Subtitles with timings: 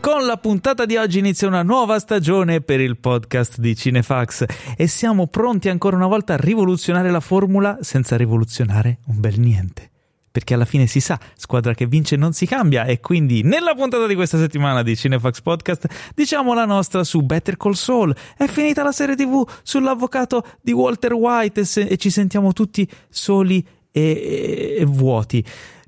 [0.00, 4.44] Con la puntata di oggi inizia una nuova stagione per il podcast di Cinefax
[4.76, 9.90] e siamo pronti ancora una volta a rivoluzionare la formula senza rivoluzionare un bel niente.
[10.30, 14.06] Perché alla fine si sa, squadra che vince non si cambia e quindi nella puntata
[14.06, 18.14] di questa settimana di Cinefax Podcast diciamo la nostra su Better Call Saul.
[18.36, 22.88] È finita la serie tv sull'avvocato di Walter White e, se- e ci sentiamo tutti
[23.08, 25.44] soli e, e- e vuoti.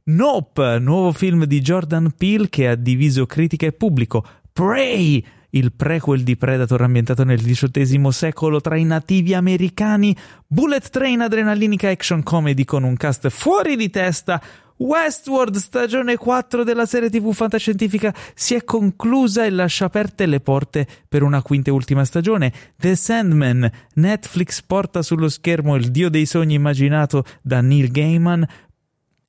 [0.07, 4.23] Nope, nuovo film di Jordan Peele che ha diviso critica e pubblico.
[4.53, 10.15] Prey, il prequel di Predator ambientato nel XVIII secolo tra i nativi americani.
[10.47, 14.43] Bullet Train, adrenalinica action comedy con un cast fuori di testa.
[14.77, 20.87] Westworld, stagione 4 della serie TV fantascientifica, si è conclusa e lascia aperte le porte
[21.09, 22.53] per una quinta e ultima stagione.
[22.77, 28.47] The Sandman, Netflix porta sullo schermo il dio dei sogni immaginato da Neil Gaiman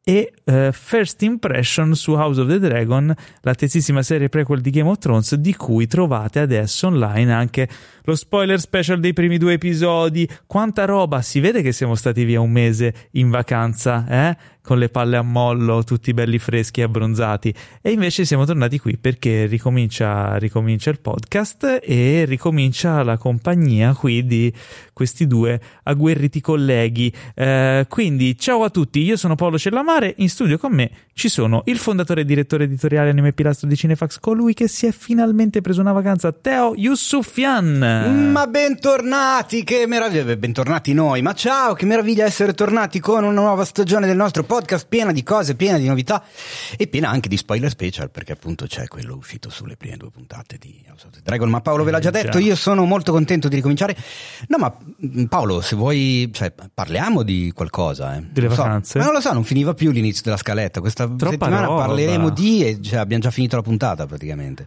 [0.08, 3.12] e eh, First Impression su House of the Dragon,
[3.42, 7.68] la tesissima serie prequel di Game of Thrones, di cui trovate adesso online anche
[8.04, 10.30] lo spoiler special dei primi due episodi.
[10.46, 11.24] Quanta roba!
[11.24, 14.38] Si vede che siamo stati via un mese in vacanza, eh?
[14.66, 17.54] Con le palle a mollo, tutti belli freschi e abbronzati.
[17.84, 24.26] E invece siamo tornati qui perché ricomincia, ricomincia il podcast e ricomincia la compagnia qui
[24.26, 24.52] di
[24.92, 27.14] questi due agguerriti colleghi.
[27.36, 31.62] Eh, quindi, ciao a tutti, io sono Paolo Cellamare, in studio con me ci sono
[31.66, 35.80] il fondatore e direttore editoriale anime pilastro di Cinefax, colui che si è finalmente preso
[35.80, 38.32] una vacanza, Teo Yusufian.
[38.32, 43.64] Ma bentornati, che meraviglia, bentornati noi, ma ciao, che meraviglia essere tornati con una nuova
[43.64, 44.54] stagione del nostro podcast
[44.88, 46.24] piena di cose, piena di novità
[46.78, 50.58] e piena anche di spoiler special perché appunto c'è quello uscito sulle prime due puntate
[50.60, 53.12] di House of the Dragon, ma Paolo ve l'ha già Eh, detto, io sono molto
[53.12, 53.96] contento di ricominciare.
[54.48, 54.76] No, ma
[55.06, 58.24] mm, Paolo, se vuoi, cioè, parliamo di qualcosa, eh.
[58.32, 58.56] Delle so.
[58.56, 58.98] vacanze?
[59.00, 61.86] Ma non lo so, non finiva più l'inizio della scaletta, questa Troppa settimana roba.
[61.86, 64.66] parleremo di e cioè, abbiamo già finito la puntata praticamente.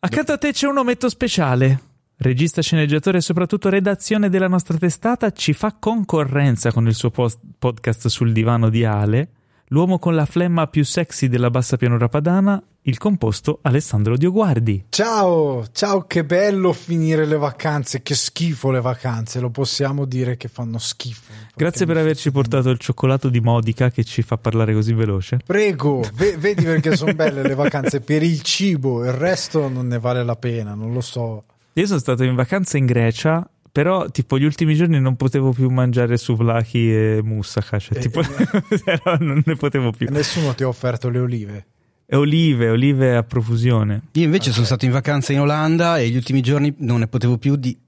[0.00, 1.80] Accanto a te c'è un ometto speciale.
[2.20, 7.38] Regista, sceneggiatore e soprattutto redazione della nostra testata ci fa concorrenza con il suo post-
[7.56, 9.28] podcast sul divano di Ale,
[9.68, 14.86] l'uomo con la flemma più sexy della bassa pianura padana, il composto Alessandro Dioguardi.
[14.88, 20.48] Ciao, ciao, che bello finire le vacanze, che schifo le vacanze, lo possiamo dire che
[20.48, 21.30] fanno schifo.
[21.54, 25.38] Grazie per averci portato il cioccolato di Modica che ci fa parlare così veloce.
[25.46, 30.00] Prego, ve- vedi perché sono belle le vacanze per il cibo, il resto non ne
[30.00, 31.44] vale la pena, non lo so.
[31.80, 35.70] Io sono stato in vacanza in Grecia, però tipo gli ultimi giorni non potevo più
[35.70, 38.20] mangiare souvlaki e moussaka, cioè Eh, tipo
[38.84, 40.08] però non ne potevo più.
[40.08, 41.66] E nessuno ti ha offerto le olive.
[42.04, 44.02] E olive, olive a profusione.
[44.12, 47.38] Io invece sono stato in vacanza in Olanda e gli ultimi giorni non ne potevo
[47.38, 47.78] più di...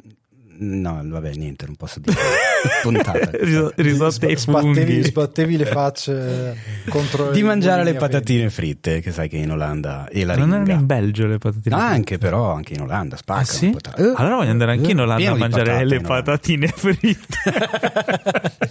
[0.62, 2.16] No, vabbè, niente, non posso dire.
[2.82, 3.31] Puntata.
[3.32, 5.03] Ris- Risotte e Sbattevi, funghi.
[5.04, 6.56] sbattevi le facce
[6.88, 10.72] contro Di mangiare le patatine fritte, che sai che in Olanda e la Non erano
[10.72, 11.75] in Belgio le patatine?
[11.76, 11.93] Fritte?
[11.94, 13.75] anche però, anche in Olanda, spaccano Ah sì?
[13.97, 17.38] Eh, Allora voglio andare anche in eh, Olanda a mangiare patate le patatine fritte.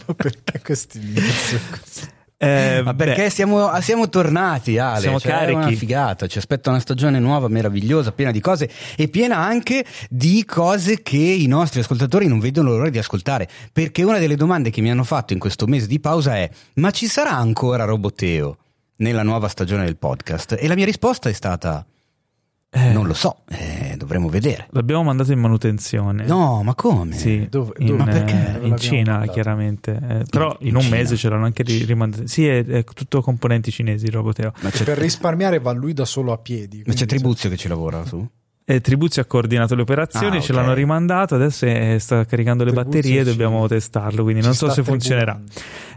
[0.06, 2.08] Ma perché questo inizio così?
[2.42, 5.02] Eh, Ma perché siamo, siamo tornati, Ale?
[5.02, 5.58] Siamo cioè, è carichi.
[5.58, 6.26] una figata.
[6.26, 11.18] Ci aspetta una stagione nuova, meravigliosa, piena di cose e piena anche di cose che
[11.18, 13.50] i nostri ascoltatori non vedono l'ora di ascoltare.
[13.74, 16.92] Perché una delle domande che mi hanno fatto in questo mese di pausa è: ma
[16.92, 18.56] ci sarà ancora Roboteo
[18.98, 20.56] nella nuova stagione del podcast?
[20.58, 21.86] E la mia risposta è stata:
[22.72, 24.68] eh, non lo so, eh, dovremo vedere.
[24.72, 26.26] L'abbiamo mandato in manutenzione.
[26.26, 27.14] No, ma come?
[27.16, 28.60] Sì, Dove- in, dove- ma perché?
[28.62, 29.32] eh, in Cina mandato?
[29.32, 29.92] chiaramente.
[30.02, 30.96] Eh, però In- in, in un Cina?
[30.98, 32.28] mese ce l'hanno anche ri- rimandato.
[32.28, 34.54] Sì, è, è tutto componenti cinesi il roboteo.
[34.62, 36.84] Ma Per risparmiare va lui da solo a piedi.
[36.86, 38.28] ma c'è Tribuzio che ci lavora su?
[38.72, 40.60] E Tribuzio ha coordinato le operazioni, Ah, ce ok.
[40.60, 44.56] l'hanno rimandato, adesso è- sta caricando le Tribuzio batterie, ci- dobbiamo testarlo, quindi ci non
[44.56, 45.42] so se funzionerà.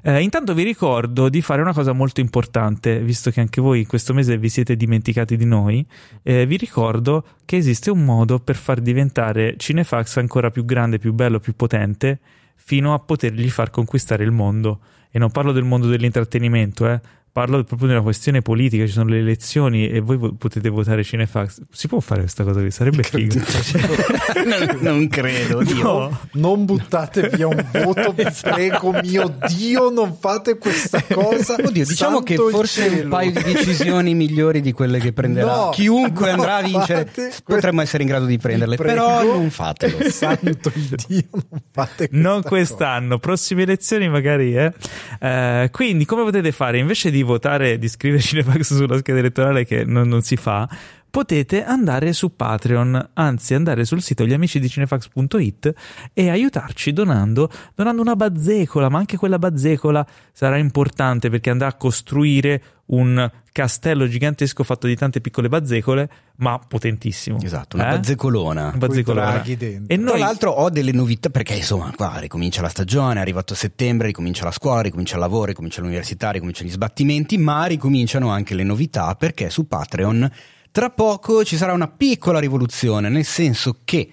[0.03, 3.87] Eh, intanto vi ricordo di fare una cosa molto importante, visto che anche voi in
[3.87, 5.87] questo mese vi siete dimenticati di noi,
[6.23, 11.13] eh, vi ricordo che esiste un modo per far diventare Cinefax ancora più grande, più
[11.13, 12.21] bello, più potente,
[12.57, 14.81] fino a potergli far conquistare il mondo.
[15.11, 16.99] E non parlo del mondo dell'intrattenimento, eh.
[17.33, 21.03] Parlo proprio di una questione politica, ci sono le elezioni e voi vo- potete votare
[21.03, 21.63] Cinefax.
[21.71, 22.71] Si può fare questa cosa qui?
[22.71, 23.41] Sarebbe figo.
[24.45, 25.83] non, non credo, Dio.
[25.83, 26.21] No.
[26.33, 31.55] Non buttate via un voto, vi prego, mio Dio, non fate questa cosa.
[31.55, 35.69] Oddio, diciamo Santo che forse un paio di decisioni migliori di quelle che prenderà No,
[35.71, 37.11] chiunque no, andrà a vincere.
[37.47, 39.97] Potremmo essere in grado di prenderle, però non fatelo.
[40.11, 40.71] Santo
[41.07, 42.49] Dio, non fate questa Non cosa.
[42.49, 44.71] quest'anno, prossime elezioni magari, eh.
[45.19, 46.77] Eh, quindi come potete fare?
[46.77, 50.69] Invece di votare, di scrivere Cinefax sulla scheda elettorale che non, non si fa,
[51.13, 55.75] potete andare su Patreon, anzi andare sul sito gliamicidiCinefax.it
[56.15, 61.75] e aiutarci donando, donando una bazzecola, ma anche quella bazzecola sarà importante perché andrà a
[61.75, 67.39] costruire un castello gigantesco fatto di tante piccole bazzecole, ma potentissimo.
[67.43, 67.97] Esatto, una Eh?
[67.97, 68.69] bazzecolona.
[68.69, 69.43] Una bazzecolona.
[69.43, 69.57] E
[69.87, 74.07] Tra noi l'altro ho delle novità perché insomma qua ricomincia la stagione, è arrivato settembre,
[74.07, 78.65] ricomincia la scuola, ricomincia il lavoro, ricomincia l'università, ricominciano gli sbattimenti, ma ricominciano anche le
[78.65, 80.31] novità perché su Patreon
[80.73, 84.11] tra poco ci sarà una piccola rivoluzione, nel senso che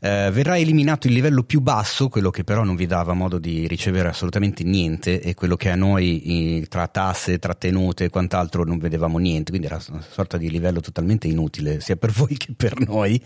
[0.00, 3.68] eh, verrà eliminato il livello più basso, quello che però non vi dava modo di
[3.68, 9.18] ricevere assolutamente niente e quello che a noi tra tasse, trattenute e quant'altro non vedevamo
[9.18, 13.22] niente, quindi era una sorta di livello totalmente inutile sia per voi che per noi.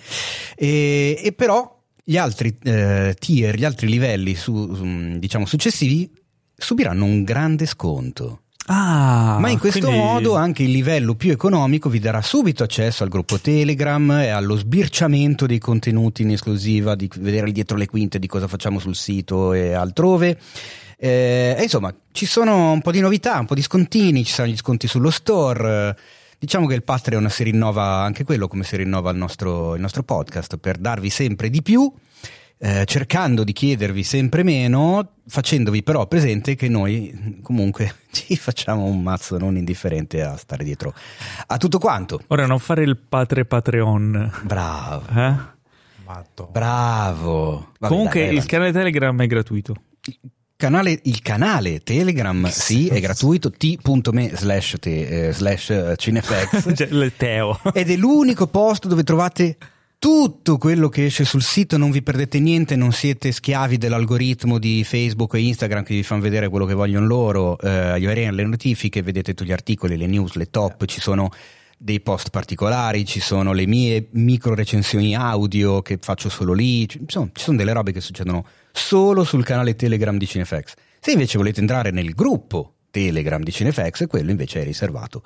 [0.56, 6.10] E, e però gli altri eh, tier, gli altri livelli su- diciamo successivi
[6.54, 8.40] subiranno un grande sconto.
[8.66, 13.02] Ah, Ma in questo quindi- modo anche il livello più economico vi darà subito accesso
[13.02, 18.18] al gruppo Telegram e allo sbirciamento dei contenuti in esclusiva, di vedere dietro le quinte
[18.18, 20.38] di cosa facciamo sul sito e altrove.
[20.96, 24.54] Eh, e insomma, ci sono un po' di novità, un po' di scontini, ci saranno
[24.54, 25.94] gli sconti sullo store.
[26.38, 30.02] Diciamo che il Patreon si rinnova anche quello come si rinnova il nostro, il nostro
[30.02, 31.92] podcast per darvi sempre di più
[32.66, 39.02] eh, cercando di chiedervi sempre meno, facendovi però presente che noi comunque ci facciamo un
[39.02, 40.94] mazzo non indifferente a stare dietro
[41.46, 42.22] a tutto quanto.
[42.28, 44.32] Ora non fare il padre Patreon.
[44.44, 45.34] Bravo, Eh?
[46.06, 46.48] Matto.
[46.50, 47.72] bravo.
[47.78, 49.74] Vabbè, Comunque dai, vai il canale Telegram è gratuito.
[50.56, 57.60] canale, il canale Telegram sì è gratuito t.me slash, te- eh, slash cinefax Cioè, Teo.
[57.74, 59.56] ed è l'unico posto dove trovate
[59.98, 64.84] tutto quello che esce sul sito, non vi perdete niente, non siete schiavi dell'algoritmo di
[64.84, 68.44] Facebook e Instagram che vi fanno vedere quello che vogliono loro, eh, gli arrivano le
[68.44, 71.30] notifiche, vedete tutti gli articoli, le news, le top, ci sono
[71.78, 77.30] dei post particolari, ci sono le mie micro recensioni audio che faccio solo lì, sono,
[77.32, 80.74] ci sono delle robe che succedono solo sul canale Telegram di Cinefax.
[81.00, 85.22] Se invece volete entrare nel gruppo Telegram di Cinefax, quello invece è riservato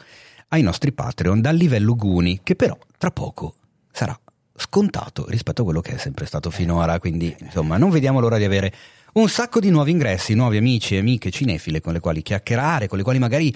[0.48, 3.54] ai nostri Patreon dal livello Guni, che però tra poco
[3.92, 4.18] sarà
[4.58, 6.98] scontato rispetto a quello che è sempre stato finora.
[6.98, 8.72] Quindi, insomma, non vediamo l'ora di avere
[9.14, 12.98] un sacco di nuovi ingressi, nuovi amici e amiche cinefile con le quali chiacchierare, con
[12.98, 13.54] le quali magari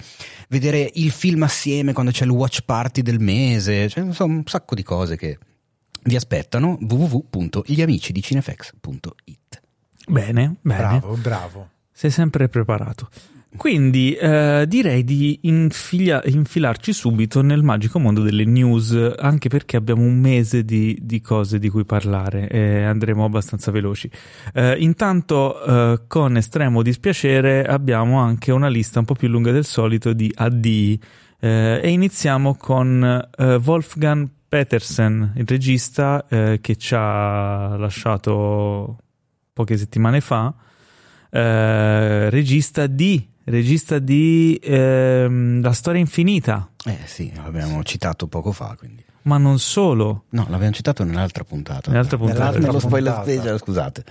[0.49, 4.75] vedere il film assieme quando c'è il watch party del mese, cioè, insomma, un sacco
[4.75, 5.37] di cose che
[6.03, 9.61] vi aspettano www.gliamicidicinefax.it.
[10.07, 10.81] Bene, bene.
[10.81, 11.69] Bravo, bravo.
[11.91, 13.09] Sei sempre preparato.
[13.55, 20.01] Quindi eh, direi di infiglia- infilarci subito nel magico mondo delle news, anche perché abbiamo
[20.01, 24.09] un mese di, di cose di cui parlare e andremo abbastanza veloci.
[24.53, 29.65] Eh, intanto, eh, con estremo dispiacere, abbiamo anche una lista un po' più lunga del
[29.65, 30.99] solito di addii
[31.39, 38.97] eh, e iniziamo con eh, Wolfgang Petersen, il regista eh, che ci ha lasciato
[39.53, 40.53] poche settimane fa
[41.35, 49.03] regista di regista di ehm, La storia infinita, Eh sì, l'abbiamo citato poco fa, quindi.
[49.23, 50.25] ma non solo.
[50.29, 51.89] No, l'abbiamo citato nell'altra puntata.
[51.91, 52.39] Nell'altra puntata.
[52.39, 53.31] Nell'altra Nello spoiler puntata.
[53.31, 54.03] special, scusate.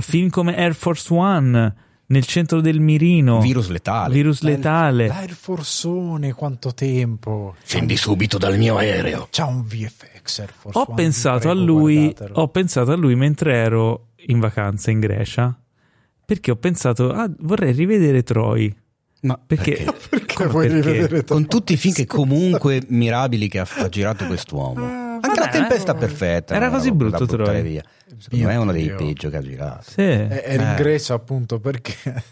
[0.00, 1.74] Film come Air Force One,
[2.06, 4.12] Nel centro del mirino, Virus letale.
[4.12, 5.06] Virus letale.
[5.06, 7.54] L'Air Forceone, quanto tempo.
[7.64, 9.28] Scendi subito dal mio aereo.
[9.30, 13.14] C'ha un VFX Air Force Ho One, pensato, a prego, lui, ho pensato a lui
[13.14, 15.58] mentre ero in vacanza in Grecia.
[16.26, 18.72] Perché ho pensato, ah, vorrei rivedere Troy.
[19.22, 20.90] Ma Perché, Perché come vuoi perché?
[20.92, 24.84] rivedere con tutti i film che comunque mirabili che ha, ha girato quest'uomo.
[24.84, 26.54] Anche vabbè, la tempesta perfetta.
[26.54, 27.62] era non così brutto, Troy.
[27.62, 27.82] via.
[28.18, 29.82] Secondo me è uno dei peggio che ha girato.
[29.90, 30.00] Sì.
[30.02, 30.74] Eh, Eri in Eh.
[30.76, 31.94] Grecia appunto perché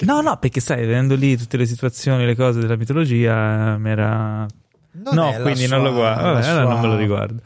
[0.00, 4.46] No, no, perché stai vedendo lì tutte le situazioni, le cose della mitologia, mi era...
[4.92, 7.40] Non no, quindi non sua- lo guardo, Vabbè, allora sua- non me lo riguardo.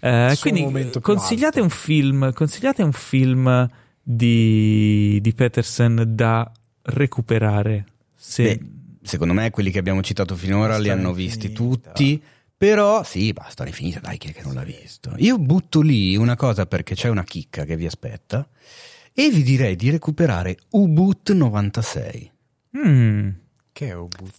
[0.00, 3.68] Eh, quindi consigliate un film, consigliate un film
[4.14, 6.50] di, di Peterson da
[6.82, 7.84] recuperare.
[8.16, 8.42] Se...
[8.42, 8.60] Beh,
[9.02, 11.92] secondo me quelli che abbiamo citato finora li hanno visti infinita.
[11.92, 12.22] tutti.
[12.60, 15.14] Però sì, basta, è finita, dai, chi è che non l'ha visto?
[15.16, 18.46] Io butto lì una cosa perché c'è una chicca che vi aspetta
[19.14, 22.30] e vi direi di recuperare U-Boot 96.
[22.76, 23.28] Mm,
[23.72, 23.94] che è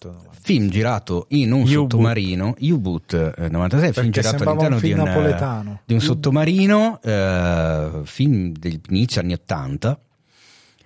[0.09, 0.23] no?
[0.41, 1.73] Film girato in un U-Boot.
[1.73, 5.81] sottomarino, U-Boot eh, 96, film Perché girato all'interno un film di un, eh, napoletano.
[5.85, 9.99] di un sottomarino, eh, film dell'inizio anni 80,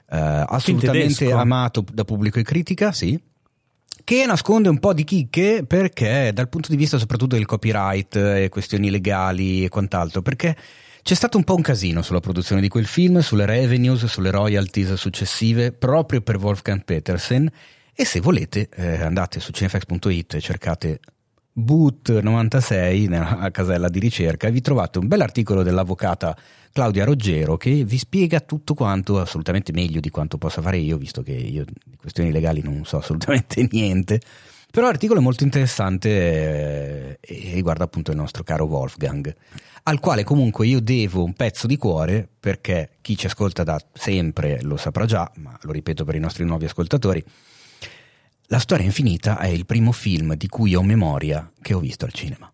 [0.10, 3.20] eh, assolutamente amato da pubblico e critica, sì,
[4.04, 8.50] che nasconde un po' di chicche perché dal punto di vista soprattutto del copyright e
[8.50, 10.56] questioni legali e quant'altro, perché
[11.02, 14.94] c'è stato un po' un casino sulla produzione di quel film, sulle revenues, sulle royalties
[14.94, 17.52] successive, proprio per Wolfgang Petersen.
[17.98, 21.00] E se volete, eh, andate su cinefax.it e cercate
[21.54, 26.36] Boot 96 nella casella di ricerca e vi trovate un bell'articolo dell'avvocata
[26.74, 31.24] Claudia Roggero che vi spiega tutto quanto assolutamente meglio di quanto possa fare io, visto
[31.24, 34.20] che io di questioni legali non so assolutamente niente.
[34.70, 39.34] Però l'articolo è molto interessante eh, e riguarda appunto il nostro caro Wolfgang,
[39.84, 44.62] al quale comunque io devo un pezzo di cuore perché chi ci ascolta da sempre
[44.64, 47.24] lo saprà già, ma lo ripeto per i nostri nuovi ascoltatori.
[48.48, 52.14] La storia infinita è il primo film di cui ho memoria che ho visto al
[52.14, 52.52] cinema.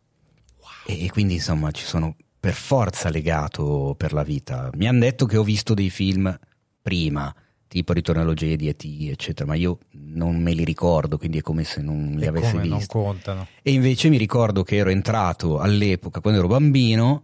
[0.59, 0.97] Wow.
[0.97, 4.69] E quindi insomma ci sono per forza legato per la vita.
[4.75, 6.37] Mi hanno detto che ho visto dei film
[6.81, 7.33] prima,
[7.67, 11.63] tipo Ritorno allo Jedi, E.T., eccetera, ma io non me li ricordo, quindi è come
[11.65, 12.77] se non li E avessi come, visti.
[12.77, 13.47] Non contano.
[13.61, 17.23] E invece mi ricordo che ero entrato all'epoca, quando ero bambino,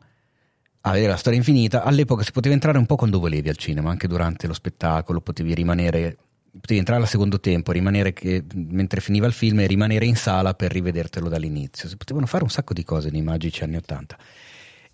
[0.81, 1.83] a vedere la storia infinita.
[1.83, 5.53] All'epoca si poteva entrare un po' quando volevi al cinema, anche durante lo spettacolo, potevi
[5.55, 6.17] rimanere,
[6.59, 10.53] potevi entrare al secondo tempo, rimanere che, mentre finiva il film e rimanere in sala
[10.53, 11.87] per rivedertelo dall'inizio.
[11.87, 14.17] Si potevano fare un sacco di cose nei magici anni Ottanta.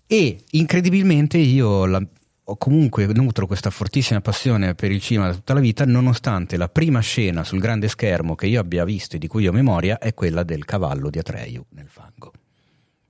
[0.06, 2.06] E incredibilmente io la,
[2.46, 6.68] ho comunque nutro questa fortissima passione per il cinema da tutta la vita, nonostante la
[6.68, 10.12] prima scena sul grande schermo che io abbia visto e di cui ho memoria è
[10.12, 12.32] quella del cavallo di Atreyu nel fango.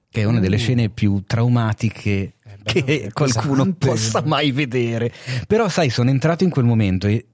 [0.08, 0.61] Che è una delle Uh.
[0.61, 3.87] scene più traumatiche bello, che qualcuno pesante.
[3.87, 5.12] possa mai vedere.
[5.49, 7.26] Però, sai, sono entrato in quel momento e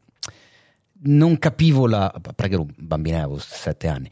[1.03, 2.13] non capivo la.
[2.35, 4.11] perché ero un bambino, avevo sette anni.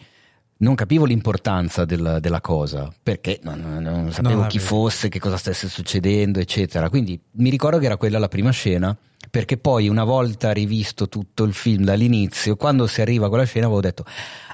[0.60, 5.20] Non capivo l'importanza del- della cosa perché non, non- non sapevo Non chi fosse, che
[5.20, 6.88] cosa stesse succedendo, eccetera.
[6.90, 8.96] Quindi mi ricordo che era quella la prima scena.
[9.30, 13.66] Perché poi, una volta rivisto tutto il film dall'inizio, quando si arriva a quella scena,
[13.66, 14.04] avevo detto: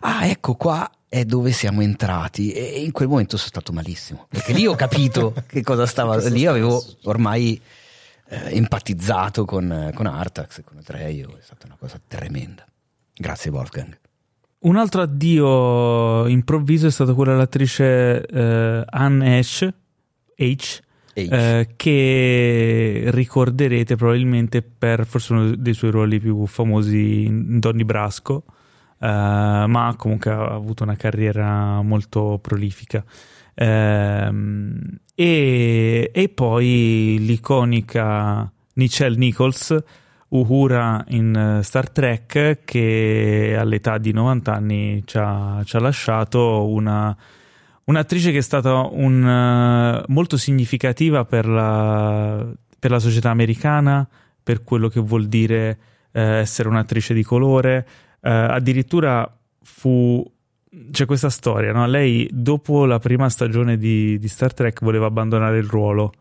[0.00, 2.50] Ah, ecco qua è dove siamo entrati.
[2.50, 6.16] E in quel momento sono stato malissimo perché lì ho capito che cosa stava.
[6.28, 7.60] Lì avevo ormai
[8.34, 11.36] eh, empatizzato con, con Artax e con Atreio.
[11.38, 12.64] È stata una cosa tremenda.
[13.14, 13.98] Grazie, Wolfgang.
[14.64, 19.72] Un altro addio improvviso è stato quello dell'attrice eh, Anne Ash, H,
[20.36, 20.82] H.
[21.12, 28.44] eh, che ricorderete probabilmente per forse uno dei suoi ruoli più famosi in Donny Brasco,
[28.98, 29.06] eh,
[29.68, 33.04] ma comunque ha avuto una carriera molto prolifica.
[33.54, 39.82] Ehm, e, e poi l'iconica Nichelle Nichols,
[40.28, 46.68] Uhura in eh, Star Trek, che all'età di 90 anni ci ha, ci ha lasciato
[46.68, 47.16] una,
[47.84, 52.44] un'attrice che è stata un, eh, molto significativa per la,
[52.78, 54.06] per la società americana,
[54.42, 55.78] per quello che vuol dire
[56.10, 57.86] eh, essere un'attrice di colore.
[58.20, 59.30] Eh, addirittura
[59.62, 60.32] fu.
[60.90, 61.86] C'è questa storia, no?
[61.86, 66.12] Lei dopo la prima stagione di, di Star Trek voleva abbandonare il ruolo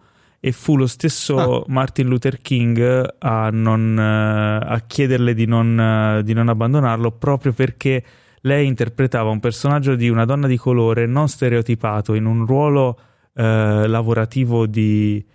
[0.45, 6.23] e fu lo stesso Martin Luther King a, non, eh, a chiederle di non, eh,
[6.23, 8.03] di non abbandonarlo proprio perché
[8.41, 12.99] lei interpretava un personaggio di una donna di colore non stereotipato in un ruolo
[13.33, 15.25] eh, lavorativo di,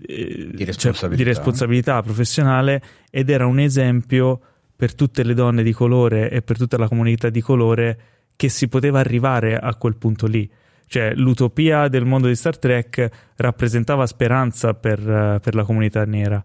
[0.00, 1.16] eh, Di cioè, responsabilità.
[1.16, 4.40] di responsabilità professionale ed era un esempio
[4.74, 8.00] per tutte le donne di colore e per tutta la comunità di colore
[8.38, 10.48] che si poteva arrivare a quel punto lì.
[10.86, 16.40] Cioè, l'utopia del mondo di Star Trek rappresentava speranza per, eh, per la comunità nera.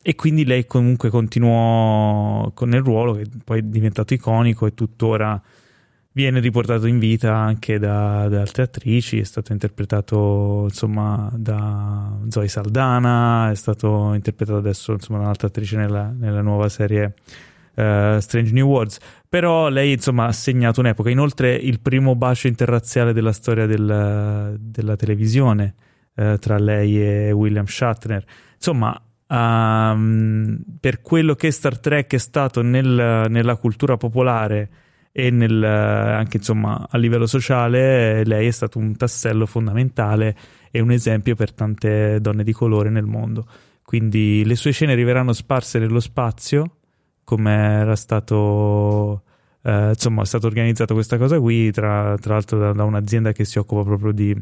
[0.00, 5.42] E quindi lei comunque continuò con il ruolo che poi è diventato iconico e tuttora
[6.12, 9.18] viene riportato in vita anche da, da altre attrici.
[9.18, 15.76] È stato interpretato insomma da Zoe Saldana, è stato interpretato adesso insomma da un'altra attrice
[15.76, 17.14] nella, nella nuova serie
[17.74, 18.98] eh, Strange New Worlds.
[19.28, 21.10] Però lei insomma ha segnato un'epoca.
[21.10, 25.74] Inoltre il primo bacio interrazziale della storia del- della televisione
[26.14, 28.22] eh, tra lei e William Shatner.
[28.56, 34.70] Insomma, ehm, per quello che Star Trek è stato nel- nella cultura popolare
[35.12, 40.36] e nel- anche insomma a livello sociale, lei è stato un tassello fondamentale
[40.70, 43.46] e un esempio per tante donne di colore nel mondo.
[43.82, 46.78] Quindi le sue scene arriveranno sparse nello spazio,
[47.24, 49.22] come era stato,
[49.62, 53.44] eh, insomma, è stato organizzato questa cosa qui, tra, tra l'altro da, da un'azienda che
[53.44, 54.36] si occupa proprio di,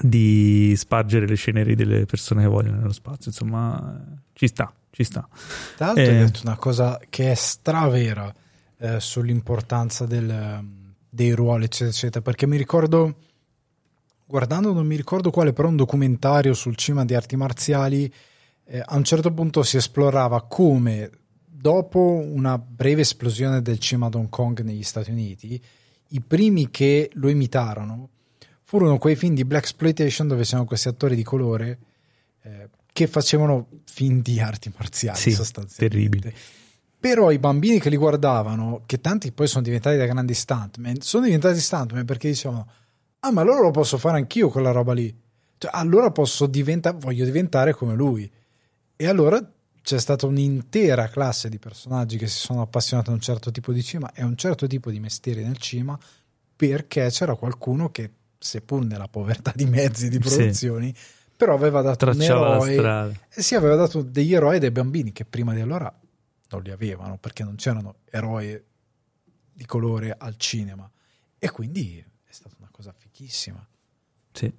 [0.00, 3.30] di spargere le ceneri delle persone che vogliono nello spazio.
[3.30, 5.26] Insomma, ci sta, ci sta.
[5.76, 6.08] Tra l'altro Eh.
[6.08, 8.32] hai detto una cosa che è stravera
[8.78, 10.64] eh, sull'importanza del,
[11.08, 13.14] dei ruoli, eccetera, eccetera, perché mi ricordo,
[14.26, 18.12] guardando non mi ricordo quale, però un documentario sul cinema di arti marziali,
[18.64, 21.10] eh, a un certo punto si esplorava come
[21.54, 25.60] dopo una breve esplosione del cinema ad Hong Kong negli Stati Uniti,
[26.08, 28.08] i primi che lo imitarono
[28.62, 31.78] furono quei film di black exploitation dove c'erano questi attori di colore
[32.42, 35.88] eh, che facevano film di arti marziali Sì, sostanzialmente.
[35.88, 36.34] terribili.
[36.98, 41.24] Però i bambini che li guardavano, che tanti poi sono diventati da grandi stuntman, sono
[41.24, 42.66] diventati stuntman perché dicevano
[43.20, 45.14] ah ma allora lo posso fare anch'io quella roba lì.
[45.58, 48.30] Cioè, allora posso diventare, voglio diventare come lui.
[48.96, 49.51] E allora
[49.82, 53.82] c'è stata un'intera classe di personaggi che si sono appassionati a un certo tipo di
[53.82, 55.98] cinema e a un certo tipo di mestieri nel cinema
[56.54, 61.02] perché c'era qualcuno che, seppur nella povertà di mezzi di produzioni, sì.
[61.36, 65.24] però aveva dato Tracciava un eroe e sì, aveva dato degli eroi dei bambini che
[65.24, 65.92] prima di allora
[66.50, 68.62] non li avevano perché non c'erano eroi
[69.52, 70.88] di colore al cinema
[71.38, 73.66] e quindi è stata una cosa fichissima.
[74.32, 74.52] Sì.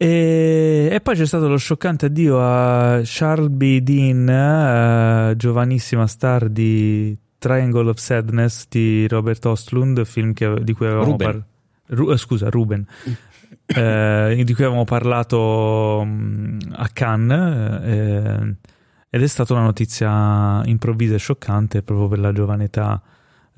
[0.00, 3.80] E, e, poi c'è stato lo scioccante addio a Charles B.
[3.80, 10.86] Dean, uh, giovanissima star di Triangle of Sadness di Robert Ostlund, film che, di cui
[10.86, 11.46] avevamo parlato.
[11.86, 12.86] Ru- eh, scusa, Ruben.
[13.66, 18.54] eh, di cui avevamo parlato um, a Cannes eh,
[19.10, 23.02] ed è stata una notizia improvvisa e scioccante proprio per la giovane età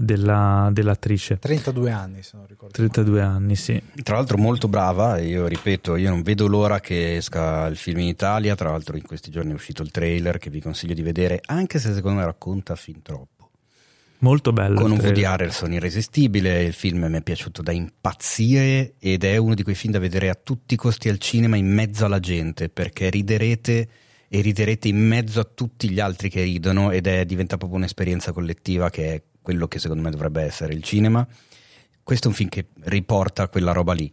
[0.00, 1.38] della, dell'attrice.
[1.38, 2.72] 32 anni, se non ricordo.
[2.74, 3.80] 32 anni, sì.
[4.02, 8.08] Tra l'altro molto brava, io ripeto, io non vedo l'ora che esca il film in
[8.08, 11.40] Italia, tra l'altro in questi giorni è uscito il trailer che vi consiglio di vedere,
[11.44, 13.50] anche se secondo me racconta fin troppo.
[14.18, 14.80] Molto bello.
[14.80, 19.54] Con un Woody Harrelson irresistibile, il film mi è piaciuto da impazzire ed è uno
[19.54, 22.68] di quei film da vedere a tutti i costi al cinema in mezzo alla gente,
[22.68, 23.88] perché riderete
[24.28, 28.30] e riderete in mezzo a tutti gli altri che ridono ed è diventa proprio un'esperienza
[28.32, 31.26] collettiva che è quello che secondo me dovrebbe essere il cinema.
[32.02, 34.12] Questo è un film che riporta quella roba lì.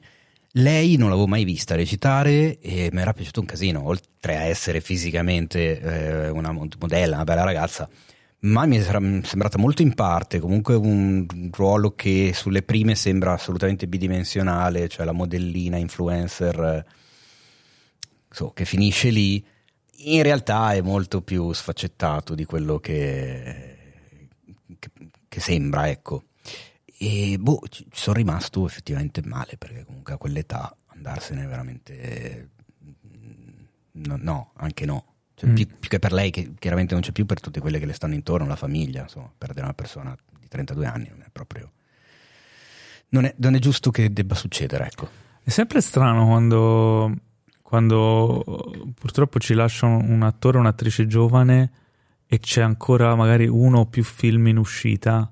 [0.54, 4.82] Lei non l'avevo mai vista recitare e mi era piaciuto un casino, oltre a essere
[4.82, 7.88] fisicamente eh, una modella, una bella ragazza,
[8.40, 13.88] ma mi è sembrata molto in parte, comunque un ruolo che sulle prime sembra assolutamente
[13.88, 16.86] bidimensionale, cioè la modellina influencer
[18.30, 19.46] so, che finisce lì,
[20.00, 23.76] in realtà è molto più sfaccettato di quello che
[24.80, 24.90] che
[25.40, 26.26] sembra, ecco.
[27.00, 32.50] E boh, ci sono rimasto effettivamente male perché comunque a quell'età andarsene veramente.
[33.92, 35.06] No, no anche no.
[35.36, 35.54] Cioè, mm.
[35.56, 37.94] più, più, che per lei, che chiaramente non c'è più per tutte quelle che le
[37.94, 41.72] stanno intorno, la famiglia, insomma, perdere una persona di 32 anni non è proprio.
[43.10, 45.08] Non è, non è giusto che debba succedere, ecco.
[45.44, 47.14] È sempre strano quando,
[47.62, 48.44] quando
[49.00, 51.72] purtroppo ci lasciano un attore o un'attrice giovane
[52.28, 55.32] e c'è ancora magari uno o più film in uscita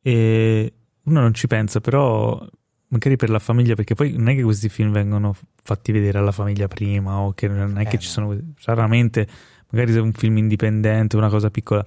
[0.00, 2.44] e uno non ci pensa, però
[2.88, 6.32] magari per la famiglia, perché poi non è che questi film vengono fatti vedere alla
[6.32, 9.26] famiglia prima o che non è eh, che ci sono raramente,
[9.70, 11.84] magari se è un film indipendente, una cosa piccola,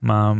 [0.00, 0.36] ma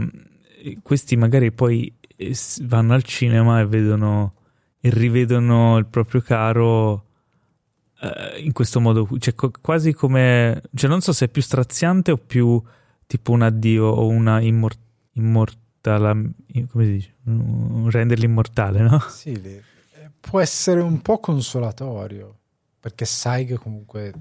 [0.62, 4.35] eh, questi magari poi eh, vanno al cinema e vedono
[4.81, 7.07] e rivedono il proprio caro
[8.00, 12.16] eh, in questo modo, cioè quasi come, cioè non so se è più straziante o
[12.16, 12.62] più
[13.12, 14.79] tipo un addio o una immor-
[15.12, 16.31] immortale,
[16.70, 17.14] come si dice?
[17.90, 18.98] renderli immortale, no?
[19.11, 19.62] Sì, eh,
[20.18, 22.38] può essere un po' consolatorio,
[22.81, 24.14] perché sai che comunque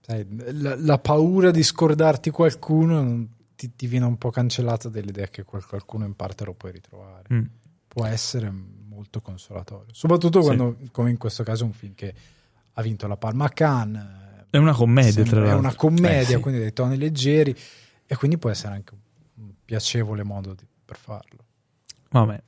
[0.00, 5.44] sai, la, la, paura di scordarti qualcuno ti, ti, viene un po' cancellata dall'idea che
[5.44, 7.28] quel qualcuno in parte lo puoi ritrovare.
[7.32, 7.44] Mm.
[7.86, 10.90] Può essere molto consolatorio, soprattutto quando, sì.
[10.90, 12.12] come in questo caso, un film che
[12.72, 15.56] ha vinto la Palma Cannes è una commedia, tra l'altro.
[15.56, 16.38] È una commedia, eh, sì.
[16.38, 17.56] quindi dei toni leggeri
[18.06, 18.94] e quindi può essere anche
[19.38, 21.38] un piacevole modo di, per farlo.
[22.10, 22.40] Vabbè.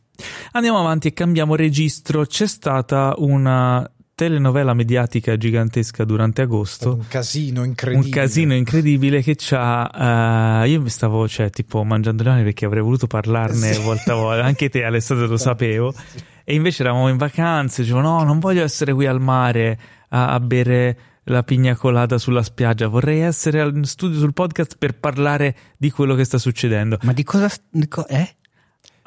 [0.53, 2.25] Andiamo avanti e cambiamo registro.
[2.25, 6.95] C'è stata una telenovela mediatica gigantesca durante agosto.
[6.95, 8.07] Un casino incredibile.
[8.07, 10.63] Un casino incredibile che c'ha.
[10.63, 13.83] Uh, io mi stavo, cioè, tipo, mangiando le mani perché avrei voluto parlarne sì.
[13.83, 14.45] volta a volta.
[14.45, 15.91] Anche te, Alessandro, lo sapevo.
[15.91, 16.23] Sì.
[16.45, 17.83] E invece eravamo in vacanze.
[17.83, 19.77] Dicevo, no, non voglio essere qui al mare
[20.11, 22.89] a, a bere la pigna colata sulla spiaggia.
[22.89, 26.99] Vorrei essere al studio sul podcast per parlare di quello che sta succedendo.
[27.03, 27.51] Ma di cosa.
[27.71, 28.37] Di co- eh?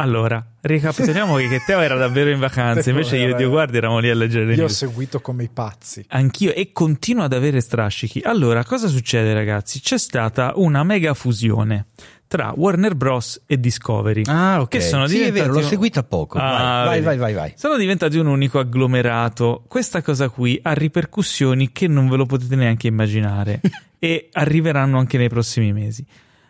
[0.02, 4.10] Allora, ricapitoliamo che Teo era davvero in vacanza, invece io e Dio Guardi eravamo lì
[4.10, 4.72] a leggere le Io news.
[4.72, 6.06] ho seguito come i pazzi.
[6.08, 8.22] Anch'io e continuo ad avere strascichi.
[8.24, 9.82] Allora, cosa succede ragazzi?
[9.82, 11.88] C'è stata una mega fusione
[12.30, 13.42] tra Warner Bros.
[13.48, 14.22] e Discovery.
[14.28, 14.68] Ah, ok.
[14.68, 15.40] Che sono sì, diventati...
[15.40, 16.38] è vero, l'ho seguita poco.
[16.38, 19.64] Ah, vai, vai, vai, vai, Sono diventati un unico agglomerato.
[19.68, 23.62] Questa cosa qui ha ripercussioni che non ve lo potete neanche immaginare
[23.98, 26.06] e arriveranno anche nei prossimi mesi.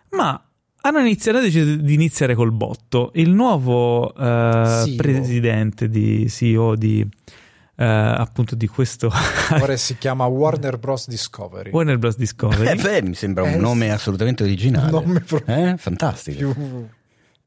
[0.10, 0.40] Ma
[0.82, 3.12] hanno iniziato di iniziare col botto.
[3.16, 7.08] Il nuovo uh, presidente di CEO di
[7.80, 9.10] Uh, appunto di questo.
[9.62, 11.08] Ora si chiama Warner Bros.
[11.08, 11.72] Discovery.
[11.72, 12.18] Warner Bros.
[12.18, 12.68] Discovery.
[12.68, 14.94] Eh, beh, mi sembra un eh, nome assolutamente originale.
[14.94, 15.78] Un nome proprio eh?
[15.78, 16.52] Fantastico.
[16.52, 16.88] Più...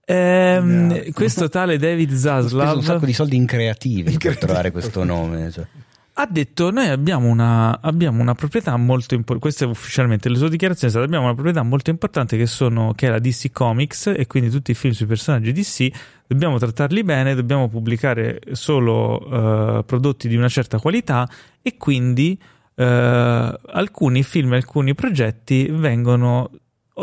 [0.06, 2.44] Ehm, questo tale David Zaslav.
[2.44, 5.50] Ho speso un sacco di soldi in creativi per trovare questo nome.
[5.50, 5.66] Cioè.
[6.14, 10.50] Ha detto noi abbiamo una, abbiamo una proprietà molto importante, questa è ufficialmente le sue
[10.50, 14.26] dichiarazioni, state, abbiamo una proprietà molto importante che, sono, che è la DC Comics e
[14.26, 15.88] quindi tutti i film sui personaggi DC,
[16.26, 21.26] dobbiamo trattarli bene, dobbiamo pubblicare solo uh, prodotti di una certa qualità
[21.62, 26.50] e quindi uh, alcuni film alcuni progetti vengono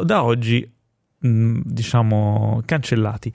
[0.04, 0.72] da oggi
[1.17, 3.34] mh, diciamo cancellati.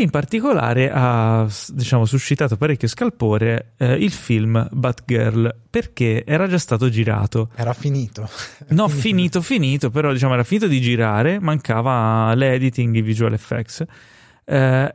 [0.00, 6.88] In particolare ha diciamo, suscitato parecchio scalpore eh, il film Batgirl perché era già stato
[6.88, 7.50] girato.
[7.56, 8.28] Era finito.
[8.70, 13.84] no, finito, finito, però diciamo era finito di girare, mancava l'editing, i visual effects.
[14.44, 14.94] Eh,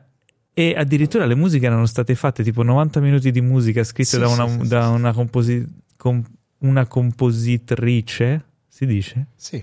[0.54, 4.30] e addirittura le musiche erano state fatte tipo 90 minuti di musica scritte sì, da,
[4.30, 6.24] una, sì, da una, composi- com-
[6.60, 9.26] una compositrice, si dice?
[9.36, 9.62] Sì.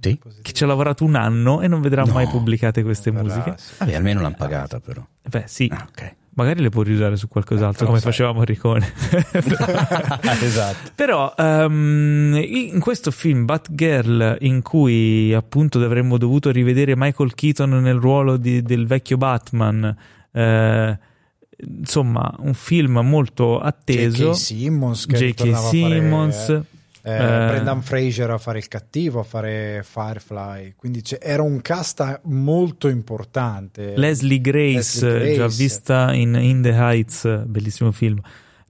[0.00, 0.18] Sì.
[0.42, 3.56] Che ci ha lavorato un anno e non vedrà no, mai pubblicate queste musiche.
[3.78, 5.04] Vabbè, almeno l'hanno pagata, però.
[5.22, 5.70] Beh, sì.
[5.72, 6.14] Ah, okay.
[6.36, 8.10] Magari le può riusare su qualcos'altro, eh, come sai.
[8.10, 8.92] faceva Morricone.
[10.42, 10.90] esatto.
[10.94, 17.96] Però um, in questo film Batgirl, in cui appunto avremmo dovuto rivedere Michael Keaton nel
[17.96, 19.96] ruolo di, del vecchio Batman,
[20.30, 20.98] eh,
[21.56, 24.32] insomma, un film molto atteso.
[24.32, 24.36] J.K.
[24.36, 25.56] Simmons, J.K.
[25.56, 26.44] Simmons.
[26.44, 26.64] Fare
[27.06, 32.22] eh, eh, Brendan Fraser a fare il cattivo, a fare Firefly, quindi era un cast
[32.24, 33.96] molto importante.
[33.96, 35.34] Leslie Grace, Leslie Grace.
[35.36, 38.20] già vista in In the Heights, bellissimo film,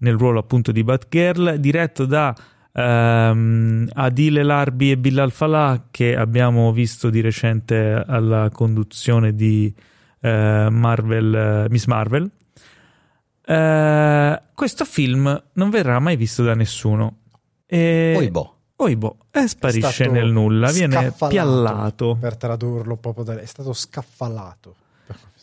[0.01, 2.35] nel ruolo appunto di Batgirl, diretto da
[2.73, 9.75] um, Adile Larbi e Bilal Falah che abbiamo visto di recente alla conduzione di
[10.21, 12.31] uh, Marvel, uh, Miss Marvel.
[13.47, 17.21] Uh, questo film non verrà mai visto da nessuno
[17.67, 18.15] e...
[18.17, 18.53] Oibo.
[18.79, 22.17] Oibo e sparisce nel nulla, viene piallato.
[22.21, 23.41] Per tradurlo proprio da...
[23.41, 24.77] è stato scaffalato.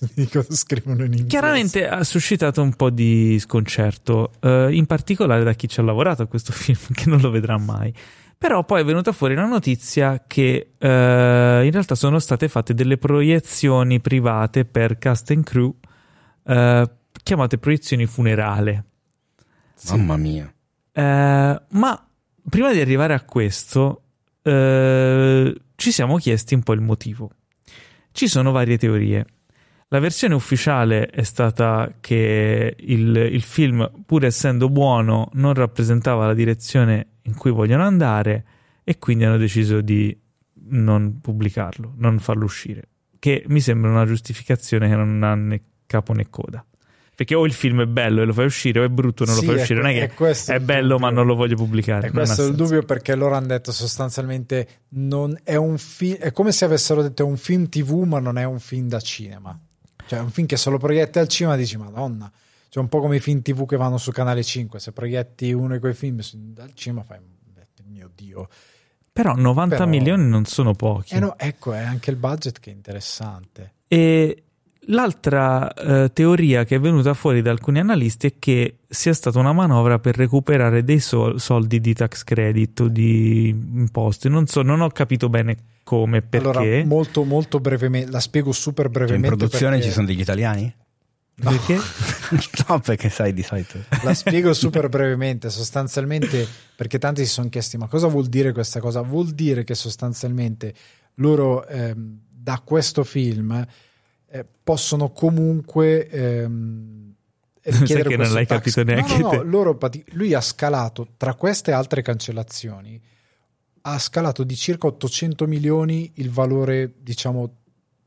[0.31, 1.25] Cosa scrivono in inglese?
[1.27, 6.21] Chiaramente ha suscitato un po' di sconcerto, eh, in particolare da chi ci ha lavorato
[6.21, 7.93] a questo film, che non lo vedrà mai.
[8.37, 12.97] Però poi è venuta fuori la notizia che eh, in realtà sono state fatte delle
[12.97, 15.73] proiezioni private per cast and crew,
[16.45, 16.89] eh,
[17.23, 18.83] chiamate proiezioni funerale.
[19.89, 20.53] Mamma mia.
[20.91, 22.07] Eh, ma
[22.49, 24.01] prima di arrivare a questo,
[24.41, 27.31] eh, ci siamo chiesti un po' il motivo.
[28.11, 29.25] Ci sono varie teorie.
[29.87, 36.33] La versione ufficiale è stata che il, il, film, pur essendo buono, non rappresentava la
[36.33, 38.45] direzione in cui vogliono andare
[38.83, 40.15] e quindi hanno deciso di
[40.69, 42.89] non pubblicarlo, non farlo uscire.
[43.19, 46.65] Che mi sembra una giustificazione che non ha né capo né coda.
[47.23, 49.35] Perché o il film è bello e lo fai uscire, o è brutto e non
[49.35, 49.81] sì, lo fai uscire.
[49.81, 52.07] Non è che è, è bello, ma non lo voglio pubblicare.
[52.07, 56.17] E questo è il dubbio perché loro hanno detto sostanzialmente: non è un film.
[56.17, 58.99] È come se avessero detto è un film TV, ma non è un film da
[58.99, 59.57] cinema.
[60.05, 62.29] Cioè, è un film che se lo proietti al cinema dici, Madonna.
[62.67, 64.81] Cioè, un po' come i film TV che vanno su canale 5.
[64.81, 67.19] Se proietti uno di quei film dal cinema, fai,
[67.85, 68.49] mio Dio.
[69.13, 71.13] Però 90 Però, milioni non sono pochi.
[71.13, 73.75] Eh no, ecco, è anche il budget che è interessante.
[73.87, 74.42] E
[74.87, 79.53] L'altra eh, teoria che è venuta fuori da alcuni analisti è che sia stata una
[79.53, 84.27] manovra per recuperare dei sol- soldi di tax credit o di imposte.
[84.27, 86.47] Non so, non ho capito bene come, perché.
[86.49, 89.27] Allora, molto, molto brevemente, la spiego super brevemente.
[89.27, 89.87] Cioè in produzione perché...
[89.87, 90.75] ci sono degli italiani?
[91.35, 91.49] No.
[91.49, 91.79] Perché?
[92.67, 93.79] no, perché sai di solito.
[94.03, 98.79] La spiego super brevemente, sostanzialmente perché tanti si sono chiesti ma cosa vuol dire questa
[98.79, 99.01] cosa?
[99.01, 100.73] Vuol dire che sostanzialmente
[101.15, 103.65] loro ehm, da questo film
[104.33, 107.13] eh, possono comunque ehm,
[107.61, 108.57] richiedere che non l'hai tax.
[108.57, 109.77] capito neanche no, no, no, loro,
[110.13, 112.99] lui ha scalato tra queste altre cancellazioni
[113.85, 117.57] ha scalato di circa 800 milioni il valore diciamo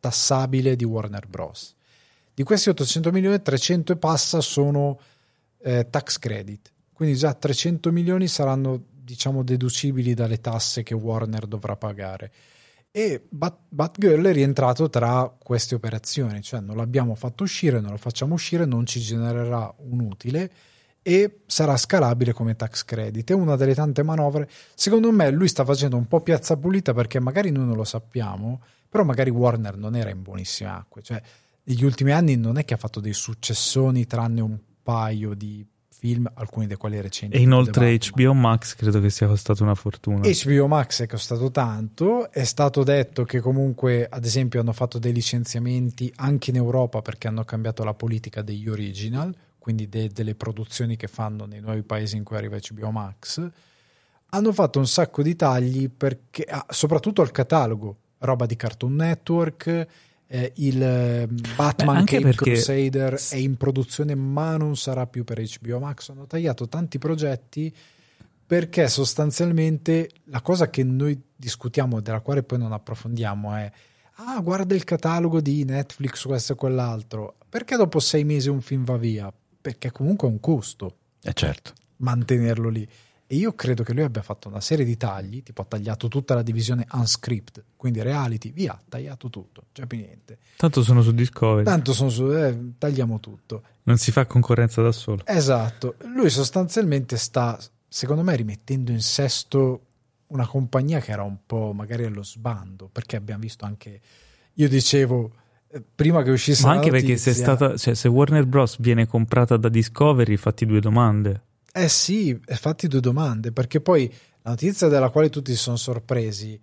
[0.01, 1.75] tassabile di Warner Bros.
[2.35, 4.99] Di questi 800 milioni 300 e passa sono
[5.63, 6.73] eh, tax credit.
[6.93, 12.33] Quindi già 300 milioni saranno diciamo deducibili dalle tasse che Warner dovrà pagare
[12.97, 17.99] e Bat- Batgirl è rientrato tra queste operazioni, cioè non l'abbiamo fatto uscire, non lo
[17.99, 20.51] facciamo uscire, non ci genererà un utile
[21.03, 23.33] e sarà scalabile come tax credit.
[23.33, 24.49] È una delle tante manovre.
[24.75, 28.63] Secondo me lui sta facendo un po' piazza pulita perché magari noi non lo sappiamo,
[28.89, 31.03] però magari Warner non era in buonissime acque.
[31.03, 31.21] Cioè,
[31.65, 35.63] negli ultimi anni non è che ha fatto dei successoni tranne un paio di
[35.99, 37.37] film, alcuni dei quali recenti.
[37.37, 40.29] E inoltre HBO Max credo che sia costato una fortuna.
[40.29, 45.13] HBO Max è costato tanto, è stato detto che comunque ad esempio hanno fatto dei
[45.13, 50.97] licenziamenti anche in Europa perché hanno cambiato la politica degli original, quindi de- delle produzioni
[50.97, 53.51] che fanno nei nuovi paesi in cui arriva HBO Max.
[54.31, 59.87] Hanno fatto un sacco di tagli perché, ah, soprattutto al catalogo, roba di Cartoon Network,
[60.29, 65.25] eh, il eh, Batman anche Cape perché- Crusader è in produzione ma non sarà più
[65.25, 66.11] per HBO Max.
[66.11, 67.75] Hanno tagliato tanti progetti
[68.47, 73.71] perché sostanzialmente la cosa che noi discutiamo, della quale poi non approfondiamo, è
[74.17, 77.37] ah, guarda il catalogo di Netflix, questo e quell'altro.
[77.49, 79.33] Perché dopo sei mesi un film va via?
[79.61, 81.73] Perché comunque è un costo Eh certo.
[81.97, 82.89] mantenerlo lì.
[83.29, 86.35] E io credo che lui abbia fatto una serie di tagli, tipo ha tagliato tutta
[86.35, 90.39] la divisione unscripted, quindi reality, via, tagliato tutto, c'è più niente.
[90.57, 91.65] Tanto sono su Discovery.
[91.65, 93.63] Tanto sono su, eh, tagliamo tutto.
[93.83, 95.23] Non si fa concorrenza da solo.
[95.27, 97.59] Esatto, lui sostanzialmente sta,
[97.89, 99.81] secondo me, rimettendo in sesto
[100.29, 104.01] una compagnia che era un po' magari allo sbando, perché abbiamo visto anche,
[104.55, 105.33] io dicevo,
[105.69, 108.79] eh, prima che uscisse Ma anche perché se, è notizia- stata, cioè, se Warner Bros.
[108.79, 111.43] viene comprata da Discovery, fatti due domande.
[111.79, 114.09] Eh sì, fatti due domande, perché poi
[114.41, 116.59] la notizia della quale tutti si sono sorpresi,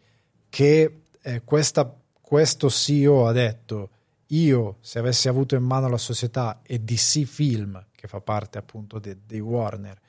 [0.50, 3.90] che eh, questa- questo CEO ha detto,
[4.30, 8.98] io se avessi avuto in mano la società e DC Film, che fa parte appunto
[8.98, 10.00] de- dei Warner,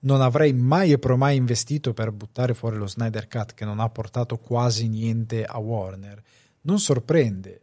[0.00, 3.80] non avrei mai e pro mai investito per buttare fuori lo Snyder Cut che non
[3.80, 6.22] ha portato quasi niente a Warner,
[6.62, 7.61] non sorprende.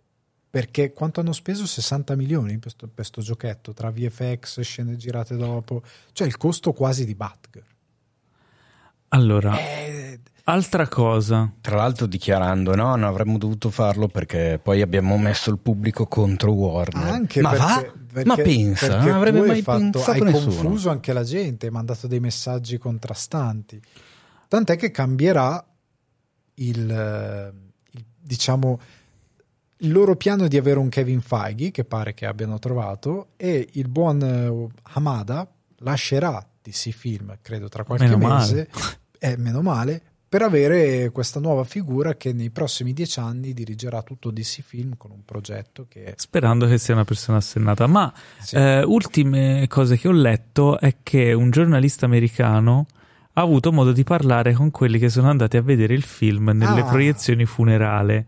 [0.51, 1.65] Perché quanto hanno speso?
[1.67, 6.73] 60 milioni per sto, per sto giochetto tra VFX, scene girate dopo, cioè il costo
[6.73, 7.65] quasi di Batgirl.
[9.09, 11.51] Allora, Eh, altra cosa.
[11.61, 16.51] Tra l'altro dichiarando no, non avremmo dovuto farlo perché poi abbiamo messo il pubblico contro
[16.51, 17.07] Warner.
[17.11, 17.93] anche Ma perché, va?
[18.13, 20.53] perché- Ma pensa, perché non avrebbe mai fatto, pensato hai nessuno.
[20.55, 23.81] confuso anche la gente, hai mandato dei messaggi contrastanti.
[24.47, 25.63] Tant'è che cambierà
[26.55, 27.53] il, eh,
[27.91, 28.79] il- diciamo
[29.81, 33.87] il loro piano di avere un Kevin Feige che pare che abbiano trovato e il
[33.87, 35.47] buon eh, Hamada
[35.79, 38.97] lascerà DC Film, credo tra qualche Meno mese, male.
[39.19, 44.29] e meno male, per avere questa nuova figura che nei prossimi dieci anni dirigerà tutto
[44.31, 47.87] DC Film con un progetto che Sperando che sia una persona assennata.
[47.87, 48.55] Ma sì.
[48.55, 52.85] eh, ultime cose che ho letto è che un giornalista americano
[53.33, 56.81] ha avuto modo di parlare con quelli che sono andati a vedere il film nelle
[56.81, 56.85] Ah.
[56.85, 58.25] proiezioni funerale.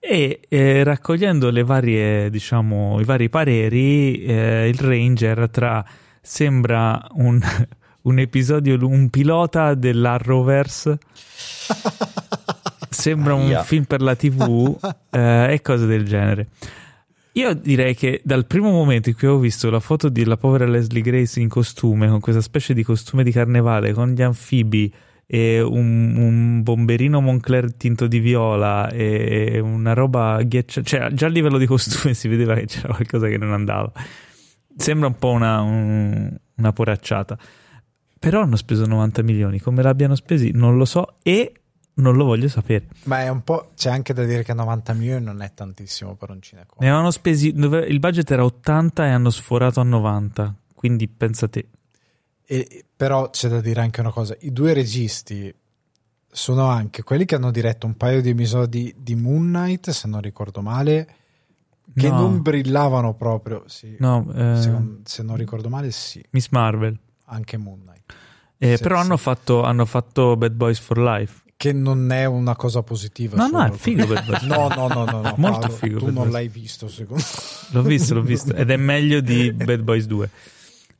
[0.00, 5.84] E eh, raccogliendo le varie, diciamo, i vari pareri, eh, il range era tra
[6.20, 7.40] sembra un,
[8.02, 10.98] un episodio, un pilota dell'Arrowverse,
[12.90, 13.62] sembra un Aia.
[13.64, 14.76] film per la TV
[15.10, 16.48] eh, e cose del genere.
[17.32, 21.02] Io direi che dal primo momento in cui ho visto la foto della povera Leslie
[21.02, 24.92] Grace in costume, con questa specie di costume di carnevale, con gli anfibi
[25.30, 31.28] e un, un bomberino Moncler tinto di viola e una roba ghiacciata, cioè già a
[31.28, 33.92] livello di costume si vedeva che c'era qualcosa che non andava.
[34.74, 37.36] Sembra un po' una, un- una poracciata.
[38.18, 41.52] Però hanno speso 90 milioni, come l'abbiano spesi non lo so e
[41.94, 42.86] non lo voglio sapere.
[43.04, 43.72] Ma è un po'.
[43.76, 46.78] C'è anche da dire che 90 milioni non è tantissimo per un cinecomico.
[46.80, 51.66] Ne avevano spesi, il budget era 80 e hanno sforato a 90, quindi pensa te.
[52.50, 55.54] E- però c'è da dire anche una cosa: i due registi
[56.30, 60.20] sono anche quelli che hanno diretto un paio di episodi di Moon Knight, se non
[60.20, 61.14] ricordo male,
[61.94, 62.20] che No.
[62.20, 63.64] non brillavano proprio.
[63.66, 63.96] Sì.
[63.98, 66.98] No, eh, Secondo- se non ricordo male, sì, Miss Marvel.
[67.26, 68.12] anche Moon Knight.
[68.58, 71.42] Eh, però hanno, fatto, hanno fatto Bad Boys for Life.
[71.56, 73.36] Che non è una cosa positiva.
[73.36, 74.42] No, no, è figo Bad Boys.
[74.46, 77.22] No, no, no, no, no, Molto Paolo, figo Tu Bad non l'hai visto, secondo
[77.70, 78.54] L'ho visto, l'ho visto.
[78.54, 80.30] Ed è meglio di Bad Boys 2.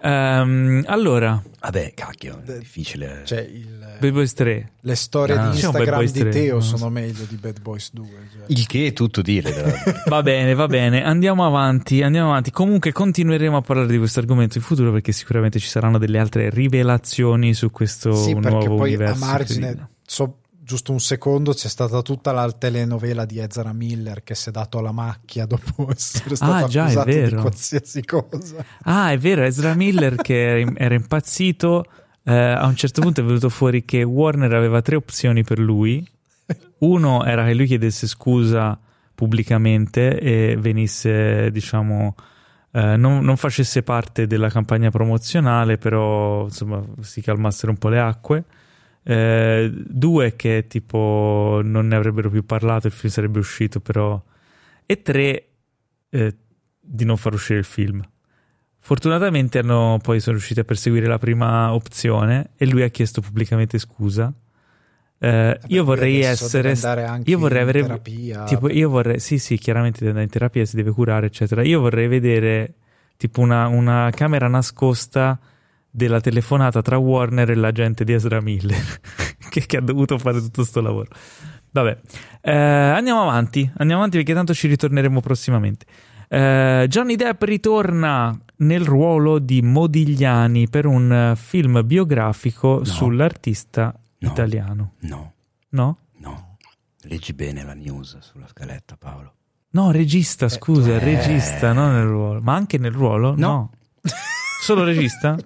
[0.01, 3.23] Ehm, allora, Vabbè, cacchio, è difficile.
[3.25, 4.71] Cioè, il- Bad Boys 3.
[4.83, 5.49] le storie Ah.
[5.49, 6.89] di Instagram di 3, Teo lo sono so.
[6.89, 8.07] meglio di Bad Boys 2.
[8.07, 8.43] cioè.
[8.47, 9.75] Il che è tutto dire.
[10.07, 12.53] Va bene, va bene, andiamo avanti, andiamo avanti.
[12.53, 16.49] Comunque continueremo a parlare di questo argomento in futuro perché sicuramente ci saranno delle altre
[16.49, 19.25] rivelazioni su questo Sì, perché nuovo poi a universo.
[19.25, 19.89] margine, incredibile.
[20.07, 24.53] so giusto un secondo, c'è stata tutta la telenovela di Ezra Miller che si è
[24.53, 28.63] dato alla macchia dopo essere stato Ah, già, è accusato di qualsiasi cosa.
[28.83, 31.87] Ah, è vero, Ezra Miller che era, era impazzito.
[32.23, 36.07] eh, a un certo punto è venuto fuori che Warner aveva tre opzioni per lui.
[36.81, 38.79] Uno era che lui chiedesse scusa
[39.15, 42.15] pubblicamente e venisse, diciamo,
[42.73, 48.01] eh, non, non facesse parte della campagna promozionale, però insomma si calmassero un po' le
[48.01, 48.45] acque.
[49.11, 54.23] Eh, due che tipo non ne avrebbero più parlato, il film sarebbe uscito, però.
[54.85, 55.47] E tre
[56.11, 56.37] eh,
[56.79, 58.07] di non far uscire il film.
[58.79, 63.79] Fortunatamente hanno, poi sono riusciti a perseguire la prima opzione e lui ha chiesto pubblicamente
[63.79, 64.31] scusa.
[65.21, 66.75] Eh, io vorrei essere.
[67.25, 67.83] io vorrei in avere.
[67.83, 68.45] terapia.
[68.45, 69.21] Tipo, io vorrei.
[69.21, 71.63] Sì, sì, chiaramente deve andare in terapia, si deve curare, eccetera.
[71.63, 72.75] Io vorrei vedere
[73.17, 75.41] tipo una, una camera nascosta
[75.99, 79.01] della telefonata tra Warner e l'agente di Ezra Miller
[79.51, 81.11] che, che ha dovuto fare tutto sto lavoro.
[81.71, 81.99] Vabbè,
[82.41, 85.85] Eh, andiamo avanti, andiamo avanti perché tanto ci ritorneremo prossimamente.
[86.29, 92.85] Eh, Johnny Depp ritorna nel ruolo di Modigliani per un eh, film biografico No.
[92.85, 94.29] sull'artista No.
[94.31, 94.93] italiano.
[95.01, 95.33] No,
[95.71, 95.99] No?
[96.19, 96.57] no.
[97.03, 99.33] Leggi bene la news sulla scaletta, Paolo.
[99.71, 100.99] No, regista, scusa, eh.
[100.99, 102.41] regista, non nel ruolo.
[102.41, 103.35] Ma anche nel ruolo?
[103.37, 103.71] No.
[104.63, 105.37] Solo regista?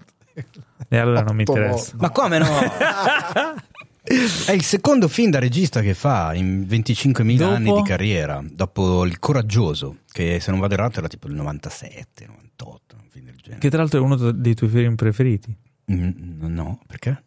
[0.88, 1.92] E allora non mi interessa.
[1.98, 2.46] Ma come no?
[4.04, 7.54] È il secondo film da regista che fa in 25.000 Dopo?
[7.54, 12.26] anni di carriera, dopo Il Coraggioso, che se non vado errato era tipo il 97,
[12.26, 13.60] 98, un film del genere.
[13.60, 15.56] Che tra l'altro è uno dei tuoi film preferiti.
[15.92, 16.10] Mm,
[16.46, 17.22] no, perché?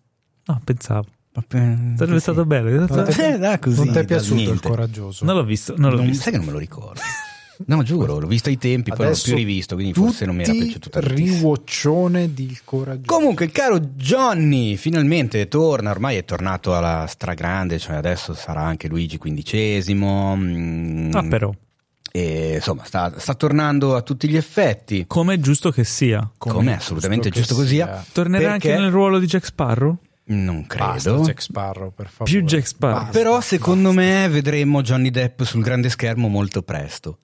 [0.46, 1.08] No, pensavo.
[1.48, 2.70] Sarebbe Sarebbe stato bello.
[2.86, 5.26] Non ti- Eh, dai, così, non ti è piaciuto il coraggioso?
[5.26, 6.24] Non l'ho visto, non l'ho Non, visto.
[6.24, 7.00] sai che non me lo ricordo.
[7.68, 10.36] No, giuro, l'ho visto ai tempi, poi non l'ho Adesso più rivisto, quindi forse non
[10.36, 11.36] mi era piaciuto tantissimo.
[11.38, 13.06] riwatchone di Il coraggioso.
[13.18, 18.88] Comunque, il caro Johnny finalmente torna, ormai è tornato alla stragrande, cioè adesso sarà anche
[18.88, 19.92] Luigi XV.
[20.36, 21.54] mm, Ah, però,
[22.12, 25.04] E insomma, sta, sta tornando a tutti gli effetti.
[25.08, 26.30] come è giusto che sia.
[26.38, 27.76] Come è assolutamente che giusto così.
[27.76, 28.06] sia.
[28.14, 28.72] Tornerà Perché?
[28.72, 29.98] anche nel ruolo di Jack Sparrow?
[30.28, 31.24] Non Basta credo.
[31.24, 32.32] Jack Sparrow, per favore.
[32.32, 32.98] Più Jack Sparrow.
[33.04, 34.02] Basta, Però secondo basta.
[34.02, 37.20] me vedremo Johnny Depp sul grande schermo molto presto.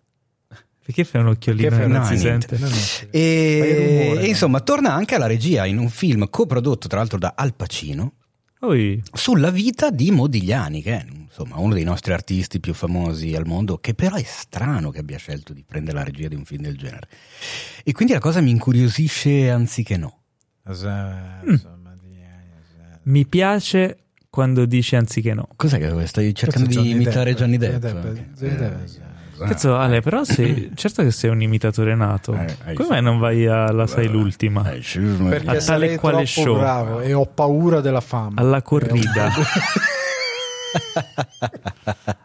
[0.83, 2.57] Perché fai un occhiolino Che e fai- non no, si sente?
[2.57, 2.75] No, no.
[3.11, 7.33] E, rumore, e insomma, torna anche alla regia in un film coprodotto tra l'altro da
[7.35, 8.13] Al Pacino
[8.59, 13.45] Poi, sulla vita di Modigliani, che è insomma uno dei nostri artisti più famosi al
[13.45, 16.63] mondo, che però è strano che abbia scelto di prendere la regia di un film
[16.63, 17.07] del genere.
[17.83, 20.23] E quindi la cosa mi incuriosisce anziché no.
[23.03, 23.97] mi piace
[24.29, 25.47] quando dici anziché no.
[25.55, 27.93] Cos'è che stai cercando di Johnny imitare Depp, Johnny Johnny Depp?
[27.93, 28.39] Depp, Ok.
[28.39, 28.73] Johnny Depp.
[28.73, 29.10] Eh,
[29.47, 32.33] Cazzo, Ale, però sei, certo che sei un imitatore nato.
[32.33, 34.71] Eh, eh, Come mai non vai alla sai Eh, l'ultima?
[34.71, 34.81] eh.
[34.81, 36.57] Perché A tale sarei quale troppo show.
[36.57, 38.39] bravo e ho paura della fama.
[38.41, 39.29] Alla corrida.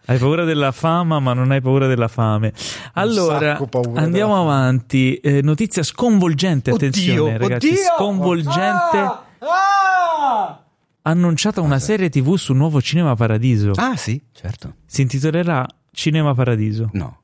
[0.07, 2.52] hai paura della fama, ma non hai paura della fame.
[2.94, 3.59] Allora,
[3.94, 5.16] andiamo avanti.
[5.16, 7.68] Eh, notizia sconvolgente, attenzione, Oddio, ragazzi.
[7.68, 7.81] oddio!
[7.96, 8.98] Sconvolgente.
[9.40, 10.61] Ah!
[11.02, 13.72] Annunciata una serie TV su Nuovo Cinema Paradiso.
[13.76, 14.74] Ah, sì, certo.
[14.87, 15.64] Si intitolerà
[15.97, 17.23] Cinema Paradiso No.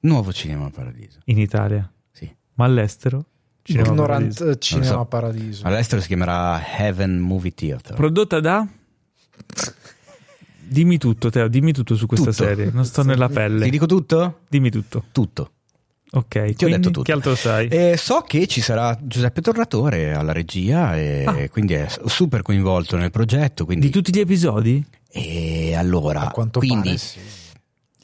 [0.00, 1.18] Nuovo Cinema Paradiso.
[1.26, 2.34] in Italia, Sì.
[2.54, 3.22] ma all'estero
[3.62, 4.58] Cinema Ignorant Paradiso.
[4.58, 5.04] Cinema so.
[5.04, 5.66] Paradiso.
[5.66, 7.94] All'estero si chiamerà Heaven Movie Theater.
[7.96, 8.66] Prodotta da
[10.70, 12.44] Dimmi tutto, Teo, dimmi tutto su questa Tutto.
[12.44, 12.70] serie.
[12.72, 13.64] Non sto nella pelle.
[13.64, 14.40] Ti dico tutto?
[14.48, 15.04] Dimmi tutto.
[15.12, 15.52] Tutto.
[16.10, 17.02] Ok, Ti ho quindi detto tutto.
[17.02, 17.68] che altro sai?
[17.68, 21.48] Eh, so che ci sarà Giuseppe Tornatore alla regia e Ah.
[21.50, 23.64] quindi è super coinvolto nel progetto.
[23.66, 23.86] Quindi...
[23.86, 24.82] Di tutti gli episodi?
[25.10, 27.18] E allora, A quanto quindi pare sì.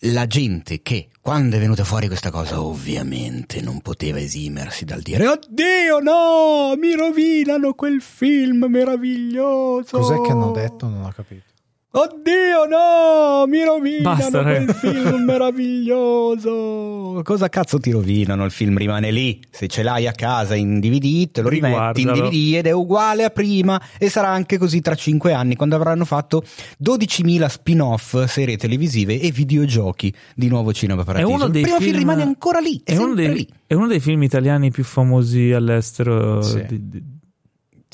[0.01, 5.27] La gente che quando è venuta fuori questa cosa ovviamente non poteva esimersi dal dire
[5.27, 9.97] Oddio no, mi rovinano quel film meraviglioso.
[9.97, 10.87] Cos'è che hanno detto?
[10.89, 11.54] Non ho capito.
[11.97, 17.21] Oddio no, mi rovinano Basta, quel film meraviglioso.
[17.23, 18.45] Cosa cazzo ti rovinano?
[18.45, 19.41] Il film rimane lì.
[19.49, 22.13] Se ce l'hai a casa in DVD, te lo rimetti in.
[22.13, 26.05] DVD ed è uguale a prima e sarà anche così tra 5 anni quando avranno
[26.05, 26.43] fatto
[26.83, 31.31] 12.000 spin-off, serie televisive e videogiochi di nuovo Cinema Paradiso.
[31.33, 33.49] uno dei Il primo film, film- rimane ancora lì, è, È uno, dei, lì.
[33.69, 36.65] è uno dei film italiani più famosi all'estero Sì.
[36.67, 37.03] di- di-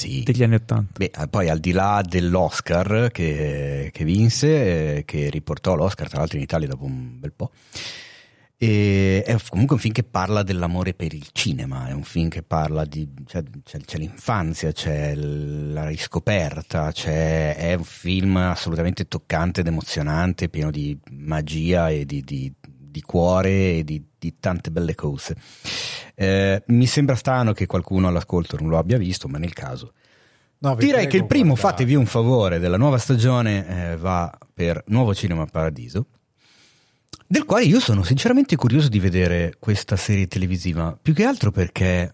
[0.08, 0.22] Sì.
[0.22, 0.92] degli anni Ottanta.
[0.96, 6.36] Beh, poi al di là dell'Oscar che, che vinse, eh, che riportò l'Oscar tra l'altro
[6.38, 7.50] in Italia dopo un bel po',
[8.62, 12.42] e è comunque un film che parla dell'amore per il cinema, è un film che
[12.42, 13.08] parla di...
[13.24, 20.50] C'è, c'è- c'è l'infanzia, c'è la riscoperta, c'è, è un film assolutamente toccante ed emozionante,
[20.50, 25.34] pieno di magia e di, di- di cuore e di, di tante belle cose.
[26.14, 29.94] Eh, mi sembra strano che qualcuno all'ascolto non lo abbia visto, ma nel caso
[30.62, 31.70] No, Direi che il primo guardate.
[31.70, 36.04] fatevi un favore della nuova stagione eh, va per Nuovo Cinema Paradiso,
[37.26, 42.10] del quale io sono sinceramente curioso di vedere questa serie televisiva, più che altro perché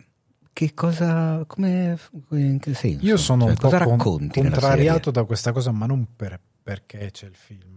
[0.52, 1.98] che cosa come
[2.30, 3.04] in che senso?
[3.04, 7.26] Io sono Cioè, un po' con- contrariato da questa cosa, ma non per- perché c'è
[7.26, 7.75] il film,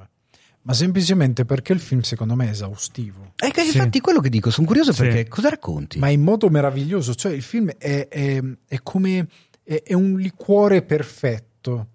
[0.70, 3.34] ma semplicemente perché il film secondo me è esaustivo.
[3.38, 3.76] Eh, che Sì.
[3.78, 5.02] infatti quello che dico, sono curioso Sì.
[5.02, 5.98] perché cosa racconti?
[5.98, 9.28] Ma in modo meraviglioso, cioè il film è, è- è come
[9.64, 11.88] è, è un liquore perfetto.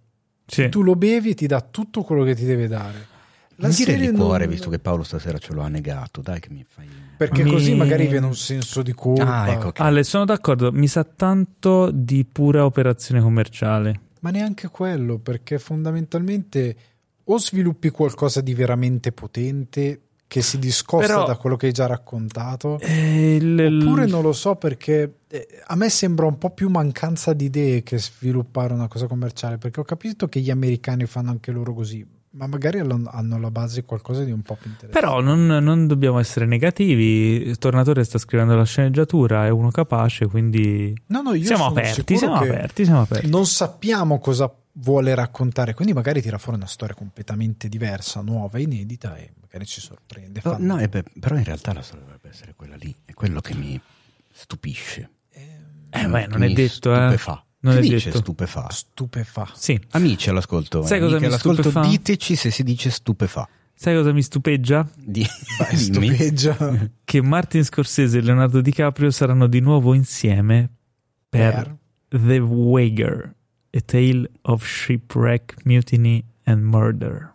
[0.47, 0.69] Sì.
[0.71, 3.07] Tu lo bevi e ti dà tutto quello che ti deve dare.
[3.59, 6.49] La non dire liquore, non- visto che Paolo stasera ce lo ha negato, dai che
[6.51, 6.89] mi fai...
[7.17, 9.43] Perché Mi- così magari viene un senso di colpa.
[9.43, 9.79] Ah, ecco, ok.
[9.81, 14.01] Ale, sono d'accordo, mi sa tanto di pura operazione commerciale.
[14.21, 16.77] Ma neanche quello, perché fondamentalmente
[17.25, 21.87] o sviluppi qualcosa di veramente potente che si discosta Però- da quello che hai già
[21.87, 26.51] raccontato, Eh, il- il- oppure non lo so perché eh, a me sembra un po'
[26.51, 31.07] più mancanza di idee che sviluppare una cosa commerciale, perché ho capito che gli americani
[31.07, 32.05] fanno anche loro così,
[32.37, 34.99] Ma magari hanno alla base qualcosa di un po' più interessante.
[35.07, 37.57] Però non, non dobbiamo essere negativi.
[37.59, 42.17] Tornatore sta scrivendo la sceneggiatura, è uno capace, quindi No, no, io siamo sono aperti,
[42.17, 43.29] siamo aperti, siamo aperti.
[43.31, 49.17] Non sappiamo cosa vuole raccontare, quindi magari tira fuori una storia completamente diversa, nuova, inedita
[49.17, 50.41] e magari ci sorprende.
[50.45, 53.41] Oh, no, eh, beh, però in realtà la storia dovrebbe essere quella lì, è quello
[53.41, 53.81] che mi
[54.33, 55.11] stupisce.
[55.31, 56.97] Eh, beh, non è detto, eh.
[56.99, 57.45] Stupefà.
[57.61, 58.19] Non si è dice detto.
[58.19, 58.67] stupefà.
[58.71, 59.51] Stupefa.
[59.55, 59.81] Sì.
[59.91, 61.89] Amici all'ascolto, Sai eh, cosa mi all'ascolto, stupefà?
[61.89, 63.49] diteci se si dice stupefà.
[63.77, 64.87] Sai cosa mi stupeggia?
[64.97, 65.25] Di,
[65.59, 66.09] Vai, dimmi.
[66.09, 66.57] stupeggia.
[67.05, 70.69] Che Martin Scorsese e Leonardo DiCaprio saranno di nuovo insieme
[71.29, 71.75] per,
[72.09, 73.35] The Wager,
[73.75, 77.33] A Tale of Shipwreck, Mutiny and Murder.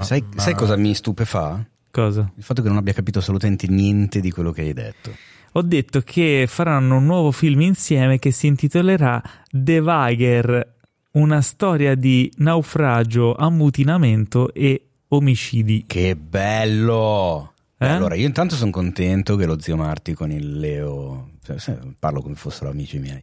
[0.00, 1.64] Sai, Ma- sai cosa mi stupefà?
[1.90, 2.30] Cosa?
[2.36, 5.14] Il fatto che non abbia capito assolutamente niente di quello che hai detto.
[5.52, 10.74] Ho detto che faranno un nuovo film insieme che si intitolerà The Wager,
[11.12, 15.84] una storia di naufragio, ammutinamento e omicidi.
[15.86, 17.54] Che bello!
[17.80, 17.86] Eh?
[17.86, 22.34] Allora, io intanto sono contento che lo zio Marti con il Leo, cioè, parlo come
[22.34, 23.22] fossero amici miei,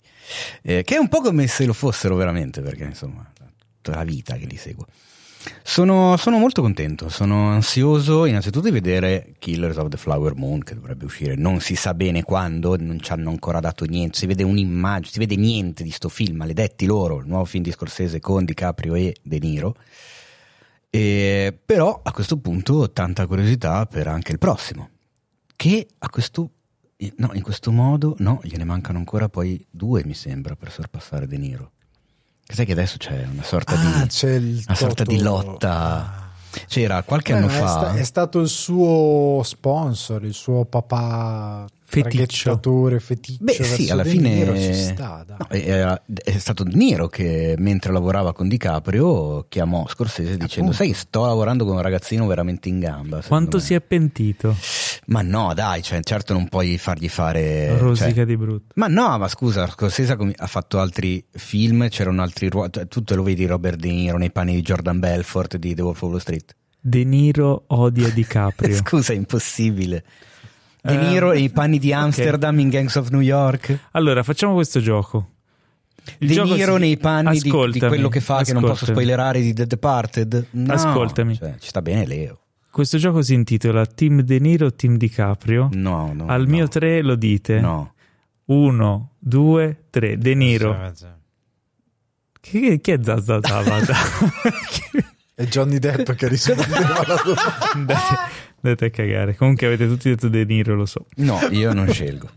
[0.62, 3.30] eh, che è un po' come se lo fossero veramente, perché insomma,
[3.82, 4.86] tutta la vita che li seguo.
[5.62, 10.74] Sono, sono molto contento, sono ansioso innanzitutto di vedere Killers of the Flower Moon che
[10.74, 14.44] dovrebbe uscire, non si sa bene quando, non ci hanno ancora dato niente, si vede
[14.44, 18.46] un'immagine, si vede niente di sto film, maledetti loro, il nuovo film di Scorsese con
[18.46, 19.76] DiCaprio e De Niro.
[20.96, 24.92] E, però a questo punto ho tanta curiosità per anche il prossimo,
[25.56, 26.50] che a questo,
[27.18, 31.38] no, in questo modo, no, gliene mancano ancora poi due mi sembra per sorpassare De
[31.38, 31.72] Niro.
[32.48, 34.08] Sai che adesso c'è una sorta Ah, di...
[34.08, 36.32] c'è una sorta di lotta.
[36.68, 37.68] C'era qualche Eh, anno ma è, fa...
[37.68, 41.68] sta- è stato il suo sponsor, il suo papà.
[42.02, 43.44] Traghettatore, feticcio.
[43.44, 45.38] Beh sì, alla fine Niro, ci sta, dai.
[45.40, 50.74] no, era- è stato De Niro che mentre lavorava con DiCaprio chiamò Scorsese dicendo Appunto.
[50.74, 53.22] sai che sto lavorando con un ragazzino veramente in gamba.
[53.22, 54.56] Quanto me." si è pentito?
[55.08, 57.78] Ma no dai, cioè, certo non puoi fargli fare...
[57.78, 58.74] Rosica cioè- di brutto.
[58.76, 63.14] Ma no, ma scusa, Scorsese ha fatto altri film, c'erano altri ruoli, cioè, tu te
[63.16, 66.20] lo vedi Robert De Niro nei panni di Jordan Belfort di The Wolf of Wall
[66.20, 66.56] Street.
[66.80, 68.76] De Niro odia DiCaprio.
[68.76, 70.04] Scusa, è impossibile.
[70.86, 71.92] De Eh, Niro nei panni di.
[71.94, 73.88] Amsterdam in Gangs of New York.
[73.92, 75.32] Allora, facciamo questo gioco.
[76.20, 78.74] Il De Niro si- nei panni di, di Ascoltami, quello che fa, che non posso
[78.84, 78.98] ascoltami.
[79.06, 80.46] spoilerare di The Departed.
[80.52, 81.36] No, Ascoltami.
[81.38, 82.40] cioè, ci sta bene Leo.
[82.70, 85.70] Questo gioco si intitola Team De Niro, Team DiCaprio.
[85.74, 86.28] No, no.
[86.28, 86.50] Al no.
[86.50, 87.60] mio 3 lo dite.
[87.60, 87.94] No.
[88.46, 90.18] Uno, due, tre.
[90.20, 90.92] De Niro.
[92.42, 93.94] Chi, chi è Zazza Tabata?
[95.34, 97.98] È Johnny Depp che rispondeva alla domanda.
[98.68, 99.36] Andate a cagare.
[99.36, 101.06] Comunque avete tutti detto De Niro, lo so.
[101.18, 102.30] No, io non scelgo.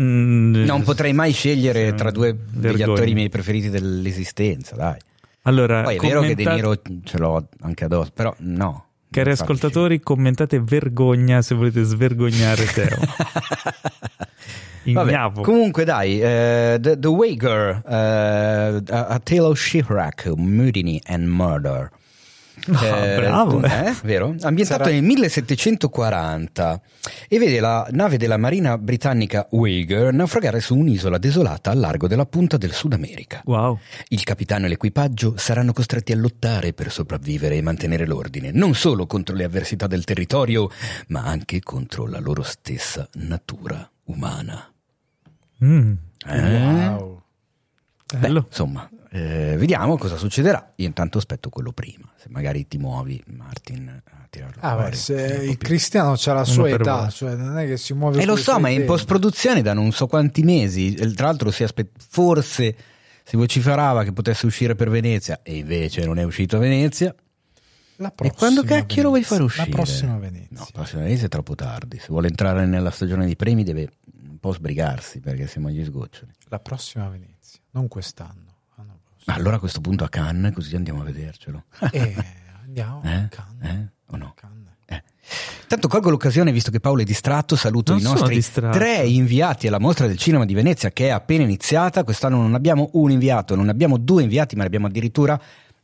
[0.00, 2.92] Mm, Non potrei mai scegliere sì, tra due degli vergogna.
[2.92, 4.96] attori miei preferiti dell'esistenza, dai.
[5.42, 8.86] Allora, Poi è vero che De Niro ce l'ho anche addosso, però no.
[9.10, 12.98] Cari ascoltatori, commentate vergogna se volete svergognare Teo.
[14.86, 21.26] Vabbè, comunque dai, eh, The, The Wager, eh, a, a Tale of Shipwreck, Mutiny and
[21.26, 21.90] Murder.
[22.72, 23.88] Ah, bravo, eh.
[23.88, 24.34] eh, vero?
[24.40, 26.80] Ambientato Sarà- nel 1740
[27.28, 32.26] e vede la nave della marina britannica Wager naufragare su un'isola desolata al largo della
[32.26, 33.42] punta del Sud America.
[33.44, 33.78] Wow.
[34.08, 39.06] Il capitano e l'equipaggio saranno costretti a lottare per sopravvivere e mantenere l'ordine, non solo
[39.06, 40.70] contro le avversità del territorio,
[41.08, 44.72] ma anche contro la loro stessa natura umana.
[45.64, 45.92] Mm,
[46.26, 46.88] Eh?
[46.88, 47.22] Wow.
[48.12, 48.44] Beh, bello.
[48.48, 50.72] insomma, eh, vediamo cosa succederà.
[50.76, 52.10] Io intanto aspetto quello prima.
[52.16, 54.90] Se magari ti muovi, Martin, a tirarlo Ah, fuori.
[54.90, 55.68] beh, se il più.
[55.68, 58.58] Cristiano c'ha la sua età, cioè non è che si muove E lo coi so,
[58.58, 58.90] ma è in tempi.
[58.92, 60.94] post-produzione da non so quanti mesi.
[60.94, 62.76] E Tra l'altro si aspetta, forse
[63.22, 67.14] si vociferava che potesse uscire per Venezia e invece non è uscito a Venezia.
[67.98, 69.62] La E quando cacchio lo vuoi fare Venezia.
[69.62, 69.66] uscire?
[69.68, 70.48] La prossima Venezia.
[70.50, 71.98] No, la prossima Venezia è troppo tardi.
[72.00, 73.88] Se vuole entrare nella stagione di premi deve
[74.28, 76.32] un po' sbrigarsi perché siamo agli sgoccioli.
[76.48, 78.43] La prossima Venezia, non quest'anno.
[79.26, 81.64] Allora a questo punto a Cannes così andiamo a vedercelo.
[81.90, 82.14] Eh,
[82.64, 83.12] andiamo Eh?
[83.12, 83.70] a Cannes.
[83.74, 83.88] Eh?
[84.10, 84.34] O no?
[84.36, 84.52] Cannes.
[84.86, 85.02] Eh.
[85.66, 88.76] Tanto colgo l'occasione, visto che Paolo è distratto, saluto Non i nostri distratto.
[88.78, 92.04] tre inviati alla mostra del cinema di Venezia che è appena iniziata.
[92.04, 95.40] Quest'anno non abbiamo un inviato, non abbiamo due inviati, ma ne abbiamo addirittura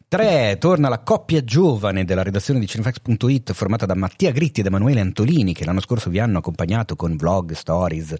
[0.07, 0.57] tre.
[0.59, 5.55] Torna la coppia giovane della redazione di cinefax.it formata da Mattia Gritti ed Emanuele Antolini
[5.55, 8.14] che l'anno scorso vi hanno accompagnato con vlog, stories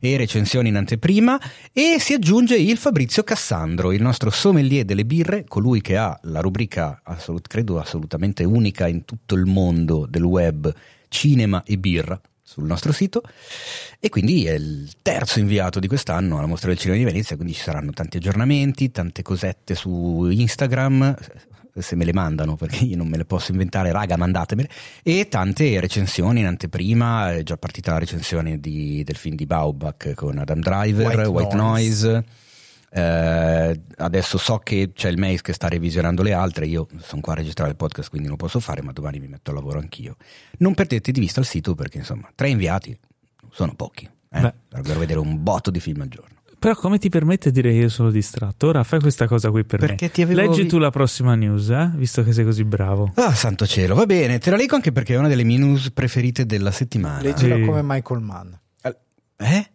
[0.00, 1.40] e recensioni in anteprima
[1.72, 6.40] e si aggiunge il Fabrizio Cassandro, il nostro sommelier delle birre, colui che ha la
[6.40, 10.72] rubrica assolut- credo assolutamente unica in tutto il mondo del web
[11.08, 13.22] cinema e birra sul nostro sito.
[13.98, 17.54] E quindi è il terzo inviato di quest'anno alla mostra del cinema di Venezia quindi
[17.54, 21.14] ci saranno tanti aggiornamenti tante cosette su Instagram
[21.78, 24.68] se me le mandano, perché io non me le posso inventare, raga, mandatemele.
[25.02, 30.14] E tante recensioni in anteprima, è già partita la recensione di- del film di Baubach
[30.14, 32.10] con Adam Driver, White White, Noise.
[32.10, 32.24] Noise.
[32.88, 37.34] Eh, adesso so che c'è il Mace che sta revisionando le altre, io sono qua
[37.34, 39.78] a registrare il podcast quindi non lo posso fare, ma domani mi metto al lavoro
[39.78, 40.16] anch'io.
[40.58, 42.96] Non perdete di vista il sito perché insomma, tre inviati
[43.50, 46.36] sono pochi, eh, per vedere un botto di film al giorno.
[46.66, 48.66] Però come ti permette di dire che io sono distratto?
[48.66, 50.10] Ora fai questa cosa qui per Perché me.
[50.10, 51.92] ti avevo Leggi tu la prossima news, eh?
[51.94, 53.12] visto che sei così bravo.
[53.14, 55.92] Ah, santo cielo, va bene, te la leggo anche perché è una delle mie news
[55.92, 57.20] preferite della settimana.
[57.20, 57.62] Leggila Sì.
[57.64, 58.48] come Michael Mann.
[59.36, 59.70] Eh?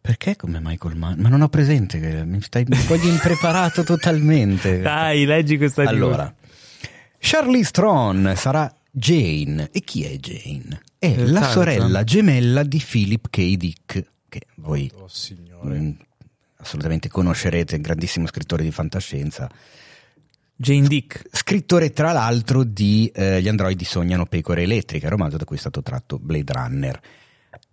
[0.00, 1.20] Perché come Michael Mann?
[1.20, 4.80] Ma non ho presente, mi stai cogli impreparato totalmente.
[4.80, 5.94] Dai, leggi questa news.
[5.94, 6.34] Allora,
[7.18, 9.68] Charlize Theron sarà Jane.
[9.70, 10.80] E chi è Jane?
[10.98, 11.52] È Eh, la Tarzan.
[11.52, 13.54] sorella gemella di Philip K.
[13.56, 15.08] Dick, che voi Oh
[15.66, 15.90] mm,
[16.56, 19.50] assolutamente conoscerete, grandissimo scrittore di fantascienza.
[20.60, 21.28] Jane Dick.
[21.30, 25.82] Scrittore tra l'altro di eh, Gli androidi sognano pecore elettriche, romanzo da cui è stato
[25.82, 27.00] tratto Blade Runner.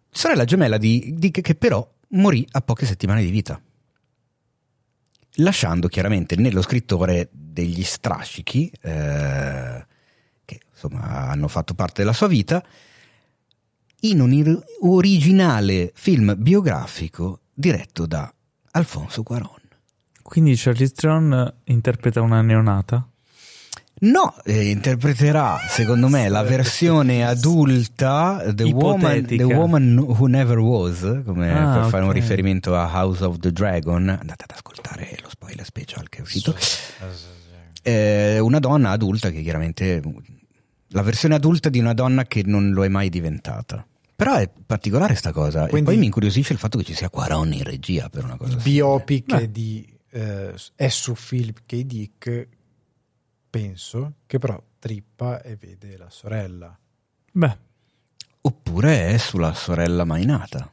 [0.10, 3.60] Sorella gemella di Dick che però morì a poche settimane di vita.
[5.40, 9.86] Lasciando chiaramente nello scrittore degli strascichi eh,
[10.46, 12.64] che insomma hanno fatto parte della sua vita
[14.02, 18.32] in un originale film biografico diretto da
[18.72, 19.62] Alfonso Cuaron.
[20.22, 23.08] Quindi Charlize Theron interpreta una neonata?
[23.98, 29.26] No, eh, interpreterà secondo me la versione adulta The woman.
[29.26, 33.54] The Woman Who Never Was, come Ah, per fare un riferimento a House of the
[33.54, 34.10] Dragon.
[34.10, 36.54] Andate ad ascoltare lo spoiler special che è uscito.
[37.82, 40.02] Eh, una donna adulta che chiaramente
[40.96, 43.86] la versione adulta di una donna che non lo è mai diventata.
[44.16, 45.68] Però è particolare sta cosa.
[45.68, 48.38] Quindi- e poi mi incuriosisce il fatto che ci sia Quaron in regia per una
[48.38, 51.82] cosa Il biopic di, eh, è su Philip K.
[51.82, 52.48] Dick,
[53.50, 56.78] penso, che però trippa e vede la sorella,
[57.32, 57.58] Beh,
[58.42, 60.70] Oppure è sulla sorella mai nata.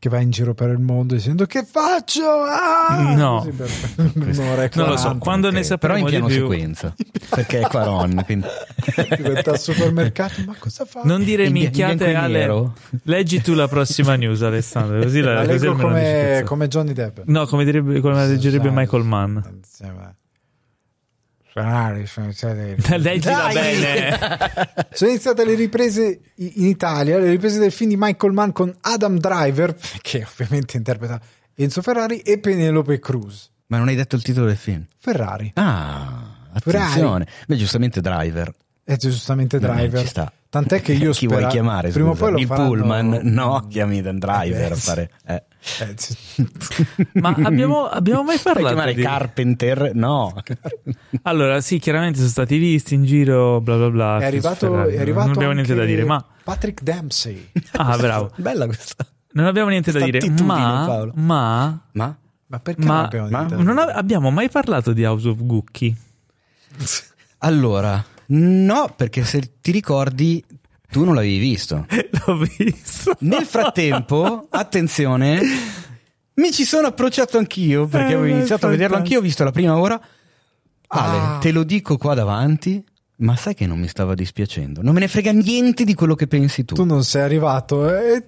[0.00, 2.22] Che va in giro per il mondo dicendo che faccio?
[2.24, 3.12] Ah!
[3.14, 3.36] No.
[3.44, 3.68] Così per
[4.38, 5.02] un'ora e non lo so.
[5.18, 5.18] 40.
[5.18, 6.34] Quando ne Ok, Però sapremo in di piano più...
[6.36, 6.94] sequenza.
[7.28, 8.22] Perché è Quaron.
[8.24, 8.46] quindi-
[9.16, 11.02] Diventa al supermercato, ma cosa fa?
[11.04, 12.70] Non dire In in minchiate, e Ale.
[13.02, 15.02] Leggi tu la prossima news, Alessandro.
[15.02, 17.18] Così la, La così leggo dici come, come Johnny Depp.
[17.26, 19.36] No, come, direbbe, come la leggerebbe Michael Mann.
[19.54, 20.16] Insieme.
[21.52, 22.32] Ferrari, sono
[22.98, 23.54] Leggila Dai!
[23.54, 24.18] bene.
[24.92, 29.18] Sono iniziate le riprese in Italia, le riprese del film di Michael Mann con Adam
[29.18, 31.20] Driver, che ovviamente interpreta
[31.54, 33.50] Enzo Ferrari, e Penelope Cruz.
[33.66, 34.84] Ma non hai detto il titolo del film?
[34.98, 35.50] Ferrari.
[35.54, 37.26] Ah, attenzione.
[37.46, 38.52] Beh, giustamente Driver.
[38.82, 40.00] È giustamente Eh, Driver.
[40.00, 40.32] ci sta.
[40.50, 41.90] Tant'è che io Chi spera- vuoi chiamare?
[41.90, 42.24] Prima o scusa?
[42.24, 43.20] poi lo il faranno- Pullman?
[43.22, 44.70] No, chiami Dan Driver.
[44.70, 45.10] Eh, a fare.
[45.26, 45.42] Eh.
[45.78, 45.94] Eh.
[47.20, 49.02] Ma abbiamo, abbiamo mai Puoi parlato chiamare di...
[49.02, 49.94] Carpenter?
[49.94, 50.34] No.
[51.22, 54.18] Allora, sì, chiaramente sono stati visti in giro, bla bla bla.
[54.18, 56.24] È arrivato, è arrivato Non abbiamo niente da dire, ma...
[56.42, 57.50] Patrick Dempsey.
[57.72, 58.30] Ah, bravo.
[58.36, 59.06] Bella questa.
[59.32, 60.84] Non abbiamo niente da dire, ma...
[60.86, 61.12] Paolo.
[61.14, 61.80] Ma...
[61.92, 62.16] Ma?
[62.46, 63.62] Ma perché non Ma, abbiamo ma- detto?
[63.62, 65.96] non ab- abbiamo mai parlato di House of Gucci?
[67.38, 70.44] Allora, no, perché se ti ricordi,
[70.90, 71.86] tu non l'avevi visto.
[72.26, 73.16] L'ho visto.
[73.20, 75.40] Nel frattempo, attenzione,
[76.34, 79.52] mi ci sono approcciato anch'io perché Eh, avevo iniziato a vederlo anch'io, ho visto la
[79.52, 80.00] prima ora.
[80.92, 81.38] Ale, Ah.
[81.40, 82.84] te lo dico qua davanti,
[83.18, 84.82] ma sai che non mi stava dispiacendo.
[84.82, 86.74] Non me ne frega niente di quello che pensi tu.
[86.74, 87.88] Tu non sei arrivato.
[87.96, 88.24] eh,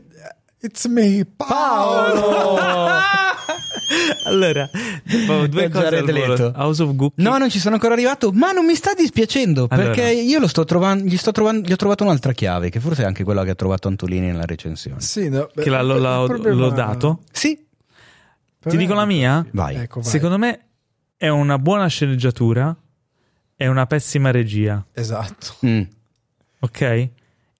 [0.60, 2.56] It's me, Paolo.
[4.24, 4.68] allora,
[5.02, 6.26] dopo due È cose al Jared volo.
[6.28, 6.52] Leto.
[6.56, 7.14] House of Gucci.
[7.22, 9.90] No, non ci sono ancora arrivato, ma non mi sta dispiacendo Allora.
[9.90, 13.02] perché io lo sto trovando, gli, sto trovando, gli ho trovato un'altra chiave, che forse
[13.02, 15.00] è anche quella che ha trovato Antolini nella recensione.
[15.00, 17.20] Sì, no, Che l'ha, l'ho- problema- l'ho dato.
[17.32, 17.58] Sì,
[18.60, 19.44] Ti dico la mia?
[19.50, 19.76] Vai.
[19.76, 20.08] Ecco, vai.
[20.10, 20.60] Secondo me
[21.16, 22.74] è una buona sceneggiatura
[23.56, 24.84] e una pessima regia.
[24.92, 25.54] Esatto.
[25.66, 25.82] Mm.
[26.60, 26.80] Ok?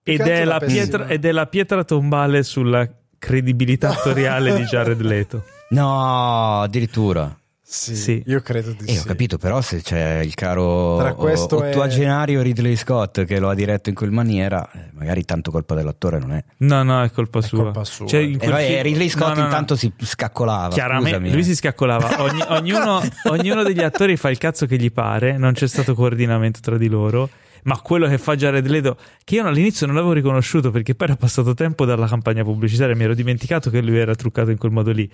[0.04, 5.44] Ed è, la pietra, ed è la pietra tombale sulla credibilità attoriale di Jared Leto.
[5.72, 7.36] No, addirittura.
[7.64, 8.22] Sì, Sì.
[8.26, 8.98] io credo di Eh, sì.
[8.98, 13.48] ho capito, però se c'è il caro Tra questo e- ottuagenario Ridley Scott che lo
[13.48, 16.44] ha diretto in quel maniera, eh, magari tanto colpa dell'attore non è.
[16.58, 17.62] No, no, è colpa È sua.
[17.62, 18.06] colpa sua.
[18.06, 19.44] Cioè, in E quel vai, film- Ridley Scott no, no, no.
[19.46, 20.68] intanto si scaccolava.
[20.74, 21.44] Chiaramente, scusami, lui eh.
[21.44, 22.22] si scaccolava.
[22.22, 23.00] Ogni- ognuno,
[23.30, 26.88] ognuno degli attori fa il cazzo che gli pare, non c'è stato coordinamento tra di
[26.88, 27.30] loro.
[27.64, 31.16] Ma quello che fa Jared Leto, che io all'inizio non l'avevo riconosciuto perché poi era
[31.16, 34.90] passato tempo dalla campagna pubblicitaria, mi ero dimenticato che lui era truccato in quel modo
[34.90, 35.08] lì.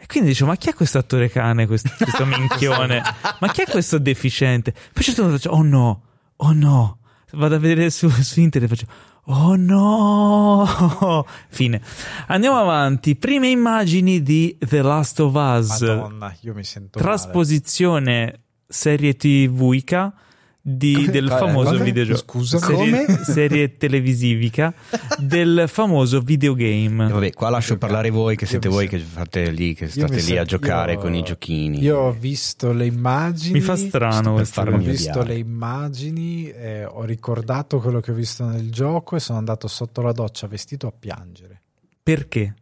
[0.00, 3.02] E quindi dicevo, ma chi è questo attore cane, questo, questo minchione?
[3.38, 4.72] Ma chi è questo deficiente?
[4.72, 6.02] Poi a un certo punto faccio, oh no,
[6.36, 6.98] oh no.
[7.32, 8.92] Vado a vedere su, su internet e faccio,
[9.24, 11.26] oh no.
[11.48, 11.82] Fine.
[12.28, 13.14] Andiamo avanti.
[13.14, 15.80] Prime immagini di The Last of Us.
[15.80, 17.10] Madonna, io mi sento male.
[17.10, 20.14] Trasposizione serie TVica
[20.62, 21.38] di, del Cosa?
[21.38, 21.84] famoso Cosa?
[21.84, 22.18] videogioco.
[22.20, 23.18] Scusa, serie, come?
[23.24, 24.74] serie televisivica
[25.18, 27.06] del famoso videogame.
[27.06, 30.36] E vabbè, qua lascio parlare voi, che siete voi che fate lì, che state lì
[30.36, 31.80] a giocare io- con i giochini.
[31.80, 33.54] Io ho visto le immagini.
[33.54, 35.28] Mi fa strano farmi Ho visto odiare.
[35.28, 40.02] le immagini, eh, ho ricordato quello che ho visto nel gioco e sono andato sotto
[40.02, 41.62] la doccia vestito a piangere.
[42.02, 42.54] Perché?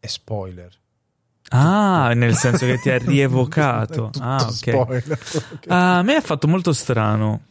[0.00, 0.72] È spoiler.
[1.50, 4.08] Ah, nel senso che ti ha rievocato.
[4.08, 5.02] È tutto Ah, ok.
[5.68, 7.42] A me ha fatto molto strano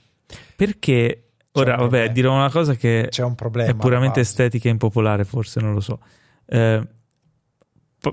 [0.56, 2.14] perché ora, un vabbè, problema.
[2.14, 3.72] dirò una cosa che C'è un problema.
[3.72, 6.00] è puramente estetica e impopolare, forse non lo so.
[6.46, 6.88] Eh,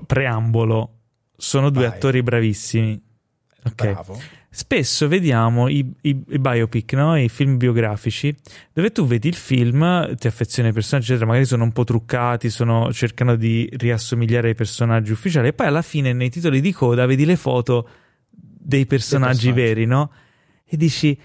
[0.05, 0.89] preambolo:
[1.35, 1.95] sono due Vai.
[1.95, 3.03] attori bravissimi.
[3.65, 3.91] Ok.
[3.91, 4.19] Bravo.
[4.57, 7.17] Spesso vediamo i, i- i biopic, no?
[7.19, 8.33] i film biografici,
[8.71, 12.49] dove tu vedi il film, ti affezioni ai personaggi, eccetera, magari sono un po' truccati,
[12.49, 17.05] sono- cercano di riassomigliare ai personaggi ufficiali, e poi alla fine nei titoli di coda
[17.05, 17.89] vedi le foto
[18.31, 19.61] dei personaggi, personaggi.
[19.61, 20.09] veri, no?
[20.65, 21.19] E dici,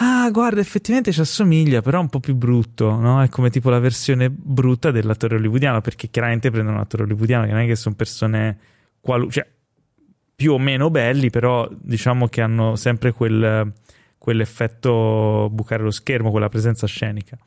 [0.00, 3.22] ah, guarda, effettivamente ci assomiglia, però è un po' più brutto, no?
[3.22, 7.52] È come tipo la versione brutta dell'attore hollywoodiano, perché chiaramente prendono un attore hollywoodiano, che
[7.52, 8.58] non è che sono persone
[9.00, 9.46] qualu- cioè,
[10.34, 13.72] più o meno belli, però diciamo che hanno sempre quel,
[14.18, 17.38] quell'effetto bucare lo schermo, quella presenza scenica.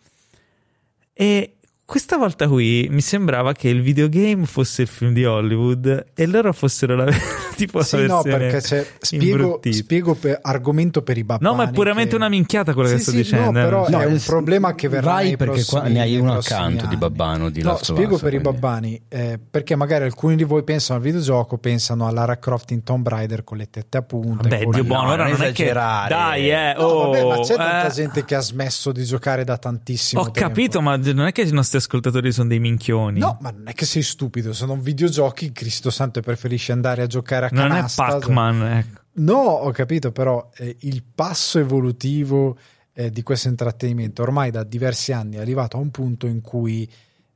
[1.14, 1.57] E
[1.90, 6.52] questa volta qui mi sembrava che il videogame fosse il film di Hollywood e loro
[6.52, 7.06] fossero la,
[7.56, 11.50] tipo la Sì, no, versione perché c'è, spiego, spiego per, argomento per i babbani.
[11.50, 13.46] No, ma è puramente che- una minchiata quello che Sì, sto sì, dicendo.
[13.46, 16.82] No, però No, è un problema che verrà vai perché qua ne hai uno accanto
[16.82, 16.98] di anni.
[16.98, 18.60] babbano di No, Last spiego Us, per i quindi.
[18.60, 22.84] babbani, eh, perché magari alcuni di voi pensano al videogioco, pensano a Lara Croft in
[22.84, 24.50] Tomb Raider con le tette a punta.
[24.50, 25.72] Con Dio i- buono, no, ora non non è che...
[25.72, 27.92] Dai, eh, No, oh, vabbè, ma c'è tanta eh.
[27.94, 30.40] gente che ha smesso di giocare da tantissimo Ho tempo.
[30.50, 33.20] capito, ma non è che i nostri ascoltatori sono dei minchioni.
[33.20, 37.08] No, ma non è che sei stupido, sono videogiochi, Cristo santo, e preferisci andare a
[37.08, 38.06] giocare a non è canasta.
[38.06, 39.02] Pac-Man, ecco.
[39.14, 42.58] No, ho capito, però eh, il passo evolutivo
[42.94, 46.90] eh, di questo intrattenimento ormai da diversi anni è arrivato a un punto in cui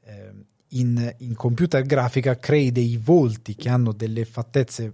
[0.03, 0.31] eh,
[0.69, 4.93] in, in computer grafica crei dei volti che hanno delle fattezze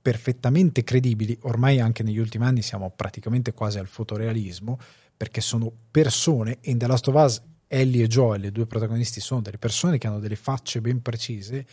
[0.00, 1.36] perfettamente credibili.
[1.42, 4.78] Ormai anche negli ultimi anni siamo praticamente quasi al fotorealismo
[5.16, 9.20] perché sono persone e in The Last of Us Ellie e Joel, le due protagonisti,
[9.20, 11.64] sono delle persone che hanno delle facce ben precise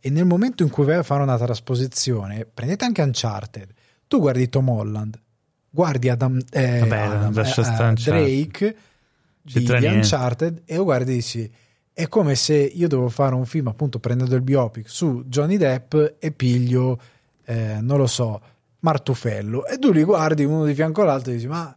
[0.00, 3.72] e nel momento in cui vai a fare una trasposizione, prendete anche Uncharted,
[4.06, 5.18] tu guardi Tom Holland,
[5.68, 8.04] guardi Adam, eh, Vabbè, Adam, eh, Uncharted.
[8.04, 8.76] Drake
[9.42, 9.86] di, di.
[9.86, 11.52] Uncharted e lo guardi e dici
[11.92, 15.94] è come se io devo fare un film appunto prendendo il biopic su Johnny Depp
[16.18, 17.00] e piglio
[17.44, 18.40] eh, non lo so
[18.80, 21.76] Martufello e tu li guardi uno di fianco all'altro e dici ma,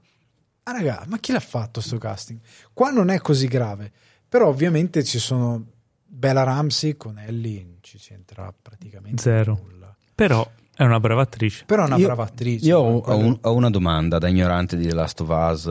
[0.68, 2.40] ma raga ma chi l'ha fatto sto casting
[2.74, 3.92] qua non è così grave
[4.28, 5.66] però ovviamente ci sono
[6.06, 9.60] Bella Ramsey con Ellie non ci c'entra praticamente Zero.
[9.64, 11.64] nulla Però è una brava attrice.
[11.66, 14.28] però è una Io- brava attrice Io ho, quello- ho un- ho una domanda da
[14.28, 15.70] ignorante di The Last of Us,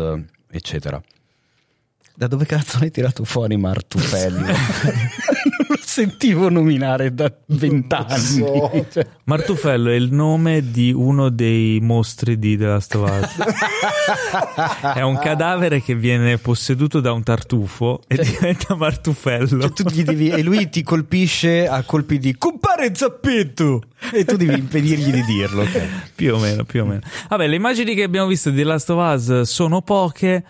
[0.51, 1.01] eccetera.
[2.19, 4.39] Da dove cazzo hai tirato fuori Martufello?
[4.47, 4.55] non
[5.69, 8.17] lo sentivo nominare da vent'anni.
[8.17, 8.87] so.
[8.91, 14.95] Cioè, Martufello è il nome di uno dei mostri di The Last of Us.
[14.95, 19.61] è un cadavere che viene posseduto da un tartufo e diventa Martufello.
[19.61, 24.37] cioè, tu gli devi- e lui ti colpisce a colpi di compare Zappetto e tu
[24.37, 25.61] devi impedirgli di dirlo.
[25.63, 25.83] ok.
[26.15, 27.01] più o meno, più o meno.
[27.29, 30.45] Vabbè, le immagini che abbiamo visto di The Last of Us sono poche.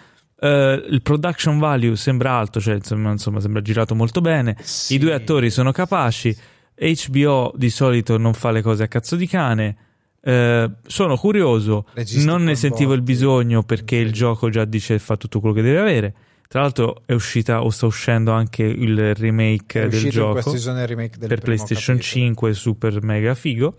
[0.46, 4.56] Eh, il production value sembra alto, cioè insomma, insomma, sembra girato molto bene.
[4.62, 4.94] Sì.
[4.94, 6.36] I due attori sono capaci.
[6.78, 9.76] HBO di solito non fa le cose a cazzo di cane.
[10.20, 15.16] Eh, sono curioso, Registi non ne sentivo il bisogno perché il gioco già dice fa
[15.16, 16.14] tutto quello che deve avere.
[16.48, 22.24] Tra l'altro è uscita o sta uscendo anche il remake del gioco per PlayStation capitolo.
[22.24, 23.74] 5 super mega figo.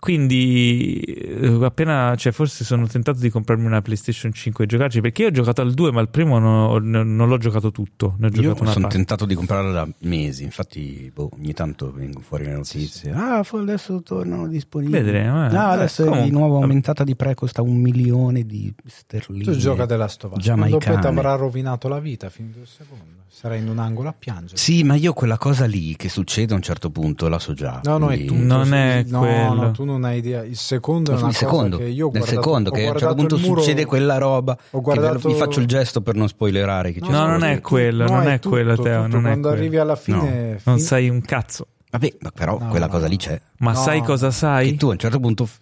[0.00, 5.22] Quindi eh, appena, cioè forse sono tentato di comprarmi una PlayStation 5 e giocarci perché
[5.22, 8.28] io ho giocato al 2, ma il primo no- no- non l'ho giocato tutto, ne
[8.28, 8.96] ho Io giocato una sono parte.
[8.96, 13.12] tentato di comprarla da mesi, infatti boh, ogni tanto vengono fuori le notizie.
[13.12, 15.02] Ah, adesso tornano disponibili.
[15.02, 15.50] Vedremo, eh.
[15.52, 19.44] No, adesso Eh, è di comunque, nuovo aumentata di pre, costa un milione di sterline.
[19.44, 20.08] Tu gioca della.
[20.38, 20.94] Giamaicane.
[20.96, 23.19] Dopo ti avrà rovinato la vita finito il secondo.
[23.32, 24.56] Sarai in un angolo a piangere.
[24.56, 27.80] Sì, ma io quella cosa lì che succede a un certo punto la so già.
[27.84, 28.42] No, no, è tutto.
[28.42, 29.54] Non sì, è no, quello.
[29.54, 30.42] no, tu non hai idea.
[30.42, 32.86] Il secondo è una il secondo, cosa che io ho nel guardato, secondo ho che
[32.86, 36.00] a un certo punto muro- succede quella roba ho che guardato- vi faccio il gesto
[36.02, 39.14] per non spoilerare che No, No, non è quello, non è tutto, quello, Teo, tutto.
[39.16, 39.62] non è Quando quello.
[39.62, 40.48] arrivi alla fine...
[40.64, 41.66] Non fin- sai un cazzo.
[41.92, 43.40] Vabbè, ma però No, quella no, cosa lì c'è.
[43.58, 43.78] Ma No.
[43.78, 44.70] sai cosa sai?
[44.72, 45.58] Che tu a un certo punto f-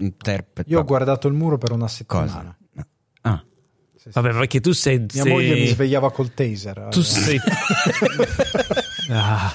[0.00, 0.70] interpreti.
[0.70, 2.32] Io ho guardato il muro per una settimana.
[2.32, 2.56] cosa?
[3.22, 3.44] Ah,
[4.02, 4.10] Sì.
[4.12, 4.98] Vabbè, perché tu sei...
[4.98, 6.88] Mia sei- moglie mi svegliava col taser.
[6.90, 7.38] Tu sei...
[9.10, 9.52] Ah.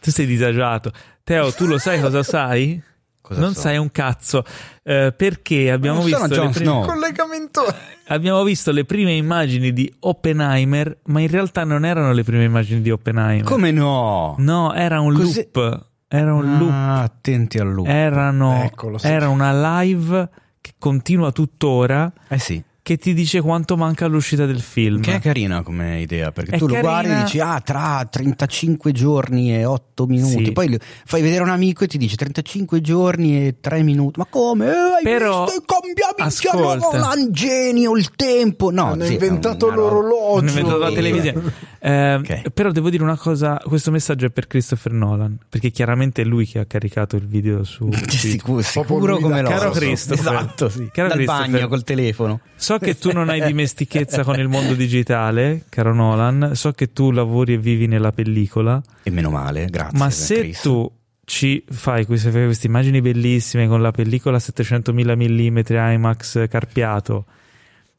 [0.00, 0.90] Tu sei disagiato.
[1.22, 2.80] Teo, tu lo sai cosa sai?
[3.20, 3.60] Cosa non so?
[3.60, 4.44] sai un cazzo.
[4.82, 6.86] eh, perché abbiamo non visto, sono le Jon prime-.
[6.86, 7.74] Collegamento.
[8.08, 12.80] abbiamo visto le prime immagini di Oppenheimer, ma in realtà non erano le prime immagini
[12.82, 13.44] di Oppenheimer.
[13.44, 14.34] Come no?
[14.38, 15.48] No, era un Cos'è?
[15.52, 15.86] loop.
[16.08, 16.70] Era un loop.
[16.70, 17.88] Ah, attenti al loop.
[17.88, 19.06] Erano, Eccolo, sì.
[19.06, 20.28] era una live
[20.64, 22.62] che continua tuttora Eh sì.
[22.80, 25.02] che ti dice quanto manca all'uscita del film.
[25.02, 26.90] Che è carina come idea, perché È tu lo carina.
[26.90, 30.44] guardi e dici, ah, tra 35 giorni e 8 minuti.
[30.46, 30.52] Sì.
[30.52, 34.18] Poi fai vedere a un amico e ti dice 35 giorni e 3 minuti.
[34.18, 34.66] Ma come?
[34.66, 37.12] Eh, hai Però, visto i cambiamenti ascolta.
[37.14, 38.70] un genio, il tempo.
[38.70, 40.38] No, Hanno sì, inventato l'orologio.
[40.40, 41.52] Hanno inventato la televisione.
[41.86, 42.50] Eh, Ok.
[42.50, 45.36] Però devo dire una cosa: questo messaggio è per Christopher Nolan.
[45.48, 47.90] Perché chiaramente è lui che ha caricato il video su.
[48.08, 49.78] Sicuro, sicuro come lo Caro so.
[49.80, 50.32] Christopher.
[50.34, 50.88] Esatto, sì.
[50.90, 52.40] Caro Dal bagno col telefono.
[52.56, 56.52] So che tu non hai dimestichezza con il mondo digitale, caro Nolan.
[56.54, 58.82] So che tu lavori e vivi nella pellicola.
[59.02, 59.98] E meno male, grazie.
[59.98, 60.60] ma se Chris.
[60.62, 60.90] tu
[61.26, 67.24] ci fai queste, fai queste immagini bellissime con la pellicola 700.000 mm IMAX carpiato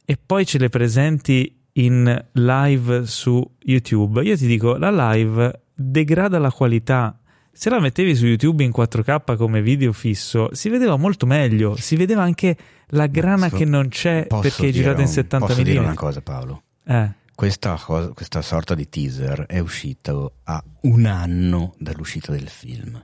[0.05, 6.39] e poi ce le presenti in live su YouTube, io ti dico la live degrada
[6.39, 7.19] la qualità.
[7.51, 11.95] Se la mettevi su YouTube in 4K come video fisso, si vedeva molto meglio, si
[11.95, 12.57] vedeva anche
[12.89, 15.79] la grana So- che non c'è posso perché è girata in un- 70 Posso dire
[15.79, 15.95] una mm.
[15.95, 16.63] cosa, Paolo?
[16.85, 17.11] Eh.
[17.33, 23.03] Questa, cosa- questa sorta di teaser è uscito a un anno dall'uscita del film.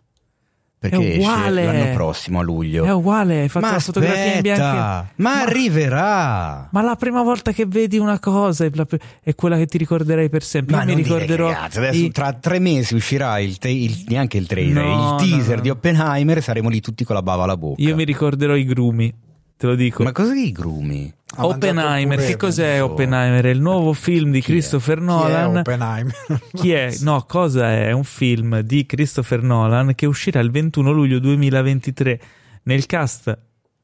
[0.82, 1.62] Perché È uguale.
[1.62, 2.84] esce l'anno prossimo a luglio.
[2.86, 4.64] È uguale, hai fatto ma la fotografia in bianco.
[4.64, 6.70] aspetta, ma arriverà.
[6.72, 8.88] Ma la prima volta che vedi una cosa è, la-
[9.22, 10.76] è quella che ti ricorderai per sempre.
[10.76, 11.50] Ma Io mi ricorderò.
[11.50, 15.28] cagate, adesso i- tra tre mesi uscirà il, te- il- neanche il trailer, No, il
[15.30, 15.62] teaser no, no.
[15.62, 17.80] di Oppenheimer e saremo lì tutti con la bava alla bocca.
[17.80, 19.14] Io mi ricorderò i grumi,
[19.62, 20.02] te lo dico.
[20.02, 21.14] Ma cosa i grumi?
[21.36, 22.94] Ha mangiato Oppenheimer, che cos'è non so.
[22.94, 23.46] Oppenheimer?
[23.46, 24.50] È il nuovo film di Chi è?
[24.50, 25.58] Christopher Chi è Nolan.
[25.58, 26.16] Oppenheimer?
[26.52, 26.96] Chi è?
[27.02, 27.86] No, cosa è?
[27.86, 32.20] È un film di Christopher Nolan che uscirà il 21 luglio 2023.
[32.64, 33.38] Nel cast,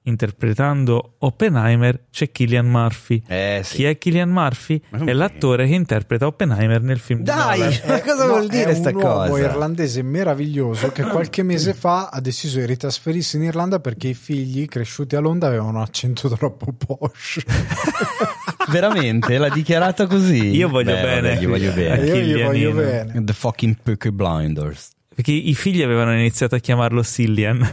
[0.07, 3.21] interpretando Oppenheimer, c'è Killian Murphy.
[3.27, 3.75] Eh sì.
[3.75, 4.81] Chi è Killian Murphy?
[4.89, 7.55] È l'attore che interpreta Oppenheimer nel film Dai!
[7.55, 7.79] di Nolan.
[7.87, 9.39] Ma cosa no, vuol dire è sta un uomo cosa?
[9.43, 14.65] irlandese meraviglioso che qualche mese fa ha deciso di ritrasferirsi in Irlanda perché i figli
[14.67, 17.43] cresciuti a Londra avevano un accento troppo posh.
[18.69, 19.37] Veramente?
[19.37, 20.47] L'ha dichiarato così?
[20.49, 21.21] Io voglio Beh, bene.
[21.29, 22.05] vabbè, gli voglio Eh, bene.
[22.05, 23.23] Io gli voglio bene.
[23.23, 24.95] The fucking Peaky Blinders.
[25.18, 27.57] Perché i figli avevano iniziato a chiamarlo Cillian.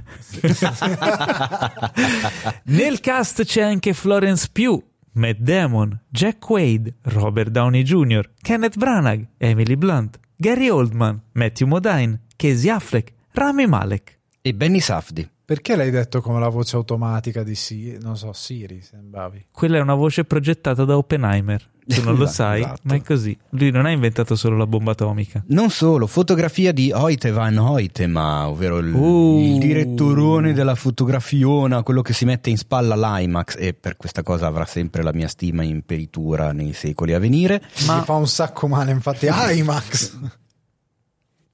[2.65, 4.83] Nel cast c'è anche Florence Pugh,
[5.13, 12.23] Matt Damon, Jack Wade, Robert Downey Jr., Kenneth Branagh, Emily Blunt, Gary Oldman, Matthew Modine,
[12.35, 14.21] Casey Affleck, Rami Malek.
[14.41, 15.29] E Benny Safdi.
[15.45, 17.99] Perché l'hai detto come la voce automatica di Siri?
[18.01, 19.49] Non so, Siri, sembravi.
[19.51, 21.73] Quella è una voce progettata da Oppenheimer.
[21.87, 22.81] Tu non lo Esatto, sai, esatto.
[22.85, 23.37] ma è così.
[23.51, 25.45] Lui non ha inventato solo la bomba atomica.
[25.49, 29.39] Non solo, fotografia di Hoyte van Hoytema, ovvero il, Uh.
[29.39, 34.47] il direttorone della fotografiona, quello che si mette in spalla l'IMAX e per questa cosa
[34.47, 37.61] avrà sempre la mia stima in peritura nei secoli a venire.
[37.87, 39.27] Ma- Mi fa un sacco male, infatti.
[39.55, 40.19] IMAX!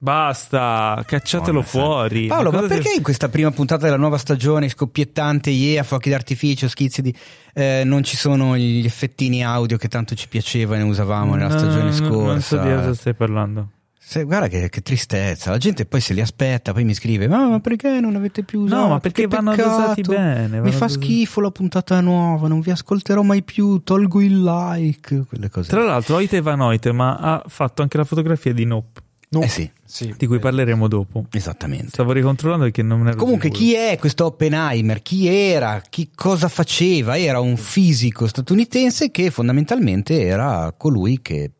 [0.03, 2.25] Basta, cacciatelo Madonna fuori.
[2.25, 6.67] Paolo, ma te- perché in questa prima puntata della nuova stagione scoppiettante, yeah, fuochi d'artificio,
[6.67, 7.15] schizzi di...
[7.53, 11.49] eh, non ci sono gli effettini audio che tanto ci piaceva e ne usavamo nella
[11.53, 12.75] No, stagione no, Non so di scorsa?
[12.77, 13.67] cosa stai parlando.
[13.99, 17.47] Se- guarda che, che tristezza, la gente poi se li aspetta, poi mi scrive: Ma,
[17.47, 18.81] ma perché non avete più usato?
[18.81, 19.69] No, ma perché Che vanno peccato.
[19.69, 23.83] dosati bene, Mi vanno fa dosati- schifo la puntata nuova, non vi ascolterò mai più,
[23.83, 25.69] tolgo il like, quelle cose.
[25.69, 29.01] Tra l'altro, Oite Van Oite, ma ha fatto anche la fotografia di Nope,
[29.33, 29.41] No.
[29.43, 30.13] Eh sì, Sì.
[30.17, 31.25] di cui parleremo dopo.
[31.31, 31.87] esattamente.
[31.87, 33.63] Stavo ricontrollando perché non me ne ero Comunque, sicuro.
[33.63, 35.01] chi è questo Oppenheimer?
[35.01, 35.81] Chi era?
[35.89, 37.17] Chi cosa faceva?
[37.17, 41.51] Era un fisico statunitense che fondamentalmente era colui che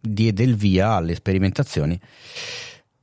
[0.00, 2.00] diede il via alle sperimentazioni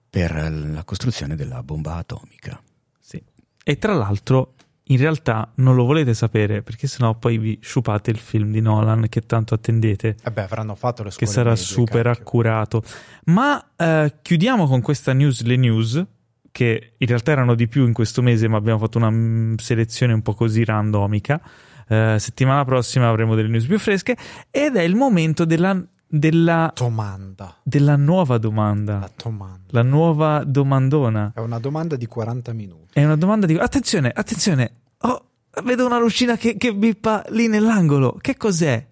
[0.09, 2.59] per la costruzione della bomba atomica.
[2.99, 3.21] Sì.
[3.63, 4.54] E tra l'altro,
[4.89, 9.07] in realtà non lo volete sapere perché sennò poi vi sciupate il film di Nolan
[9.09, 10.15] che tanto attendete.
[10.23, 12.21] Vabbè, avranno fatto le che scuole sarà medie, super cacchio.
[12.21, 12.83] accurato.
[13.25, 16.05] Ma eh, chiudiamo con questa news, le news,
[16.51, 20.13] che in realtà erano di più in questo mese, ma abbiamo fatto una mm, selezione
[20.13, 21.41] un po' così randomica.
[21.87, 24.15] Eh, settimana prossima avremo delle news più fresche
[24.49, 27.55] ed è il momento della, della, Domanda.
[27.63, 29.59] della nuova domanda, La domanda.
[29.67, 31.31] la nuova domandona.
[31.35, 32.83] È una domanda di 40 minuti.
[32.95, 33.55] È una domanda di...
[33.55, 34.83] Attenzione, attenzione!
[34.99, 35.31] Oh,
[35.65, 38.17] vedo una lucina che, che bippa lì nell'angolo.
[38.21, 38.87] Che cos'è?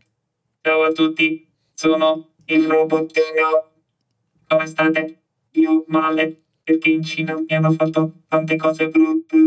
[0.59, 3.71] Ciao a tutti, sono il robottino.
[4.45, 5.21] Come state?
[5.51, 9.37] Io male, perché in Cina mi hanno fatto tante cose brutte.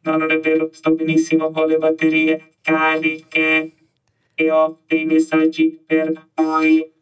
[0.00, 3.72] No, non è vero, sto benissimo, ho le batterie cariche
[4.34, 6.92] e ho dei messaggi per voi.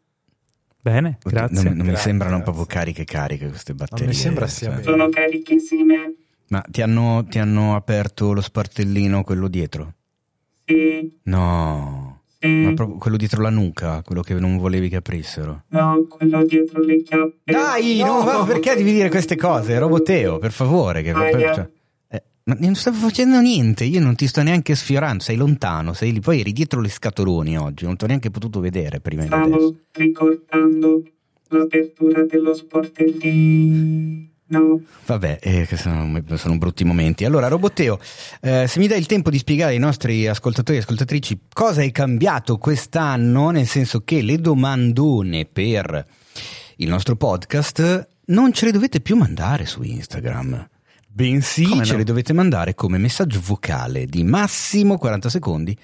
[0.84, 1.54] Bene, grazie.
[1.62, 2.52] Non, non mi Grazie, sembrano grazie.
[2.52, 4.12] proprio cariche cariche queste batterie.
[4.12, 4.76] sembra sia cioè.
[4.82, 4.90] bene.
[4.90, 6.14] Sono carichissime.
[6.48, 9.94] Ma ti hanno, ti hanno aperto lo sportellino quello dietro?
[10.66, 12.20] Sì, No.
[12.38, 12.48] sì.
[12.48, 15.62] Ma proprio quello dietro la nuca, quello che non volevi che aprissero.
[15.68, 17.36] No, quello dietro le chiappe.
[17.44, 19.78] Dai, no, ma perché devi dire queste cose?
[19.78, 21.00] Roboteo, per favore.
[21.02, 21.54] Che, Aia.
[21.54, 21.70] cioè,
[22.46, 26.20] ma non stavo facendo niente, io non ti sto neanche sfiorando, sei lontano, sei lì,
[26.20, 29.48] poi eri dietro le scatoloni oggi, non ti ho neanche potuto vedere prima di adesso.
[29.48, 31.02] Stavo ricordando
[31.48, 34.32] l'apertura dello sportellino.
[34.46, 37.24] No, Vabbè, eh, sono, sono brutti momenti.
[37.24, 37.98] Allora, Roboteo,
[38.42, 41.90] eh, se mi dai il tempo di spiegare ai nostri ascoltatori e ascoltatrici cosa è
[41.90, 46.06] cambiato quest'anno, nel senso che le domandone per
[46.76, 50.68] il nostro podcast non ce le dovete più mandare su Instagram.
[51.16, 51.98] Bensì Come ce no?
[51.98, 55.78] le dovete mandare come messaggio vocale di massimo 40 secondi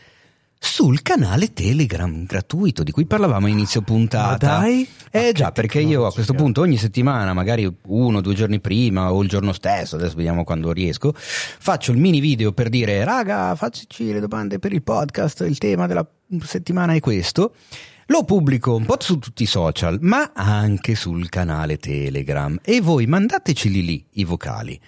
[0.59, 4.49] sul canale Telegram gratuito di cui parlavamo a inizio puntata.
[4.49, 4.89] Ma dai?
[5.09, 9.13] Eh già, perché io a questo punto ogni settimana, magari uno o due giorni prima
[9.13, 13.55] o il giorno stesso, adesso vediamo quando riesco, faccio il mini video per dire raga,
[13.55, 16.05] faccici le domande per il podcast, il tema della
[16.43, 17.55] settimana è questo.
[18.07, 23.07] Lo pubblico un po' su tutti i social, ma anche sul canale Telegram e voi
[23.07, 24.81] mandateci lì i vocali.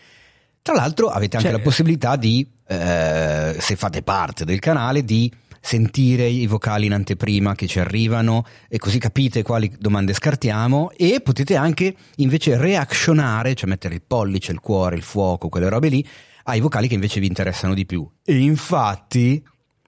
[0.63, 5.31] Tra l'altro avete anche Cioè- la possibilità di, eh, se fate parte del canale, di
[5.61, 11.21] sentire i vocali in anteprima che ci arrivano e così capite quali domande scartiamo e
[11.23, 16.07] potete anche invece reactionare, cioè mettere il pollice, il cuore, il fuoco, quelle robe lì,
[16.45, 18.09] ai vocali che invece vi interessano di più.
[18.25, 19.45] E infatti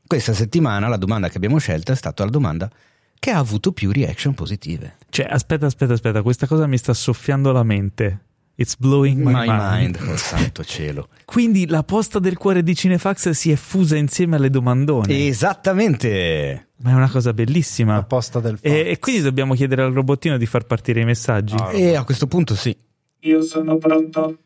[0.06, 2.70] questa settimana la domanda che abbiamo scelto è stata la domanda
[3.18, 4.96] che ha avuto più reaction positive.
[5.08, 8.20] Cioè, aspetta, aspetta, aspetta, questa cosa mi sta soffiando la mente.
[8.56, 9.98] It's blowing my, My mind.
[9.98, 11.08] mind, oh santo cielo.
[11.24, 15.26] Quindi la posta del cuore di Cinefax si è fusa insieme alle domandone.
[15.26, 16.68] Esattamente.
[16.76, 17.94] Ma è una cosa bellissima.
[17.94, 18.90] La posta del E, fax.
[18.90, 21.56] e quindi dobbiamo chiedere al robottino di far partire i messaggi.
[21.58, 21.72] Ah.
[21.72, 22.76] E a questo punto sì.
[23.20, 24.38] io sono pronto.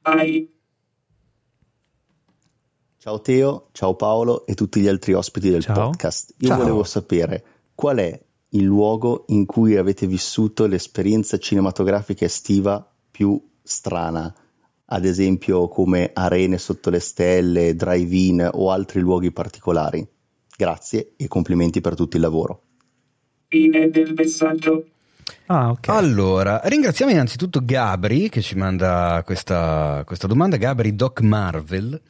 [0.00, 0.50] Vai.
[2.98, 5.90] Ciao Teo, ciao Paolo e tutti gli altri ospiti del Ciao.
[5.90, 6.34] podcast.
[6.38, 6.56] Io Ciao.
[6.56, 8.18] volevo sapere qual è
[8.50, 14.34] il luogo in cui avete vissuto l'esperienza cinematografica estiva più strana,
[14.86, 20.04] ad esempio come arene sotto le stelle, drive-in o altri luoghi particolari.
[20.56, 22.62] Grazie e complimenti per tutto il lavoro.
[23.46, 24.86] Fine del messaggio.
[25.46, 25.88] Ah, ok.
[25.90, 30.56] Allora, ringraziamo innanzitutto Gabri che ci manda questa, questa domanda.
[30.56, 32.00] Gabri Doc Marvel,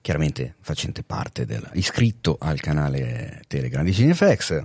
[0.00, 4.64] chiaramente facente parte del iscritto al canale Telegram di Cinefx.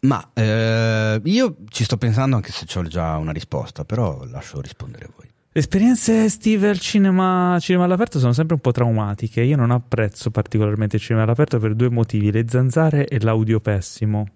[0.00, 5.06] Ma eh, io ci sto pensando anche se ho già una risposta, però lascio rispondere
[5.06, 5.26] a voi.
[5.56, 9.40] Le esperienze estive al cinema, cinema all'aperto sono sempre un po' traumatiche.
[9.40, 14.28] Io non apprezzo particolarmente il cinema all'aperto per due motivi: le zanzare e l'audio pessimo.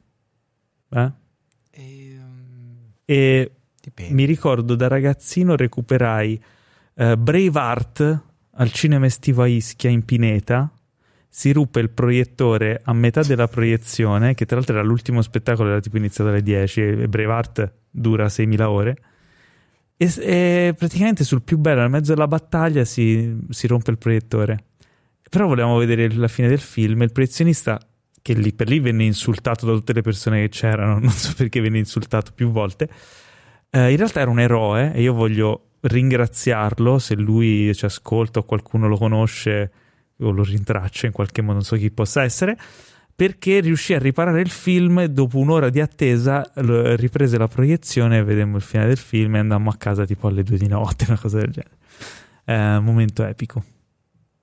[0.88, 1.12] Eh?
[1.72, 4.14] Ehm, E dipende.
[4.14, 6.42] mi ricordo da ragazzino recuperai
[6.94, 10.72] eh, Braveheart al cinema estivo a Ischia in Pineta.
[11.32, 15.80] Si ruppe il proiettore a metà della proiezione, che tra l'altro era l'ultimo spettacolo, era
[15.80, 18.96] tipo iniziato alle 10 e Braveheart dura 6.000 ore.
[19.96, 24.64] E, e praticamente sul più bello, nel mezzo della battaglia, si, si rompe il proiettore.
[25.30, 27.78] Però volevamo vedere la fine del film e il proiezionista,
[28.20, 31.60] che lì per lì venne insultato da tutte le persone che c'erano, non so perché
[31.60, 32.88] venne insultato più volte,
[33.70, 38.42] eh, in realtà era un eroe e io voglio ringraziarlo se lui ci ascolta o
[38.42, 39.70] qualcuno lo conosce
[40.20, 42.56] o lo rintraccia in qualche modo, non so chi possa essere,
[43.14, 48.56] perché riuscì a riparare il film e dopo un'ora di attesa riprese la proiezione, vedemmo
[48.56, 51.38] il fine del film e andammo a casa tipo alle due di notte, una cosa
[51.38, 51.76] del genere.
[52.44, 53.62] Eh, momento epico.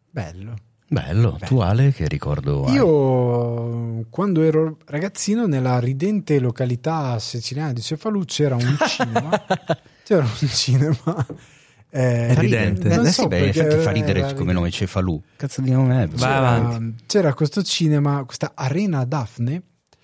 [0.09, 0.55] Bello.
[0.89, 2.75] Bello, tu Ale che ricordo hai?
[2.75, 9.29] Io quando ero ragazzino nella ridente località siciliana di Cefalù c'era un cinema.
[10.05, 11.25] c'era un cinema.
[11.89, 12.89] Eh, È ridente.
[12.89, 15.21] Eh, non eh so beh, in perché effetti fa ridere come nome Cefalù.
[15.35, 16.07] Cazzo di nome è?
[16.07, 17.03] Vai C'era, avanti.
[17.07, 19.61] c'era questo cinema, questa arena Daphne,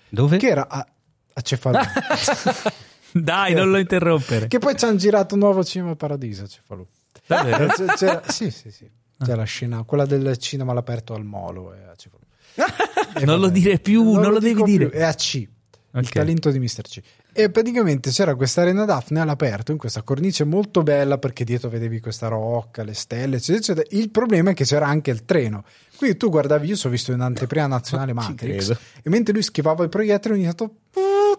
[0.08, 0.36] Dove?
[0.38, 0.86] che era a,
[1.34, 1.78] a Cefalù.
[3.12, 4.48] Dai, non lo interrompere.
[4.48, 6.86] che poi ci hanno girato un nuovo cinema Paradiso a Cefalù.
[7.26, 7.64] Davvero?
[7.64, 8.90] Eh, c'era- c'era- sì, sì, sì.
[9.24, 11.72] C'è la scena, quella del cinema all'aperto al Molo.
[11.72, 12.22] È a Cefalù.
[13.16, 14.88] E Non lo vabbè, dire più, non lo devi dico dire.
[14.88, 15.46] più, È a C.
[15.92, 16.02] Ok.
[16.02, 16.82] Il talento di Mr.
[16.82, 17.00] C.
[17.36, 21.98] E praticamente c'era questa arena Daphne all'aperto in questa cornice molto bella perché dietro vedevi
[21.98, 23.88] questa rocca, le stelle, eccetera, eccetera.
[24.00, 25.64] Il problema è che c'era anche il treno.
[25.96, 28.70] Quindi tu guardavi, io sono visto in anteprima nazionale Matrix,
[29.02, 30.76] e mentre lui schivava i proiettili ogni tanto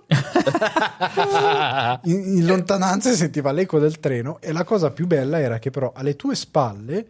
[2.04, 5.94] in, in lontananza sentiva l'eco del treno e la cosa più bella era che però
[5.96, 7.06] alle tue spalle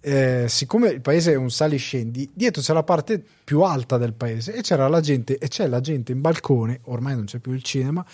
[0.00, 4.54] eh, siccome il paese è un sali-scendi, dietro c'è la parte più alta del paese
[4.54, 7.62] e c'era la gente, e c'è la gente in balcone, ormai non c'è più il
[7.62, 8.04] cinema,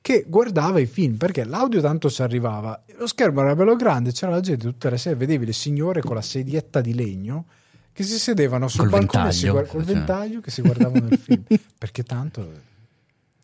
[0.00, 4.32] che guardava i film perché l'audio tanto ci arrivava, lo schermo era bello grande, c'era
[4.32, 7.44] la gente tutte le sere, vedevi le signore con la sedietta di legno
[7.92, 9.52] che si sedevano sul Col balcone e si ventaglio.
[9.52, 9.94] guard- col Cioè.
[9.94, 11.42] ventaglio che si guardavano il film
[11.78, 12.70] perché tanto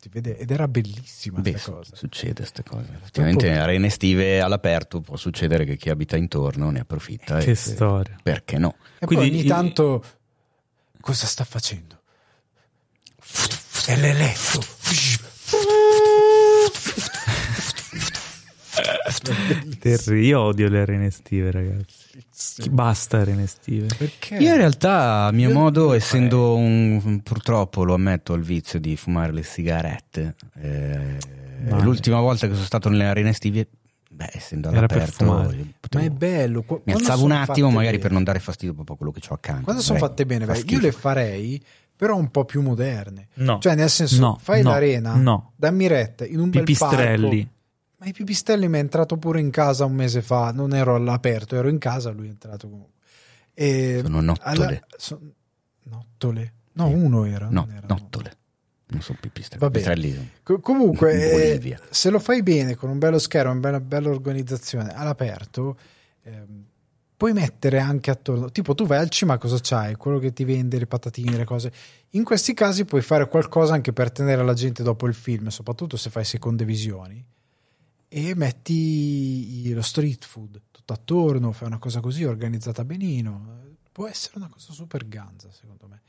[0.09, 1.93] vede ed era bellissima Beh, cosa.
[1.95, 2.87] succede queste cose.
[3.01, 7.39] Effettivamente arene estive all'aperto può succedere che chi abita intorno ne approfitta.
[7.39, 8.15] Che e- storia.
[8.23, 8.75] Perché no?
[8.99, 10.03] E Quindi poi ogni il- tanto
[11.01, 11.99] cosa sta facendo?
[13.87, 14.63] È l'eletto.
[19.79, 21.98] Terri- Io odio le arene estive, ragazzi.
[22.35, 23.87] Chi- Basta arene estive.
[23.97, 24.35] Perché?
[24.37, 28.79] Io in realtà, a mio Io- modo, essendo un, purtroppo lo ammetto, ho il vizio
[28.79, 30.35] di fumare le sigarette.
[30.59, 31.17] eh,
[31.69, 31.83] Male.
[31.83, 33.67] l'ultima volta che sono stato nelle arene estive,
[34.09, 35.47] beh, essendo all'aperto, io Ma
[35.79, 36.61] potevo- è bello.
[36.63, 37.99] Qu- mi alzavo un attimo, magari bene.
[37.99, 39.63] per non dare fastidio proprio a quello che ho accanto.
[39.65, 41.61] Quando sono fatte bene, fa io le farei,
[41.95, 43.27] però un po' più moderne.
[43.35, 43.59] No.
[43.61, 45.51] Cioè, nel senso, No, fai no, l'arena, no.
[45.55, 47.43] dammi retta in un bel Pipistrelli.
[47.43, 47.57] parco.
[47.99, 51.55] Ma i pipistrelli mi è entrato pure in casa un mese fa, non ero all'aperto,
[51.57, 52.93] ero in casa, lui è entrato comunque.
[53.53, 54.83] E Sono nottole.
[54.95, 55.33] son-
[55.83, 56.53] nottole?
[56.73, 57.49] No, uno era.
[57.49, 58.37] No, era nottole.
[58.87, 59.61] Non sono pipistrelli.
[59.61, 59.85] Va bene.
[59.93, 61.11] Pipistrelli- Co- comunque,
[61.53, 65.77] eh, se lo fai bene con un bello schermo, una bella, bella organizzazione all'aperto,
[66.23, 66.63] ehm,
[67.17, 68.49] puoi mettere anche attorno.
[68.49, 69.95] Tipo, tu vai al cinema, cosa c'hai?
[69.95, 71.71] Quello che ti vende le patatine, le cose.
[72.11, 75.97] In questi casi puoi fare qualcosa anche per tenere la gente dopo il film, soprattutto
[75.97, 77.23] se fai seconde visioni.
[78.11, 83.57] E metti lo street food tutto attorno, fai una cosa così organizzata benino.
[83.91, 86.01] Può essere una cosa super ganza, secondo me.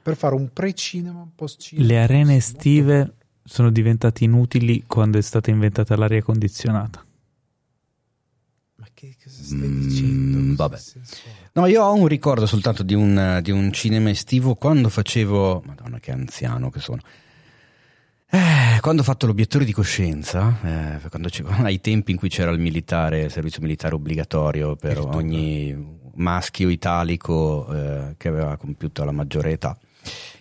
[0.00, 1.86] Per fare un pre-cinema, un post-cinema.
[1.86, 7.04] Le arene Molto estive sono diventate inutili quando è stata inventata l'aria condizionata.
[8.76, 10.54] Ma che cosa stai Mm, dicendo?
[10.54, 10.80] Cosa vabbè.
[11.54, 15.62] No, io ho un ricordo soltanto di un, di un cinema estivo quando facevo.
[15.66, 17.00] Madonna, che anziano che sono.
[18.30, 21.28] Eh, quando ho fatto l'obiettore di coscienza, eh, quando
[21.64, 25.16] ai tempi in cui c'era il militare, il servizio militare obbligatorio per Il tuo.
[25.16, 29.78] ogni maschio italico eh, che aveva compiuto la maggiore età,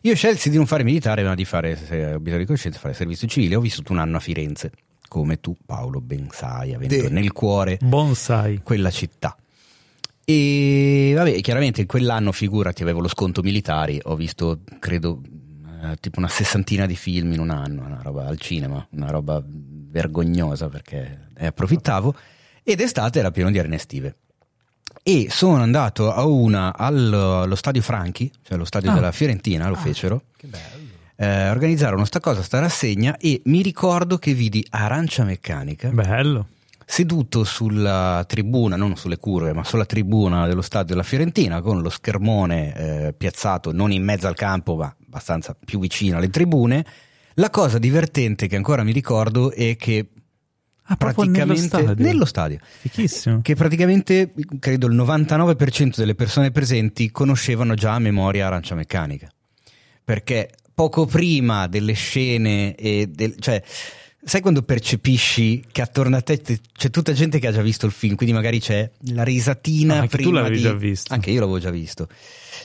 [0.01, 1.73] io scelsi di non fare militare, ma di fare
[2.15, 3.55] obiettore di coscienza, fare servizio civile.
[3.55, 4.71] Ho vissuto un anno a Firenze,
[5.07, 8.61] come tu, Paolo, ben sai, avendo De- nel cuore Bonsai.
[8.63, 9.35] quella città.
[10.29, 15.21] E vabbè, chiaramente in quell'anno, figurati, avevo lo sconto militari, ho visto, credo,
[15.91, 19.43] eh, tipo una sessantina di film in un anno, una roba al cinema, una roba
[19.45, 22.13] vergognosa perché ne approfittavo.
[22.63, 24.15] Ed estate era pieno di arene estive.
[25.03, 28.93] E sono andato a una allo, allo stadio Franchi, cioè lo stadio Ah.
[28.95, 29.79] della Fiorentina, lo Ah.
[29.79, 30.23] fecero.
[30.35, 30.85] Che bello.
[31.19, 36.47] eh, organizzarono sta cosa, sta rassegna e mi ricordo che vidi Arancia Meccanica Bello.
[36.89, 41.89] Seduto sulla tribuna, non sulle curve, ma sulla tribuna dello stadio della Fiorentina con lo
[41.89, 42.75] schermone
[43.07, 46.85] eh, piazzato non in mezzo al campo, ma abbastanza più vicino alle tribune.
[47.33, 50.07] La cosa divertente che ancora mi ricordo è che
[50.89, 52.03] Ah, proprio nello praticamente stadio.
[52.05, 53.41] nello stadio, Fichissimo.
[53.41, 59.29] che praticamente credo il 99% delle persone presenti conoscevano già a memoria Arancia Meccanica.
[60.05, 63.61] Perché poco prima delle scene e del, cioè
[64.27, 67.93] sai quando percepisci che attorno a te c'è tutta gente che ha già visto il
[67.93, 71.13] film, quindi magari c'è la risatina Ah, anche tu l'avevi di- già visto.
[71.13, 72.07] Anche io l'avevo già visto.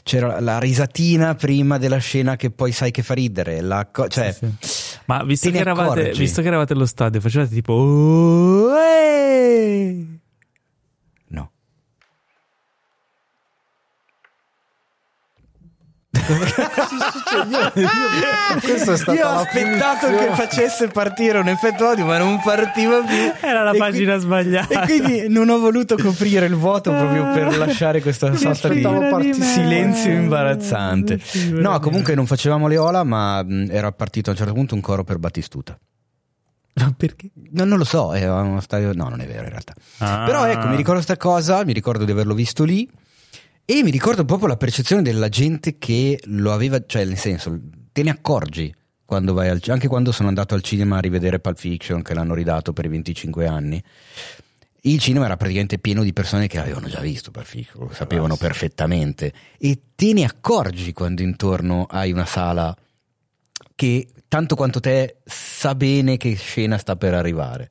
[0.02, 4.32] C'era la risatina prima della scena che poi sai che fa ridere, la co- cioè
[4.32, 4.96] Sì, sì.
[5.04, 7.72] Ma visto che, eravate, visto che eravate allo stadio, facevate tipo.
[7.74, 10.04] "Oh, eh".
[11.28, 11.50] no.
[18.60, 20.28] Questa è stata Io ho aspettato punizione.
[20.28, 23.32] che facesse partire un effetto audio, ma non partiva più.
[23.40, 24.82] Era la E pagina qui- sbagliata.
[24.82, 28.82] E quindi non ho voluto coprire il vuoto proprio per lasciare questa sorta di
[29.40, 31.20] silenzio imbarazzante.
[31.50, 35.04] No, comunque non facevamo le ola, ma era partito a un certo punto un coro
[35.04, 35.78] per Battistuta.
[36.74, 37.28] Ma perché?
[37.50, 38.92] No, non lo so, era uno stadio.
[38.94, 39.74] No, non è vero in realtà.
[39.98, 40.22] Ah.
[40.24, 42.88] Però ecco, mi ricordo sta cosa, mi ricordo di averlo visto lì.
[43.64, 47.58] E mi ricordo proprio la percezione della gente che lo aveva, cioè nel senso,
[47.92, 51.58] te ne accorgi quando vai al anche quando sono andato al cinema a rivedere Pulp
[51.58, 53.82] Fiction che l'hanno ridato per i 25 anni.
[54.84, 58.36] Il cinema era praticamente pieno di persone che avevano già visto Pulp Fiction, lo sapevano
[58.36, 62.76] perfettamente e te ne accorgi quando intorno hai una sala
[63.76, 67.70] che tanto quanto te sa bene che scena sta per arrivare.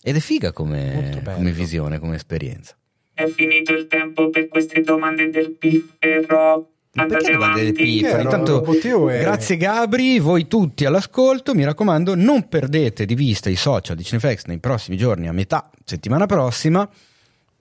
[0.00, 2.76] Ed è figa come, come visione, come esperienza.
[3.18, 6.72] È finito il tempo per queste domande del piffero.
[6.90, 8.20] Perché domande del piffero?
[8.20, 14.04] Intanto, grazie Gabri, voi tutti all'ascolto, mi raccomando, non perdete di vista i social di
[14.04, 16.86] Cineflex nei prossimi giorni, a metà settimana prossima,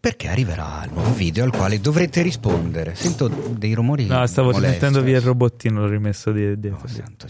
[0.05, 2.93] Perché arriverà il nuovo video al quale dovrete rispondere.
[2.93, 4.05] Sento dei rumori.
[4.05, 4.67] No, stavo molesti.
[4.67, 6.81] rimettendo via il robottino, l'ho rimesso di- dietro.
[6.83, 7.25] Oh, santo?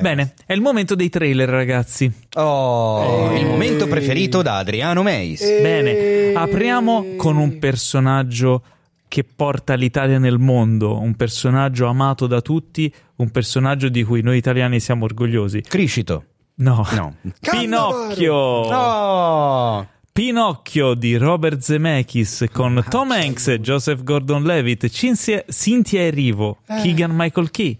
[0.00, 2.10] Bene, è il momento dei trailer, ragazzi.
[2.36, 3.40] Oh, Ehi.
[3.42, 5.42] il momento preferito da Adriano Meis.
[5.42, 5.60] Eh.
[5.60, 8.62] Bene, apriamo con un personaggio
[9.06, 14.38] che porta l'Italia nel mondo, un personaggio amato da tutti, un personaggio di cui noi
[14.38, 15.60] italiani siamo orgogliosi.
[15.60, 16.24] Criscito.
[16.54, 17.16] No, No.
[17.40, 18.34] Pinocchio!
[18.34, 19.86] Oh!
[20.12, 27.78] Pinocchio di Robert Zemeckis con Tom Hanks, Joseph Gordon-Levitt, Cinzia- Cynthia Erivo, Keegan Michael Key,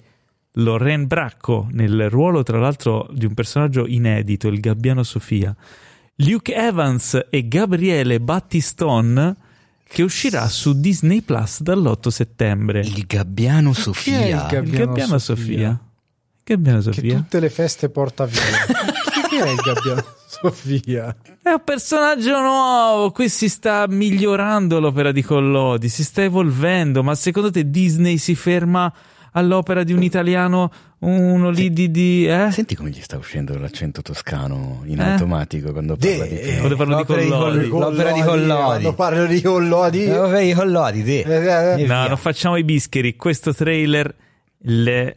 [0.55, 5.55] Lorraine Bracco nel ruolo tra l'altro di un personaggio inedito, il Gabbiano Sofia,
[6.17, 9.35] Luke Evans e Gabriele Battistone
[9.87, 12.81] che uscirà su Disney Plus dall'8 settembre.
[12.81, 14.37] Il gabbiano Chi è il Sofia.
[14.47, 14.65] gabbiano?
[14.67, 15.45] Il Gabbiano Sofia?
[15.45, 15.81] Sofia.
[16.45, 17.17] Gabbiano Che Sofia.
[17.17, 18.41] tutte le feste porta via.
[19.45, 21.15] È il gabbiano Sofia?
[21.43, 27.15] È un personaggio nuovo, qui si sta migliorando l'opera di Collodi, si sta evolvendo, ma
[27.15, 28.93] secondo te Disney si ferma
[29.33, 30.71] all'opera di un italiano,
[31.01, 31.91] uno lì di...
[31.91, 32.49] di eh?
[32.51, 35.13] Senti come gli sta uscendo l'accento toscano in Eh?
[35.13, 37.69] automatico quando parla di De, Quando parlo di Collodi.
[37.69, 38.57] L'opera di Collodi.
[38.65, 40.07] Quando parlo di Collodi.
[40.09, 41.21] L'opera di Collodi, de.
[41.21, 42.09] Eh, eh, E No, via.
[42.09, 44.13] non facciamo i bischeri, questo trailer
[44.63, 45.17] le...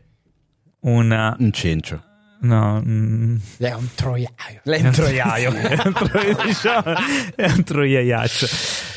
[0.82, 1.36] una...
[1.40, 2.04] Un cencio.
[2.44, 2.82] No...
[2.86, 4.60] mm, È un troiaio.
[4.64, 5.52] Lei è un troiaio.
[5.54, 6.94] è un diciamo,
[7.36, 8.48] è un troiaiaccio.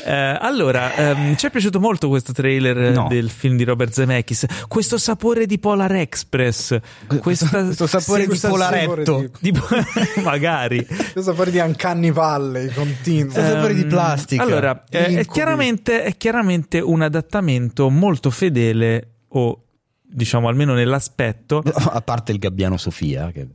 [0.05, 3.07] Eh, allora, ehm, ci è piaciuto molto questo trailer No.
[3.09, 4.45] del film di Robert Zemeckis.
[4.67, 6.77] Questo sapore di Polar Express.
[7.19, 9.29] Questa, questo sapore sì, di polaretto.
[9.39, 9.53] di-
[10.23, 10.85] magari.
[10.85, 13.33] Questo fuori di Uncanny Valley continuo.
[13.33, 14.43] Questo sapore di Ehm, plastica.
[14.43, 19.63] Allora, eh, è, chiaramente, è chiaramente un adattamento molto fedele o
[20.07, 23.31] diciamo almeno nell'aspetto A parte il gabbiano Sofia.
[23.31, 23.47] Che...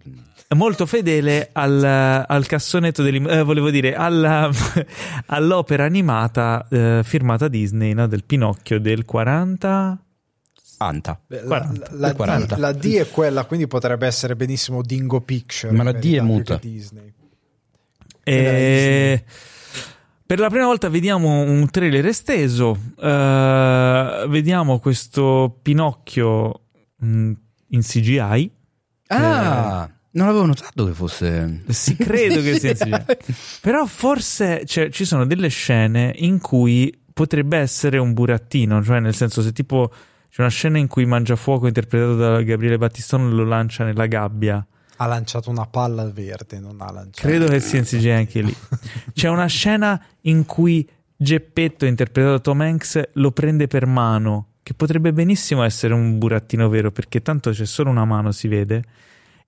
[0.55, 1.83] molto fedele al,
[2.27, 4.51] al cassonetto dell'im- eh, volevo dire alla-
[5.27, 8.07] all'opera animata eh, firmata Disney no?
[8.07, 9.99] del Pinocchio del 40
[10.79, 11.21] Anta.
[11.29, 11.89] La, 40.
[11.93, 12.55] la- la 40.
[12.55, 15.73] D, la D è quella, quindi potrebbe essere benissimo Dingo Picture.
[15.73, 16.57] Ma la D è muta.
[16.61, 17.13] Disney.
[18.25, 19.25] E
[20.33, 26.63] per la prima volta vediamo un trailer esteso, eh, vediamo questo Pinocchio
[26.97, 27.33] mh,
[27.69, 28.51] in CGI.
[29.09, 31.65] Ah, non avevo notato che fosse.
[31.69, 33.35] Si credo che sia in CGI.
[33.61, 39.15] Però forse cioè, ci sono delle scene in cui potrebbe essere un burattino, cioè nel
[39.15, 39.93] senso se tipo
[40.31, 44.67] c'è una scena in cui Mangiafuoco interpretato da Gabriele Battistone lo lancia nella gabbia.
[45.03, 47.27] Ha lanciato una palla verde, non ha lanciato.
[47.27, 48.57] Credo che sia in CGI anche lì.
[49.13, 50.89] C'è una scena in cui
[51.23, 56.69] Geppetto, interpretato da Tom Hanks, lo prende per mano, che potrebbe benissimo essere un burattino
[56.69, 58.83] vero, perché tanto c'è solo una mano, si vede.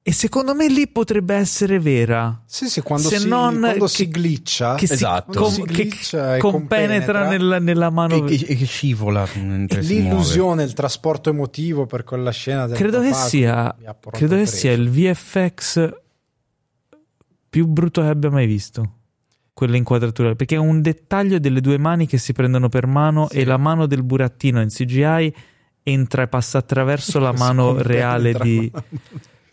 [0.07, 2.43] E secondo me lì potrebbe essere vera.
[2.45, 5.41] Sì, sì, quando, Se si, non quando che- si glitcha, Che si, Esatto.
[5.41, 8.17] com- Si che glitcha e compenetra nella, nella mano.
[8.17, 10.09] E che, e che scivola mentre si muove.
[10.11, 13.75] l'illusione, il trasporto emotivo per quella scena del credo che sia,
[14.11, 15.89] credo che sia il VFX
[17.49, 18.97] più brutto che abbia mai visto.
[19.55, 23.39] Quella inquadratura, perché è un dettaglio delle due mani che si prendono per mano Sì.
[23.39, 25.35] e la mano del burattino in CGI
[25.83, 28.71] entra e passa attraverso la mano reale di.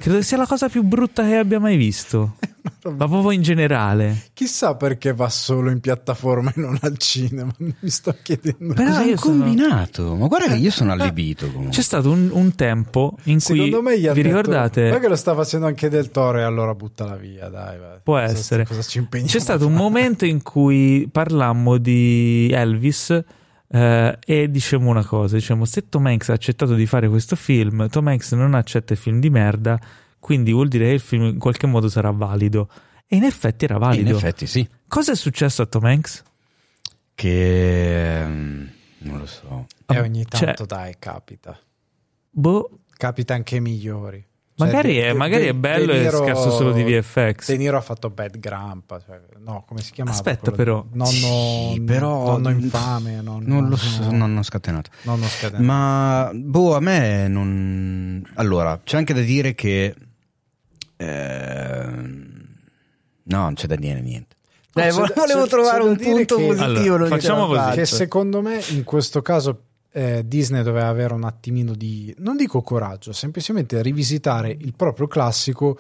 [0.02, 2.36] Credo che sia la cosa più brutta che abbia mai visto.
[2.84, 4.30] Ma proprio in generale.
[4.34, 7.52] Chissà perché va solo in piattaforma e non al cinema.
[7.58, 8.74] Mi sto chiedendo.
[8.74, 10.16] Però Cosa io hai sono- combinato?
[10.16, 11.46] Ma guarda che io sono allibito.
[11.48, 11.72] comunque.
[11.72, 13.56] C'è stato un, un tempo in cui.
[13.56, 14.90] Secondo me gli ha vi detto, ricordate?
[14.90, 17.78] Ma che lo sta facendo anche del Toro e allora buttala via, dai.
[17.78, 17.98] vai.
[18.04, 18.66] Può Cosa- essere.
[18.66, 23.24] Cosa C'è stato un momento in cui parlammo di Elvis
[23.72, 27.88] eh, e dicemmo una cosa, diciamo se Tom Hanks ha accettato di fare questo film,
[27.90, 29.80] Tom Hanks non accetta il film di merda,
[30.20, 32.70] quindi vuol dire che il film in qualche modo sarà valido.
[33.08, 34.16] E in effetti era In valido.
[34.18, 34.68] effetti sì.
[34.88, 36.24] Cosa è successo a Tom Hanks?
[37.14, 38.24] Che...
[38.26, 38.68] mm,
[39.00, 39.68] Non lo so.
[39.88, 41.58] E ogni Cioè- tanto, dai, capita.
[42.30, 42.70] Boh,
[43.02, 44.24] Capita anche ai migliori.
[44.66, 47.48] Cioè, magari, De- è, De- magari è De- bello De e scarso solo di VFX.
[47.48, 49.00] De Niro ha fatto Bad Grandpa.
[49.06, 50.16] Cioè, no, come si chiamava?
[50.16, 50.86] Aspetta, però.
[50.92, 53.22] Nonno, Sì, però- nonno infame.
[53.22, 54.90] Nonno, Non lo so, no, non ho scatenato.
[55.04, 55.64] nonno scatenato.
[55.64, 58.24] Ma boh, a me non.
[58.36, 59.96] Allora, c'è anche da dire che.
[60.98, 62.30] ehm,
[63.24, 64.36] No, non c'è da dire niente.
[64.74, 66.66] Eh, c'è vo- da- volevo c'è- trovare c'è un punto che- positivo.
[66.96, 67.70] Allora, non facciamo così.
[67.72, 69.62] Che secondo me in questo caso
[69.92, 75.78] eh, Disney doveva avere un attimino di, non dico coraggio, semplicemente rivisitare il proprio classico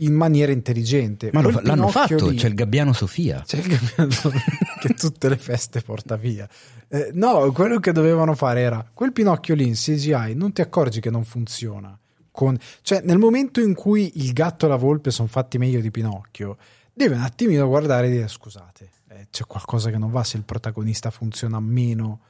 [0.00, 1.30] in maniera intelligente.
[1.32, 3.42] Ma Quel l'hanno fatto, lì- c'è il gabbiano Sofia.
[3.44, 4.10] c'è il gabbiano
[4.80, 6.48] che tutte le feste porta via.
[6.88, 11.00] Eh, no, quello che dovevano fare era quel Pinocchio lì in CGI, non ti accorgi
[11.00, 11.96] che non funziona.
[12.30, 15.90] Con- cioè, nel momento in cui il gatto e la volpe sono fatti meglio di
[15.90, 16.56] Pinocchio,
[16.92, 20.44] devi un attimino guardare e dire scusate, eh, c'è qualcosa che non va se il
[20.44, 22.20] protagonista funziona meno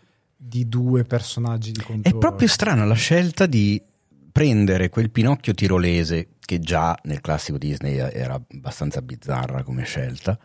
[0.41, 2.19] di due personaggi di È controllo.
[2.19, 3.83] proprio strana la scelta di
[4.31, 10.39] prendere quel Pinocchio tirolese, che già nel classico Disney era abbastanza bizzarra come scelta,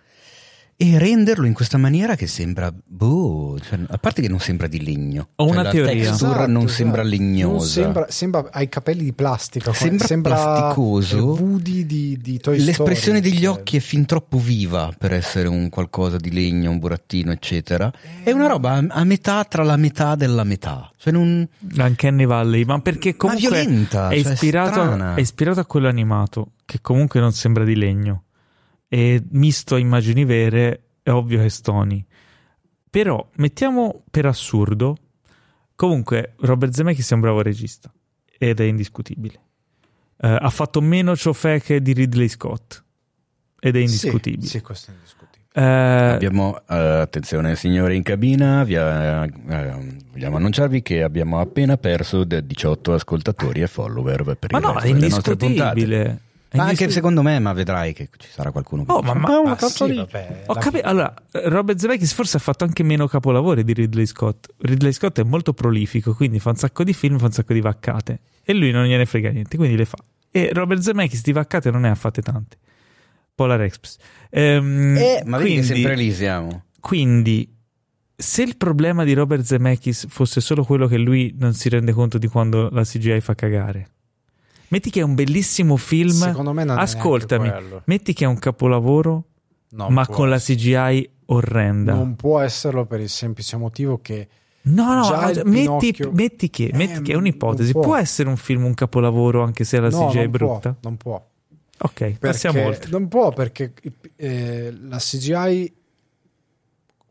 [0.75, 4.83] e renderlo in questa maniera che sembra, boh, cioè, a parte che non sembra di
[4.83, 5.29] legno.
[5.35, 5.93] Ho Cioè, una la teoria.
[5.93, 6.73] texture Esatto, non esatto.
[6.73, 7.81] sembra Non legnosa.
[7.81, 9.71] sembra, sembra hai i capelli di plastica.
[9.73, 11.17] Sembra plasticoso.
[11.17, 13.47] eh, Woody di, di Toy Story, L'espressione degli cioè.
[13.47, 17.91] occhi è fin troppo viva per essere un qualcosa di legno, un burattino, eccetera.
[18.23, 20.89] È una roba a, a metà tra la metà della metà.
[20.97, 21.47] Cioè non...
[21.77, 25.15] Uncanny Valley, ma perché comunque violenta, è, cioè, ispirato, strana.
[25.15, 28.23] è ispirato a quello animato, che comunque non sembra di legno.
[28.93, 32.05] E misto a immagini vere, è ovvio che stoni.
[32.91, 34.95] Però, mettiamo per assurdo,
[35.73, 37.91] comunque Robert Zemeckis è un bravo regista,
[38.37, 39.41] ed è indiscutibile.
[40.17, 42.83] Eh, ha fatto meno ciofeche di Ridley Scott,
[43.59, 44.43] ed è indiscutibile.
[44.43, 45.43] Sì, sì, questo è indiscutibile.
[45.55, 51.77] Eh, Abbiamo, eh, attenzione signore in cabina, vi, eh, eh, vogliamo annunciarvi che abbiamo appena
[51.77, 56.19] perso de- 18 ascoltatori e follower per ma il no, resto è delle nostre puntate.
[56.57, 59.27] Ma anche indiscut- secondo me, ma vedrai che ci sarà qualcuno che Oh, dice, ma-
[59.27, 59.97] "Ah, una Ma cazzo sì, di-".
[59.97, 60.87] vabbè, Ho capito.
[60.87, 64.47] Allora, Robert Zemeckis forse ha fatto anche meno capolavori di Ridley Scott.
[64.59, 67.61] Ridley Scott è molto prolifico, quindi fa un sacco di film, fa un sacco di
[67.61, 68.19] vaccate.
[68.43, 69.97] E lui non gliene frega niente, quindi le fa.
[70.29, 72.57] E Robert Zemeckis di vaccate non ne ha fatte tante.
[73.35, 73.97] Polar Express.
[74.29, 76.63] Ehm, Eh, ma vedi che quindi, sempre lì siamo.
[76.79, 77.51] quindi,
[78.15, 82.17] se il problema di Robert Zemeckis fosse solo quello che lui non si rende conto
[82.19, 83.87] di quando la CGI fa cagare.
[84.73, 86.09] Metti che è un bellissimo film.
[86.09, 87.81] Secondo me non è Ascoltami, quello.
[87.85, 89.23] metti che è un capolavoro,
[89.69, 90.57] Non ma con la essere.
[90.57, 91.93] CGI orrenda.
[91.93, 94.27] Non può esserlo per il semplice motivo che
[94.65, 97.71] No, no, metti, metti che, Eh, metti che è un'ipotesi.
[97.73, 97.81] Può.
[97.81, 97.95] può.
[97.97, 100.71] essere un film un capolavoro anche se la no, CGI è brutta?
[100.71, 101.27] Può, non può.
[101.79, 102.89] Ok, Perché passiamo oltre.
[102.89, 103.73] Non può perché
[104.15, 105.73] eh, la CGI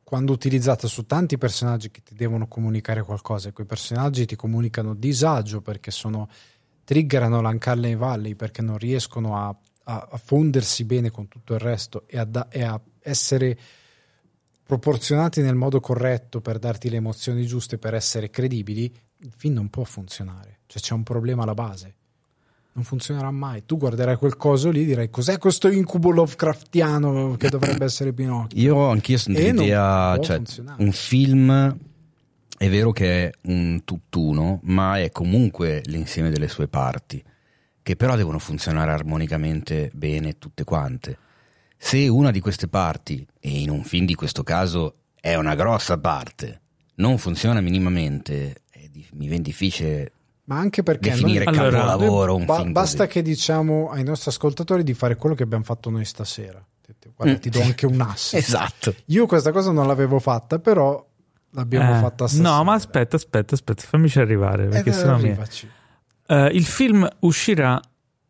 [0.03, 4.95] quando utilizzata su tanti personaggi che ti devono comunicare qualcosa e quei personaggi ti comunicano
[4.95, 6.29] disagio perché sono
[6.93, 12.05] triggerano l'Uncanny Valley perché non riescono a, a- a fondersi bene con tutto il resto
[12.07, 13.59] e a, da- e a essere
[14.65, 19.71] proporzionati nel modo corretto per darti le emozioni giuste per essere credibili, il film non
[19.71, 20.61] può funzionare.
[20.67, 21.95] Cioè c'è un problema alla base.
[22.75, 23.65] Non funzionerà mai.
[23.67, 28.59] Tu guarderai quel coso lì e dirai cos'è questo incubo Lovecraftiano che dovrebbe essere Pinocchio.
[28.61, 30.83] Io anch'io sono dell'idea, cioè, funzionare.
[30.83, 31.79] un film
[32.63, 37.21] è vero che è un tutt'uno, ma è comunque l'insieme delle sue parti,
[37.83, 41.19] che però devono funzionare armonicamente bene tutte quante.
[41.77, 45.99] Se una di queste parti, e in un film di questo caso è una grossa
[45.99, 46.61] parte,
[46.97, 48.63] non funziona minimamente,
[48.93, 50.13] di- mi viene difficile
[50.45, 54.85] Ma anche perché definire noi- capolavoro un ba- film basta che diciamo ai nostri ascoltatori
[54.85, 56.65] di fare quello che abbiamo fatto noi stasera.
[57.17, 57.41] Guarda, Mm.
[57.41, 58.35] ti do anche un ass.
[58.39, 58.95] Esatto.
[59.07, 61.05] Io questa cosa non l'avevo fatta, però
[61.53, 62.57] l'abbiamo Eh, fatta stasera.
[62.57, 64.69] no, ma aspetta, aspetta, aspetta, fammici arrivare.
[64.69, 65.37] Perché Eh, sennò mi...
[66.27, 67.81] Eh, il film uscirà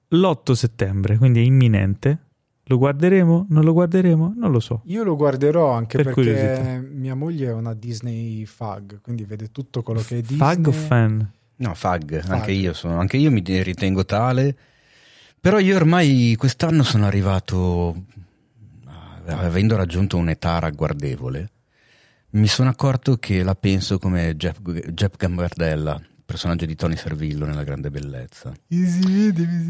[0.08, 2.18] l'8 settembre, quindi è imminente.
[2.66, 3.46] Lo guarderemo?
[3.50, 4.34] Non lo guarderemo?
[4.36, 4.82] Non lo so.
[4.84, 6.88] Io lo guarderò anche Per perché curiosità.
[6.92, 10.38] mia moglie è una Disney fag, quindi vede tutto quello che è Disney.
[10.38, 11.30] Fag o fan?
[11.56, 12.30] No, fag, Fag.
[12.30, 14.56] anche io sono, anche io mi ritengo tale.
[15.40, 18.04] Però io ormai quest'anno sono arrivato,
[19.26, 21.50] eh, avendo raggiunto un'età ragguardevole,
[22.32, 27.64] mi sono accorto che la penso come Jeff, Jeff Gambardella, personaggio di Tony Servillo nella
[27.64, 28.52] Grande Bellezza.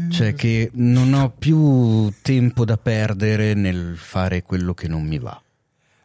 [0.09, 5.41] Cioè che non ho più tempo da perdere nel fare quello che non mi va.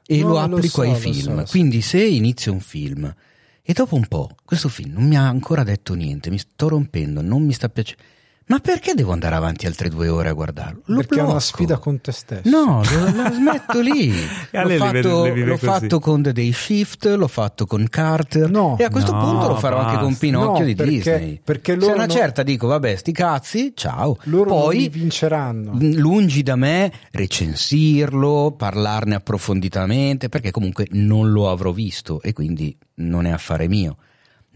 [0.04, 1.44] E No, lo lo applico so, ai lo film.
[1.44, 1.50] so.
[1.50, 3.14] Quindi se inizio un film
[3.62, 7.20] e dopo un po' questo film non mi ha ancora detto niente, mi sto rompendo,
[7.20, 8.02] non mi sta piacendo.
[8.48, 10.80] Ma perché devo andare avanti altre due ore a guardarlo?
[10.86, 11.40] Lo perché è una blocco.
[11.40, 12.48] sfida con te stesso.
[12.48, 14.10] No, lo, lo smetto lì.
[14.52, 18.48] L'ho fatto, le l'ho fatto con The Day Shift, l'ho fatto con Carter.
[18.50, 18.76] No.
[18.78, 20.18] e a questo No, punto lo farò anche con basta.
[20.20, 21.40] Pinocchio No, di perché- Disney.
[21.44, 24.16] perché Se loro una non- certa dico, vabbè, sti cazzi, ciao.
[24.24, 25.72] Loro Poi li vinceranno.
[25.78, 33.26] lungi da me recensirlo, parlarne approfonditamente, perché comunque non lo avrò visto e quindi non
[33.26, 33.96] è affare mio.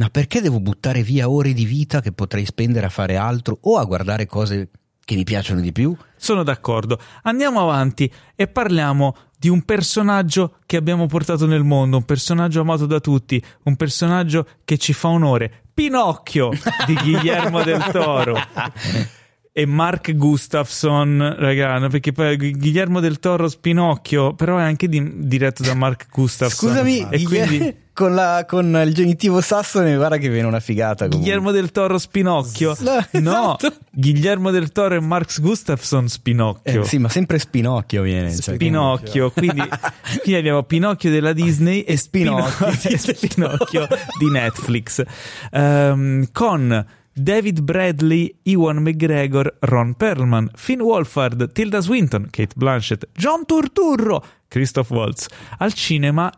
[0.02, 3.78] Ma perché devo buttare via ore di vita che potrei spendere a fare altro o
[3.78, 4.68] a guardare cose
[5.04, 5.96] che mi piacciono di più?
[6.16, 6.98] Sono d'accordo.
[7.22, 12.86] Andiamo avanti e parliamo di un personaggio che abbiamo portato nel mondo, un personaggio amato
[12.86, 15.66] da tutti, un personaggio che ci fa onore.
[15.72, 16.50] Pinocchio
[16.84, 18.34] di Guillermo del Toro.
[19.54, 25.62] e Mark Gustafson, ragazzi, perché poi Guillermo del Toro Spinocchio, però è anche di- diretto
[25.62, 26.70] da Mark Gustafson.
[26.70, 31.04] Scusami, e quindi con, la- con il genitivo sassone, guarda che viene una figata.
[31.04, 31.18] comunque.
[31.20, 32.74] Guillermo del Toro Spinocchio.
[32.80, 33.76] No, No, esatto.
[33.90, 36.80] Guillermo del Toro e Mark Gustafson Spinocchio.
[36.82, 38.34] Eh, sì, ma sempre Spinocchio viene.
[38.34, 39.60] cioè, Pinocchio, quindi,
[40.22, 42.70] quindi abbiamo Pinocchio della Disney e Spinocchio.
[42.72, 43.88] Spinocchio, Spinocchio
[44.18, 45.02] di Netflix
[45.50, 53.44] Ehm, con David Bradley, Ewan McGregor, Ron Perlman, Finn Wolfhard, Tilda Swinton, Kate Blanchett, John
[53.44, 55.28] Turturro, Christoph Waltz
[55.58, 56.30] al cinema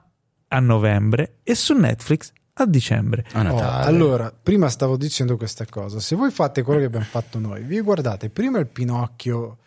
[0.48, 3.24] a novembre e su Netflix a dicembre.
[3.32, 6.00] a Oh, allora, prima stavo dicendo questa cosa.
[6.00, 9.58] Se voi fate quello che abbiamo fatto noi, vi guardate prima il Pinocchio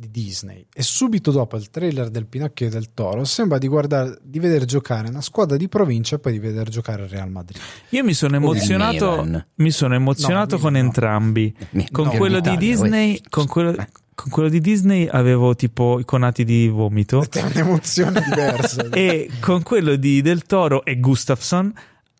[0.00, 4.16] di Disney e subito dopo il trailer del Pinocchio e del Toro, sembra di guardare
[4.22, 7.60] di vedere giocare una squadra di provincia e poi di vedere giocare il Real Madrid.
[7.90, 10.78] Io mi sono emozionato, mi sono emozionato No, con no.
[10.78, 11.54] entrambi.
[11.70, 13.74] Mi- Con no, quello di Disney, con quello,
[14.14, 17.24] con quello di Disney avevo tipo i conati di vomito.
[17.30, 18.88] È un'emozione diversa.
[18.90, 21.72] e con quello di Del Toro e Gustafsson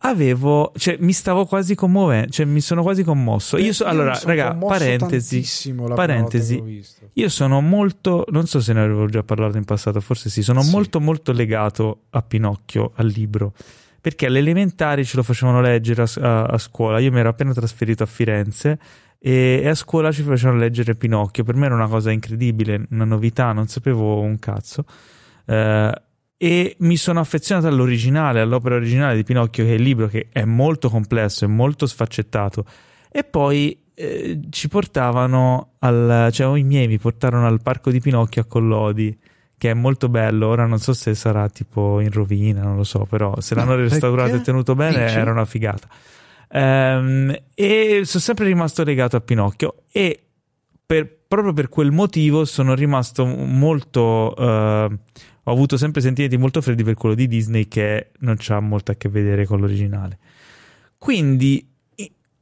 [0.02, 3.58] avevo, cioè mi stavo quasi commuovendo, cioè mi sono quasi commosso.
[3.58, 6.82] Io so, Io allora, raga, parentesi, parentesi.
[7.14, 10.62] Io sono molto, non so se ne avevo già parlato in passato, forse sì, sono
[10.62, 10.70] Sì.
[10.70, 13.52] molto molto legato a Pinocchio, al libro,
[14.00, 16.98] perché alle elementari ce lo facevano leggere a, a- a scuola.
[16.98, 18.78] Io mi ero appena trasferito a Firenze
[19.18, 21.44] e, e a scuola ci facevano leggere Pinocchio.
[21.44, 24.84] Per me era una cosa incredibile, una novità, non sapevo un cazzo.
[25.44, 26.02] Eh,
[26.42, 30.44] e mi sono affezionato all'originale, all'opera originale di Pinocchio, che è il libro che è
[30.46, 32.64] molto complesso, è molto sfaccettato.
[33.10, 38.40] E poi eh, ci portavano al, cioè i miei mi portarono al parco di Pinocchio
[38.40, 39.18] a Collodi,
[39.58, 40.46] che è molto bello.
[40.46, 43.90] Ora non so se sarà tipo in rovina, non lo so, però se l'hanno perché?
[43.90, 45.18] restaurato e tenuto bene Dici?
[45.18, 45.88] era una figata.
[46.52, 50.22] Ehm, e sono sempre rimasto legato a Pinocchio e
[50.86, 54.34] per- proprio per quel motivo sono rimasto molto.
[54.38, 54.98] eh,
[55.50, 58.94] ho avuto sempre sentimenti molto freddi per quello di Disney che non c'ha molto a
[58.94, 60.18] che vedere con l'originale.
[60.96, 61.66] Quindi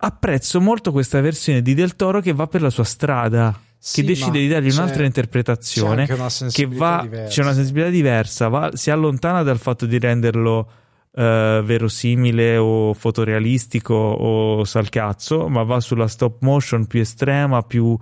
[0.01, 4.06] apprezzo molto questa versione di Del Toro che va per la sua strada, Sì, che
[4.09, 7.28] decide di dargli c'è- un'altra c'è interpretazione anche una che va, diversa.
[7.35, 10.70] c'è una sensibilità diversa, va- si allontana dal fatto di renderlo
[11.14, 17.97] eh, verosimile o fotorealistico o salcazzo, ma va sulla stop motion più estrema, più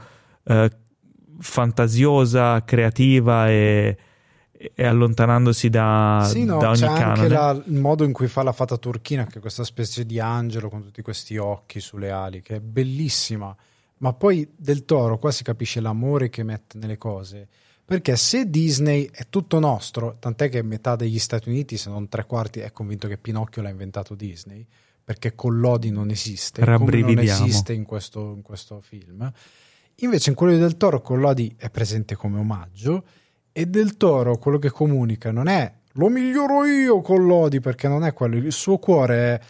[0.44, 0.70] eh,
[1.38, 3.96] fantasiosa, creativa e,
[4.74, 7.28] e allontanandosi da, Sì, no, da ogni c'è anche canone.
[7.28, 10.68] la- il modo in cui fa la fata turchina, che è questa specie di angelo
[10.68, 13.54] con tutti questi occhi sulle ali, che è bellissima.
[13.98, 17.48] Ma poi del toro qua si capisce l'amore che mette nelle cose.
[17.84, 22.26] Perché se Disney è tutto nostro, tant'è che metà degli Stati Uniti, se non tre
[22.26, 24.66] quarti, è convinto che Pinocchio l'ha inventato Disney,
[25.04, 29.30] perché Collodi non esiste, come non esiste in questo, in questo film.
[30.00, 33.04] Invece in quello del Toro Collodi è presente come omaggio
[33.58, 38.12] e del Toro quello che comunica non è lo miglioro io Collodi perché non è
[38.12, 39.40] quello, il suo cuore è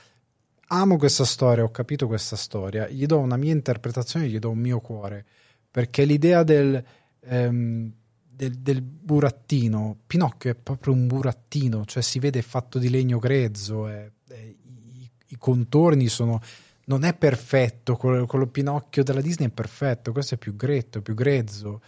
[0.69, 4.59] amo questa storia, ho capito questa storia, gli do una mia interpretazione, gli do un
[4.59, 5.25] mio cuore
[5.69, 6.81] perché l'idea del,
[7.21, 7.93] ehm,
[8.33, 13.89] del, del burattino, Pinocchio è proprio un burattino, cioè si vede fatto di legno grezzo,
[13.89, 16.41] è- è- i, i contorni sono
[16.85, 21.15] non è perfetto, quello, quello Pinocchio della Disney è perfetto, questo è più gretto, più
[21.15, 21.81] grezzo.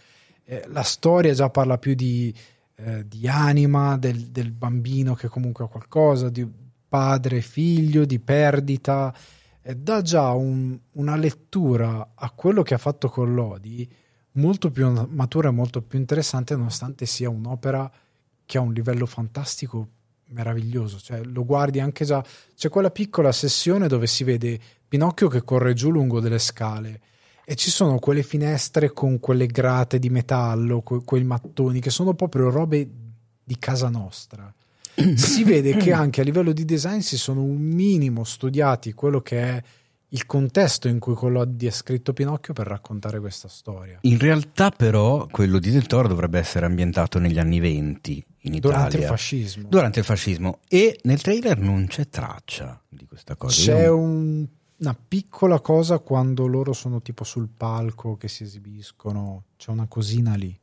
[0.51, 2.33] Eh, la storia già parla più di,
[2.77, 6.47] eh, di anima, del, del bambino che comunque ha qualcosa, di
[6.87, 9.13] padre, figlio, di perdita.
[9.61, 13.87] Eh, dà già un- una lettura a quello che ha fatto Collodi
[14.33, 17.91] molto più matura e molto più interessante, nonostante sia un'opera
[18.43, 19.87] che ha un livello fantastico
[20.29, 20.97] meraviglioso.
[20.97, 22.25] Cioè, lo guardi anche già.
[22.55, 27.01] C'è quella piccola sessione dove si vede Pinocchio che corre giù lungo delle scale
[27.51, 32.13] e ci sono quelle finestre con quelle grate di metallo, que- quei mattoni che sono
[32.13, 32.87] proprio robe
[33.43, 34.53] di casa nostra.
[35.15, 39.41] Si vede che anche a livello di design si sono un minimo studiati quello che
[39.41, 39.63] è
[40.09, 43.97] il contesto in cui Collodi ha scritto Pinocchio per raccontare questa storia.
[44.01, 48.87] In realtà, però, quello di Del Toro dovrebbe essere ambientato negli anni 20 in Durante
[48.89, 48.99] Italia.
[48.99, 49.67] il fascismo.
[49.69, 50.59] Durante il fascismo.
[50.67, 53.55] E nel trailer non c'è traccia di questa cosa.
[53.59, 54.47] C'è Io- un-
[54.79, 60.35] una piccola cosa quando loro sono tipo sul palco che si esibiscono, c'è una cosina
[60.35, 60.57] lì.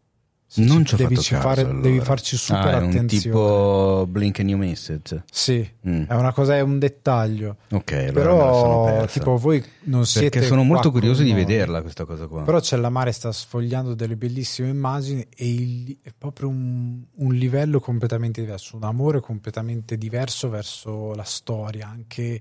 [0.48, 1.80] Se Non ci- ho devi, fatto caso, fare- allora.
[1.80, 3.08] devi farci super Ah, è un attenzione.
[3.36, 5.24] tipo Blink and New Message.
[5.30, 6.04] Sì, Mm.
[6.04, 7.56] è una cosa, è un dettaglio.
[7.72, 10.28] Ok, allora Però, tipo, voi non siete.
[10.30, 12.42] Perché sono molto curioso di vederla questa cosa qua.
[12.44, 17.34] Però c'è la mare sta sfogliando delle bellissime immagini e il- è proprio un, un
[17.34, 22.40] livello completamente diverso, un amore completamente diverso verso la storia, anche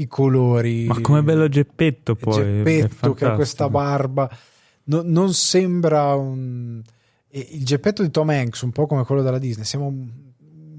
[0.00, 0.86] i colori.
[0.86, 2.40] Ma come bello Geppetto poi.
[2.40, 4.28] è Geppetto che ha questa barba.
[4.84, 6.82] no- non sembra un...
[7.30, 10.08] il geppetto di Tom Hanks, un po' come quello della Disney, un-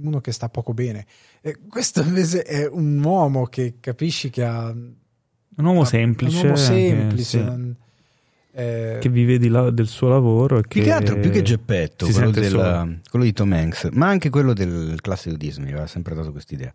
[0.03, 1.05] uno che sta poco bene.
[1.41, 4.67] E questo invece è un uomo che capisci che ha...
[4.69, 6.37] Un uomo semplice.
[6.37, 7.23] Un uomo che- semplice.
[7.23, 7.75] sì, non-
[8.53, 10.57] eh, che vive di là- del suo lavoro.
[10.57, 12.99] E Più che altro, più che Geppetto, quello, sente del- solo.
[13.09, 16.73] quello di Tom Hanks, ma anche quello del classico Disney, mi aveva sempre dato quest'idea.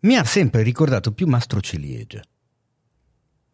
[0.00, 2.22] Mi ha sempre ricordato più Mastro Ciliegia,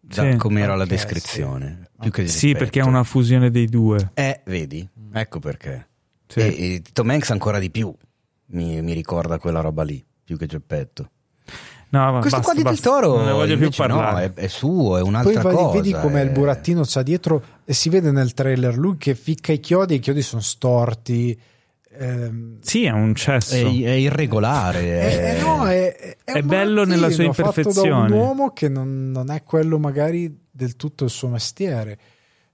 [0.00, 0.36] da Sì.
[0.36, 1.90] come era la descrizione.
[2.00, 4.10] Più che Sì, perché è una fusione dei due.
[4.14, 5.88] Eh, vedi, ecco perché.
[6.26, 6.40] Sì.
[6.40, 6.44] E,
[6.74, 7.94] e Tom Hanks ancora di più
[8.46, 11.10] mi, mi ricorda quella roba lì, più che Geppetto.
[11.90, 12.80] No, ma Questo basta, qua di Del.
[12.80, 14.24] Toro non ne voglio più invece no, parlare.
[14.24, 15.72] è, è suo, è Poi un'altra vai- cosa.
[15.74, 19.52] vedi come è- il burattino c'ha dietro e si vede nel trailer lui che ficca
[19.52, 21.38] i chiodi e i chiodi sono storti.
[21.98, 23.54] Ehm, Sì, è un cesso.
[23.54, 24.80] È, è irregolare.
[24.80, 25.94] Eh, è- eh, no, è,
[26.24, 28.12] è, È bello nella sua burattino fatto da imperfezione.
[28.14, 31.98] un uomo che non, non è quello magari del tutto il suo mestiere.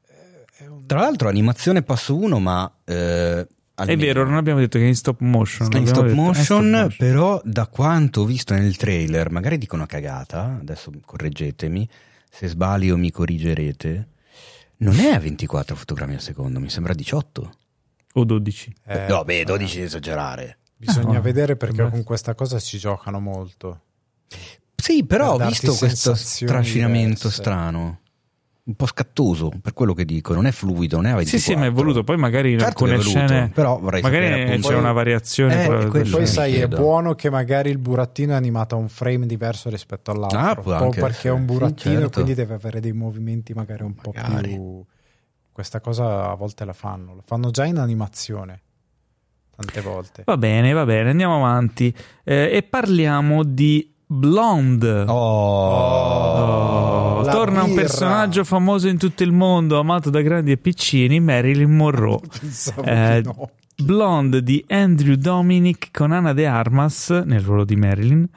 [0.09, 2.70] Eh, è un- Tra l'altro animazione passo uno, ma...
[2.85, 5.69] eh, È vero, non abbiamo detto che è in stop motion.
[5.73, 6.94] In stop detto, è motion, stop motion.
[6.98, 11.89] però da quanto ho visto nel trailer, magari dico una cagata, adesso correggetemi,
[12.31, 14.09] se sbaglio mi corrigerete,
[14.78, 17.52] non è a 24 fotogrammi al secondo, mi sembra 18.
[18.20, 18.73] O 12.
[18.86, 20.59] eh, no, beh, 12 di esagerare.
[20.77, 23.81] Bisogna Ah, vedere perché con questa cosa ci giocano molto.
[24.77, 26.12] Sì, però Per ho visto questo
[26.47, 27.31] trascinamento diverse.
[27.31, 27.99] strano.
[28.69, 31.39] Un po' scattoso, per quello che dico, non è fluido, non è a 24.
[31.39, 32.05] Sì, sì, ma è voluto.
[32.05, 33.51] Poi magari in Certo alcune è voluto, scene.
[33.55, 35.65] però vorrei sapere magari appunto- c'è una variazione.
[35.65, 36.77] Eh, Poi mi sai, chiedo.
[36.77, 40.39] è buono che magari il burattino è animato a un frame diverso rispetto all'altro.
[40.39, 42.11] Ah, po' anche perché è un burattino Sì, e certo.
[42.11, 44.49] quindi deve avere dei movimenti magari un po' Magari.
[44.51, 44.85] più...
[45.59, 47.16] Questa cosa a volte la fanno.
[47.16, 48.60] La fanno già in animazione.
[49.56, 50.22] Tante volte.
[50.24, 51.93] Va bene, va bene, andiamo avanti.
[52.22, 55.01] Eh, e parliamo di Blonde.
[55.09, 56.36] Oh,
[57.18, 61.74] Oh, torna un personaggio famoso in tutto il mondo, amato da grandi e piccini, Marilyn
[61.74, 62.20] Monroe.
[62.85, 63.24] Eh.
[63.82, 68.28] Blonde di Andrew Dominic con Anna De Armas nel ruolo di Marilyn,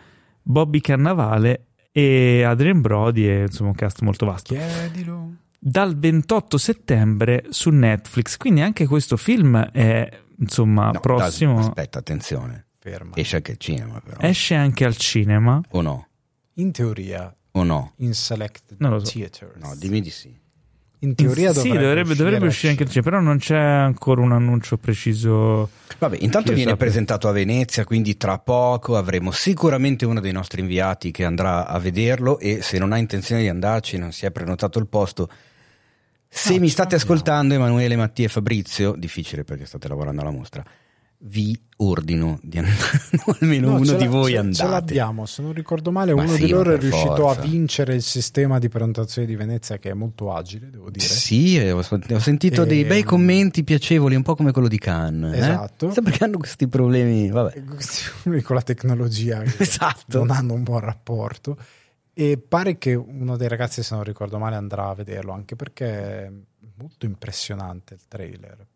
[0.42, 4.56] Bobby Cannavale e Adrian Brody e insomma un cast molto vasto.
[4.56, 5.34] Chiedilo.
[5.64, 10.10] Dal 28 settembre su Netflix, quindi anche questo film è
[10.40, 11.54] insomma No, prossimo.
[11.56, 12.66] dai, aspetta, attenzione.
[12.80, 13.12] Ferma.
[13.16, 14.18] Esce anche il cinema, però.
[14.22, 15.62] Esce anche al cinema.
[15.70, 16.08] O no?
[16.56, 17.94] In teoria, O no?
[17.98, 18.14] in lo
[19.06, 19.12] so.
[19.12, 19.52] theaters.
[19.58, 20.36] No, dimmi di sì.
[21.04, 24.32] In teoria sì, dovrebbe, dovrebbe, dovrebbe uscire anche al cinema, però non c'è ancora un
[24.32, 25.70] annuncio preciso.
[26.00, 26.86] Vabbè, intanto viene sappia.
[26.86, 31.78] presentato a Venezia, quindi tra poco avremo sicuramente uno dei nostri inviati che andrà a
[31.78, 35.30] vederlo e se non ha intenzione di andarci, non si è prenotato il posto.
[36.34, 40.64] Se No, mi state ascoltando, Emanuele, Mattia e Fabrizio, difficile perché state lavorando alla mostra,
[41.24, 42.76] vi ordino di andare,
[43.42, 44.56] almeno No, uno di voi ce- andate.
[44.56, 47.42] Ce l'abbiamo, se non ricordo male, Ma uno sì, di loro è riuscito forza.
[47.42, 51.06] a vincere il sistema di prenotazione di Venezia che è molto agile, devo dire.
[51.06, 54.80] Sì, eh, ho, ho sentito E- dei bei commenti piacevoli, un po' come quello di
[54.80, 55.36] Cannes.
[55.36, 55.38] eh?
[55.40, 55.92] Esatto.
[55.92, 57.30] Sai perché hanno questi problemi?
[57.30, 57.62] Vabbè.
[57.66, 60.18] Questi uomini con la tecnologia Esatto.
[60.18, 61.58] non hanno un buon rapporto.
[62.14, 66.26] E pare che uno dei ragazzi, se non ricordo male, andrà a vederlo anche perché
[66.26, 66.32] è
[66.76, 68.68] molto impressionante il trailer.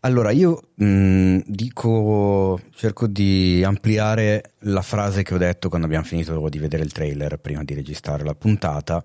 [0.00, 6.48] Allora, io mh, dico, cerco di ampliare la frase che ho detto quando abbiamo finito
[6.48, 9.04] di vedere il trailer prima di registrare la puntata.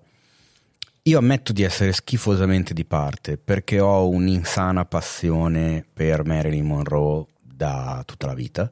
[1.02, 8.02] Io ammetto di essere schifosamente di parte perché ho un'insana passione per Marilyn Monroe da
[8.06, 8.70] tutta la vita.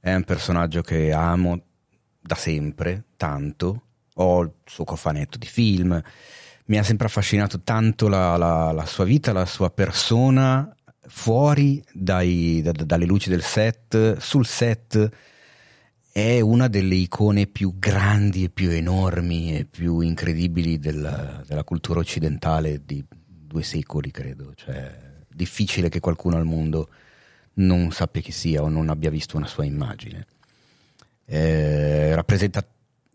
[0.00, 1.60] È un personaggio che amo
[2.26, 3.82] da sempre, tanto.
[4.14, 6.00] Ho il suo cofanetto di film.
[6.66, 10.74] Mi ha sempre affascinato tanto la, la- la sua vita, la sua persona
[11.06, 15.10] fuori dai- da- da- dalle luci del set, sul set
[16.10, 21.98] è una delle icone più grandi e più enormi e più incredibili della, della cultura
[22.00, 24.52] occidentale di due secoli, credo.
[24.54, 26.88] Cioè, difficile che qualcuno al mondo
[27.54, 30.24] non sappia chi sia o non abbia visto una sua immagine.
[31.26, 32.64] Eh, rappresenta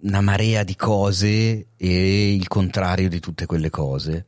[0.01, 4.25] una marea di cose e il contrario di tutte quelle cose.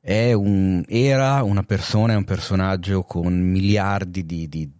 [0.00, 4.70] È un- era una persona, è un personaggio con miliardi di, di-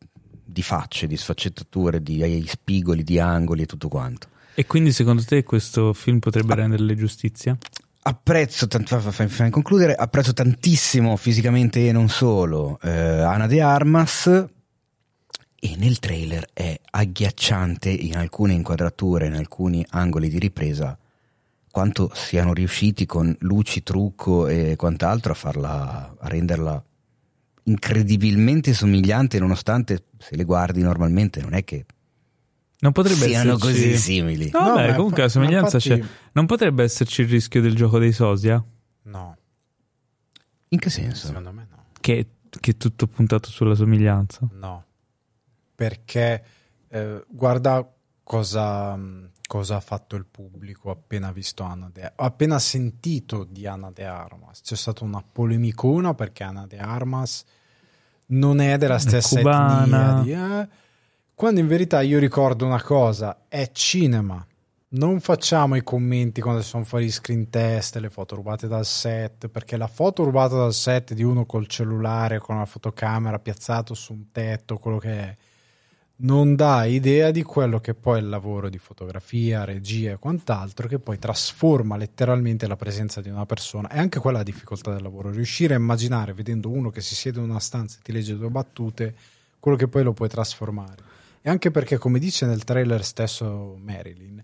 [0.44, 4.28] di facce, di sfaccettature, di spigoli, di angoli e tutto quanto.
[4.54, 7.56] E quindi secondo te questo film potrebbe renderle giustizia?
[8.02, 14.46] Apprezzo, tant- fammi concludere, apprezzo tantissimo fisicamente e non solo eh, Ana de Armas
[15.60, 20.96] e nel trailer è agghiacciante in alcune inquadrature, in alcuni angoli di ripresa,
[21.70, 26.82] quanto siano riusciti con luci, trucco e quant'altro a farla, a renderla
[27.64, 31.84] incredibilmente somigliante nonostante se le guardi normalmente non è che
[32.80, 33.66] Non potrebbe siano esserci...
[33.66, 34.50] così simili.
[34.52, 36.08] No, No, ma comunque la somiglianza infatti- c'è.
[36.32, 38.64] Non potrebbe esserci il rischio del gioco dei sosia?
[39.02, 39.36] No.
[40.68, 41.26] In che senso?
[41.26, 41.84] Secondo me no.
[42.00, 42.26] Che,
[42.60, 44.46] che è tutto puntato sulla somiglianza.
[44.52, 44.84] No,
[45.78, 46.44] perché
[46.88, 47.88] eh, guarda
[48.24, 48.98] cosa,
[49.46, 54.60] cosa ha fatto il pubblico appena visto Anna De appena sentito di Anna De Armas.
[54.60, 57.44] C'è stata una polemicona perché Anna De Armas
[58.30, 60.18] non è della stessa cubana.
[60.18, 60.22] etnia.
[60.22, 60.68] di- eh,
[61.32, 64.44] quando in verità io ricordo una cosa, è cinema.
[64.90, 69.46] Non facciamo i commenti quando sono fuori gli screen test, le foto rubate dal set,
[69.46, 74.12] perché la foto rubata dal set di uno col cellulare, con la fotocamera piazzato su
[74.12, 75.36] un tetto, quello che è,
[76.20, 80.88] non dà idea di quello che poi è il lavoro di fotografia, regia e quant'altro,
[80.88, 83.88] che poi trasforma letteralmente la presenza di una persona.
[83.90, 87.14] E anche quella è la difficoltà del lavoro, riuscire a immaginare, vedendo uno che si
[87.14, 89.14] siede in una stanza e ti legge due battute,
[89.60, 91.02] quello che poi lo puoi trasformare.
[91.40, 94.42] E anche perché, come dice nel trailer stesso Marilyn,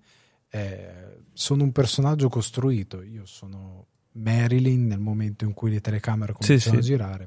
[0.50, 3.02] eh, sono un personaggio costruito.
[3.02, 6.80] Io sono Marilyn nel momento in cui le telecamere cominciano sì.
[6.80, 7.26] a girare.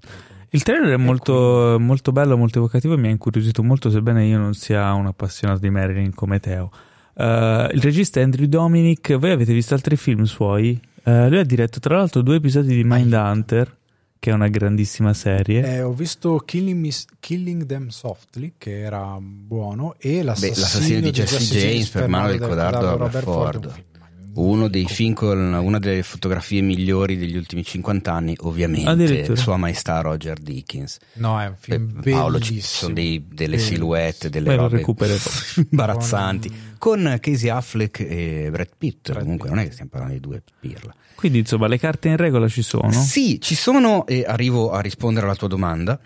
[0.49, 4.37] Il trailer è molto, molto bello, molto evocativo e mi ha incuriosito molto, sebbene io
[4.37, 6.71] non sia un appassionato di Marilyn come Teo.
[7.13, 9.17] Eh, il regista è Andrew Dominic.
[9.17, 10.79] Voi avete visto altri film suoi?
[11.03, 13.75] Eh, lui ha diretto tra l'altro due episodi di Mindhunter,
[14.19, 15.75] che è una grandissima serie.
[15.75, 20.99] Eh, ho visto Killing, Me- Killing Them Softly, che era buono, e l'assassino, Beh, l'assassino
[21.01, 23.65] di Jesse James per mano del codardo Robert Ford.
[23.65, 23.96] magnifico.
[24.37, 29.35] Uno dei film con una delle fotografie migliori degli ultimi 50 anni, ovviamente.
[29.35, 30.99] Sua Maestà Roger Dickens.
[31.13, 33.75] No, è un film Eh, Paolo, ci sono dei- delle Bellissimo.
[33.75, 34.83] silhouette, delle lo robe
[35.71, 36.49] imbarazzanti.
[36.77, 39.09] Con- Con Casey Affleck e Brad Pitt.
[39.11, 39.55] Brad Comunque, Pitt.
[39.55, 40.93] non è che stiamo parlando di due pirla.
[41.15, 42.91] Quindi, insomma, le carte in regola ci sono.
[42.91, 45.99] Sì, ci sono, e arrivo a rispondere alla tua domanda.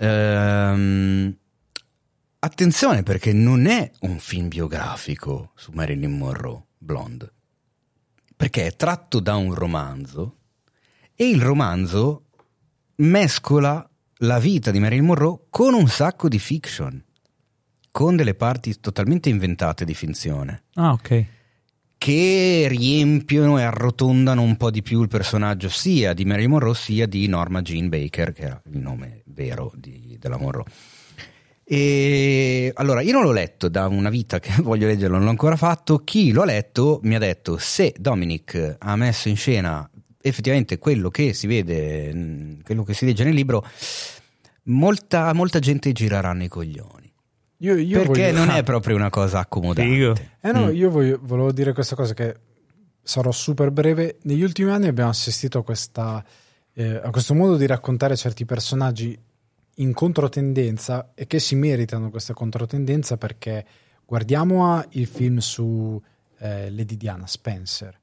[0.00, 1.34] Ehm,
[2.40, 7.32] attenzione perché non è un film biografico su Marilyn Monroe, Blonde,
[8.38, 10.36] perché è tratto da un romanzo
[11.16, 12.26] e il romanzo
[12.96, 13.84] mescola
[14.18, 17.02] la vita di Marilyn Monroe con un sacco di fiction,
[17.90, 21.24] con delle parti totalmente inventate di finzione Ah, ok.
[21.98, 27.06] che riempiono e arrotondano un po' di più il personaggio sia di Marilyn Monroe sia
[27.06, 30.64] di Norma Jean Baker, che era il nome vero di- della Monroe.
[31.70, 35.56] E allora io non l'ho letto da una vita che voglio leggerlo, non l'ho ancora
[35.56, 35.98] fatto.
[35.98, 39.88] Chi l'ha letto mi ha detto se Dominic ha messo in scena
[40.20, 43.64] effettivamente quello che si vede, mh, quello che si legge nel libro,
[44.64, 47.12] molta, molta gente gireranno i coglioni.
[47.58, 49.92] Io, io perché voglio- non è proprio una cosa accomodante.
[49.92, 50.14] Figo.
[50.40, 50.74] Eh no, Mm.
[50.74, 52.34] io voglio- volevo dire questa cosa che
[53.02, 54.18] sarò super breve.
[54.22, 56.24] Negli ultimi anni abbiamo assistito a, questa,
[56.72, 59.18] eh, a questo modo di raccontare certi personaggi
[59.80, 63.64] in controtendenza e che si meritano questa controtendenza perché
[64.04, 66.00] guardiamo il film su
[66.38, 67.98] eh, Lady Diana Spencer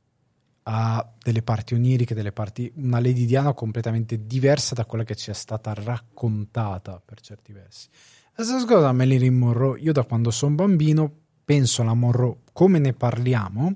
[0.68, 5.30] ha delle parti oniriche, delle parti una Lady Diana completamente diversa da quella che ci
[5.30, 7.88] è stata raccontata per certi versi.
[8.36, 11.12] La stessa cosa a Marilyn Monroe, io da quando sono bambino
[11.46, 13.76] penso alla Monroe come ne parliamo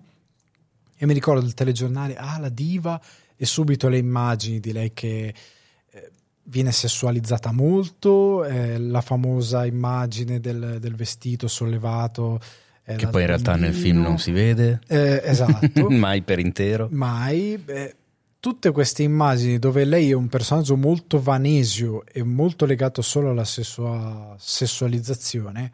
[0.98, 3.00] e mi ricordo il telegiornale, ah la diva
[3.36, 5.34] e subito le immagini di lei che
[6.50, 12.40] viene sessualizzata molto, eh, la famosa immagine del, del vestito sollevato.
[12.84, 14.80] eh, Che poi in realtà nel film non si vede.
[14.88, 15.90] Eh, esatto.
[15.92, 16.88] mai per intero.
[16.92, 17.96] mai beh,
[18.40, 23.46] tutte queste immagini dove lei è un personaggio molto vanesio e molto legato solo alla
[23.46, 25.72] sessua- sessualizzazione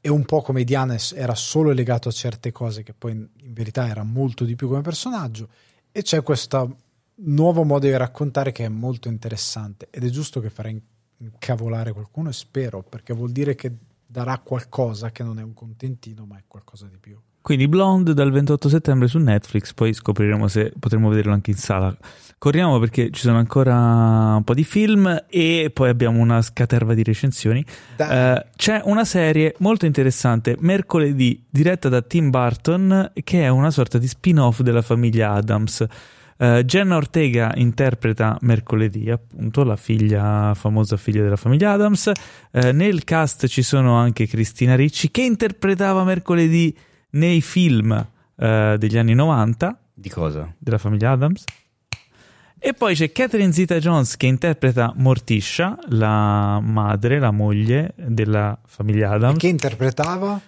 [0.00, 3.52] e un po' come Diana era solo legato a certe cose che poi in, in
[3.52, 5.48] verità era molto di più come personaggio
[5.92, 6.76] e c'è questo
[7.16, 10.80] nuovo modo di raccontare che è molto interessante ed è giusto che farà in-
[11.18, 13.72] incavolare qualcuno e spero perché vuol dire che
[14.06, 18.30] darà qualcosa che non è un contentino ma è qualcosa di più Quindi Blonde dal
[18.30, 21.94] 28 settembre su Netflix, poi scopriremo se potremo vederlo anche in sala.
[22.38, 23.74] Corriamo perché ci sono ancora
[24.36, 27.64] un po' di film e poi abbiamo una scaterva di recensioni.
[27.96, 33.98] Eh, c'è una serie molto interessante, mercoledì, diretta da Tim Burton, che è una sorta
[33.98, 35.86] di spin-off della famiglia Adams.
[36.44, 42.10] Eh, Jenna Ortega interpreta mercoledì, appunto, la figlia, famosa figlia della famiglia Adams.
[42.50, 46.76] Eh, nel cast ci sono anche Cristina Ricci, che interpretava mercoledì
[47.10, 47.92] nei film
[48.36, 50.52] eh, degli anni 90 Di cosa?
[50.58, 51.44] della famiglia Adams.
[52.58, 59.10] E poi c'è Catherine Zeta Jones che interpreta Morticia, la madre, la moglie della famiglia
[59.12, 59.38] Adams.
[59.38, 60.40] che interpretava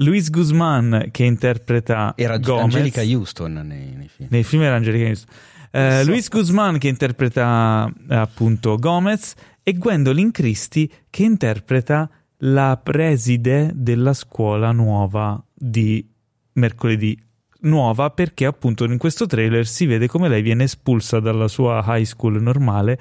[0.00, 2.64] Luis Guzman che interpreta Era Gomez.
[2.64, 4.28] Angelica Houston nei, nei film.
[4.30, 5.34] Nei film era Angelica Houston.
[5.72, 13.70] Eh, Luis Guzman che interpreta eh, appunto Gomez e Gwendolyn Christie che interpreta la preside
[13.74, 16.08] della scuola nuova di
[16.54, 17.16] mercoledì
[17.62, 22.04] nuova perché appunto in questo trailer si vede come lei viene espulsa dalla sua high
[22.04, 22.98] school normale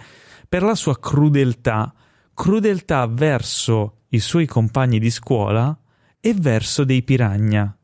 [0.48, 1.94] per la sua crudeltà,
[2.34, 5.76] crudeltà verso i suoi compagni di scuola
[6.20, 7.76] e verso dei piragna.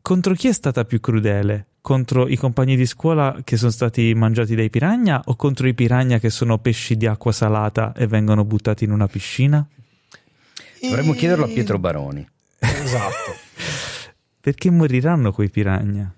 [0.00, 1.66] Contro chi è stata più crudele?
[1.80, 6.18] Contro i compagni di scuola che sono stati mangiati dai piragna o contro i piragna
[6.18, 9.66] che sono pesci di acqua salata e vengono buttati in una piscina?
[10.80, 12.28] Dovremmo chiederlo a Pietro Baroni.
[12.58, 13.34] Esatto.
[14.40, 16.12] Perché moriranno quei piragna?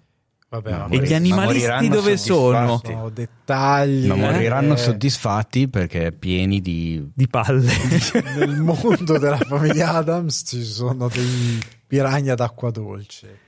[0.50, 2.80] Vabbè, No, ma E gli ma animalisti dove sono?
[2.82, 4.06] sono dettagli.
[4.06, 7.06] Ma moriranno eh, soddisfatti perché pieni di...
[7.14, 7.70] Di palle.
[8.36, 13.40] Nel mondo della famiglia Adams ci sono dei piragna d'acqua dolce.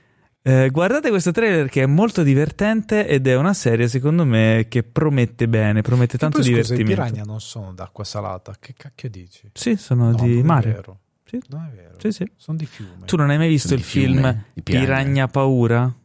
[0.43, 4.81] Eh, guardate questo trailer che è molto divertente ed è una serie secondo me che
[4.81, 6.93] promette bene, promette tanto poi, scusa, i divertimento.
[7.09, 8.55] piragna non sono d'acqua salata.
[8.59, 9.49] Che cacchio dici?
[9.53, 10.69] Sì, sono No, di non mare.
[10.69, 10.99] È vero.
[11.25, 11.39] Sì.
[11.49, 11.93] Non è vero.
[11.99, 12.31] Sì, sì.
[12.35, 13.05] Sono di fiume.
[13.05, 14.85] Tu non hai mai visto Sono il film di piranha.
[14.85, 15.95] Piragna Paura?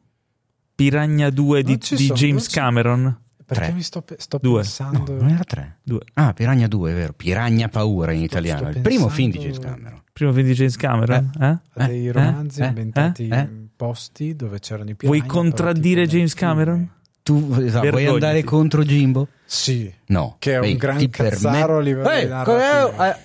[0.77, 3.19] Piragna 2 di, di sono, James Cameron?
[3.47, 3.73] Perché Tre.
[3.75, 4.51] mi sto, pe- sto Due.
[4.51, 5.17] No, pensando...
[5.19, 5.79] non era tre.
[5.83, 6.01] Due.
[6.15, 7.13] Ah, Piragna 2, è vero.
[7.15, 8.69] Piragna Paura in italiano.
[8.69, 10.03] sto Il primo pensando- film di James Cameron.
[10.13, 11.31] Primo film di James Cameron?
[11.41, 11.45] Eh?
[11.45, 11.87] a Eh?
[11.87, 12.13] dei Eh?
[12.13, 12.65] romanzi Eh?
[12.67, 13.39] ambientati Eh?
[13.39, 15.17] in posti dove c'erano i piragna.
[15.19, 16.35] Vuoi contraddire James.
[16.35, 16.91] Cameron?
[17.27, 19.27] Tu esatto, vuoi andare contro Jimbo?
[19.45, 19.93] Sì.
[20.07, 20.37] No.
[20.39, 22.91] Che è un Vedi, gran cazzaro a livello Ehi, di narrativa.
[22.93, 23.17] co- eh,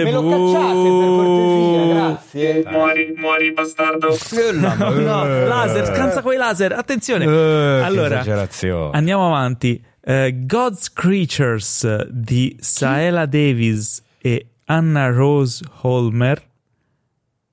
[0.00, 2.64] Eh, Me lo cacciate per cortesia, grazie.
[2.70, 4.08] Muori, muori, bastardo.
[4.52, 7.24] No, laser, scansa quei laser, attenzione.
[7.24, 8.90] Eh, allora, esagerazione.
[8.94, 9.82] andiamo avanti.
[10.02, 16.42] Eh, God's Creatures di Saela Davis e Anna Rose Holmer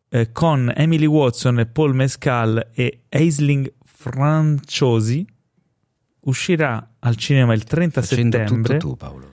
[0.09, 5.25] eh, con Emily Watson e Paul Mescal e Aisling Franciosi
[6.21, 8.77] uscirà al cinema il 30 Facendo settembre.
[8.77, 9.29] tutto tu, Paolo.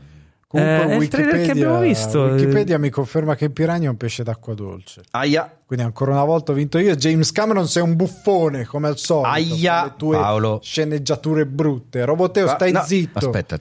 [0.48, 2.23] Comunque Eh, è il trailer che abbiamo visto.
[2.23, 5.02] Wikipedia mi conferma che il piranha è un pesce d'acqua dolce.
[5.10, 5.59] Aia.
[5.66, 6.97] Quindi ancora una volta ho vinto io.
[6.97, 9.28] James Cameron sei un buffone, come al solito.
[9.28, 10.60] Aia, con le tue Paolo.
[10.62, 12.02] sceneggiature brutte.
[12.06, 13.19] Roboteo, stai no, zitto.
[13.31, 13.59] Aspetta,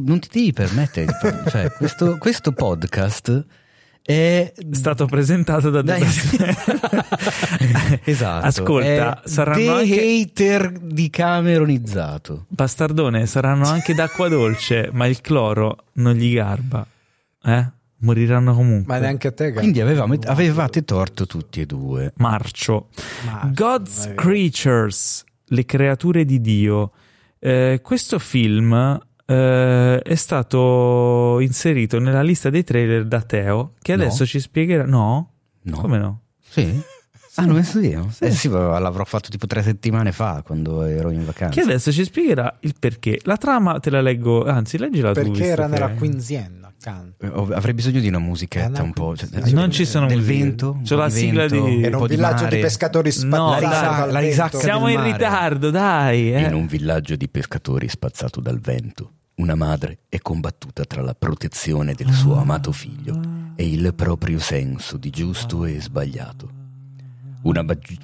[0.00, 1.12] non ti devi permettere.
[1.50, 3.44] cioè, questo, questo podcast
[4.08, 6.00] è stato presentato da Dai.
[8.04, 8.46] esatto.
[8.46, 12.46] Ascolta, è saranno The anche hater di Cameronizzato.
[12.48, 16.86] Bastardone, saranno anche d'acqua dolce, ma il cloro non gli garba.
[17.44, 17.66] Eh?
[17.98, 18.94] Moriranno comunque.
[18.94, 19.60] Ma neanche a te, Gatto.
[19.60, 22.14] Quindi avevamo- avevate torto tutti e due.
[22.16, 22.88] Marcio.
[23.26, 24.12] Ma- God's.
[24.14, 26.92] Creatures, le creature di Dio.
[27.38, 28.98] Eh, questo film
[29.30, 34.02] eh, è stato inserito nella lista dei trailer da Teo, che No.
[34.04, 34.86] adesso ci spiegherà.
[34.86, 35.32] No?
[35.62, 35.76] No.
[35.76, 36.20] Come no?
[36.48, 36.80] Sì?
[37.34, 38.08] Ah, l'ho messo io?
[38.20, 41.60] Eh sì, l'avrò fatto tipo tre settimane fa quando ero in Che vacanza.
[41.60, 43.20] adesso ci spiegherà il perché.
[43.24, 45.20] La trama te la leggo, anzi, leggila tu.
[45.22, 46.66] Perché era che- nella quinzienna.
[47.20, 49.14] Eh, Avrei bisogno di una Eh, musichetta no, un po'.
[49.16, 50.72] cioè, sì, Non ci sono del vento.
[50.72, 52.58] un po' la di sigla vento, di- un Era po' un villaggio di, mare.
[52.60, 53.14] pescatori No,
[53.52, 54.18] spazzati dal la vento.
[54.20, 56.32] risacca Siamo in ritardo, dai.
[56.34, 56.40] eh.
[56.42, 61.94] In un villaggio di pescatori spazzato dal vento, una madre è combattuta tra la protezione
[61.94, 63.20] del suo amato figlio
[63.54, 66.50] e il proprio senso di giusto e sbagliato.
[67.42, 67.98] Una, bagi-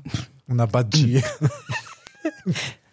[0.47, 1.20] Una bagia.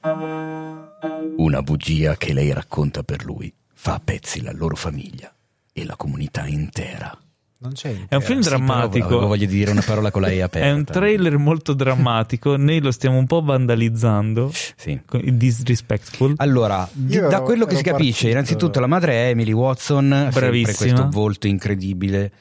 [1.37, 5.31] una bugia che lei racconta per lui fa a pezzi la loro famiglia
[5.71, 7.15] e la comunità intera.
[7.63, 9.05] Non c'è È un film Sì, drammatico.
[9.05, 10.67] avevo voglia di dire una parola con la E aperta.
[10.67, 12.55] È un trailer molto drammatico.
[12.57, 14.51] Noi lo stiamo un po' vandalizzando.
[14.75, 14.99] Sì.
[15.05, 16.33] con- Disrespectful.
[16.37, 20.09] Allora, di- da ero- quello che si capisce, partito- innanzitutto la madre è Emily Watson,
[20.09, 20.75] sempre Bravissima.
[20.75, 22.31] questo volto incredibile,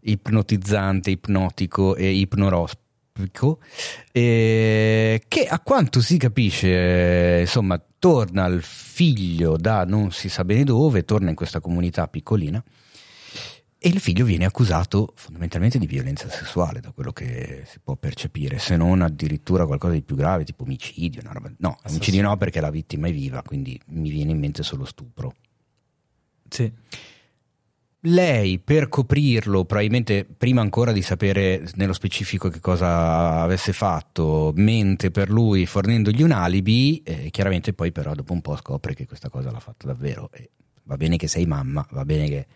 [0.00, 3.60] ipnotizzante, ipnotico e ipnorospico,
[4.10, 10.64] eh, che a quanto si capisce, insomma, torna al figlio da non si sa bene
[10.64, 12.62] dove, torna in questa comunità piccolina.
[13.86, 18.58] E il figlio viene accusato fondamentalmente di violenza sessuale, da quello che si può percepire,
[18.58, 21.20] se non addirittura qualcosa di più grave, tipo omicidio.
[21.20, 21.52] Una roba...
[21.58, 25.34] No, omicidio no perché la vittima è viva, quindi mi viene in mente solo stupro.
[26.48, 26.72] Sì.
[28.00, 35.10] Lei, per coprirlo, probabilmente prima ancora di sapere nello specifico che cosa avesse fatto, mente
[35.10, 39.28] per lui fornendogli un alibi, eh, chiaramente poi però dopo un po' scopre che questa
[39.28, 40.30] cosa l'ha fatta davvero.
[40.32, 40.52] E
[40.84, 42.46] va bene che sei mamma, va bene che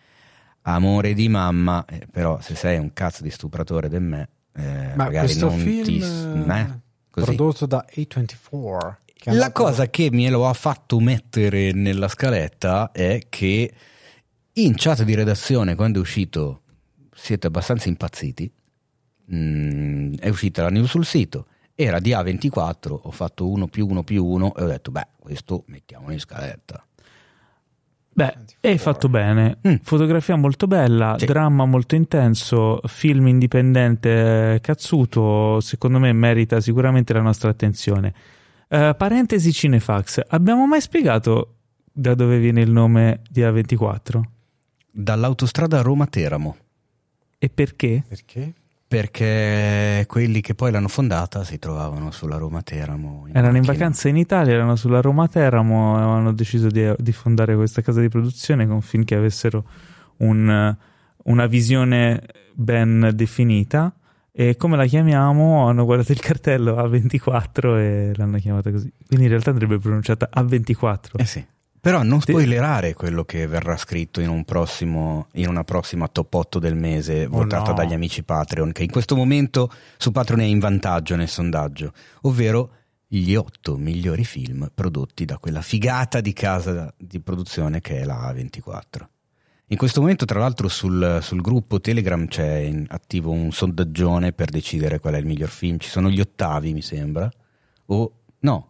[0.63, 5.05] amore di mamma, eh, però se sei un cazzo di stupratore di me, eh, Ma
[5.05, 5.99] magari questo non film ti...
[5.99, 6.79] eh,
[7.09, 8.95] prodotto da A24.
[9.13, 13.73] che è La cosa che me lo ha fatto mettere nella scaletta è che
[14.53, 16.61] in chat di redazione, quando è uscito,
[17.13, 18.51] siete abbastanza impazziti.
[19.33, 24.03] Mm, è uscita la news sul sito, era di A24, ho fatto 1 più 1
[24.03, 26.83] più 1 e ho detto, beh, questo mettiamolo in scaletta.
[28.19, 29.59] Beh, è fatto bene.
[29.65, 29.75] Mm.
[29.81, 31.25] Fotografia molto bella, Sì.
[31.25, 38.13] dramma molto intenso, film indipendente eh, cazzuto, secondo me merita sicuramente la nostra attenzione.
[38.67, 41.55] Eh, parentesi Cinefax, abbiamo mai spiegato
[41.91, 44.21] da dove viene il nome di A24?
[44.91, 46.57] Dall'autostrada Roma-Teramo,
[47.37, 48.03] E perché?
[48.05, 48.53] Perché?
[48.89, 53.27] Perché quelli che poi l'hanno fondata si trovavano sulla Roma-Teramo.
[53.31, 53.71] Erano in macchina.
[53.73, 58.01] vacanza in Italia, erano sulla Roma Teramo e hanno deciso di, di fondare questa casa
[58.01, 59.63] di produzione con finché avessero
[60.17, 60.75] un-
[61.25, 62.19] una visione
[62.53, 63.93] ben definita.
[64.31, 65.67] E come la chiamiamo?
[65.67, 68.91] Hanno guardato il cartello A24 e l'hanno chiamata così.
[69.05, 70.97] Quindi in realtà andrebbe pronunciata A24.
[71.17, 71.45] Eh sì.
[71.81, 76.59] Però non spoilerare quello che verrà scritto in, un prossimo, in una prossima top 8
[76.59, 77.75] del mese votata no.
[77.75, 82.71] dagli amici Patreon, che in questo momento su Patreon è in vantaggio nel sondaggio, ovvero
[83.07, 88.31] gli 8 migliori film prodotti da quella figata di casa di produzione che è la
[88.31, 89.05] A24.
[89.71, 94.49] In questo momento, tra l'altro, sul, sul gruppo Telegram c'è in attivo un sondaggione per
[94.49, 95.77] decidere qual è il miglior film.
[95.77, 97.29] Ci sono gli ottavi, mi sembra.
[97.85, 98.68] O no,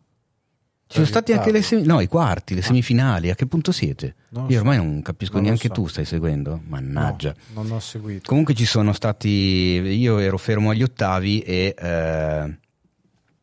[0.89, 1.63] ci sono Gli stati anche le ottavi?
[1.65, 3.29] semi- no, i quarti, le semifinali.
[3.29, 4.15] A che punto siete?
[4.29, 4.59] Non Io so.
[4.61, 5.73] ormai non capisco Non neanche so.
[5.75, 6.59] tu, stai seguendo?
[6.67, 7.35] Mannaggia.
[7.53, 8.23] No, non ho seguito.
[8.27, 9.29] Comunque ci sono stati.
[9.29, 11.75] Io ero fermo agli ottavi e.
[11.77, 12.57] eh,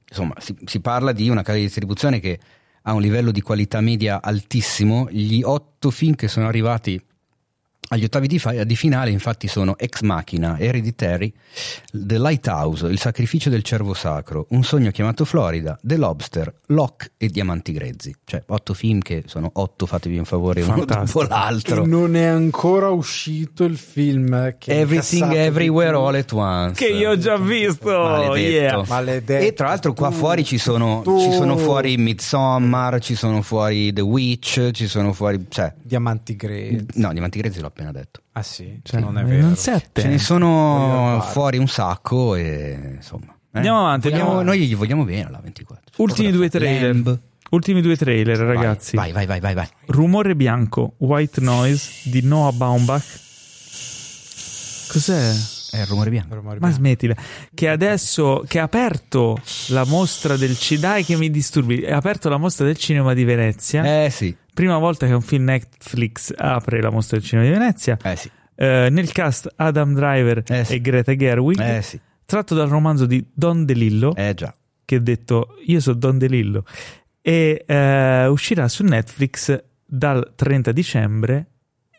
[0.09, 2.39] insomma, si, si parla di una casa di distribuzione che
[2.83, 5.07] ha un livello di qualità media altissimo.
[5.09, 7.01] Gli otto film che sono arrivati
[7.89, 11.33] agli ottavi di, fa- di finale, infatti, sono Ex Machina, Hereditary,
[11.93, 17.29] The Lighthouse, Il sacrificio del cervo sacro, Un sogno chiamato Florida, The Lobster, Locke e
[17.29, 18.15] Diamanti grezzi.
[18.25, 21.23] Cioè, otto film che sono otto, fatevi un favore, uno Fantastico.
[21.23, 21.83] dopo l'altro.
[21.85, 25.97] E non è ancora uscito il film che Everything Everywhere.
[25.97, 26.85] All at Once.
[26.85, 27.91] Che io ho già visto!
[27.91, 28.37] Maledetto.
[28.37, 28.85] Yeah.
[28.89, 29.45] Maledetto.
[29.47, 33.93] E tra l'altro qua Tu- fuori ci sono, ci sono fuori Midsommar, ci sono fuori
[33.93, 35.47] The Witch, ci sono fuori...
[35.49, 36.87] Cioè, Diamanti grezzi.
[36.95, 38.23] no, Diamanti Grezzi l'ho appena detto.
[38.33, 38.81] Ah sì?
[38.83, 39.55] Cioè, non è non vero.
[39.55, 40.01] sette.
[40.01, 43.27] Ce ne sono fuori un sacco e insomma...
[43.53, 43.57] eh.
[43.59, 45.83] Andiamo avanti, Vogliamo- andiamo Noi gli vogliamo bene la 24.
[46.03, 46.95] Ultimi due trailer.
[46.95, 47.21] Lamb.
[47.51, 48.97] Ultimi due trailer, ragazzi.
[48.97, 49.69] Vai, vai, vai, vai, vai.
[49.87, 53.05] Rumore bianco, White Noise di Noah Baumbach.
[54.89, 55.33] Cos'è?
[55.71, 56.35] È il rumore bianco.
[56.35, 56.77] Rumore Ma bianco.
[56.79, 57.15] smettila.
[57.53, 59.37] Che adesso che ha aperto
[59.69, 60.89] la mostra del cinema.
[60.95, 61.85] Dai, che mi disturbi.
[61.85, 64.05] Ha aperto la mostra del cinema di Venezia.
[64.05, 67.99] Eh sì, Prima volta che un film Netflix apre la mostra del cinema di Venezia.
[68.03, 70.73] eh sì, Eh, nel cast Adam Driver Eh sì.
[70.77, 71.61] e Greta Gerwig.
[71.61, 74.15] eh sì, Tratto dal romanzo di Don DeLillo.
[74.17, 74.55] eh già.
[74.87, 76.65] che ha detto io sono Don DeLillo
[77.21, 81.47] e eh, uscirà su Netflix dal 30 dicembre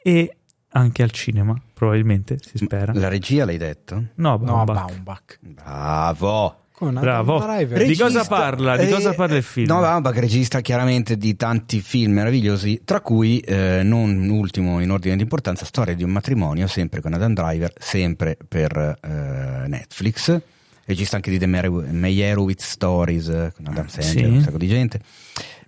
[0.02, 0.38] e
[0.70, 3.96] anche al cinema probabilmente si spera La regia l'hai detto?
[4.16, 4.86] no, No, Baumbach.
[4.88, 5.38] Baumbach.
[5.42, 6.66] Bravo.
[6.78, 7.40] Con Bravo.
[7.40, 7.88] Driver.
[7.88, 8.78] Di cosa parla?
[8.78, 9.66] Di cosa parla il film?
[9.66, 15.16] No, Baumbach regista chiaramente di tanti film meravigliosi, tra cui, eh, non ultimo in ordine
[15.16, 20.40] di importanza, Storia di un matrimonio, sempre con Adam Driver, sempre per eh, Netflix.
[20.86, 24.24] Regista anche di The Meyer- Meyerowitz Stories, eh, con Adam Sandler, Sì.
[24.24, 25.00] un sacco di gente.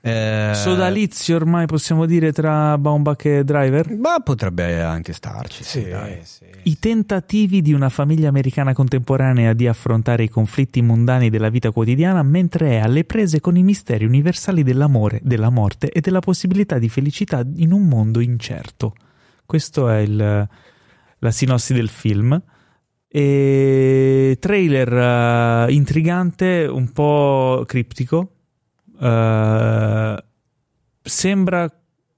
[0.02, 3.94] Eh, Sodalizio ormai possiamo dire tra Baumbach e Driver?
[3.98, 6.20] Ma potrebbe anche starci, sì, dai.
[6.24, 6.46] sì.
[6.64, 12.24] I tentativi di una famiglia americana contemporanea di affrontare i conflitti mondani della vita quotidiana
[12.24, 16.88] mentre è alle prese con i misteri universali dell'amore, della morte e della possibilità di
[16.90, 18.94] felicità in un mondo incerto.
[19.46, 20.48] Questo è il-
[21.22, 22.42] la sinossi del film.
[23.12, 28.34] E trailer eh, intrigante, un po' criptico.
[29.00, 30.24] Eh,
[31.02, 31.72] sembra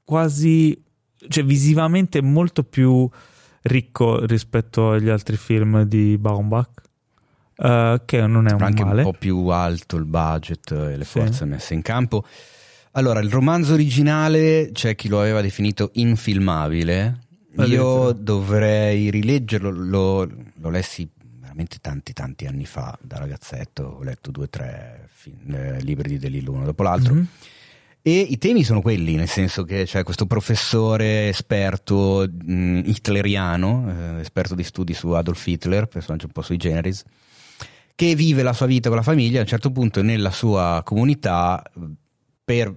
[0.03, 0.81] quasi,
[1.27, 3.07] cioè visivamente molto più
[3.63, 6.81] ricco rispetto agli altri film di Baumbach,
[7.57, 9.03] eh, che non è un anche male.
[9.03, 11.19] un po' più alto il budget e le Sì.
[11.19, 12.25] forze messe in campo.
[12.93, 17.19] Allora, il romanzo originale c'è chi lo aveva definito infilmabile.
[17.65, 20.27] Io dovrei rileggerlo, lo,
[20.59, 21.07] lo lessi
[21.51, 26.09] veramente tanti tanti anni fa da ragazzetto, ho letto due o tre film- eh, libri
[26.09, 27.13] di Delillo uno dopo l'altro.
[27.13, 27.27] Mhm.
[28.03, 34.21] E i temi sono quelli, nel senso che c'è questo professore esperto mh, hitleriano, eh,
[34.21, 37.03] esperto di studi su Adolf Hitler, personaggio un po' sui generis,
[37.93, 41.63] che vive la sua vita con la famiglia, a un certo punto nella sua comunità
[42.43, 42.75] per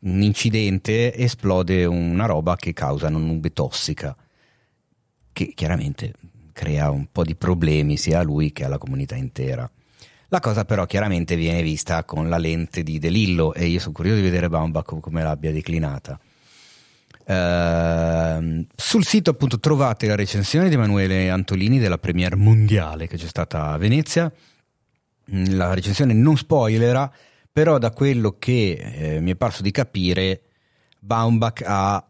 [0.00, 4.14] un incidente esplode una roba che causa una nube tossica,
[5.32, 6.12] che chiaramente
[6.58, 9.70] crea un po' di problemi sia a lui che alla comunità intera.
[10.26, 13.92] La cosa però chiaramente viene vista con la lente di De Lillo e io sono
[13.92, 16.18] curioso di vedere Baumbach come l'abbia declinata.
[17.26, 23.28] Ehm, sul sito appunto trovate la recensione di Emanuele Antolini della premiere mondiale che c'è
[23.28, 24.30] stata a Venezia.
[25.32, 27.08] Mm, La recensione non spoilerà,
[27.52, 30.42] però da quello che eh, mi è parso di capire,
[30.98, 32.07] Baumbach ha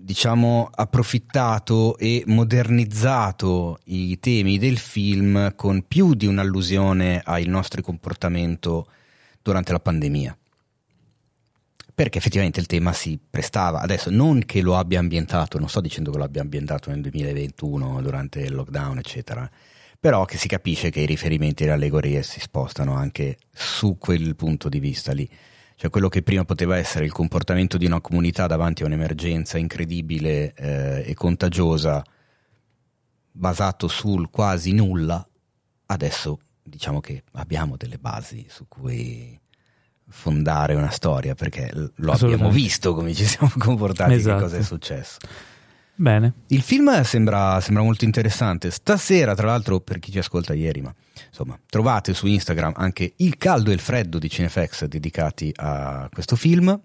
[0.00, 8.86] diciamo approfittato e modernizzato i temi del film con più di un'allusione al nostro comportamento
[9.42, 10.36] durante la pandemia
[12.00, 13.80] perché effettivamente il tema si prestava.
[13.80, 18.00] Adesso non che lo abbia ambientato, non sto dicendo che lo abbia ambientato nel 2021
[18.00, 19.50] durante il lockdown, eccetera,
[20.00, 24.34] però che si capisce che i riferimenti e le allegorie si spostano anche su quel
[24.34, 25.28] punto di vista lì.
[25.80, 30.52] Cioè quello che prima poteva essere il comportamento di una comunità davanti a un'emergenza incredibile
[30.52, 32.04] eh, e contagiosa,
[33.32, 35.26] basato sul quasi nulla,
[35.86, 39.40] adesso diciamo che abbiamo delle basi su cui
[40.06, 44.36] fondare una storia perché lo abbiamo visto come ci siamo comportati, esatto.
[44.36, 45.16] che cosa è successo.
[46.00, 46.32] Bene.
[46.46, 48.70] Il film sembra, sembra, molto interessante.
[48.70, 50.94] Stasera, tra l'altro, per chi ci ascolta ieri, ma
[51.28, 56.36] insomma, trovate su Instagram anche il caldo e il freddo di Cinefx dedicati a questo
[56.36, 56.80] film.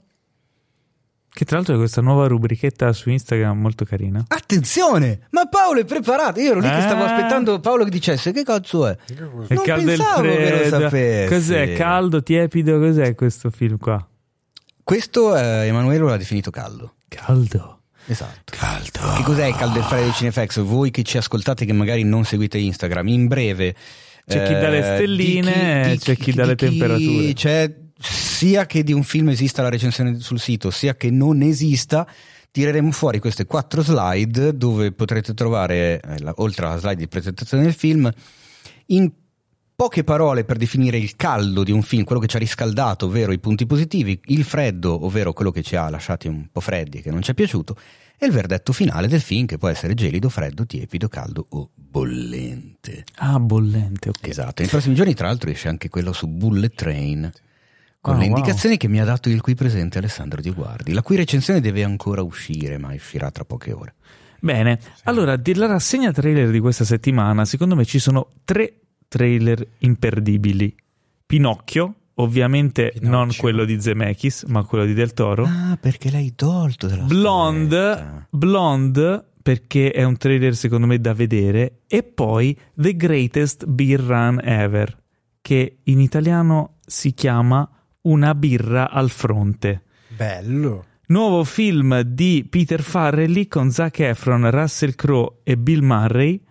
[1.29, 4.21] Che tra l'altro è questa nuova rubrichetta su Instagram molto carina.
[4.27, 5.27] Attenzione!
[5.29, 6.41] Ma Paolo è preparato.
[6.41, 6.71] Io ero lì eh?
[6.71, 7.11] che stavo eh.
[7.11, 8.97] aspettando Paolo che dicesse che cazzo è.
[8.97, 10.89] È non caldo e freddo.
[11.29, 11.73] Cos'è?
[11.73, 12.79] Caldo, tiepido?
[12.79, 14.05] Cos'è questo film qua?
[14.83, 16.95] Questo eh, Emanuele l'ha definito caldo.
[17.07, 17.74] Caldo.
[18.07, 18.53] Esatto.
[18.55, 19.15] Caldo.
[19.17, 20.61] Che cos'è il caldo freddo di Cinefx?
[20.61, 23.75] Voi che ci ascoltate che magari non seguite Instagram, in breve...
[24.27, 27.33] C'è chi dà le eh, stelline, chi, di, c'è chi, chi dà le temperature.
[27.33, 32.07] C'è sia che di un film esista la recensione sul sito, sia che non esista,
[32.49, 37.63] tireremo fuori queste quattro slide dove potrete trovare, eh, la, oltre alla slide di presentazione
[37.63, 38.11] del film,
[38.87, 39.11] in
[39.75, 43.31] poche parole per definire il caldo di un film, quello che ci ha riscaldato, ovvero
[43.33, 47.01] i punti positivi, il freddo, ovvero quello che ci ha lasciati un po' freddi e
[47.01, 47.75] che non ci è piaciuto,
[48.17, 53.03] e il verdetto finale del film che può essere gelido, freddo, tiepido, caldo o bollente.
[53.17, 54.27] Ah, bollente, ok.
[54.27, 57.31] Esatto, nei prossimi giorni tra l'altro esce anche quello su Bullet Train
[57.99, 58.77] con oh, le indicazioni wow.
[58.77, 62.77] che mi ha dato il qui presente Alessandro Dioguardi, la cui recensione deve ancora uscire,
[62.77, 63.95] ma uscirà tra poche ore.
[64.39, 65.01] Bene, sì.
[65.05, 68.84] allora della rassegna trailer di questa settimana, secondo me ci sono tre
[69.15, 70.75] trailer imperdibili.
[71.25, 73.09] Pinocchio, ovviamente Pinocchio.
[73.09, 75.45] non quello di Zemeckis, ma quello di Del Toro.
[75.45, 81.83] Ah, perché l'hai tolto dalla Blonde, Blonde perché è un trailer secondo me da vedere
[81.87, 85.01] e poi The Greatest Beer Run Ever,
[85.39, 87.65] che in italiano si chiama
[88.01, 89.83] una birra al fronte.
[90.09, 90.85] Bello.
[91.07, 96.41] Nuovo film di Peter Farrelly con Zac Efron, Russell Crowe e Bill Murray,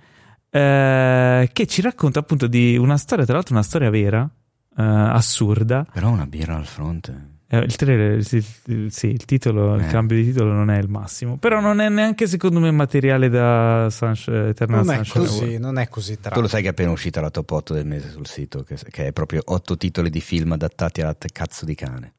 [0.55, 5.85] eh, che ci racconta appunto di una storia, tra l'altro una storia vera, eh, assurda.
[5.93, 7.33] Però una birra al fronte.
[7.49, 8.41] Eh, il trailer, sì,
[8.89, 9.87] sì il titolo, il eh.
[9.89, 13.89] cambio di titolo non è il massimo, però non è neanche secondo me materiale da
[13.91, 16.35] Sunshine, Eternal non Sunshine è così, non è così tra.
[16.35, 18.77] Tu lo sai che è appena uscita la top 8 del mese sul sito, che,
[18.91, 22.13] che è proprio 8 titoli di film adattati a cazzo di cane.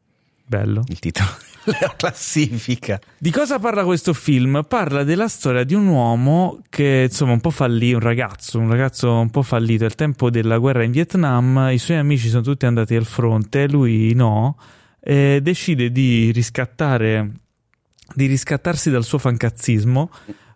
[0.46, 0.84] Bello.
[0.88, 1.30] Il titolo
[1.80, 3.00] la classifica.
[3.18, 4.64] Di cosa parla questo film?
[4.68, 9.12] Parla della storia di un uomo che insomma un po' fallì, un ragazzo, un ragazzo
[9.12, 12.96] un po' fallito al tempo della guerra in Vietnam, i suoi amici sono tutti andati
[12.96, 14.58] al fronte, lui no
[15.00, 17.32] eh, decide di riscattare
[18.14, 20.12] di riscattarsi dal suo fancazzismo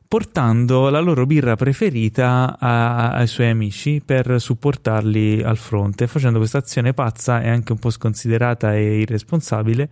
[0.08, 6.58] portando la loro birra preferita a, ai suoi amici per supportarli al fronte, facendo questa
[6.60, 9.90] azione pazza e anche un po' sconsiderata e irresponsabile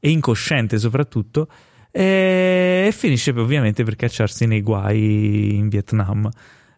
[0.00, 1.48] e incosciente soprattutto
[1.90, 6.28] e, e finisce ovviamente per cacciarsi nei guai in Vietnam.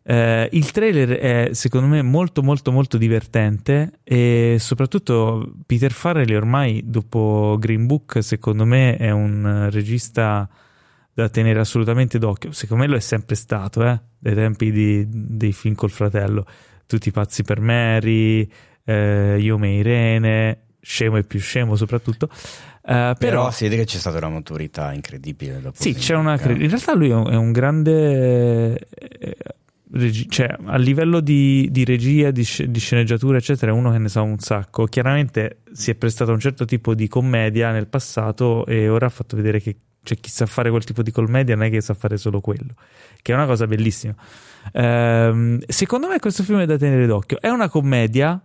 [0.03, 6.83] Eh, il trailer è secondo me molto molto molto divertente e soprattutto Peter Farrelly ormai
[6.87, 10.49] dopo Green Book secondo me è un regista
[11.13, 12.53] da tenere assolutamente d'occhio.
[12.53, 14.01] Secondo me lo è sempre stato, eh?
[14.19, 16.47] dai tempi di, dei film col fratello.
[16.87, 18.49] Tutti pazzi per Mary,
[18.85, 22.29] eh, Io me Irene, scemo e più scemo soprattutto.
[22.83, 25.61] Uh, però, però, si vede che c'è stata una maturità incredibile.
[25.61, 26.41] Dopo sì, c'è una.
[26.41, 28.79] In realtà lui è un, è un grande.
[28.79, 29.37] Eh,
[29.93, 33.99] regi- cioè, a livello di, di regia, di, sc- di, sceneggiatura, eccetera, è uno che
[33.99, 34.87] ne sa un sacco.
[34.87, 39.11] Chiaramente si è prestato a un certo tipo di commedia nel passato e ora ha
[39.11, 41.95] fatto vedere che cioè, chi sa fare quel tipo di commedia non è che sa
[41.95, 42.75] fare solo quello,
[43.21, 44.15] che è una cosa bellissima.
[44.73, 47.41] Ehm, secondo me questo film è da tenere d'occhio.
[47.41, 48.41] È una commedia,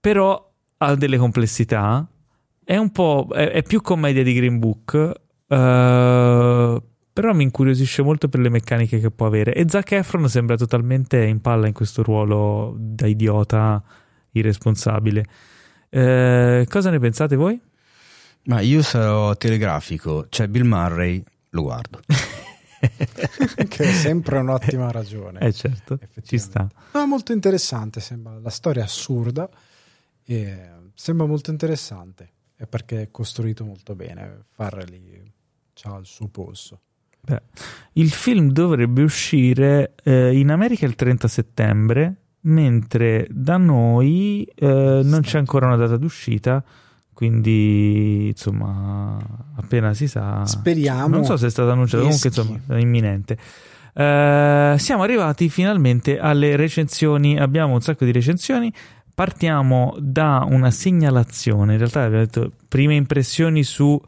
[0.00, 2.06] però ha delle complessità.
[2.68, 3.28] È un po'.
[3.30, 5.12] è, è più commedia di Green Book.
[5.46, 6.82] Uh,
[7.16, 9.54] però mi incuriosisce molto per le meccaniche che può avere.
[9.54, 13.80] E Zac Efron sembra totalmente in palla in questo ruolo da idiota
[14.32, 15.24] irresponsabile.
[15.88, 17.58] Eh, cosa ne pensate voi?
[18.46, 22.00] Ma io sarò telegrafico, cioè Bill Murray lo guardo.
[23.68, 25.38] che è sempre un'ottima ragione.
[25.38, 26.68] Eh certo, ci sta.
[26.92, 29.48] No, molto interessante, sembra la storia assurda
[30.22, 32.32] e sembra molto interessante.
[32.56, 35.32] È perché è costruito molto bene, Farrelly
[35.84, 36.80] ha il suo polso.
[37.20, 37.42] Beh,
[37.94, 45.20] il film dovrebbe uscire eh, in America il 30 settembre, mentre da noi eh, non
[45.22, 46.64] c'è ancora una data d'uscita.
[47.12, 49.18] Quindi, insomma,
[49.56, 50.44] appena si sa.
[50.44, 51.08] Speriamo.
[51.08, 53.38] Non so se è stato annunciato, comunque, insomma, è imminente.
[53.94, 57.38] Eh, siamo arrivati finalmente alle recensioni.
[57.38, 58.70] Abbiamo un sacco di recensioni.
[59.16, 61.72] Partiamo da una segnalazione.
[61.72, 63.98] In realtà abbiamo detto prime impressioni su,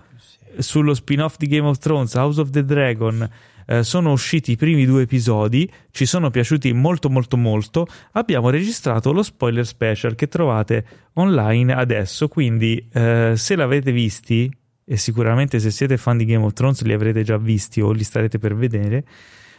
[0.59, 3.26] sullo spin-off di Game of Thrones, House of the Dragon.
[3.64, 7.86] Eh, sono usciti i primi due episodi, ci sono piaciuti molto molto molto.
[8.12, 14.55] Abbiamo registrato lo spoiler special che trovate online adesso, quindi eh, se l'avete visti,
[14.85, 18.05] e sicuramente se siete fan di Game of Thrones li avrete già visti o li
[18.05, 19.05] starete per vedere,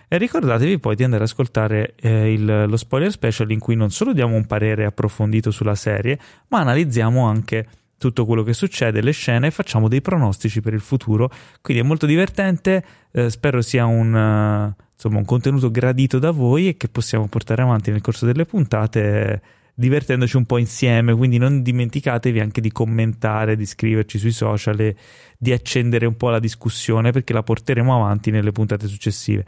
[0.10, 3.92] e ricordatevi poi di andare ad ascoltare eh, il- lo spoiler special in cui non
[3.92, 6.20] solo diamo un parere approfondito sulla serie,
[6.50, 7.68] ma analizziamo anche
[7.98, 11.30] tutto quello che succede, le scene e facciamo dei pronostici per il futuro.
[11.62, 16.70] Quindi è molto divertente, eh, spero sia un, eh, insomma, un contenuto gradito da voi
[16.70, 19.42] e che possiamo portare avanti nel corso delle puntate
[19.80, 24.96] divertendoci un po' insieme, quindi non dimenticatevi anche di commentare, di scriverci sui social e
[25.38, 29.46] di accendere un po' la discussione perché la porteremo avanti nelle puntate successive.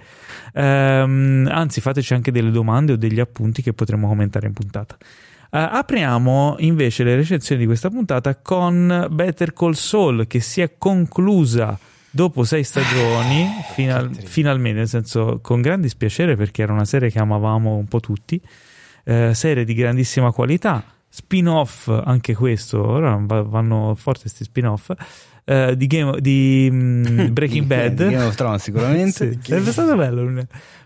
[0.53, 4.95] Ehm, anzi, fateci anche delle domande o degli appunti che potremo commentare in puntata.
[4.99, 10.75] Eh, apriamo invece le recensioni di questa puntata con Better Call Saul che si è
[10.77, 11.77] conclusa
[12.09, 14.27] dopo sei stagioni, final- triste.
[14.27, 18.41] finalmente, nel senso con gran dispiacere perché era una serie che amavamo un po' tutti,
[19.03, 24.91] eh, serie di grandissima qualità, spin-off anche questo, ora va- vanno forti questi spin-off,
[25.43, 28.07] eh, di, Game- di mm, Breaking Bad.
[28.07, 29.31] di Game of Thrones, sicuramente.
[29.33, 30.29] Sì, sarebbe stato bello un-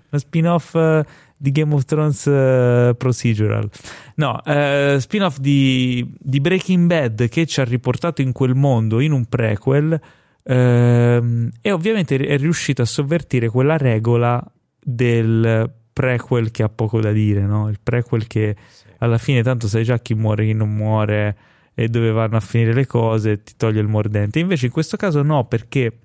[0.09, 1.05] uno spin-off eh,
[1.37, 3.69] di Game of Thrones eh, procedural.
[4.15, 9.11] No, eh, spin-off di, di Breaking Bad che ci ha riportato in quel mondo in
[9.11, 9.99] un prequel
[10.43, 14.41] ehm, e ovviamente è riuscito a sovvertire quella regola
[14.81, 17.69] del prequel che ha poco da dire, no?
[17.69, 18.53] Il prequel che
[18.97, 21.37] alla fine tanto sai già chi muore, chi non muore
[21.73, 24.39] e dove vanno a finire le cose, ti toglie il mordente.
[24.39, 25.97] Invece in questo caso no, perché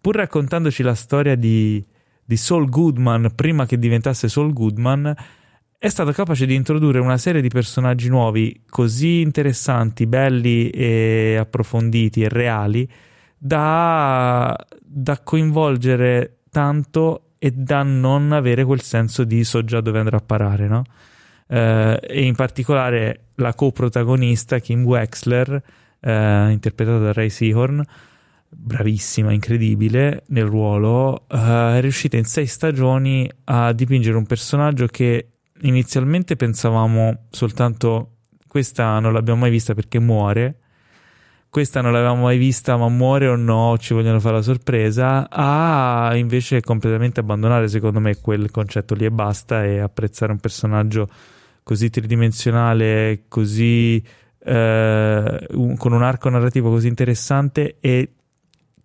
[0.00, 1.84] pur raccontandoci la storia di,
[2.24, 5.12] di Saul Goodman prima che diventasse Saul Goodman,
[5.76, 12.22] è stato capace di introdurre una serie di personaggi nuovi così interessanti, belli e approfonditi
[12.22, 12.88] e reali
[13.36, 20.18] da, da coinvolgere tanto e da non avere quel senso di so già dove andrà
[20.18, 20.84] a parare, no?
[21.48, 25.60] Eh, e in particolare la coprotagonista Kim Wexler,
[25.98, 27.82] eh, interpretata da Ray Seahorn,
[28.48, 35.30] bravissima, incredibile nel ruolo, eh, è riuscita in sei stagioni a dipingere un personaggio che
[35.62, 40.58] inizialmente pensavamo soltanto questa non l'abbiamo mai vista perché muore,
[41.52, 46.12] questa non l'avevamo mai vista ma muore o no, ci vogliono fare la sorpresa, a
[46.14, 51.10] invece completamente abbandonare secondo me quel concetto lì e basta e apprezzare un personaggio
[51.62, 54.02] così tridimensionale, così
[54.44, 58.12] eh, un- con un arco narrativo così interessante e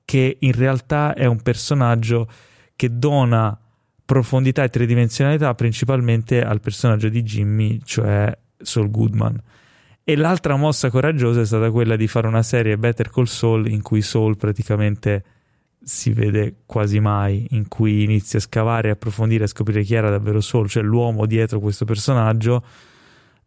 [0.04, 2.28] che in realtà è un personaggio
[2.76, 3.58] che dona
[4.04, 9.42] profondità e tridimensionalità principalmente al personaggio di Jimmy, cioè Saul Goodman.
[10.10, 13.82] E l'altra mossa coraggiosa è stata quella di fare una serie Better Call Saul in
[13.82, 15.22] cui Saul praticamente
[15.84, 20.10] si vede quasi mai, in cui inizia a scavare, a approfondire, a scoprire chi era
[20.10, 22.64] davvero Saul, cioè l'uomo dietro questo personaggio,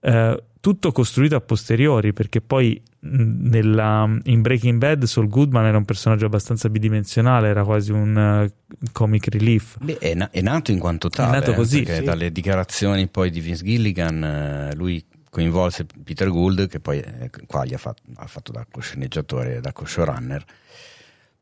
[0.01, 5.87] eh, tutto costruito a posteriori, perché poi nella- in Breaking Bad Saul Goodman era un
[5.87, 8.53] personaggio abbastanza bidimensionale, era quasi un eh,
[8.93, 9.79] comic relief.
[9.81, 11.39] Beh, è, na- è nato in quanto tale.
[11.39, 12.03] nato eh, così, sì.
[12.03, 17.03] dalle dichiarazioni poi di Vince Gilligan, eh, lui coinvolse Peter Gould, che poi
[17.47, 20.45] qua gli ha fatto, ha fatto da co-sceneggiatore da co-showrunner,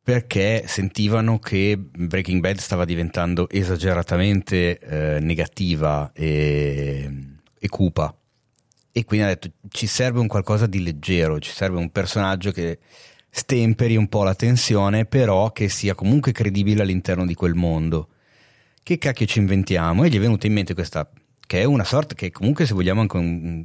[0.02, 7.10] perché sentivano che Breaking Bad stava diventando esageratamente eh, negativa e,
[7.58, 8.14] e cupa.
[8.90, 12.78] E quindi ha detto ci serve un qualcosa di leggero, ci serve un personaggio che
[13.30, 18.08] stemperi un po' la tensione, però che sia comunque credibile all'interno di quel mondo.
[18.82, 20.04] Che cacchio ci inventiamo?
[20.04, 21.08] E gli è venuta in mente questa,
[21.48, 23.64] che è una sorta che comunque se vogliamo anche un-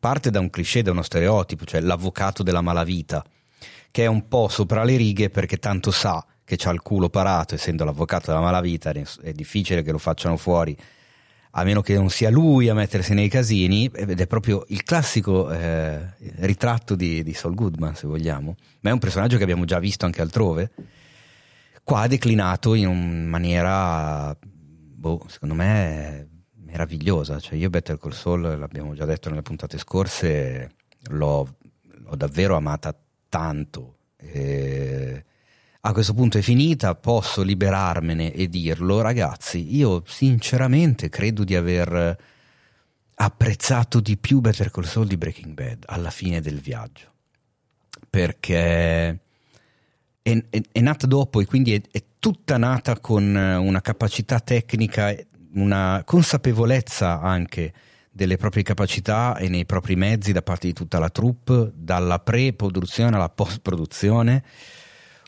[0.00, 3.24] parte da un cliché, da uno stereotipo, cioè l'avvocato della malavita,
[3.92, 7.54] che è un po' sopra le righe perché tanto sa che c'ha il culo parato,
[7.54, 10.76] essendo l'avvocato della malavita, è difficile che lo facciano fuori
[11.52, 15.52] a meno che non sia lui a mettersi nei casini, ed è proprio il classico
[15.52, 19.78] eh, ritratto di, di Saul Goodman, se vogliamo, ma è un personaggio che abbiamo già
[19.78, 20.72] visto anche altrove,
[21.84, 26.29] qua declinato in maniera, boh, secondo me,
[26.70, 30.74] meravigliosa, cioè io Better Call Saul, l'abbiamo già detto nelle puntate scorse,
[31.08, 32.96] l'ho, l'ho davvero amata
[33.28, 35.24] tanto, eh,
[35.82, 42.18] a questo punto è finita, posso liberarmene e dirlo, ragazzi, io sinceramente credo di aver
[43.14, 47.10] apprezzato di più Better Call Saul di Breaking Bad alla fine del viaggio,
[48.08, 49.08] perché
[50.22, 55.16] è, è, è nata dopo e quindi è, è tutta nata con una capacità tecnica,
[55.54, 57.72] una consapevolezza anche
[58.10, 63.16] delle proprie capacità e nei propri mezzi da parte di tutta la troupe, dalla pre-produzione
[63.16, 64.42] alla post-produzione,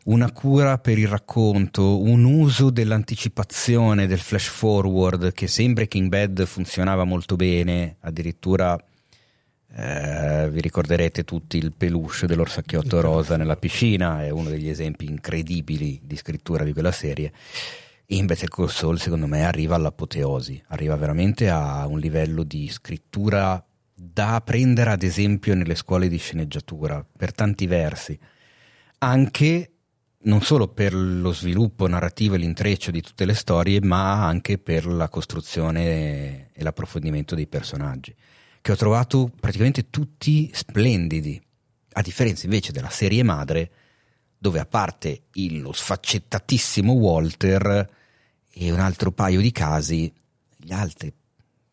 [0.05, 6.45] una cura per il racconto, un uso dell'anticipazione, del flash forward che sempre King Bad
[6.45, 8.77] funzionava molto bene, addirittura
[9.75, 16.01] eh, vi ricorderete tutti il peluche dell'orsacchiotto rosa nella piscina, è uno degli esempi incredibili
[16.03, 17.33] di scrittura di quella serie.
[18.13, 23.65] In Better Call Saul, secondo me, arriva all'apoteosi, arriva veramente a un livello di scrittura
[23.95, 28.19] da prendere ad esempio nelle scuole di sceneggiatura, per tanti versi,
[28.99, 29.71] anche
[30.25, 34.85] non solo per lo sviluppo narrativo e l'intreccio di tutte le storie, ma anche per
[34.85, 38.15] la costruzione e l'approfondimento dei personaggi
[38.61, 41.41] che ho trovato praticamente tutti splendidi,
[41.95, 43.71] a differenza invece della serie madre,
[44.39, 48.01] dove a parte il, lo sfaccettatissimo Walter
[48.53, 50.13] e un altro paio di casi,
[50.57, 51.13] gli altri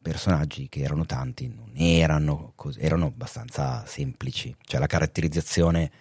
[0.02, 4.56] personaggi che erano tanti non erano così, erano abbastanza semplici.
[4.62, 5.92] Cioè la caratterizzazione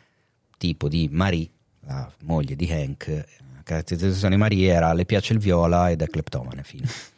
[0.57, 1.49] tipo di Marie,
[1.81, 6.07] la moglie di Hank, la caratterizzazione di Marie era le piace il viola ed è
[6.07, 6.89] cleptomane, fine.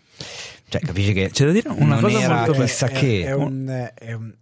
[0.71, 3.25] Cioè, capisci che C'è da dire una cosa era molto chissà È- che.
[3.25, 4.33] è un- è un-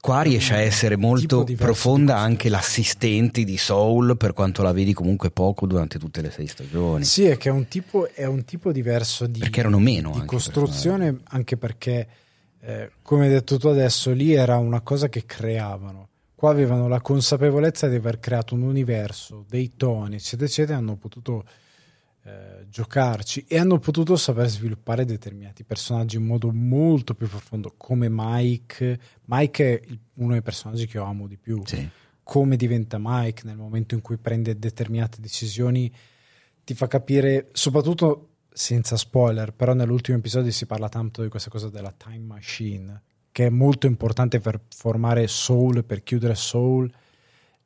[0.00, 5.30] Qua riesce a essere molto profonda anche l'assistente di Soul, per quanto la vedi comunque
[5.30, 7.04] poco durante tutte le sei stagioni.
[7.04, 10.26] Sì, è che è un tipo, è un tipo diverso di, Perché erano meno di
[10.26, 12.06] costruzione, anche perché,
[12.60, 16.08] eh, come hai detto tu adesso, lì era una cosa che creavano.
[16.34, 21.44] Qua avevano la consapevolezza di aver creato un universo, dei toni, eccetera, eccetera, hanno potuto
[22.24, 28.08] eh, giocarci e hanno potuto saper sviluppare determinati personaggi in modo molto più profondo, come
[28.10, 28.98] Mike.
[29.26, 31.88] Mike è uno dei personaggi che io amo di più Sì.
[32.22, 35.90] come diventa Mike nel momento in cui prende determinate decisioni
[36.64, 41.70] ti fa capire, soprattutto senza spoiler, però nell'ultimo episodio si parla tanto di questa cosa
[41.70, 46.92] della time machine, che è molto importante per formare Soul, per chiudere Soul,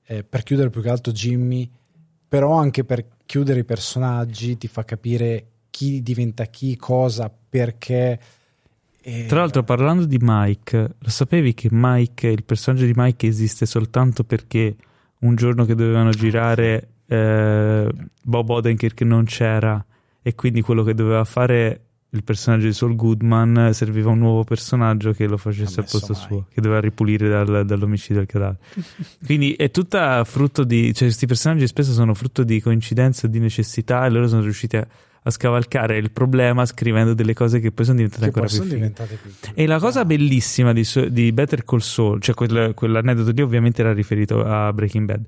[0.04, 1.68] eh, per chiudere più che altro Jimmy,
[2.28, 8.20] però anche per chiudere i personaggi, ti fa capire chi diventa chi, cosa, perché.
[9.00, 13.64] e- Tra l'altro, parlando di Mike, lo sapevi che Mike, il personaggio di Mike esiste
[13.64, 14.76] soltanto perché
[15.20, 17.90] un giorno che dovevano girare eh,
[18.22, 19.82] Bob Odenkirk non c'era
[20.20, 21.80] e quindi quello che doveva fare
[22.14, 26.26] il personaggio di Saul Goodman serviva un nuovo personaggio che lo facesse al posto messo
[26.26, 28.58] suo, che doveva ripulire dal- dall'omicidio del cadavere.
[29.24, 30.92] quindi è tutta frutto di...
[30.92, 34.86] cioè questi personaggi spesso sono frutto di coincidenza, di necessità e loro sono riusciti a,
[35.22, 39.16] a scavalcare il problema scrivendo delle cose che poi sono diventate che ancora più diventate
[39.16, 43.80] più E la cosa bellissima di, di Better Call Saul, cioè quel- quell'aneddoto lì ovviamente
[43.80, 45.24] era riferito a Breaking Bad.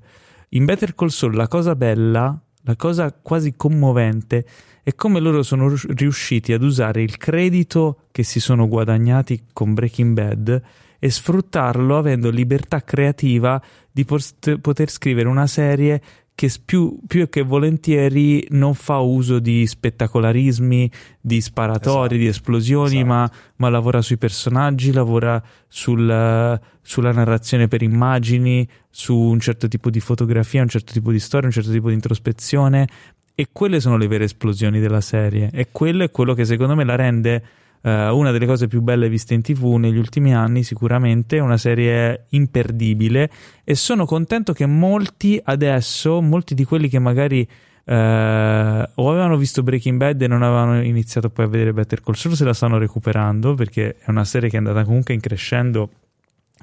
[0.49, 4.45] In Better Call Saul la cosa bella, la cosa quasi commovente,
[4.87, 9.73] è come loro sono rius- riusciti ad usare il credito che si sono guadagnati con
[9.73, 10.61] Breaking Bad
[10.99, 13.59] e sfruttarlo avendo libertà creativa
[13.91, 15.99] di post- poter scrivere una serie
[16.35, 22.15] che più, più che volentieri non fa uso di spettacolarismi, di sparatori, Esatto.
[22.17, 23.07] di esplosioni, Esatto.
[23.07, 29.89] ma, ma lavora sui personaggi, lavora sul- sulla narrazione per immagini, su un certo tipo
[29.89, 32.87] di fotografia, un certo tipo di storia, un certo tipo di introspezione.
[33.35, 35.49] E quelle sono le vere esplosioni della serie.
[35.51, 37.43] E quello è quello che secondo me la rende
[37.81, 41.39] eh, una delle cose più belle viste in tv negli ultimi anni, sicuramente.
[41.39, 43.29] Una serie imperdibile.
[43.63, 47.47] E sono contento che molti adesso, molti di quelli che magari
[47.87, 52.15] eh, o avevano visto Breaking Bad e non avevano iniziato poi a vedere Better Call
[52.15, 55.89] Saul, se la stanno recuperando perché è una serie che è andata comunque in crescendo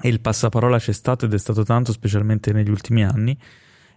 [0.01, 3.37] e il passaparola c'è stato ed è stato tanto, specialmente negli ultimi anni.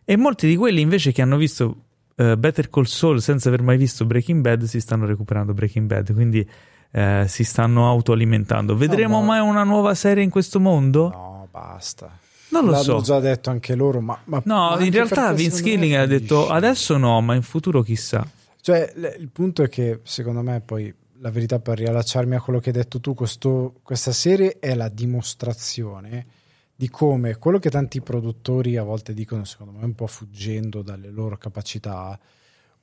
[0.04, 1.85] E molti di quelli invece che hanno visto
[2.16, 6.12] eh, Better Call Saul senza aver mai visto Breaking Bad si stanno recuperando Breaking Bad,
[6.12, 6.46] quindi
[6.90, 8.76] eh, si stanno autoalimentando.
[8.76, 11.08] Vedremo ma- mai una nuova serie in questo mondo?
[11.10, 12.18] No, basta.
[12.48, 13.00] Non lo L'hanno so.
[13.00, 16.96] già detto anche loro, ma, ma- No, ma in realtà Vince Gilligan ha detto adesso
[16.96, 18.24] no, ma in futuro chissà.
[18.60, 22.60] Cioè, l- il punto è che secondo me poi la verità per riallacciarmi a quello
[22.60, 26.26] che hai detto tu, questo- questa serie è la dimostrazione
[26.76, 31.08] di come quello che tanti produttori a volte dicono, secondo me un po' fuggendo dalle
[31.10, 32.18] loro capacità,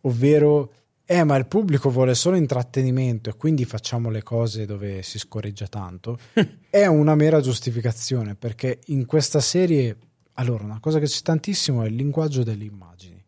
[0.02, 0.74] ovvero
[1.06, 5.68] eh ma il pubblico vuole solo intrattenimento e quindi facciamo le cose dove si scorreggia
[5.68, 6.18] tanto,
[6.72, 9.96] è una mera giustificazione perché in questa serie,
[10.34, 13.22] allora una cosa che c'è tantissimo è il linguaggio delle immagini.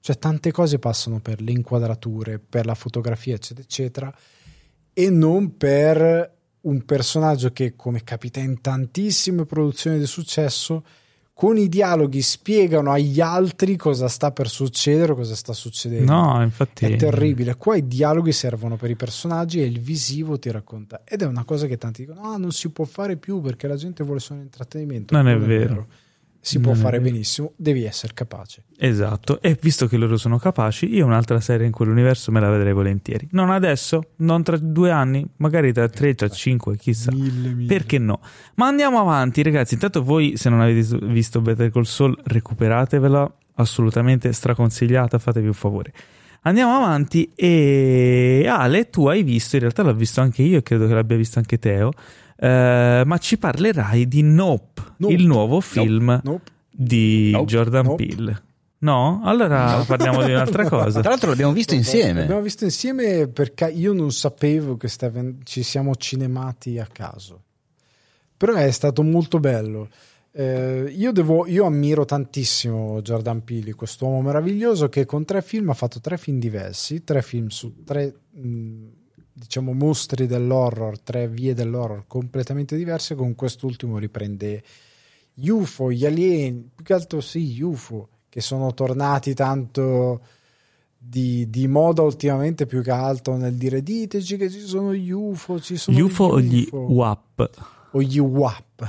[0.00, 4.18] Cioè tante cose passano per le inquadrature, per la fotografia, eccetera, eccetera,
[4.92, 6.35] e non per
[6.66, 10.84] un personaggio che, come capita in tantissime produzioni di successo,
[11.32, 16.10] con i dialoghi spiegano agli altri cosa sta per succedere, cosa sta succedendo.
[16.10, 16.86] No, infatti.
[16.86, 17.56] È terribile.
[17.56, 21.02] Qua i dialoghi servono per i personaggi e il visivo ti racconta.
[21.04, 23.76] Ed è una cosa che tanti dicono: ah, non si può fare più perché la
[23.76, 25.14] gente vuole solo intrattenimento.
[25.14, 25.86] Non è vero.
[26.46, 28.62] Si può fare benissimo, devi essere capace.
[28.78, 32.72] Esatto, e visto che loro sono capaci, io un'altra serie in quell'universo me la vedrei
[32.72, 33.26] volentieri.
[33.32, 37.10] Non adesso, non tra due anni, magari tra tre, tra cinque, chissà.
[37.10, 37.66] Mille, mille.
[37.66, 38.20] Perché no?
[38.54, 39.74] Ma andiamo avanti, ragazzi.
[39.74, 43.34] Intanto voi, se non avete visto Better Call Saul, recuperatevela.
[43.58, 45.92] Assolutamente straconsigliata, fatevi un favore.
[46.42, 50.94] Andiamo avanti e Ale, tu hai visto, in realtà l'ho visto anche io credo che
[50.94, 51.90] l'abbia visto anche Teo,
[52.38, 55.14] eh, ma ci parlerai di Nope, Nope.
[55.14, 56.50] il nuovo film Nope.
[56.70, 57.46] di Nope.
[57.46, 58.06] Jordan Nope.
[58.06, 58.42] Peele.
[58.78, 59.20] No?
[59.24, 61.00] Allora parliamo di un'altra cosa.
[61.00, 62.20] Tra l'altro l'abbiamo visto insieme.
[62.20, 67.42] L'abbiamo visto insieme perché io non sapevo che staven- ci siamo cinemati a caso.
[68.36, 69.88] Però è stato molto bello.
[70.30, 75.74] Eh, io, devo, io ammiro tantissimo Jordan Peele, quest'uomo meraviglioso che con tre film ha
[75.74, 78.84] fatto tre film diversi, tre film su tre mh,
[79.32, 83.14] diciamo mostri dell'horror, tre vie dell'horror completamente diverse.
[83.14, 84.62] Con quest'ultimo riprende
[85.48, 90.20] UFO, gli alieni, più che altro sì, gli UFO, che sono tornati tanto
[90.98, 95.60] di, di moda ultimamente più che altro nel dire diteci che ci sono gli UFO,
[95.60, 97.50] ci sono Gli UFO o gli WAP?
[97.92, 98.86] o gli WAP.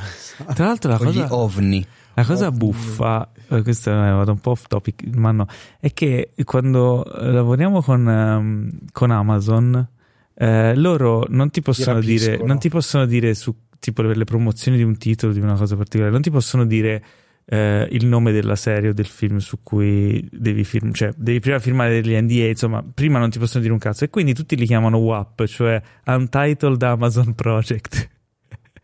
[0.54, 1.86] Tra l'altro la Con gli cosa, ovni.
[2.14, 2.58] la cosa ovni.
[2.58, 5.46] buffa, eh, questo è vado un po' off topic, ma no,
[5.80, 9.88] è che quando lavoriamo con, ehm, con Amazon,
[10.34, 14.78] eh, loro non ti possono dire, non ti possono dire su tipo per le promozioni
[14.78, 17.04] di un titolo, di una cosa particolare, non ti possono dire
[17.50, 21.60] eh, il nome della serie o del film su cui devi firmare, cioè devi prima
[21.60, 24.66] firmare degli NDA, insomma, prima non ti possono dire un cazzo e quindi tutti li
[24.66, 28.10] chiamano WAP, cioè Untitled Amazon Project.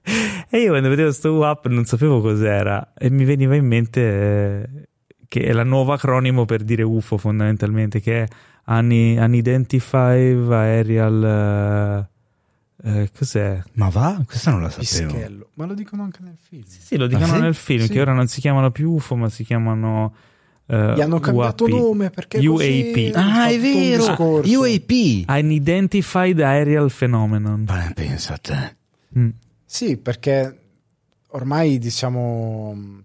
[0.50, 4.88] e io quando vedevo sto WAP non sapevo cos'era e mi veniva in mente eh,
[5.28, 8.28] che è la nuova acronimo per dire UFO fondamentalmente, che è
[8.68, 11.24] Uni- Unidentified Aerial...
[12.06, 12.12] eh,
[12.84, 13.62] eh, cos'è?
[13.74, 14.22] Ma va?
[14.26, 15.14] Questa non la sapevo.
[15.14, 15.50] Pischello.
[15.54, 16.64] Ma lo dicono anche nel film.
[16.66, 17.40] Sì, lo dicono sì?
[17.40, 17.90] nel film, Sì.
[17.90, 20.14] che ora non si chiamano più UFO, ma si chiamano...
[20.66, 21.74] eh, Gli hanno cambiato UAP.
[21.74, 22.58] nome perché UAP.
[22.58, 24.06] così Ah, è vero!
[24.08, 24.60] discorso.
[24.60, 25.26] UAP!
[25.30, 27.64] Unidentified Aerial Phenomenon.
[27.64, 28.76] Beh, pensa a te.
[29.18, 29.30] Mm.
[29.66, 30.58] Sì, perché
[31.30, 33.02] ormai diciamo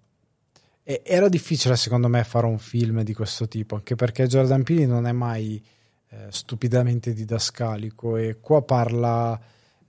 [0.82, 4.86] e- era difficile secondo me fare un film di questo tipo, anche perché Jordan Peele
[4.86, 5.62] non è mai
[6.10, 9.38] eh, stupidamente didascalico e qua parla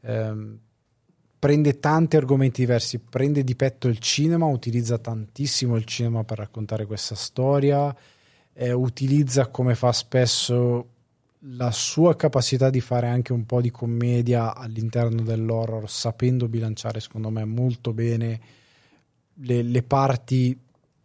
[0.02, 0.60] ehm,
[1.40, 6.86] prende tanti argomenti diversi, prende di petto il cinema, utilizza tantissimo il cinema per raccontare
[6.86, 7.96] questa storia,
[8.54, 10.88] eh, utilizza come fa spesso
[11.44, 17.30] la sua capacità di fare anche un po' di commedia all'interno dell'horror, sapendo bilanciare secondo
[17.30, 18.42] me molto bene
[19.36, 20.58] le, le parti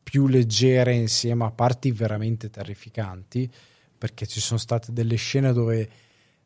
[0.02, 3.50] più leggere insieme a parti veramente terrificanti,
[3.96, 5.88] perché ci sono state delle scene dove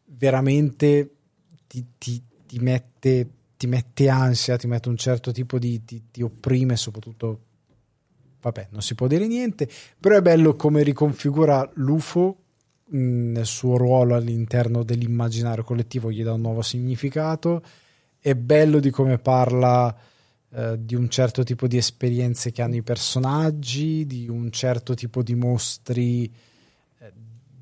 [0.04, 1.10] veramente
[1.66, 6.22] ti, ti- ti mette, ti mette ansia, ti mette un certo tipo di, ti, ti
[6.22, 7.42] opprime, soprattutto
[8.40, 9.68] vabbè, non si può dire niente,
[10.00, 12.36] però è bello come riconfigura l'UFO
[12.86, 17.62] mh, nel suo ruolo all'interno dell'immaginario collettivo, gli dà un nuovo significato.
[18.18, 19.94] È bello di come parla
[20.50, 25.22] eh, di un certo tipo di esperienze che hanno i personaggi, di un certo tipo
[25.22, 26.32] di mostri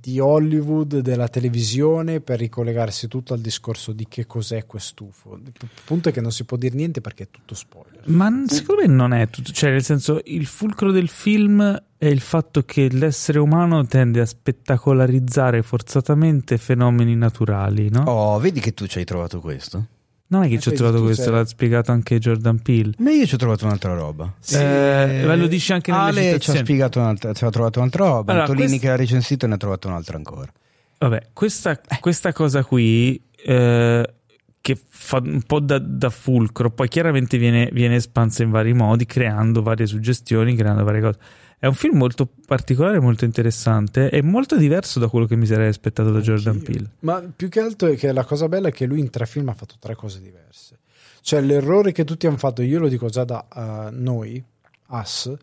[0.07, 5.41] di Hollywood, della televisione, per ricollegarsi tutto al discorso di che cos'è quest'UFO.
[5.43, 5.53] Il
[5.85, 8.03] punto è che non si può dire niente perché è tutto spoiler.
[8.05, 12.21] Ma secondo me non è tutto, cioè nel senso il fulcro del film è il
[12.21, 18.05] fatto che l'essere umano tende a spettacolarizzare forzatamente fenomeni naturali, no?
[18.05, 19.87] Oh, vedi che tu ci hai trovato questo?
[20.29, 22.93] Non è che ci ho trovato questo, sei- l'ha spiegato anche Jordan Peele.
[22.99, 24.35] Ma io ci ho trovato un'altra roba.
[24.51, 28.07] Eh, ma lo dici anche nelle Ale ci ha spiegato un'altra, ci ha trovato un'altra
[28.07, 28.33] roba.
[28.33, 30.51] Allora, Antolini quest- che l'ha recensito ne ha trovato un'altra ancora.
[30.99, 34.15] Vabbè, questa, questa cosa qui eh,
[34.61, 39.07] che fa un po' da, da fulcro, poi chiaramente viene, viene espansa in vari modi,
[39.07, 41.19] creando varie suggestioni, creando varie cose.
[41.59, 45.69] È un film molto particolare, molto interessante e molto diverso da quello che mi sarei
[45.69, 46.73] aspettato da Jordan Anch'io.
[46.73, 46.91] Peele.
[47.01, 49.49] Ma più che altro è che la cosa bella è che lui in tre film
[49.49, 50.79] ha fatto tre cose diverse.
[51.23, 54.45] Cioè l'errore che tutti hanno fatto, io lo dico già da eh, noi,
[54.89, 55.35] Us,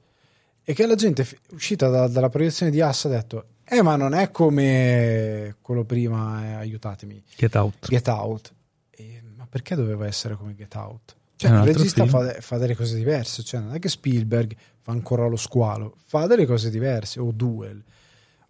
[0.61, 4.14] è che la gente uscita da- dalla proiezione di Us ha detto eh ma non
[4.14, 7.88] è come quello prima, eh, aiutatemi, Get Out.
[7.88, 8.53] Get Out.
[8.91, 11.15] E, ma perché doveva essere come Get Out?
[11.35, 15.27] Cioè, il regista fa, fa delle cose diverse, cioè non è che Spielberg fa ancora
[15.27, 17.84] lo squalo, fa delle cose diverse, o Duel,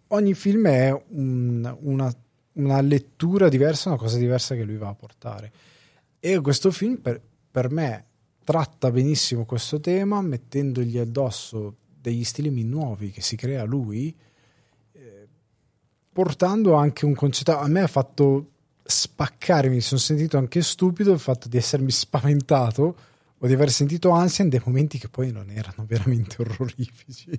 [0.08, 2.14] ogni film è un- una,
[2.52, 5.52] una lettura diversa, una cosa diversa che lui va a portare.
[6.20, 7.20] E questo film per,
[7.50, 8.04] per me
[8.44, 14.14] tratta benissimo questo tema, mettendogli addosso degli stilemi nuovi che si crea lui,
[14.92, 15.28] eh,
[16.12, 17.56] portando anche un concetto.
[17.56, 18.50] A me ha fatto
[18.84, 22.96] spaccare, mi sono sentito anche stupido il fatto di essermi spaventato
[23.38, 27.30] o di aver sentito ansia in dei momenti che poi non erano veramente orrorifici,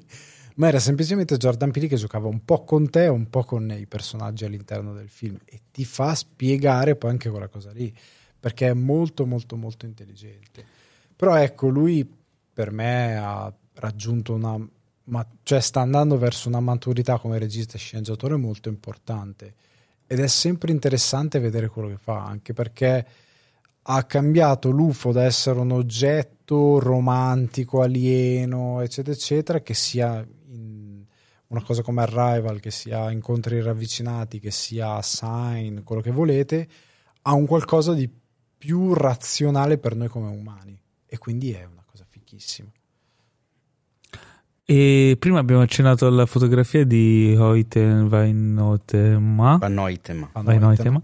[0.55, 3.85] ma era semplicemente Jordan Peele che giocava un po' con te, un po' con i
[3.85, 7.95] personaggi all'interno del film e ti fa spiegare poi anche quella cosa lì,
[8.39, 10.65] perché è molto molto molto intelligente.
[11.15, 12.07] Però ecco, lui
[12.53, 14.57] per me ha raggiunto una
[15.07, 19.53] ma, cioè sta andando verso una maturità come regista e sceneggiatore molto importante
[20.07, 23.05] ed è sempre interessante vedere quello che fa, anche perché
[23.87, 30.25] ha cambiato l'UFO da essere un oggetto romantico, alieno, eccetera, eccetera, che sia
[31.47, 36.67] una cosa come Arrival, che sia incontri ravvicinati, che sia Sign, quello che volete,
[37.23, 38.09] a un qualcosa di
[38.57, 40.79] più razionale per noi come umani.
[41.05, 42.69] E quindi è una cosa fichissima.
[44.67, 49.57] E prima abbiamo accennato alla fotografia di Hoyten Weinotema.
[49.57, 50.29] Van Noitema.
[50.33, 51.01] Weinotema.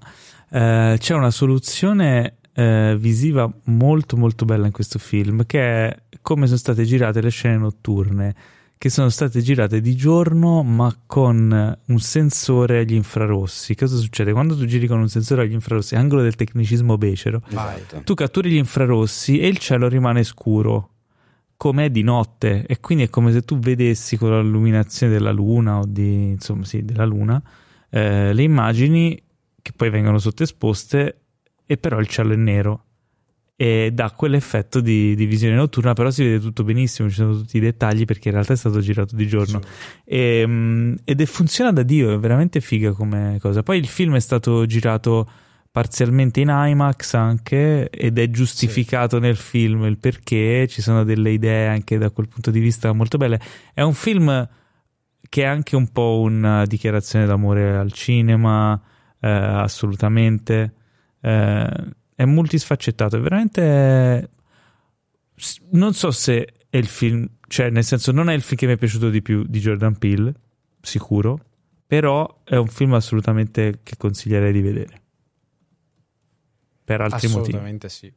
[0.49, 6.47] Eh, c'è una soluzione eh, visiva molto molto bella in questo film che è come
[6.47, 8.35] sono state girate le scene notturne
[8.77, 14.33] che sono state girate di giorno ma con un sensore agli infrarossi cosa succede?
[14.33, 18.01] quando tu giri con un sensore agli infrarossi angolo del tecnicismo becero Esatto.
[18.03, 20.89] tu catturi gli infrarossi e il cielo rimane scuro
[21.61, 25.77] come è di notte e quindi è come se tu vedessi con l'illuminazione della luna
[25.77, 27.39] o di insomma sì della luna
[27.87, 29.21] eh, le immagini
[29.61, 31.19] che poi vengono sottoesposte
[31.63, 32.85] e però il cielo è nero.
[33.55, 37.57] E dà quell'effetto di, di visione notturna però si vede tutto benissimo ci sono tutti
[37.57, 39.61] i dettagli perché in realtà è stato girato di giorno.
[40.03, 43.61] E, mm, ed è funziona da dio è veramente figa come cosa.
[43.61, 45.29] Poi il film è stato girato
[45.71, 51.67] parzialmente in IMAX anche ed è giustificato nel film il perché ci sono delle idee
[51.67, 53.39] anche da quel punto di vista molto belle
[53.73, 54.49] è un film
[55.29, 58.79] che è anche un po' una dichiarazione d'amore al cinema
[59.21, 60.73] eh, assolutamente
[61.21, 64.29] eh, è multisfaccettato, è veramente
[65.71, 68.73] non so se è il film, cioè nel senso non è il film che mi
[68.73, 70.33] è piaciuto di più di Jordan Peele,
[70.81, 71.39] sicuro,
[71.87, 75.00] però è un film assolutamente che consiglierei di vedere.
[76.83, 77.49] Per altri motivi.
[77.49, 78.11] Assolutamente sì.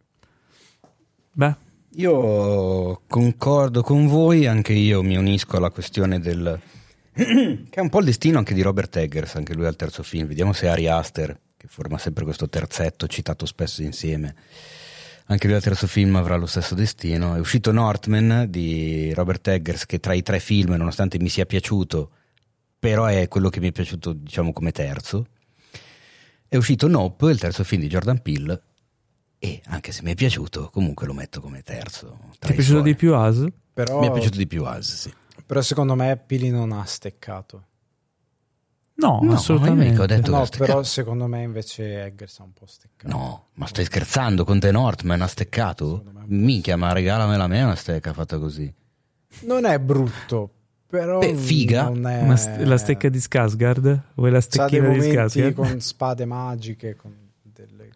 [1.32, 1.56] Beh,
[1.96, 6.60] Io concordo con voi, anche io mi unisco alla questione del...
[7.14, 10.26] che è un po' il destino anche di Robert Eggers, anche lui al terzo film.
[10.26, 14.34] Vediamo se Ari Aster, che forma sempre questo terzetto citato spesso insieme,
[15.26, 17.36] anche lui al terzo film avrà lo stesso destino.
[17.36, 22.10] È uscito Northman di Robert Eggers, che tra i tre film, nonostante mi sia piaciuto,
[22.78, 25.26] però è quello che mi è piaciuto, diciamo, come terzo.
[26.54, 28.62] È uscito Nope, il terzo film di Jordan Peele,
[29.40, 32.16] e anche se mi è piaciuto, comunque lo metto come terzo.
[32.38, 32.82] ti è piaciuto suoi.
[32.84, 33.44] di più As?
[33.72, 35.12] Però, Mi è piaciuto di più As, sì.
[35.44, 37.66] però secondo me Pili non ha steccato.
[38.94, 40.00] No, No, assolutamente.
[40.00, 43.12] ho detto- No, però secondo me invece Eggers ha un po' steccato.
[43.12, 46.04] No, ma stai scherzando con te Northman ha steccato?
[46.26, 48.72] Minchia, ma regalamela a me una stecca fatta così.
[49.40, 50.53] Non è brutto,
[50.94, 51.88] però Beh, figa.
[51.88, 52.36] non è...
[52.36, 53.98] St- la stecca di Skarsgård?
[54.14, 55.52] Vuoi la stecchina di Skarsgård?
[55.54, 57.12] con spade magiche, con
[57.42, 57.90] delle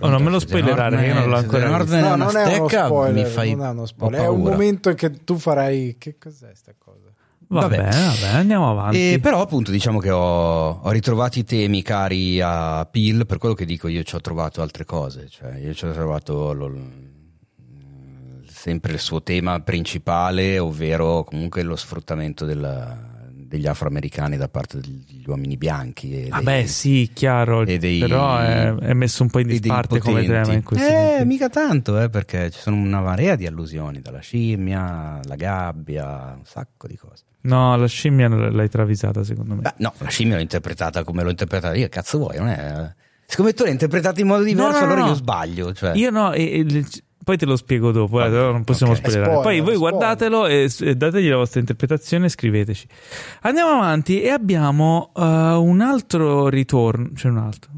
[0.00, 2.36] Oh, non me lo spoilerare, io non l'ho ancora The Northman No, è una non
[2.36, 5.38] è uno stecca, spoiler, mi fai non è uno spoiler, è un momento che tu
[5.38, 7.06] farai che cos'è sta cosa?
[7.48, 7.76] Va Vabbè.
[7.78, 9.12] bene, va bene, andiamo avanti.
[9.14, 13.54] E però appunto diciamo che ho, ho ritrovato i temi cari a Peel, per quello
[13.54, 16.70] che dico io ci ho trovato altre cose, cioè io ci ho trovato lo-
[18.58, 23.16] sempre il suo tema principale, ovvero comunque lo sfruttamento della-
[23.48, 26.12] degli afroamericani da parte degli uomini bianchi.
[26.12, 30.00] E Ah dei- beh, sì, chiaro, dei- però è, è messo un po' in disparte
[30.00, 31.24] come tema in questo Eh, senso.
[31.24, 36.44] mica tanto, eh, perché ci sono una marea di allusioni, dalla scimmia, la gabbia, un
[36.44, 37.22] sacco di cose.
[37.42, 39.60] No, la scimmia l'hai travisata, secondo me.
[39.62, 42.94] Beh, no, la scimmia l'ho interpretata come l'ho interpretata io, cazzo vuoi, non è...
[43.24, 45.06] Siccome tu l'hai interpretata in modo diverso, no, no, allora no.
[45.08, 45.72] io sbaglio.
[45.72, 45.94] Cioè.
[45.96, 46.84] Io no, e- e-
[47.28, 48.98] poi te lo spiego dopo, eh, Vabbè, non possiamo ok.
[49.00, 49.32] spoilerare.
[49.32, 49.98] Spoiler, poi voi spoiler.
[49.98, 52.86] guardatelo e, e dategli la vostra interpretazione e scriveteci.
[53.42, 57.70] Andiamo avanti e abbiamo eh, un altro ritorno, cioè un altro.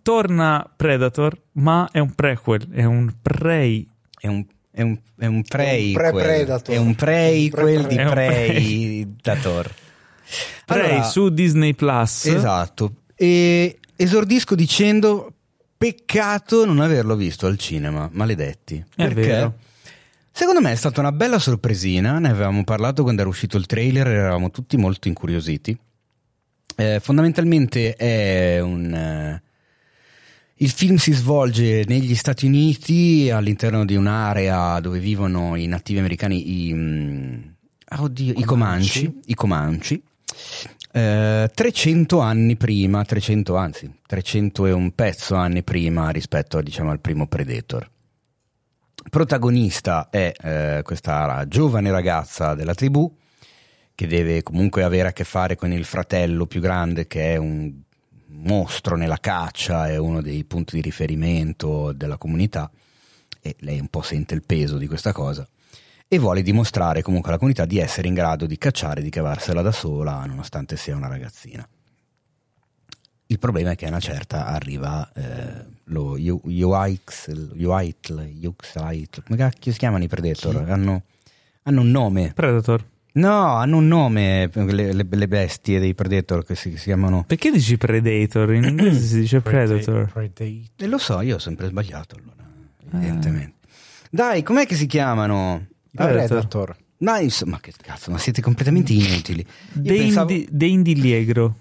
[0.00, 3.86] Torna Predator, ma è un prequel, è un prey.
[4.18, 5.92] È un, è un, è un prey.
[5.92, 6.74] È un pre-predator.
[6.74, 8.06] È un prey, quel di pre-
[9.20, 9.70] predator.
[10.64, 12.24] Prey Allora, su Disney Plus.
[12.24, 12.92] Esatto.
[13.14, 15.32] E esordisco dicendo
[15.76, 18.76] peccato non averlo visto al cinema, maledetti.
[18.76, 19.20] È Perché?
[19.20, 19.58] vero.
[20.30, 24.06] Secondo me è stata una bella sorpresina, ne avevamo parlato quando era uscito il trailer,
[24.06, 25.76] eravamo tutti molto incuriositi.
[26.76, 28.92] Eh, fondamentalmente è un...
[28.92, 29.42] eh,
[30.56, 36.68] il film si svolge negli Stati Uniti all'interno di un'area dove vivono i nativi americani,
[36.68, 37.34] i, mm,
[37.88, 40.02] ah, oddio, i Comanci, i Comanci.
[40.96, 47.00] Eh, 300 anni prima, 300 anzi, 300 e un pezzo anni prima rispetto diciamo, al
[47.00, 47.90] primo Predator.
[49.10, 53.14] Protagonista è eh, questa giovane ragazza della tribù
[53.94, 57.74] che deve comunque avere a che fare con il fratello più grande che è un
[58.28, 62.70] mostro nella caccia, è uno dei punti di riferimento della comunità
[63.42, 65.46] e lei un po' sente il peso di questa cosa
[66.08, 69.72] e vuole dimostrare comunque alla comunità di essere in grado di cacciare, di cavarsela da
[69.72, 71.66] sola nonostante sia una ragazzina.
[73.28, 77.26] Il problema è che a una certa arriva eh, lo Yoix,
[79.24, 80.70] come cacchio si chiamano i Predator?
[80.70, 81.02] Hanno,
[81.62, 82.30] hanno un nome.
[82.32, 82.84] Predator.
[83.14, 87.24] No, hanno un nome le, le- le bestie dei Predator che si, si chiamano.
[87.24, 88.52] Perché dici Predator?
[88.52, 90.12] In inglese si dice Predator.
[90.12, 90.62] Predate.
[90.76, 92.48] E lo so, io ho sempre sbagliato allora,
[92.92, 93.54] evidentemente.
[94.08, 95.66] Dai, com'è che si chiamano?
[95.96, 96.26] Predator.
[96.28, 96.76] Predator.
[96.98, 99.40] Ma che cazzo, ma siete completamente inutili.
[99.40, 99.46] Io
[99.82, 101.54] De, pensavo- Indi- De Indiliegro.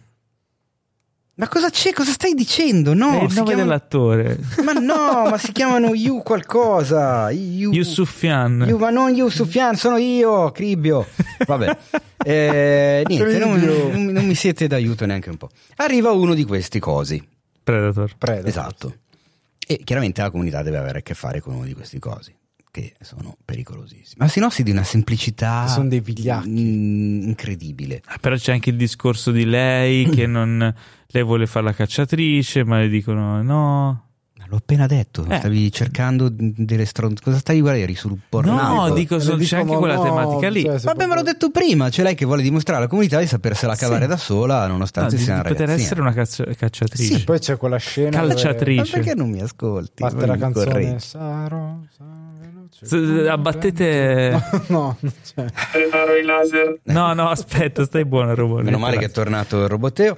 [1.38, 1.92] Ma cosa c'è?
[1.92, 2.94] Cosa stai dicendo?
[2.94, 4.40] No, è il nome chiamano- dell'attore.
[4.64, 7.30] Ma no, ma si chiamano Yu qualcosa.
[7.32, 7.74] Yu...
[7.74, 8.64] Yusufian.
[8.66, 11.06] Yu, ma non Yu Sufyan, sono io, Cribbio.
[11.46, 11.78] Vabbè,
[12.26, 15.50] Eh, niente, non, non- non mi siete d'aiuto neanche un po'.
[15.76, 17.22] Arriva uno di questi cosi.
[17.62, 18.16] Predator.
[18.18, 18.48] Predator.
[18.50, 18.96] Esatto.
[19.68, 22.34] E chiaramente la comunità deve avere a che fare con uno di questi cosi,
[22.82, 24.16] che sono pericolosissimi.
[24.18, 26.50] Ma sinossi di una semplicità Sono dei vigliacchi.
[27.28, 28.02] incredibile.
[28.06, 30.74] Ah, Però c'è anche il discorso di lei che non.
[31.08, 34.02] Lei vuole fare la cacciatrice, ma le dicono no.
[34.38, 35.38] Ma L'ho appena detto, Eh.
[35.38, 37.24] stavi cercando delle stronze.
[37.24, 37.88] Cosa stavi guardando?
[37.88, 38.52] Eri sul porno?
[38.54, 40.62] No, dico, Me so- c'è anche quella no, tematica lì.
[40.64, 43.76] cioè, Vabbè, me l'ho detto prima, c'è lei che vuole dimostrare alla comunità di sapersela
[43.76, 44.08] cavare Sì.
[44.10, 45.84] da sola, No, nonostante di, sia di una poter ragazzina.
[45.86, 47.18] essere una caccia- cacciatrice.
[47.18, 48.82] Sì, poi c'è quella scena Calciatrice.
[48.82, 50.04] Ma perché non mi ascolti?
[50.04, 52.25] dove Ma parte la canzone sarò veloce.
[52.82, 54.32] S- abbattete-
[54.68, 56.80] No, no, cioè, Preparo i laser.
[56.84, 58.64] No, no, aspetta, stai buono, Robot.
[58.64, 60.18] Meno male che è tornato il roboteo.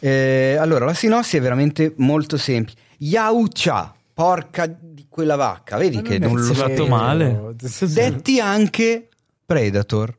[0.00, 2.78] Eh, allora, la sinossi è veramente molto semplice.
[2.98, 7.54] Yaucha, porca di quella vacca, vedi ma che non lo fatto male.
[7.80, 9.08] Detti anche
[9.46, 10.12] Predator,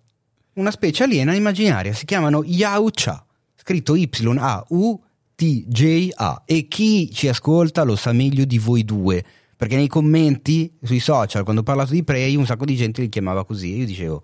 [0.53, 3.95] una specie aliena immaginaria, si chiamano Yaucha, scritto
[5.35, 6.43] Y-A-U-T-J-A.
[6.45, 9.23] E chi ci ascolta lo sa meglio di voi due,
[9.63, 13.07] perché nei commenti sui social, quando ho parlato di Prey, un sacco di gente li
[13.07, 13.75] chiamava così.
[13.75, 14.23] E io dicevo,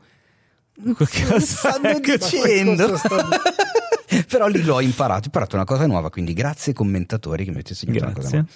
[0.98, 3.00] cosa stanno dicendo?
[4.28, 7.72] Però lì l'ho imparato, ho imparato una cosa nuova, quindi grazie commentatori che mi avete
[7.72, 8.48] insegnato una cosa nuova.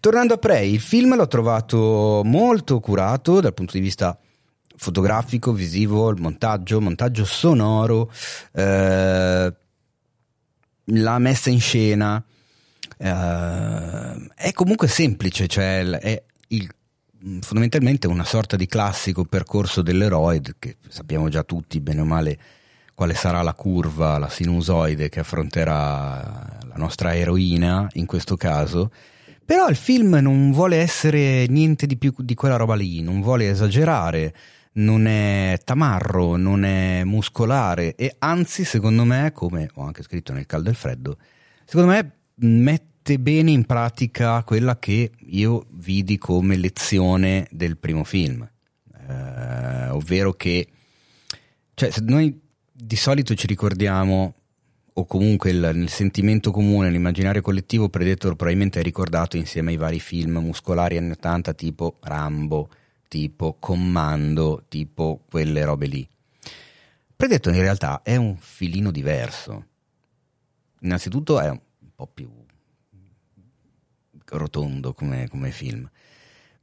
[0.00, 4.18] Tornando a Prey, il film l'ho trovato molto curato dal punto di vista
[4.74, 8.10] fotografico, visivo, il montaggio, montaggio sonoro,
[8.52, 9.54] eh,
[10.86, 12.24] la messa in scena.
[12.98, 16.22] eh, è comunque semplice, cioè è
[16.52, 16.70] il-
[17.40, 22.38] fondamentalmente una sorta di classico percorso dell'eroe che sappiamo già tutti bene o male
[22.94, 28.90] quale sarà la curva, la sinusoide che affronterà la nostra eroina in questo caso.
[29.44, 33.48] Però il film non vuole essere niente di più di quella roba lì, non vuole
[33.48, 34.34] esagerare,
[34.74, 40.46] non è tamarro, non è muscolare e anzi, secondo me, come ho anche scritto nel
[40.46, 41.16] caldo e il freddo,
[41.64, 48.48] secondo me mette bene in pratica quella che io vidi come lezione del primo film,
[49.08, 50.68] Eh, ovvero che
[51.74, 52.40] cioè, noi
[52.72, 54.34] di solito ci ricordiamo,
[54.92, 59.98] o comunque il, nel sentimento comune, nell'immaginario collettivo, Predator probabilmente è ricordato insieme ai vari
[59.98, 62.68] film muscolari anni 80, tipo Rambo,
[63.08, 66.08] tipo Commando, tipo quelle robe lì.
[67.16, 69.66] Predator in realtà è un filino diverso.
[70.80, 71.60] Innanzitutto è un
[71.94, 72.41] po' più
[74.32, 75.88] rotondo come, come film.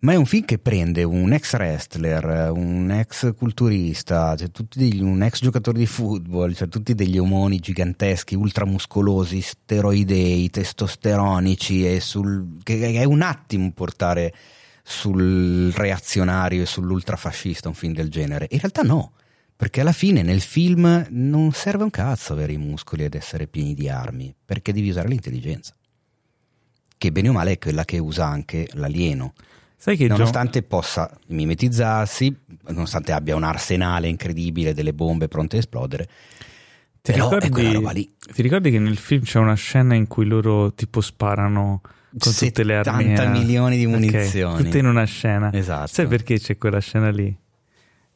[0.02, 5.22] Ma è un film che prende un ex wrestler, un ex culturista, cioè degli- un
[5.22, 12.78] ex giocatore di football, cioè tutti degli omoni giganteschi, ultramuscolosi, steroidei, testosteronici, e sul, che
[12.80, 14.34] che è un attimo portare
[14.84, 18.48] sul reazionario e sull'ultrafascista un film del genere.
[18.52, 19.12] In realtà no,
[19.54, 23.74] perché alla fine nel film non serve un cazzo avere i muscoli ed essere pieni
[23.74, 25.76] di armi, perché devi usare l'intelligenza.
[27.00, 29.34] Che bene o male è quella che usa anche l'alieno
[29.78, 32.36] Sai che John- nonostante possa mimetizzarsi,
[32.68, 36.10] nonostante abbia un arsenale incredibile delle bombe pronte a esplodere,
[37.02, 38.14] ti ricordi, è quella roba lì.
[38.34, 41.80] ti ricordi che nel film c'è una scena in cui loro tipo sparano
[42.18, 43.04] con tutte le armi?
[43.04, 44.62] 70 a- milioni di munizioni.
[44.64, 45.54] tutte in una scena.
[45.54, 45.88] Esatto.
[45.88, 47.34] Sai perché c'è quella scena lì?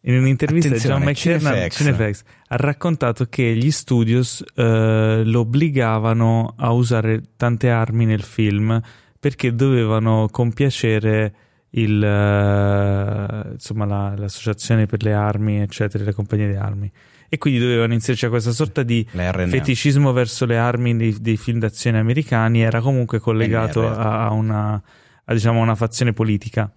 [0.06, 1.76] In un'intervista Attenzione, John McTiernan Cinefax.
[1.76, 8.82] Cinefax, ha raccontato che gli studios eh, lo obbligavano a usare tante armi nel film
[9.20, 11.34] perché dovevano compiacere
[11.76, 16.92] il, eh, insomma, la- l'associazione per le armi, eccetera, le compagnie di armi.
[17.30, 21.98] E quindi dovevano inserirci questa sorta di feticismo verso le armi dei, dei film d'azione
[21.98, 24.80] americani era comunque collegato a, a una,
[25.24, 26.72] a, diciamo, una fazione politica.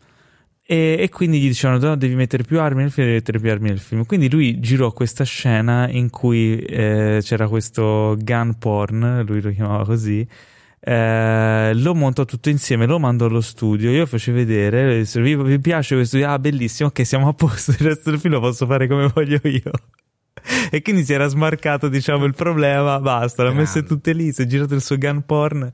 [0.69, 3.51] E, e quindi gli dicevano: "No, devi mettere più armi nel film, devi mettere più
[3.51, 4.05] armi nel film.
[4.05, 9.85] Quindi lui girò questa scena in cui eh, c'era questo gun porn, lui lo chiamava
[9.85, 10.27] così.
[10.81, 13.91] eh, lo montò tutto insieme, lo mandò allo studio.
[13.91, 16.19] Io feci vedere, disse, vi, vi piace questo?
[16.25, 17.71] Ah, bellissimo, ok, siamo a posto.
[17.73, 19.71] Il resto del film lo posso fare come voglio io.
[20.71, 23.01] E quindi si era smarcato, diciamo, il problema.
[23.01, 24.33] Basta, l'ha messe tutte lì.
[24.33, 25.69] Si è girato il suo gun porn.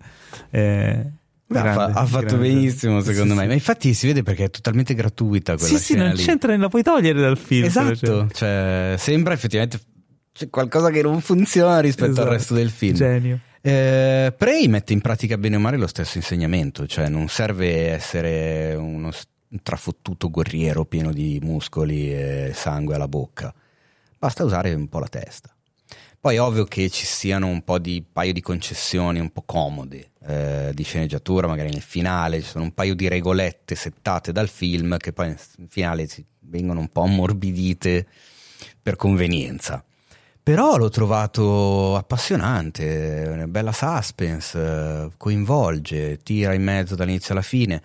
[0.51, 1.13] eh,
[1.53, 2.49] Beh, grande, ha fatto grande.
[2.49, 5.85] benissimo secondo Sì, me, ma infatti si vede perché è totalmente gratuita Sì, quella sì,
[5.85, 6.23] scena non lì.
[6.23, 7.65] c'entra, la puoi togliere dal film.
[7.65, 9.81] Esatto, cioè, sembra effettivamente
[10.33, 12.27] c'è qualcosa che non funziona rispetto Esatto.
[12.29, 12.95] al resto del film.
[12.97, 13.39] Genio.
[13.61, 18.75] Eh, Prey mette in pratica bene o male lo stesso insegnamento, cioè non serve essere
[18.75, 19.11] uno
[19.63, 23.55] trafottuto guerriero pieno di muscoli e sangue alla bocca,
[24.19, 25.55] basta usare un po' la testa.
[26.19, 30.11] Poi è ovvio che ci siano un po' di paio di concessioni un po' comode
[30.27, 34.97] eh, di sceneggiatura, magari nel finale ci sono un paio di regolette settate dal film
[34.97, 35.39] che poi nel
[35.69, 36.09] finale
[36.41, 38.07] vengono un po' ammorbidite
[38.81, 39.85] per convenienza.
[40.45, 47.81] Però l'ho trovato appassionante, una bella suspense, coinvolge, tira in mezzo dall'inizio alla fine.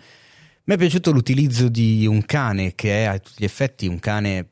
[0.64, 4.48] Mi è piaciuto l'utilizzo di un cane che è a tutti gli effetti un cane,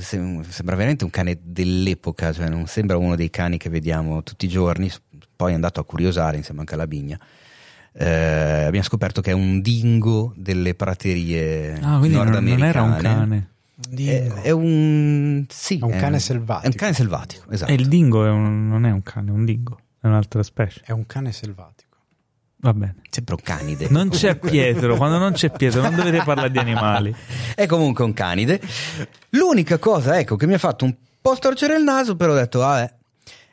[0.00, 4.48] sembra veramente un cane dell'epoca, cioè non sembra uno dei cani che vediamo tutti i
[4.48, 4.90] giorni,
[5.38, 7.16] poi è andato a curiosare insieme anche alla Bigna.
[7.92, 12.68] Eh, abbiamo scoperto che è un dingo delle praterie Ah, quindi non, non nordamericane.
[12.68, 13.48] era un cane.
[13.88, 14.34] Dingo.
[14.34, 16.64] È, è un sì, È un cane selvatico.
[16.66, 17.70] È un cane selvatico, esatto.
[17.70, 19.78] E il dingo è un- non è un cane, è un dingo.
[20.00, 20.80] È un'altra specie.
[20.84, 21.86] È un cane selvatico.
[22.60, 22.96] Va bene.
[23.08, 23.86] Sempre un canide.
[23.90, 24.96] Non c'è Pietro.
[24.96, 27.14] Quando non c'è Pietro, non dovete parlare di animali.
[27.54, 28.60] È comunque un canide.
[29.30, 32.64] L'unica cosa, ecco, che mi ha fatto un po' storcere il naso, però ho detto,
[32.64, 32.94] ah, eh,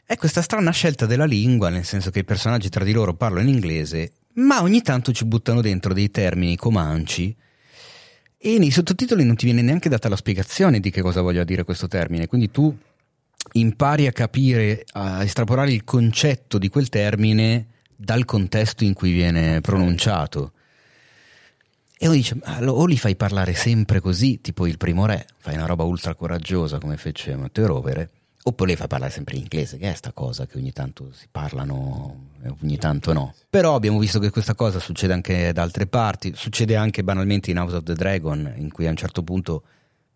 [0.05, 3.47] è questa strana scelta della lingua, nel senso che i personaggi tra di loro parlano
[3.47, 7.35] in inglese, ma ogni tanto ci buttano dentro dei termini comanci
[8.37, 11.63] e nei sottotitoli non ti viene neanche data la spiegazione di che cosa voglia dire
[11.63, 12.75] questo termine, quindi tu
[13.53, 19.61] impari a capire, a estrapolare il concetto di quel termine dal contesto in cui viene
[19.61, 20.51] pronunciato.
[21.97, 25.65] E uno dice, o li fai parlare sempre così, tipo il primo re, fai una
[25.65, 28.09] roba ultra coraggiosa come fece Matteo Rovere,
[28.47, 31.27] oppure li fai parlare sempre in inglese, che è sta cosa che ogni tanto si
[31.31, 32.29] parlano
[32.61, 33.33] ogni tanto no.
[33.49, 37.57] Però abbiamo visto che questa cosa succede anche da altre parti, succede anche banalmente in
[37.57, 39.63] House of the Dragon, in cui a un certo punto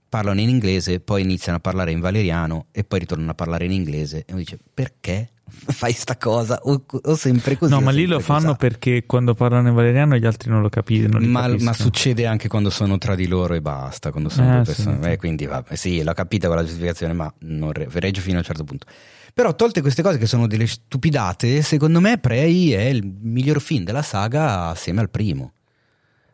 [0.08, 3.72] parlano in inglese, poi iniziano a parlare in valeriano e poi ritornano a parlare in
[3.72, 5.30] inglese e uno dice, perché
[5.68, 6.60] fai sta cosa?
[6.64, 7.72] O, o sempre così.
[7.74, 8.56] no, ma lì lo fanno cosà.
[8.56, 11.20] perché quando parlano in valeriano gli altri non lo capiscono.
[11.26, 14.64] Ma, ma succede anche quando sono tra di loro e basta, quando sono Eh, due
[14.64, 15.00] persone.
[15.04, 15.10] sì.
[15.10, 18.46] Eh, quindi vabbè, sì, l'ho capita quella giustificazione, ma non re- regge fino a un
[18.46, 18.86] certo punto.
[19.34, 23.84] Però tolte queste cose che sono delle stupidate, secondo me Prey è il miglior film
[23.84, 25.54] della saga assieme al primo.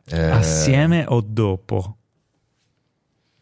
[0.07, 1.97] Eh, Assieme o dopo?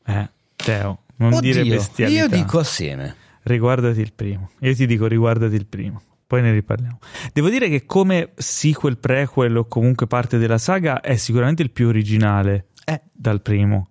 [0.05, 2.19] Eh, Teo, non dire oddio, bestialità.
[2.21, 3.15] Io dico assieme.
[3.43, 4.51] Riguardati il primo.
[4.59, 6.01] Io ti dico riguardati il primo.
[6.25, 6.99] Poi ne riparliamo.
[7.31, 11.87] Devo dire che come sequel, prequel o comunque parte della saga è sicuramente il più
[11.87, 13.89] originale Eh, dal primo.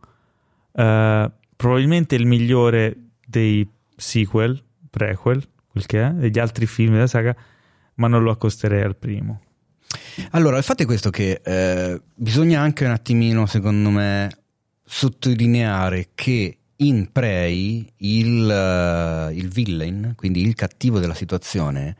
[0.73, 7.35] Eh, probabilmente il migliore dei sequel, prequel, quel che è, degli altri film della saga,
[7.95, 9.41] ma non lo accosterei al primo.
[10.31, 14.31] Allora, il fatto è questo che eh, bisogna anche un attimino, secondo me,
[14.85, 21.97] sottolineare che in Prey il, eh, il villain, quindi il cattivo della situazione,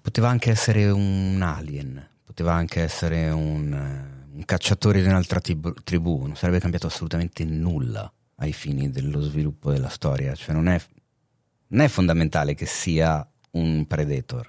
[0.00, 6.26] poteva anche essere un alien, poteva anche essere un, eh, un cacciatore di un'altra tribù,
[6.26, 10.80] non sarebbe cambiato assolutamente nulla ai fini dello sviluppo della storia, cioè non è,
[11.68, 14.48] non è fondamentale che sia un predator,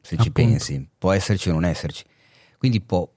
[0.00, 0.32] se ci Appunto.
[0.32, 2.04] pensi, può esserci o non esserci.
[2.56, 3.10] Quindi può,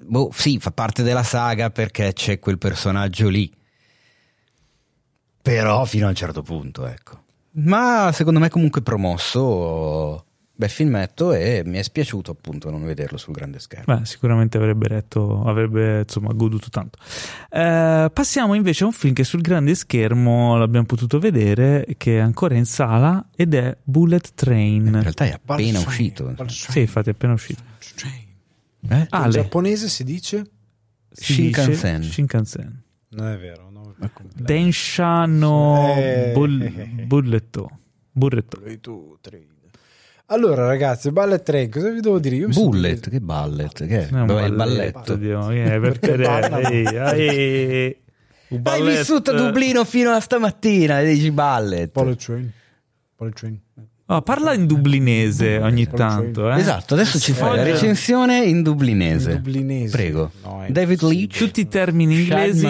[0.00, 3.52] boh, sì, fa parte della saga perché c'è quel personaggio lì,
[5.42, 7.22] però fino a un certo punto, ecco.
[7.52, 10.24] Ma secondo me comunque promosso,
[10.60, 13.96] bel filmetto e mi è spiaciuto appunto non vederlo sul grande schermo.
[13.96, 16.98] Beh, sicuramente avrebbe retto, avrebbe insomma goduto tanto.
[17.48, 22.20] Eh, passiamo invece a un film che sul grande schermo l'abbiamo potuto vedere, che è
[22.20, 24.86] ancora in sala ed è Bullet Train.
[24.86, 26.34] In realtà è appena Baltrain, uscito.
[26.48, 27.62] Sì, infatti è appena uscito.
[28.88, 29.08] Eh?
[29.10, 30.44] In giapponese si dice
[31.10, 32.00] si Shinkansen.
[32.00, 32.82] dice Shinkansen.
[33.12, 33.70] Non è vero.
[33.70, 33.94] No,
[34.34, 36.30] Denshano Eh.
[36.32, 37.70] Bull- Bulletto.
[38.12, 38.60] Burretto.
[40.26, 42.36] Allora, ragazzi, Ballet Train, cosa vi devo dire?
[42.36, 43.84] Io mi sono Bullet, che ballet?
[43.84, 44.10] Che è?
[44.12, 45.16] Non Dov'è il balletto?
[45.16, 47.98] Dio, eh, per Perché
[48.62, 51.90] Hai vissuto a Dublino fino a stamattina e dici ballet.
[51.90, 52.52] Ballet Train.
[53.16, 53.60] Ballet Train.
[54.12, 56.50] Oh, parla in dublinese ogni tanto.
[56.50, 56.58] Eh?
[56.58, 59.30] Esatto, adesso ci fai la recensione in dublinese.
[59.30, 59.96] In dublinese.
[59.96, 60.32] Prego.
[60.42, 61.38] No, è David Leach.
[61.38, 62.66] Tutti i termini inglesi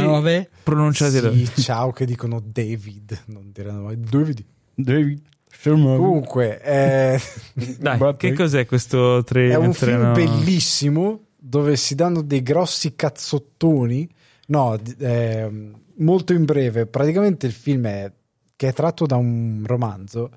[0.63, 4.45] pronunciati Sì, ciao che dicono David, non diranno mai David.
[4.75, 5.21] David.
[5.63, 7.21] Comunque, eh,
[7.81, 14.07] Dai, che cos'è questo tre, è un film bellissimo dove si danno dei grossi cazzottoni.
[14.49, 16.85] No, ehm, molto in breve.
[16.85, 18.13] Praticamente il film è
[18.57, 20.31] che è tratto da un romanzo.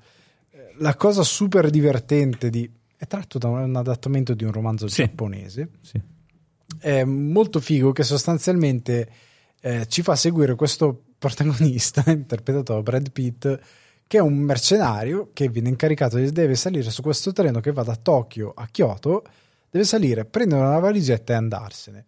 [0.78, 5.02] La cosa super divertente di è tratto da un, un adattamento di un romanzo Sì.
[5.02, 5.68] giapponese.
[5.80, 6.00] Sì.
[6.78, 9.08] È molto figo che sostanzialmente
[9.60, 13.58] eh, ci fa seguire questo protagonista interpretato da Brad Pitt
[14.06, 17.82] che è un mercenario che viene incaricato di deve salire su questo treno che va
[17.82, 19.24] da Tokyo a Kyoto
[19.70, 22.04] deve salire, prendere una valigetta e andarsene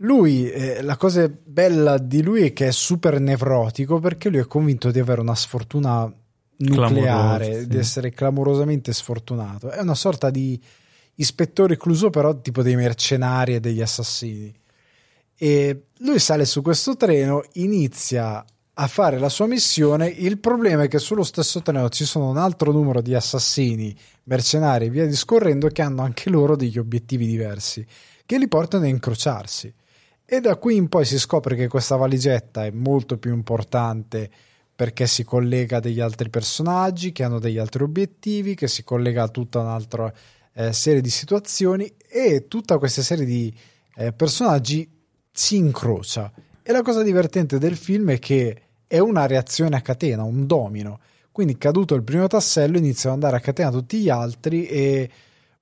[0.00, 4.46] lui, eh, la cosa bella di lui è che è super nevrotico perché lui è
[4.46, 6.12] convinto di avere una sfortuna
[6.58, 7.66] nucleare, Clamorosa, sì.
[7.66, 9.70] di essere clamorosamente sfortunato.
[9.70, 10.60] È una sorta di
[11.16, 14.54] ispettore Clouseau, però tipo dei mercenari e degli assassini.
[15.38, 18.44] E lui sale su questo treno, inizia
[18.78, 20.08] a fare la sua missione.
[20.08, 24.86] Il problema è che sullo stesso treno ci sono un altro numero di assassini, mercenari
[24.86, 27.86] e via discorrendo che hanno anche loro degli obiettivi diversi
[28.26, 29.72] che li portano a incrociarsi.
[30.24, 34.28] E da qui in poi si scopre che questa valigetta è molto più importante
[34.76, 39.22] perché si collega a degli altri personaggi che hanno degli altri obiettivi, che si collega
[39.22, 40.12] a tutta un'altra
[40.52, 43.52] eh, serie di situazioni e tutta questa serie di
[43.96, 44.86] eh, personaggi
[45.32, 46.30] si incrocia.
[46.62, 51.00] E la cosa divertente del film è che è una reazione a catena, un domino.
[51.32, 55.10] Quindi caduto il primo tassello iniziano ad andare a catena tutti gli altri e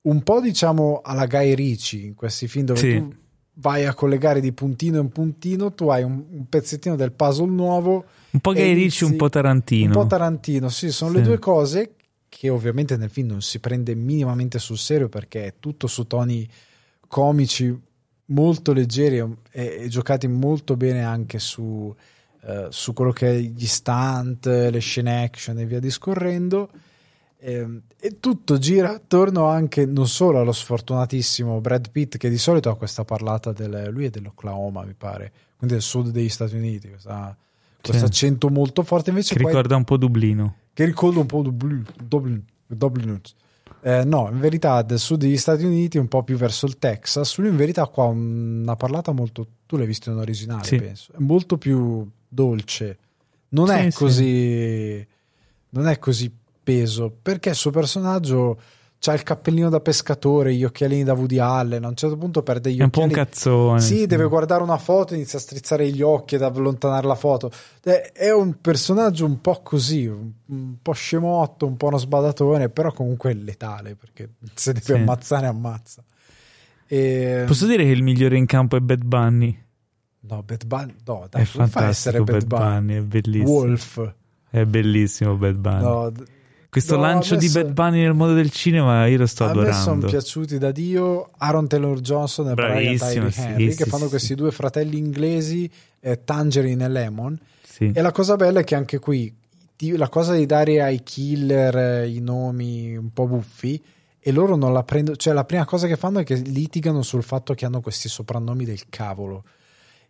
[0.02, 2.98] un po' diciamo alla Guy Ritchie in questi film dove Sì.
[2.98, 3.14] tu
[3.54, 8.04] vai a collegare di puntino in puntino, tu hai un, un pezzettino del puzzle nuovo.
[8.30, 9.86] Un po' inizi- Ritchie, un po' Tarantino.
[9.86, 11.16] Un po' Tarantino, sì, sono Sì.
[11.18, 11.94] le due cose
[12.28, 16.48] che ovviamente nel film non si prende minimamente sul serio perché è tutto su toni
[17.06, 17.72] comici
[18.26, 19.18] molto leggeri
[19.52, 21.94] e, e giocati molto bene anche su,
[22.42, 26.70] eh, su quello che è gli stunt, le scene action e via discorrendo.
[27.46, 32.70] Ehm, E tutto gira attorno anche non solo allo sfortunatissimo Brad Pitt, che di solito
[32.70, 36.88] ha questa parlata del, lui è dell'Oklahoma, mi pare, quindi del sud degli Stati Uniti,
[36.88, 37.36] questa-
[37.80, 38.10] questo Sì.
[38.10, 39.10] accento molto forte.
[39.10, 40.56] Invece Che ricorda un po' Dublino.
[40.72, 43.20] che ricorda un po' Dublin, Dublin, Dublin.
[43.82, 47.36] Eh, no, in verità del sud degli Stati Uniti, un po' più verso il Texas.
[47.38, 49.46] Lui in verità qua ha una parlata molto.
[49.66, 50.76] Tu l'hai visto in originale, Sì.
[50.76, 51.12] penso.
[51.12, 52.98] È molto più dolce.
[53.50, 53.96] Non è Sì, sì.
[53.98, 55.06] così.
[55.70, 56.32] Non è così
[56.64, 58.58] peso perché il suo personaggio
[59.06, 61.84] ha il cappellino da pescatore, gli occhialini da Woody Allen.
[61.84, 63.28] A un certo punto perde gli È un po' un occhiali.
[63.28, 63.80] cazzone.
[63.80, 67.50] Sì, deve guardare una foto e inizia a strizzare gli occhi ed allontanare la foto.
[67.82, 73.32] È, un personaggio un po' così, un, po' scemotto, un po' uno sbadatone, però comunque
[73.32, 74.92] è letale perché se deve Sì.
[74.92, 76.02] ammazzare, ammazza.
[76.86, 77.44] E...
[77.46, 79.62] Posso dire che il migliore in campo è Bad Bunny?
[80.20, 82.78] No, Bad Bunny, no, dai, È fa essere Bad Bad Bunny.
[82.78, 83.50] Bunny, è bellissimo.
[83.50, 84.14] Wolf.
[84.48, 85.82] È bellissimo Bad Bunny.
[85.82, 86.12] No,
[86.74, 89.46] Questo no, lancio di adesso- Bad Bunny nel mondo del cinema io lo sto a
[89.48, 90.06] me sono adorando.
[90.08, 94.10] piaciuti da Dio Aaron Taylor Johnson e Brian Tyree sì, Henry sì, che fanno sì.
[94.10, 95.70] questi due fratelli inglesi
[96.00, 97.92] eh, Tangerine e Lemon Sì.
[97.94, 99.32] E la cosa bella è che anche qui
[99.96, 103.80] la cosa di dare ai killer eh, i nomi un po' buffi
[104.18, 107.22] e loro non la prendono, cioè la prima cosa che fanno è che litigano sul
[107.22, 109.44] fatto che hanno questi soprannomi del cavolo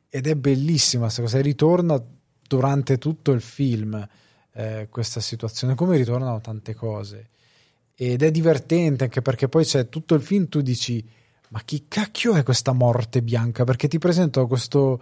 [0.08, 2.00] ed è bellissima questa cosa, e ritorna
[2.46, 4.06] durante tutto il film
[4.54, 7.28] eh, questa situazione, come ritornano tante cose
[7.96, 11.04] ed è divertente anche perché poi c'è tutto il film tu dici
[11.50, 15.00] ma chi cacchio è questa morte bianca perché ti presentano questo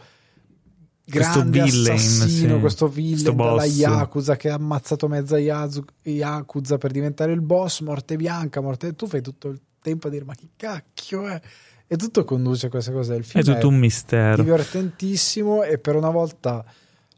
[1.04, 2.60] Questo grande villain, assassino sì.
[2.60, 3.64] questo villain Questo dalla.
[3.64, 9.22] Yakuza che ha ammazzato mezza Yakuza per diventare il boss morte bianca morte tu fai
[9.22, 11.40] tutto il tempo a dire ma chi cacchio è
[11.86, 14.42] e tutto conduce a questa cosa il È film tutto un mistero.
[14.42, 16.64] divertentissimo e per una volta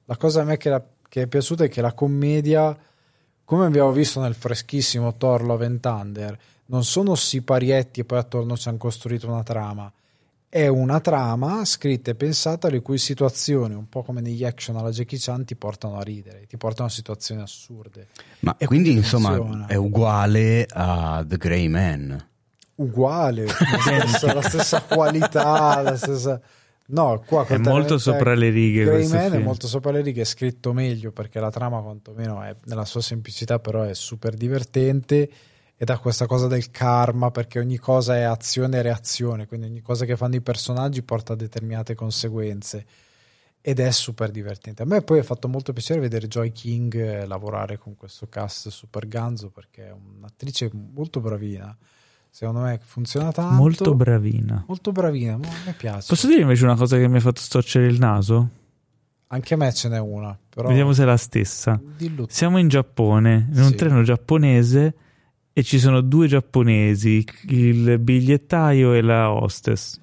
[0.04, 0.84] la cosa a me che, la-
[1.14, 2.76] che è piaciuta è che la commedia
[3.44, 6.36] come abbiamo visto nel freschissimo Thor Love and Thunder
[6.66, 9.92] non sono siparietti e poi attorno ci hanno costruito una trama
[10.48, 14.90] è una trama scritta e pensata le cui situazioni un po' come negli action alla
[14.90, 18.08] Jackie Chan ti portano a ridere ti portano a situazioni assurde
[18.40, 19.66] Ma E quindi insomma funziona.
[19.66, 22.26] è uguale a The Grey Man.
[22.74, 26.40] uguale la stessa, la stessa qualità la stessa
[26.86, 30.20] No, qua È molto sopra le righe Grey questo Man è molto sopra le righe,
[30.20, 35.30] è scritto meglio perché la trama quantomeno è nella sua semplicità però è super divertente
[35.76, 39.80] ed ha questa cosa del karma perché ogni cosa è azione e reazione, quindi ogni
[39.80, 42.86] cosa che fanno i personaggi porta a determinate conseguenze
[43.60, 44.82] ed è super divertente.
[44.82, 48.68] A me poi ha fatto molto piacere vedere Joy King eh, lavorare con questo cast
[48.68, 51.74] super ganzo perché è un'attrice molto bravina.
[52.36, 53.54] Secondo me funziona tanto.
[53.54, 54.64] Molto bravina.
[54.66, 56.06] Molto bravina, ma a me piace.
[56.08, 58.48] Posso dire invece una cosa che mi ha fatto storcere il naso?
[59.28, 61.80] Anche a me ce n'è una, però Vediamo se è la stessa.
[61.96, 62.26] dillo.
[62.28, 63.74] Siamo in Giappone, in un Sì.
[63.76, 64.94] treno giapponese
[65.52, 70.00] e ci sono due giapponesi, il bigliettaio e la hostess.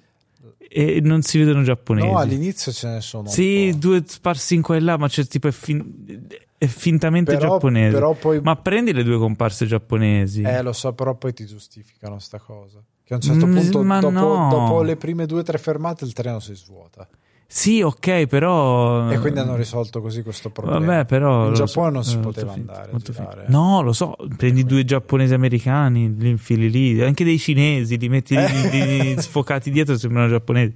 [0.57, 2.07] E non si vedono giapponesi.
[2.07, 3.27] No, all'inizio ce ne sono.
[3.27, 6.27] Sì, due sparsi in qua e là, ma c'è tipo fin-
[6.63, 7.91] è fintamente Però- giapponese.
[7.91, 10.43] però poi- Ma prendi le due comparse giapponesi.
[10.43, 12.79] Eh, lo so, però poi ti giustificano sta cosa.
[13.03, 14.47] Che a un certo Mm, punto, ma dopo, no.
[14.51, 17.07] dopo le prime due o tre fermate, il treno si svuota.
[17.47, 19.09] Sì, ok, però.
[19.09, 20.85] E quindi hanno risolto così questo problema.
[20.85, 21.47] Vabbè, però.
[21.47, 23.43] In Giappone so, non si è poteva finto, andare finto.
[23.47, 24.15] No, lo so.
[24.37, 28.69] Prendi due giapponesi americani, li infili lì, anche dei cinesi, li metti Eh.
[29.13, 30.73] li sfocati dietro, sembrano giapponesi.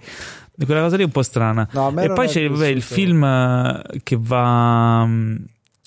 [0.66, 1.70] Quella cosa lì è un po' strana.
[1.74, 5.08] No, e poi c'è vabbè, il film eh, che va.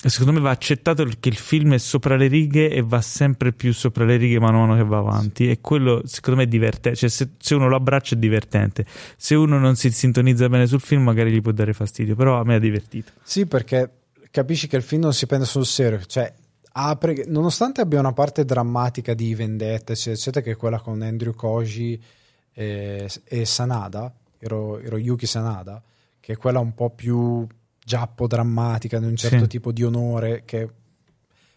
[0.01, 3.73] Secondo me va accettato che il film è sopra le righe e va sempre più
[3.73, 5.49] sopra le righe man mano che va avanti.
[5.49, 6.95] E quello secondo me è divertente.
[6.95, 8.85] Cioè, se, se uno lo abbraccia è divertente.
[9.17, 12.15] Se uno non si sintonizza bene sul film, magari gli può dare fastidio.
[12.15, 13.11] Però a me ha divertito.
[13.21, 13.91] Sì, perché
[14.31, 15.99] capisci che il film non si prende sul serio.
[16.05, 16.31] Cioè,
[16.71, 21.33] apre, nonostante abbia una parte drammatica di vendetta, eccetera, eccetera, che è quella con Andrew
[21.33, 22.01] Koji
[22.53, 25.83] e, e Sanada, Hiro- Hiroyuki Sanada,
[26.21, 27.45] che è quella un po' più
[27.89, 29.47] giappo drammatica, di un certo Sì.
[29.47, 30.69] tipo di onore, che...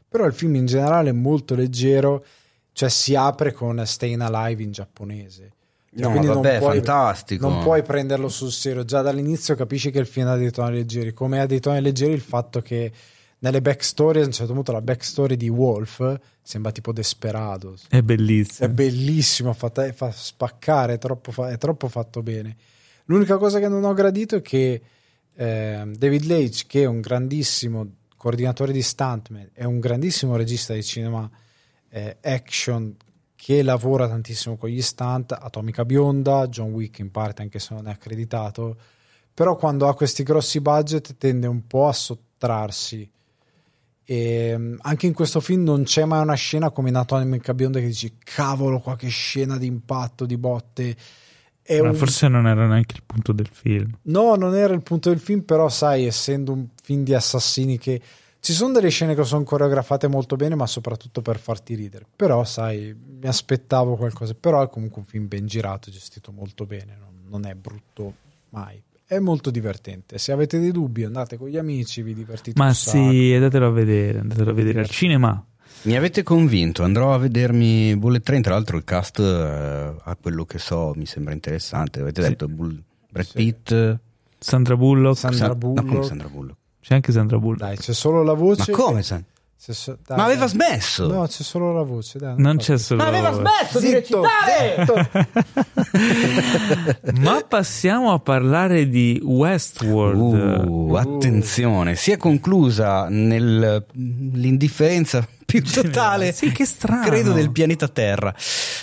[0.09, 2.25] però il film in generale è molto leggero,
[2.73, 5.53] cioè si apre con Stayin' Alive in giapponese.
[5.95, 7.47] Cioè, No, quindi non vabbè, puoi- fantastico.
[7.47, 8.83] Non puoi prenderlo sul serio.
[8.87, 11.13] Già dall'inizio capisci che il film ha dei toni leggeri.
[11.13, 12.91] Come ha dei toni leggeri il fatto che
[13.41, 17.85] nelle backstory, a un certo punto la backstory di Wolf sembra tipo Desperados.
[17.91, 18.67] È bellissimo.
[18.67, 22.57] È bellissimo, fa, fa spaccare, è troppo, fa- è troppo fatto bene.
[23.07, 24.81] L'unica cosa che non ho gradito è che
[25.35, 30.83] eh, David Leitch, che è un grandissimo coordinatore di stuntman, è un grandissimo regista di
[30.83, 31.29] cinema
[31.89, 32.97] eh, action
[33.35, 37.89] che lavora tantissimo con gli stunt, Atomica Bionda, John Wick in parte anche se non
[37.89, 38.77] è accreditato,
[39.35, 43.11] però quando ha questi grossi budget tende un po' a sottrarsi.
[44.05, 47.81] E mm, anche in questo film non c'è mai una scena come in Atomica Bionda
[47.81, 50.97] che dici cavolo qua che scena di impatto, di botte.
[51.63, 53.97] È Ma un- forse non era neanche il punto del film.
[54.03, 58.01] No, non era il punto del film, però sai, essendo un film di assassini che
[58.41, 62.05] ci sono delle scene che sono coreografate molto bene, ma soprattutto per farti ridere.
[62.17, 64.35] Però, sai, mi aspettavo qualcosa.
[64.35, 68.15] Però è comunque un film ben girato, gestito molto bene, non, non è brutto
[68.49, 68.83] mai.
[69.07, 70.19] È molto divertente.
[70.19, 74.19] Se avete dei dubbi, andate con gli amici, vi divertite Ma sì, andatelo a vedere,
[74.19, 75.47] andatelo a vedere al cinema.
[75.85, 80.45] Mi avete convinto, andrò a vedermi Bullet Train, tra l'altro il cast eh, a quello
[80.45, 82.29] che so mi sembra interessante, avete Sì.
[82.29, 82.81] detto Bull-
[83.11, 83.33] Brad Sì.
[83.35, 83.99] Pitt,
[84.39, 85.19] Sandra Bullock.
[85.19, 85.83] Sandra Sa- Bullock.
[85.85, 86.57] no, come Sandra Bullock?
[86.81, 87.59] C'è anche Sandra Bullock.
[87.61, 88.71] Dai, c'è solo la voce.
[88.71, 89.25] Ma come San-
[89.65, 91.07] C'è so- dai, Ma aveva smesso!
[91.07, 92.19] No, c'è solo la voce.
[92.19, 93.01] Dai, Non fa- c'è solo.
[93.03, 94.85] Ma aveva smesso di Zitto, recitare!
[97.03, 97.13] zitto.
[97.23, 100.67] Ma passiamo a parlare di Westworld.
[100.69, 105.27] Uh, attenzione, si è conclusa nell'indifferenza
[105.61, 107.05] più totale, Sì, che strano.
[107.05, 108.35] credo, del pianeta Terra.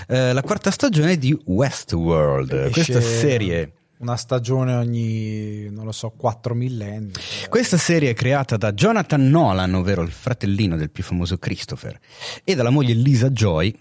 [0.08, 3.74] Eh, la quarta stagione di Westworld, Esce questa serie.
[4.00, 7.12] Una stagione ogni, non lo so, quattro millenni.
[7.50, 12.00] Questa serie è creata da Jonathan Nolan, ovvero il fratellino del più famoso Christopher,
[12.46, 13.76] e dalla moglie Lisa Joy,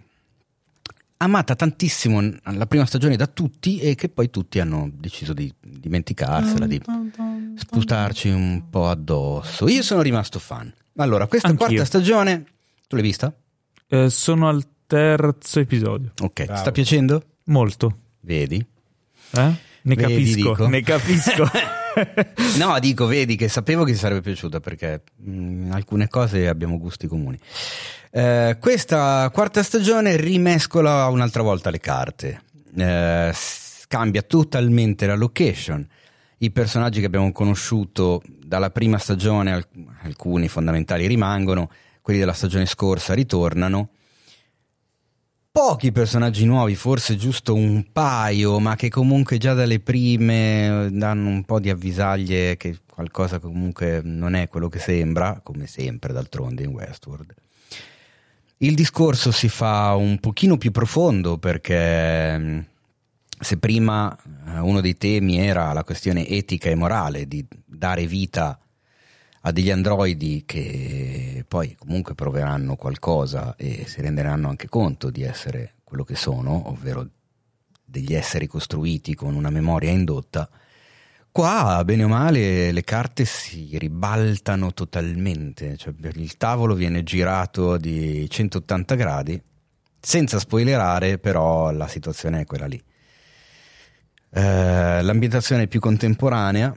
[1.18, 6.67] amata tantissimo la prima stagione da tutti e che poi tutti hanno deciso di dimenticarsela,
[6.67, 6.81] di
[7.57, 9.68] sputarci un po' addosso.
[9.68, 10.73] Io sono rimasto fan.
[10.97, 11.67] Allora, questa Anch'io.
[11.67, 12.44] quarta stagione,
[12.89, 13.33] tu l'hai vista?
[13.89, 16.12] Eh, sono al terzo episodio.
[16.20, 16.58] Ok, Bravo.
[16.60, 17.23] sta piacendo?
[17.44, 17.99] Molto.
[18.20, 18.57] Vedi?
[18.57, 19.41] Eh?
[19.83, 20.68] Ne Vedi, capisco, dico.
[20.68, 21.44] ne capisco.
[22.58, 25.33] No, dico, vedi che sapevo che ti sarebbe piaciuta perché mh,
[25.65, 27.36] in alcune cose abbiamo gusti comuni.
[28.12, 32.42] Eh, questa quarta stagione rimescola un'altra volta le carte,
[32.76, 33.33] Eh,
[33.89, 35.84] cambia totalmente la location.
[36.39, 39.68] I personaggi che abbiamo conosciuto dalla prima stagione, alc-
[40.02, 41.68] alcuni fondamentali rimangono,
[42.09, 43.91] quelli della stagione scorsa ritornano.
[45.51, 51.28] Pochi personaggi nuovi, forse giusto un paio, ma che comunque già dalle prime eh, danno
[51.28, 56.62] un po' di avvisaglie che qualcosa comunque non è quello che sembra, come sempre d'altronde
[56.62, 57.35] in Westworld.
[58.57, 62.59] Il discorso si fa un pochino più profondo perché mm,
[63.39, 68.59] se prima eh, uno dei temi era la questione etica e morale di dare vita
[69.49, 75.75] a degli androidi che poi comunque proveranno qualcosa e si renderanno anche conto di essere
[75.85, 77.09] quello che sono, ovvero
[77.83, 80.49] degli esseri costruiti con una memoria indotta,
[81.33, 88.28] qua bene o male le carte si ribaltano totalmente, cioè il tavolo viene girato di
[88.28, 89.43] 180 gradi,
[89.99, 92.83] senza spoilerare però la situazione è quella lì.
[94.31, 96.77] Eh, l'ambientazione è più contemporanea,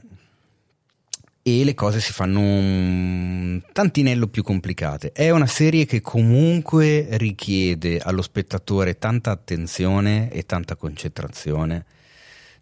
[1.44, 5.10] e le cose si fanno un tantinello più complicate.
[5.10, 11.84] È una serie che comunque richiede allo spettatore tanta attenzione e tanta concentrazione.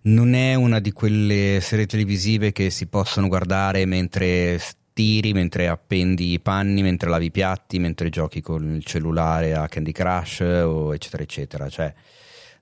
[0.02, 6.32] Non è una di quelle serie televisive che si possono guardare mentre stiri, mentre appendi
[6.32, 10.94] i panni, mentre lavi i piatti, mentre giochi con il cellulare a Candy Crush o
[10.94, 11.68] eccetera eccetera.
[11.68, 11.92] Cioè,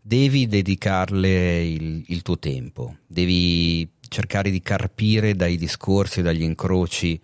[0.01, 7.21] devi dedicarle il, il tuo tempo, devi cercare di carpire dai discorsi, dagli incroci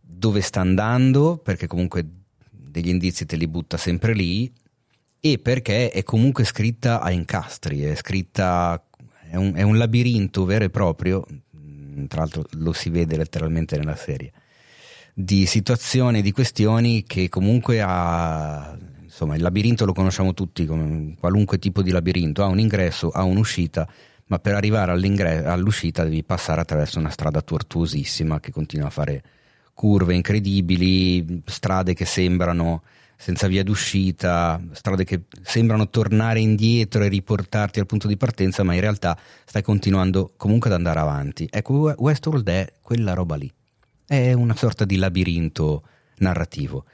[0.00, 2.06] dove sta andando, perché comunque
[2.50, 4.52] degli indizi te li butta sempre lì,
[5.20, 8.82] e perché è comunque scritta a incastri, è scritta,
[9.30, 11.24] è un, è un labirinto vero e proprio,
[12.08, 14.32] tra l'altro lo si vede letteralmente nella serie,
[15.14, 21.58] di situazioni, di questioni che comunque ha, insomma il labirinto lo conosciamo tutti, come qualunque
[21.58, 23.88] tipo di labirinto, ha un ingresso, ha un'uscita,
[24.28, 29.22] ma per arrivare all'uscita devi passare attraverso una strada tortuosissima che continua a fare
[29.74, 32.82] curve incredibili, strade che sembrano
[33.16, 38.74] senza via d'uscita, strade che sembrano tornare indietro e riportarti al punto di partenza, ma
[38.74, 41.48] in realtà stai continuando comunque ad andare avanti.
[41.50, 43.50] Ecco, Westworld è quella roba lì,
[44.06, 45.82] è una sorta di labirinto
[46.18, 46.84] narrativo.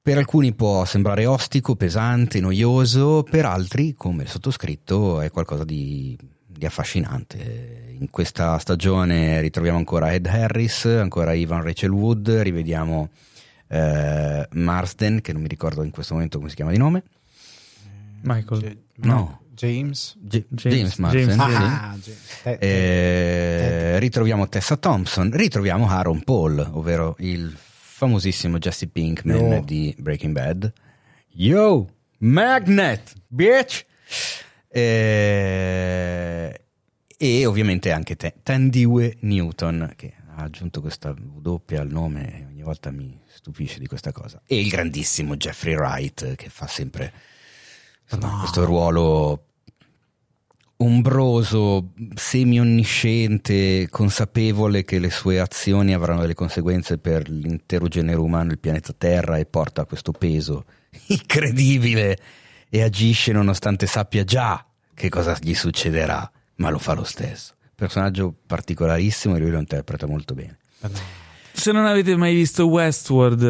[0.00, 6.16] Per alcuni può sembrare ostico, pesante, noioso, per altri, come il sottoscritto, è qualcosa di
[6.58, 7.94] di affascinante.
[7.98, 13.08] In questa stagione ritroviamo ancora Ed Harris, ancora Ivan Rachel Wood, rivediamo
[13.68, 17.02] eh, Marsden, che non mi ricordo in questo momento come si chiama di nome.
[18.22, 18.76] Michael.
[18.96, 19.42] No.
[19.54, 20.16] James.
[20.20, 21.28] G- James- James Marsden.
[21.36, 21.62] James- sì.
[21.62, 22.62] Ah, James.
[22.62, 29.60] Eh, ritroviamo Tessa Thompson, ritroviamo Aaron Paul, ovvero il famosissimo Jesse Pinkman Yo.
[29.64, 30.72] di Breaking Bad.
[31.30, 31.88] Yo,
[32.18, 33.84] Magnet, bitch!
[34.78, 36.60] Eh,
[37.20, 42.62] e ovviamente anche te, Tandiwe Newton, che ha aggiunto questa W al nome e ogni
[42.62, 44.40] volta mi stupisce di questa cosa.
[44.46, 47.12] E il grandissimo Jeffrey Wright, che fa sempre
[48.04, 49.46] insomma, questo ruolo
[50.76, 58.60] ombroso, semi-onnisciente, consapevole che le sue azioni avranno delle conseguenze per l'intero genere umano, il
[58.60, 60.66] pianeta Terra, e porta questo peso
[61.08, 62.16] incredibile
[62.68, 64.64] e agisce nonostante sappia già
[64.98, 67.54] che cosa gli succederà, ma lo fa lo stesso.
[67.74, 70.58] Personaggio particolarissimo e lui lo interpreta molto bene.
[71.52, 73.42] Se non avete mai visto Westworld,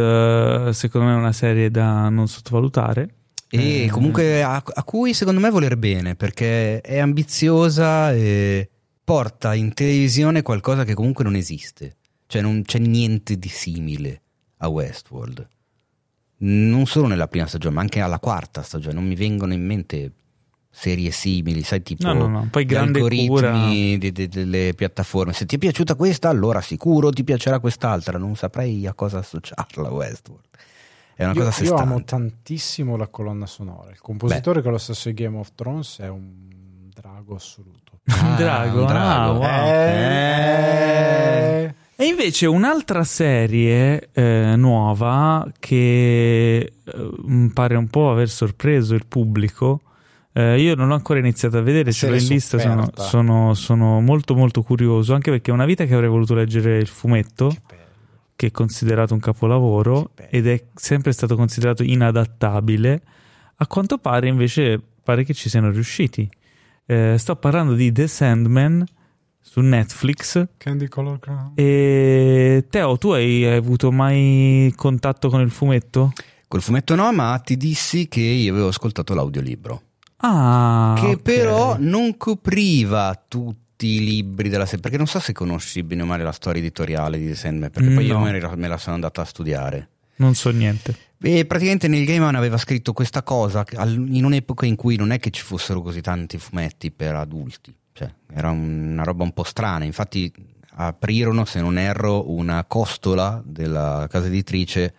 [0.68, 3.14] eh, secondo me è una serie da non sottovalutare.
[3.48, 8.68] E Eh, comunque a, a cui secondo me voler bene perché è ambiziosa e
[9.02, 11.96] porta in televisione qualcosa che comunque non esiste.
[12.26, 14.20] Cioè non c'è niente di simile
[14.58, 15.48] a Westworld.
[16.40, 18.94] Non solo nella prima stagione, ma anche alla quarta stagione.
[18.94, 20.12] Non mi vengono in mente
[20.70, 22.48] serie simili, sai, tipo No, no, no.
[22.50, 23.68] Poi gli grande algoritmi cura.
[23.68, 25.32] di- di- delle piattaforme.
[25.32, 28.16] Se ti è piaciuta questa, allora sicuro ti piacerà quest'altra.
[28.18, 30.44] Non saprei a cosa associarla Westworld.
[31.14, 33.90] È una Io, cosa io amo tantissimo la colonna sonora.
[33.90, 36.30] Il compositore che è lo stesso di Game of Thrones è un
[36.94, 37.76] drago assoluto.
[38.08, 39.32] Un drago, un drago.
[39.32, 39.68] ah, wow.
[40.38, 49.04] Eh, E invece un'altra serie eh, nuova che eh, pare un po' aver sorpreso il
[49.06, 49.80] pubblico.
[50.38, 54.00] Eh, io non l'ho ancora iniziato a vedere, ce l'ho in lista, sono, sono- sono
[54.00, 57.76] molto molto curioso, anche perché è una vita che avrei voluto leggere il fumetto, che
[58.38, 63.02] che è considerato un capolavoro ed è sempre stato considerato inadattabile.
[63.56, 66.30] A quanto pare invece pare che ci siano riusciti.
[66.86, 68.84] Eh, sto parlando di The Sandman
[69.40, 70.46] su Netflix.
[70.56, 71.52] Candy Color Crown.
[71.56, 76.12] E Teo, tu hai hai avuto mai contatto con il fumetto?
[76.46, 79.82] Col fumetto no, ma ti dissi che io avevo ascoltato l'audiolibro.
[80.20, 81.22] Ah, che ok.
[81.22, 84.80] però non copriva tutti i libri della serie.
[84.80, 87.90] Perché non so se conosci bene o male la storia editoriale di The Sandman, perché
[87.90, 88.24] poi io No.
[88.24, 89.88] me la- me la sono andata a studiare.
[90.18, 90.96] non so niente.
[91.22, 95.30] E praticamente Neil Gaiman aveva scritto questa cosa in un'epoca in cui non è che
[95.30, 99.84] ci fossero così tanti fumetti per adulti, cioè era una roba un po' strana.
[99.84, 100.32] Infatti
[100.74, 104.92] aprirono, se non erro, una costola della casa editrice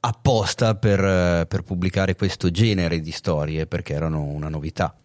[0.00, 4.96] apposta per, eh, per pubblicare questo genere di storie perché erano una novità.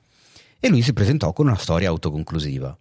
[0.59, 2.77] E lui si presentò con una storia autoconclusiva.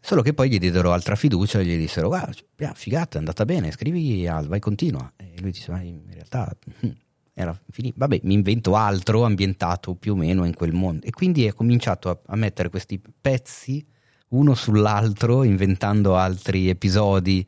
[0.00, 2.32] Solo che poi gli diedero altra fiducia e gli dissero: Guarda,
[2.74, 5.12] figata, è andata bene, scrivi, vai, continua.
[5.16, 6.88] E lui disse: Ma in realtà hm,
[7.34, 7.96] era finito.
[7.98, 11.04] Vabbè, mi invento altro ambientato più o meno in quel mondo.
[11.04, 13.84] E quindi è cominciato a, a mettere questi pezzi
[14.28, 17.46] uno sull'altro, inventando altri episodi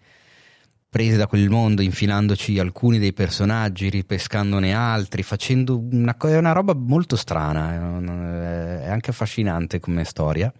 [0.90, 7.16] presi da quel mondo, infilandoci alcuni dei personaggi, ripescandone altri, facendo una, una roba molto
[7.16, 10.52] strana, è anche affascinante come storia.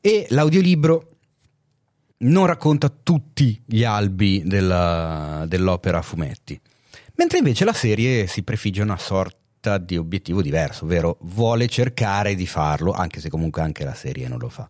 [0.00, 1.10] E l'audiolibro
[2.18, 6.58] non racconta tutti gli albi della, dell'opera a fumetti,
[7.16, 12.46] mentre invece la serie si prefigge una sorta di obiettivo diverso, ovvero vuole cercare di
[12.46, 14.68] farlo, anche se comunque anche la serie non lo fa.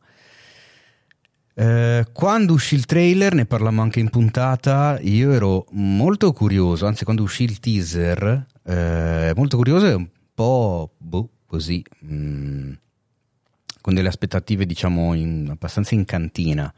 [1.59, 7.05] Eh, quando uscì il trailer, ne parlammo anche in puntata, io ero molto curioso, anzi
[7.05, 12.73] quando uscì il teaser, eh, molto curioso e un po' boh, così, mh, mm,
[13.81, 16.71] con delle aspettative diciamo in, abbastanza in cantina,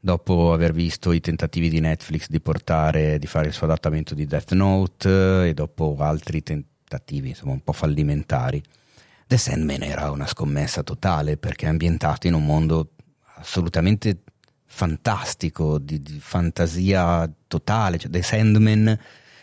[0.00, 4.26] dopo aver visto i tentativi di Netflix di portare, di fare il suo adattamento di
[4.26, 8.60] Death Note e dopo altri tentativi insomma un po' fallimentari.
[9.28, 12.94] The Sandman era una scommessa totale perché è ambientato in un mondo
[13.38, 14.22] assolutamente
[14.64, 17.98] fantastico, di, di fantasia totale.
[17.98, 18.98] Cioè, The Sandman,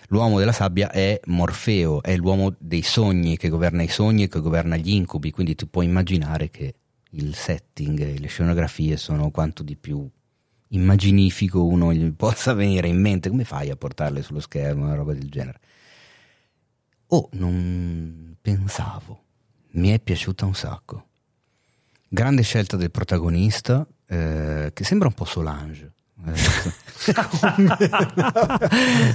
[0.07, 4.39] l'uomo della sabbia, è Morfeo, è l'uomo dei sogni che governa i sogni e che
[4.39, 5.31] governa gli incubi.
[5.31, 6.75] Quindi tu puoi immaginare che
[7.11, 10.09] il setting e le scenografie sono quanto di più
[10.69, 13.29] immaginifico uno gli possa venire in mente.
[13.29, 15.59] Come fai a portarle sullo schermo, una roba del genere?
[17.07, 19.23] Oh, non pensavo.
[19.71, 21.07] Mi è piaciuta un sacco.
[22.15, 25.91] Grande scelta del protagonista, eh, che sembra un po' Solange.
[26.25, 26.33] Eh,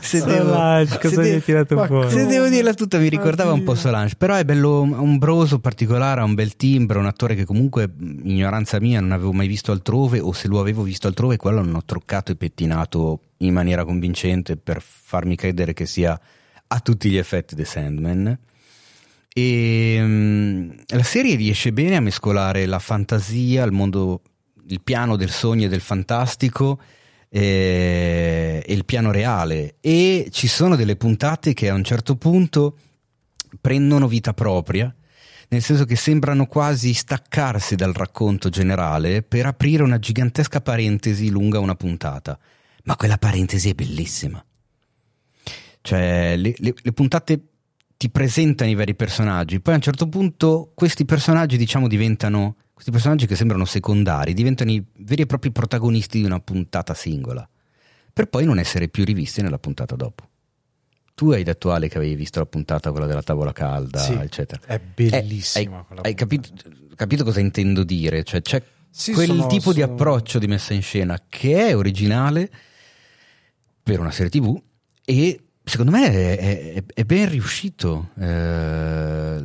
[0.02, 2.10] se Solange, devo, cosa se, fuori?
[2.10, 6.24] se devo dirla tutta, mi ricordava un po' Solange, però è bello ombroso, particolare, ha
[6.24, 7.90] un bel timbro, un attore che comunque,
[8.24, 11.76] ignoranza mia, non avevo mai visto altrove, o se lo avevo visto altrove, quello non
[11.76, 16.20] ho truccato e pettinato in maniera convincente per farmi credere che sia
[16.66, 18.38] a tutti gli effetti The Sandman.
[19.32, 24.22] E um, la serie riesce bene a mescolare la fantasia, il mondo,
[24.66, 26.80] il piano del sogno e del fantastico
[27.28, 29.76] e, e il piano reale.
[29.80, 32.76] E ci sono delle puntate che a un certo punto
[33.60, 34.94] prendono vita propria
[35.50, 41.58] nel senso che sembrano quasi staccarsi dal racconto generale per aprire una gigantesca parentesi lunga
[41.58, 42.38] una puntata.
[42.84, 44.42] Ma quella parentesi è bellissima.
[45.82, 47.40] Cioè, le, le, le puntate
[48.00, 52.90] ti presentano i veri personaggi, poi a un certo punto questi personaggi, diciamo, diventano questi
[52.90, 57.46] personaggi che sembrano secondari, diventano i veri e propri protagonisti di una puntata singola,
[58.10, 60.26] per poi non essere più rivisti nella puntata dopo.
[61.14, 64.62] Tu hai detto Ale che avevi visto la puntata quella della tavola calda, sì, eccetera.
[64.64, 65.84] È bellissima.
[65.90, 66.48] Eh, hai, hai capito,
[66.94, 68.24] capito, cosa intendo dire?
[68.24, 69.74] Cioè, c'è sì, quel sono, tipo sono...
[69.74, 72.50] di approccio di messa in scena che è originale
[73.82, 74.58] per una serie TV
[75.04, 78.10] e secondo me è, è, è ben riuscito.
[78.18, 79.42] Eh,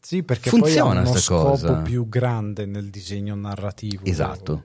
[0.00, 1.82] sì, perché funziona poi ha uno scopo cosa.
[1.82, 4.04] più grande nel disegno narrativo.
[4.04, 4.64] Esatto.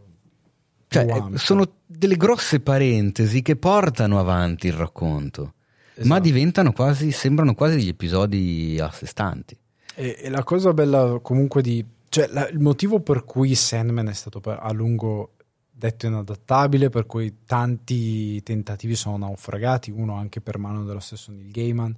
[0.89, 5.53] Cioè, sono delle grosse parentesi che portano avanti il racconto,
[5.91, 6.07] esatto.
[6.07, 9.57] ma diventano quasi, sembrano quasi degli episodi a sé stanti.
[9.95, 11.85] E, e la cosa bella comunque di...
[12.09, 15.33] Cioè, la, il motivo per cui Sandman è stato a lungo
[15.77, 21.51] detto inadattabile, per cui tanti tentativi sono naufragati, uno anche per mano dello stesso Neil
[21.51, 21.95] Gaiman.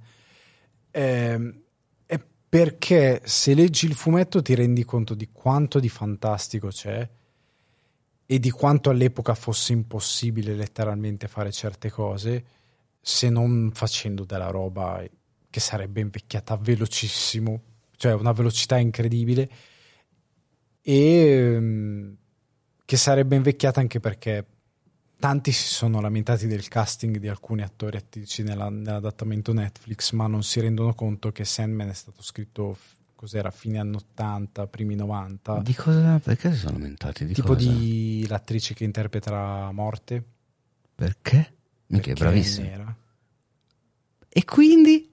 [0.90, 1.54] Eh,
[2.04, 7.08] è perché se leggi il fumetto ti rendi conto di quanto di fantastico c'è
[8.26, 12.44] e di quanto all'epoca fosse impossibile letteralmente fare certe cose
[13.00, 15.02] se non facendo della roba
[15.48, 17.62] che sarebbe invecchiata velocissimo,
[17.96, 19.50] cioè una velocità incredibile
[20.82, 22.16] e ehm,
[22.90, 24.44] che sarebbe invecchiata anche perché
[25.20, 30.42] tanti si sono lamentati del casting di alcuni attori attici nella, nell'adattamento Netflix, ma non
[30.42, 32.76] si rendono conto che Sandman è stato scritto
[33.14, 35.60] cos'era fine anni 80, primi 90.
[35.60, 36.18] Di cosa?
[36.18, 37.26] Perché si sono lamentati?
[37.26, 37.70] Di tipo cosa?
[37.70, 40.24] di l'attrice che interpreterà Morte.
[40.92, 41.54] Perché?
[41.86, 42.96] Mica è bravissima.
[44.28, 45.09] E quindi?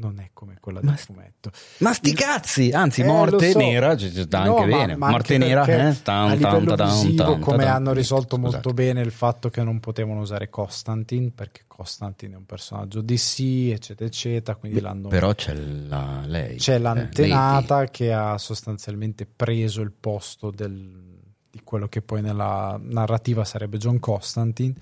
[0.00, 1.50] Non è come quella del fumetto.
[1.78, 2.70] Ma sti cazzi!
[2.70, 3.58] Anzi, eh, morte so.
[3.58, 4.96] nera ci sta anche bene.
[4.96, 6.02] Ma morte nera, eh?
[6.02, 8.52] Tan, a livello tan, visivo, tan, come hanno risolto Scusate.
[8.52, 13.40] molto bene il fatto che non potevano usare Constantine, perché Constantine è un personaggio DC,
[13.72, 14.56] eccetera, eccetera.
[14.56, 15.08] Quindi l'hanno...
[15.08, 16.56] Però c'è la, lei.
[16.56, 21.20] C'è l'antenata eh, che ha sostanzialmente preso il posto del,
[21.50, 24.74] di quello che poi nella narrativa sarebbe John Constantine.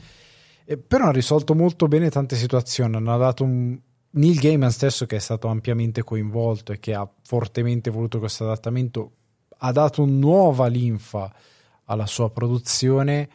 [0.65, 2.95] Eh, però ha risolto molto bene tante situazioni.
[2.95, 3.79] Hanno dato un
[4.11, 9.13] Neil Gaiman stesso, che è stato ampiamente coinvolto e che ha fortemente voluto questo adattamento,
[9.59, 11.33] ha dato nuova linfa
[11.85, 13.29] alla sua produzione,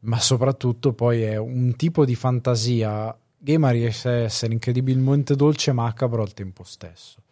[0.00, 3.16] ma soprattutto poi è un tipo di fantasia.
[3.36, 7.22] Gaiman riesce a essere incredibilmente dolce e macabro al tempo stesso.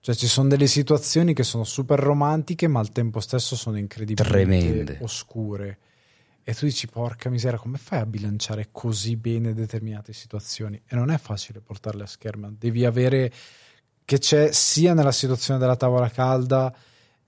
[0.00, 4.74] Cioè ci sono delle situazioni che sono super romantiche, ma al tempo stesso sono incredibilmente
[4.74, 4.98] Tremende.
[5.00, 5.78] oscure.
[6.44, 10.80] E tu dici, porca misera, come fai a bilanciare così bene determinate situazioni?
[10.86, 12.50] E non è facile portarle a schermo.
[12.58, 13.32] Devi avere
[14.04, 16.74] che c'è sia nella situazione della tavola calda,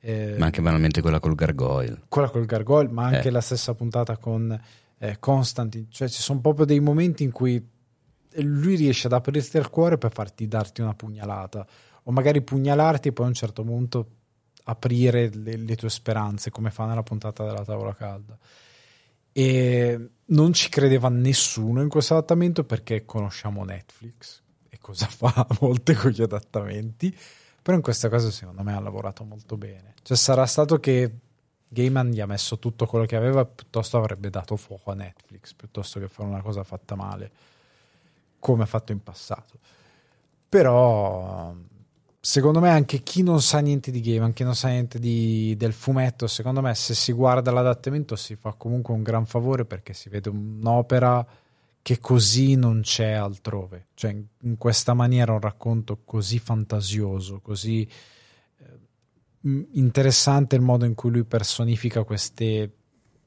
[0.00, 2.02] eh, Ma anche banalmente quella col gargoyle.
[2.08, 3.30] quella col gargoyle, ma anche Eh.
[3.30, 4.60] la stessa puntata con
[4.98, 5.86] eh, Constantine.
[5.90, 7.64] Cioè ci sono proprio dei momenti in cui
[8.38, 11.64] lui riesce ad aprirti il cuore per farti darti una pugnalata.
[12.04, 14.08] O magari pugnalarti e poi a un certo punto
[14.64, 18.36] aprire le, le tue speranze, come fa nella puntata della tavola calda.
[19.36, 25.56] E non ci credeva nessuno in questo adattamento perché conosciamo Netflix e cosa fa a
[25.58, 27.14] volte con gli adattamenti.
[27.60, 29.94] Però in questa cosa secondo me ha lavorato molto bene.
[30.02, 31.10] Cioè sarà stato che
[31.66, 35.98] Gaiman gli ha messo tutto quello che aveva, piuttosto avrebbe dato fuoco a Netflix, piuttosto
[35.98, 37.30] che fare una cosa fatta male,
[38.38, 39.58] come ha fatto in passato.
[40.48, 41.52] Però
[42.24, 45.74] secondo me anche chi non sa niente di Gaiman, chi non sa niente di- del
[45.74, 50.08] fumetto, secondo me se si guarda l'adattamento si fa comunque un gran favore perché si
[50.08, 51.26] vede un'opera
[51.82, 53.88] che così non c'è altrove.
[53.92, 57.86] Cioè in, in questa maniera un racconto così fantasioso, così
[58.56, 62.72] eh, interessante il modo in cui lui personifica queste,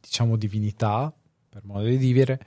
[0.01, 1.13] diciamo, divinità,
[1.47, 2.39] per modo di dire,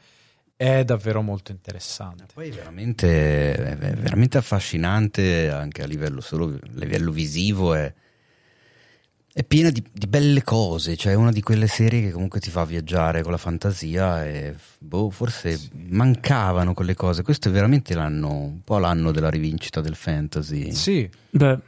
[0.61, 2.27] è davvero molto interessante.
[2.35, 7.73] Poi è veramente, è veramente affascinante anche a livello, solo a livello visivo.
[7.73, 7.91] È,
[9.33, 12.51] è piena di, di belle cose, cioè è una di quelle serie che comunque ti
[12.51, 15.59] fa viaggiare con la fantasia e boh, forse
[15.89, 17.23] mancavano quelle cose.
[17.23, 20.73] Questo è veramente l'anno, un po' l'anno della rivincita del fantasy.
[20.73, 21.59] Sì, Beh,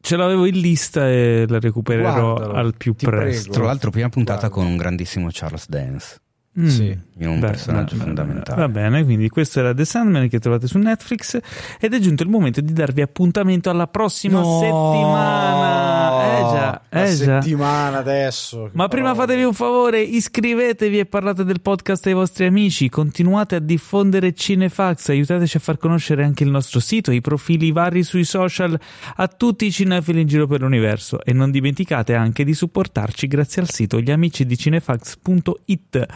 [0.00, 3.42] ce l'avevo in lista e la recupererò Guardalo, al più presto.
[3.42, 3.52] prego.
[3.52, 4.54] Tra l'altro, prima puntata Guarda.
[4.56, 6.18] con un grandissimo Charles Dance.
[6.56, 6.66] Mm.
[6.68, 6.96] Sì.
[7.18, 8.60] In un personaggio fondamentale.
[8.60, 11.38] Va bene, quindi questo era The Sandman che trovate su Netflix
[11.78, 14.58] ed è giunto il momento di darvi appuntamento alla prossima No!
[14.58, 16.22] settimana.
[16.24, 17.40] Eh già, La eh già.
[17.40, 18.68] settimana adesso.
[18.72, 23.60] Ma prima fatevi un favore, iscrivetevi e parlate del podcast ai vostri amici, continuate a
[23.60, 28.76] diffondere Cinefax, aiutateci a far conoscere anche il nostro sito, i profili vari sui social
[29.16, 33.62] a tutti i cinefili in giro per l'universo e non dimenticate anche di supportarci grazie
[33.62, 36.06] al sito gliamicidicinefax.it.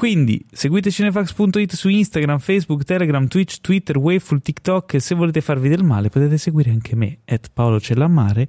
[0.00, 5.68] Quindi seguite cinefax.it su Instagram, Facebook, Telegram, Twitch, Twitter, Wayful, TikTok e se volete farvi
[5.68, 8.48] del male potete seguire anche me, at Paolo Cellammare,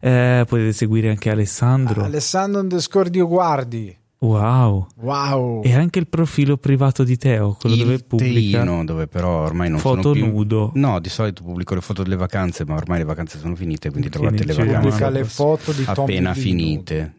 [0.00, 2.04] Eh, potete seguire anche Alessandro.
[2.04, 3.94] Alessandro underscore Dio Guardi.
[4.20, 4.86] Wow.
[4.96, 5.62] Wow.
[5.62, 9.68] E anche il profilo privato di Teo, quello il dove pubblica Teino, dove però ormai
[9.68, 10.24] non foto sono più...
[10.24, 10.70] nudo.
[10.72, 14.08] No, di solito pubblico le foto delle vacanze, ma ormai le vacanze sono finite, quindi
[14.08, 17.12] trovate le ci vacanze Pubblica le foto di Tom appena finite.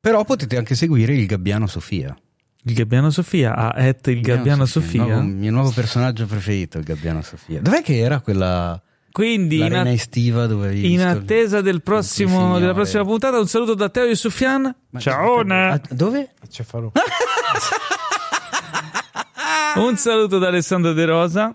[0.00, 2.12] Però potete anche seguire il Gabbiano Sofia.
[2.68, 5.04] Il Gabbiano Sofia, ah, at il Gabbiano Sofia.
[5.04, 7.60] nuovo- Il mio nuovo personaggio preferito, il Gabbiano Sofia.
[7.60, 13.04] Dov'è che era quella Quindi in, at- estiva dove in attesa del prossimo, della prossima
[13.04, 14.74] puntata, un saluto da Teo e Sufian.
[14.98, 15.40] Ciao!
[15.46, 16.30] Ah, Dove?
[16.50, 16.90] Cefalo.
[19.76, 21.52] Un saluto da Alessandro De Rosa.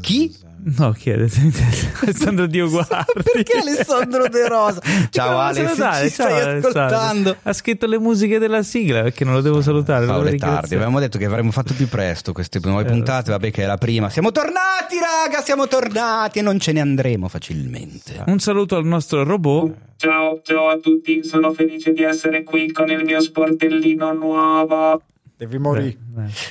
[0.00, 0.32] Chi?
[0.66, 1.14] No, chi è?
[2.00, 3.12] Alessandro Dio Guardi.
[3.32, 4.80] Perché Alessandro De Rosa?
[5.10, 7.36] Ciao Ale, salutare, ci ciao, stai ascoltando.
[7.42, 10.06] Ha scritto le musiche della sigla perché non lo devo salutare.
[10.06, 13.50] lo Paolo è tardi, avevamo detto che avremmo fatto più presto queste nuove puntate, vabbè
[13.50, 14.08] che è la prima.
[14.08, 18.22] Siamo tornati raga, siamo tornati e non ce ne andremo facilmente.
[18.26, 19.74] Un saluto al nostro robot.
[19.96, 25.02] Ciao, ciao a tutti, sono felice di essere qui con il mio sportellino nuovo.
[25.36, 25.96] Devi morire.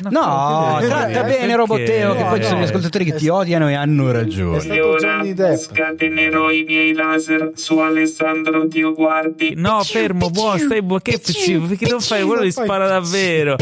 [0.10, 0.88] No, perché?
[0.88, 1.56] tratta Eh, bene?
[1.56, 2.68] Roboteo, che No, poi ci sono gli no.
[2.68, 4.60] ascoltatori che ti odiano e hanno è ragione.
[4.60, 9.54] stato E ora scatenerò i miei laser su Alessandro Dio Guardi.
[9.56, 11.00] No, fermo, buono, stai buono.
[11.02, 11.18] Che
[11.66, 13.56] perché non fai quello li spara davvero.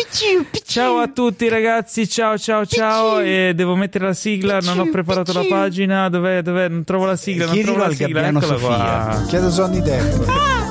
[0.66, 3.20] Ciao a tutti ragazzi, ciao ciao ciao.
[3.20, 6.10] E devo mettere la sigla, non ho preparato la pagina.
[6.10, 6.42] Dov'è?
[6.42, 6.68] Dov'è?
[6.68, 8.28] Non trovo la sigla, non trovo la sigla.
[8.28, 9.24] Eccola qua.
[9.28, 10.71] Chiedo Johnny Depp.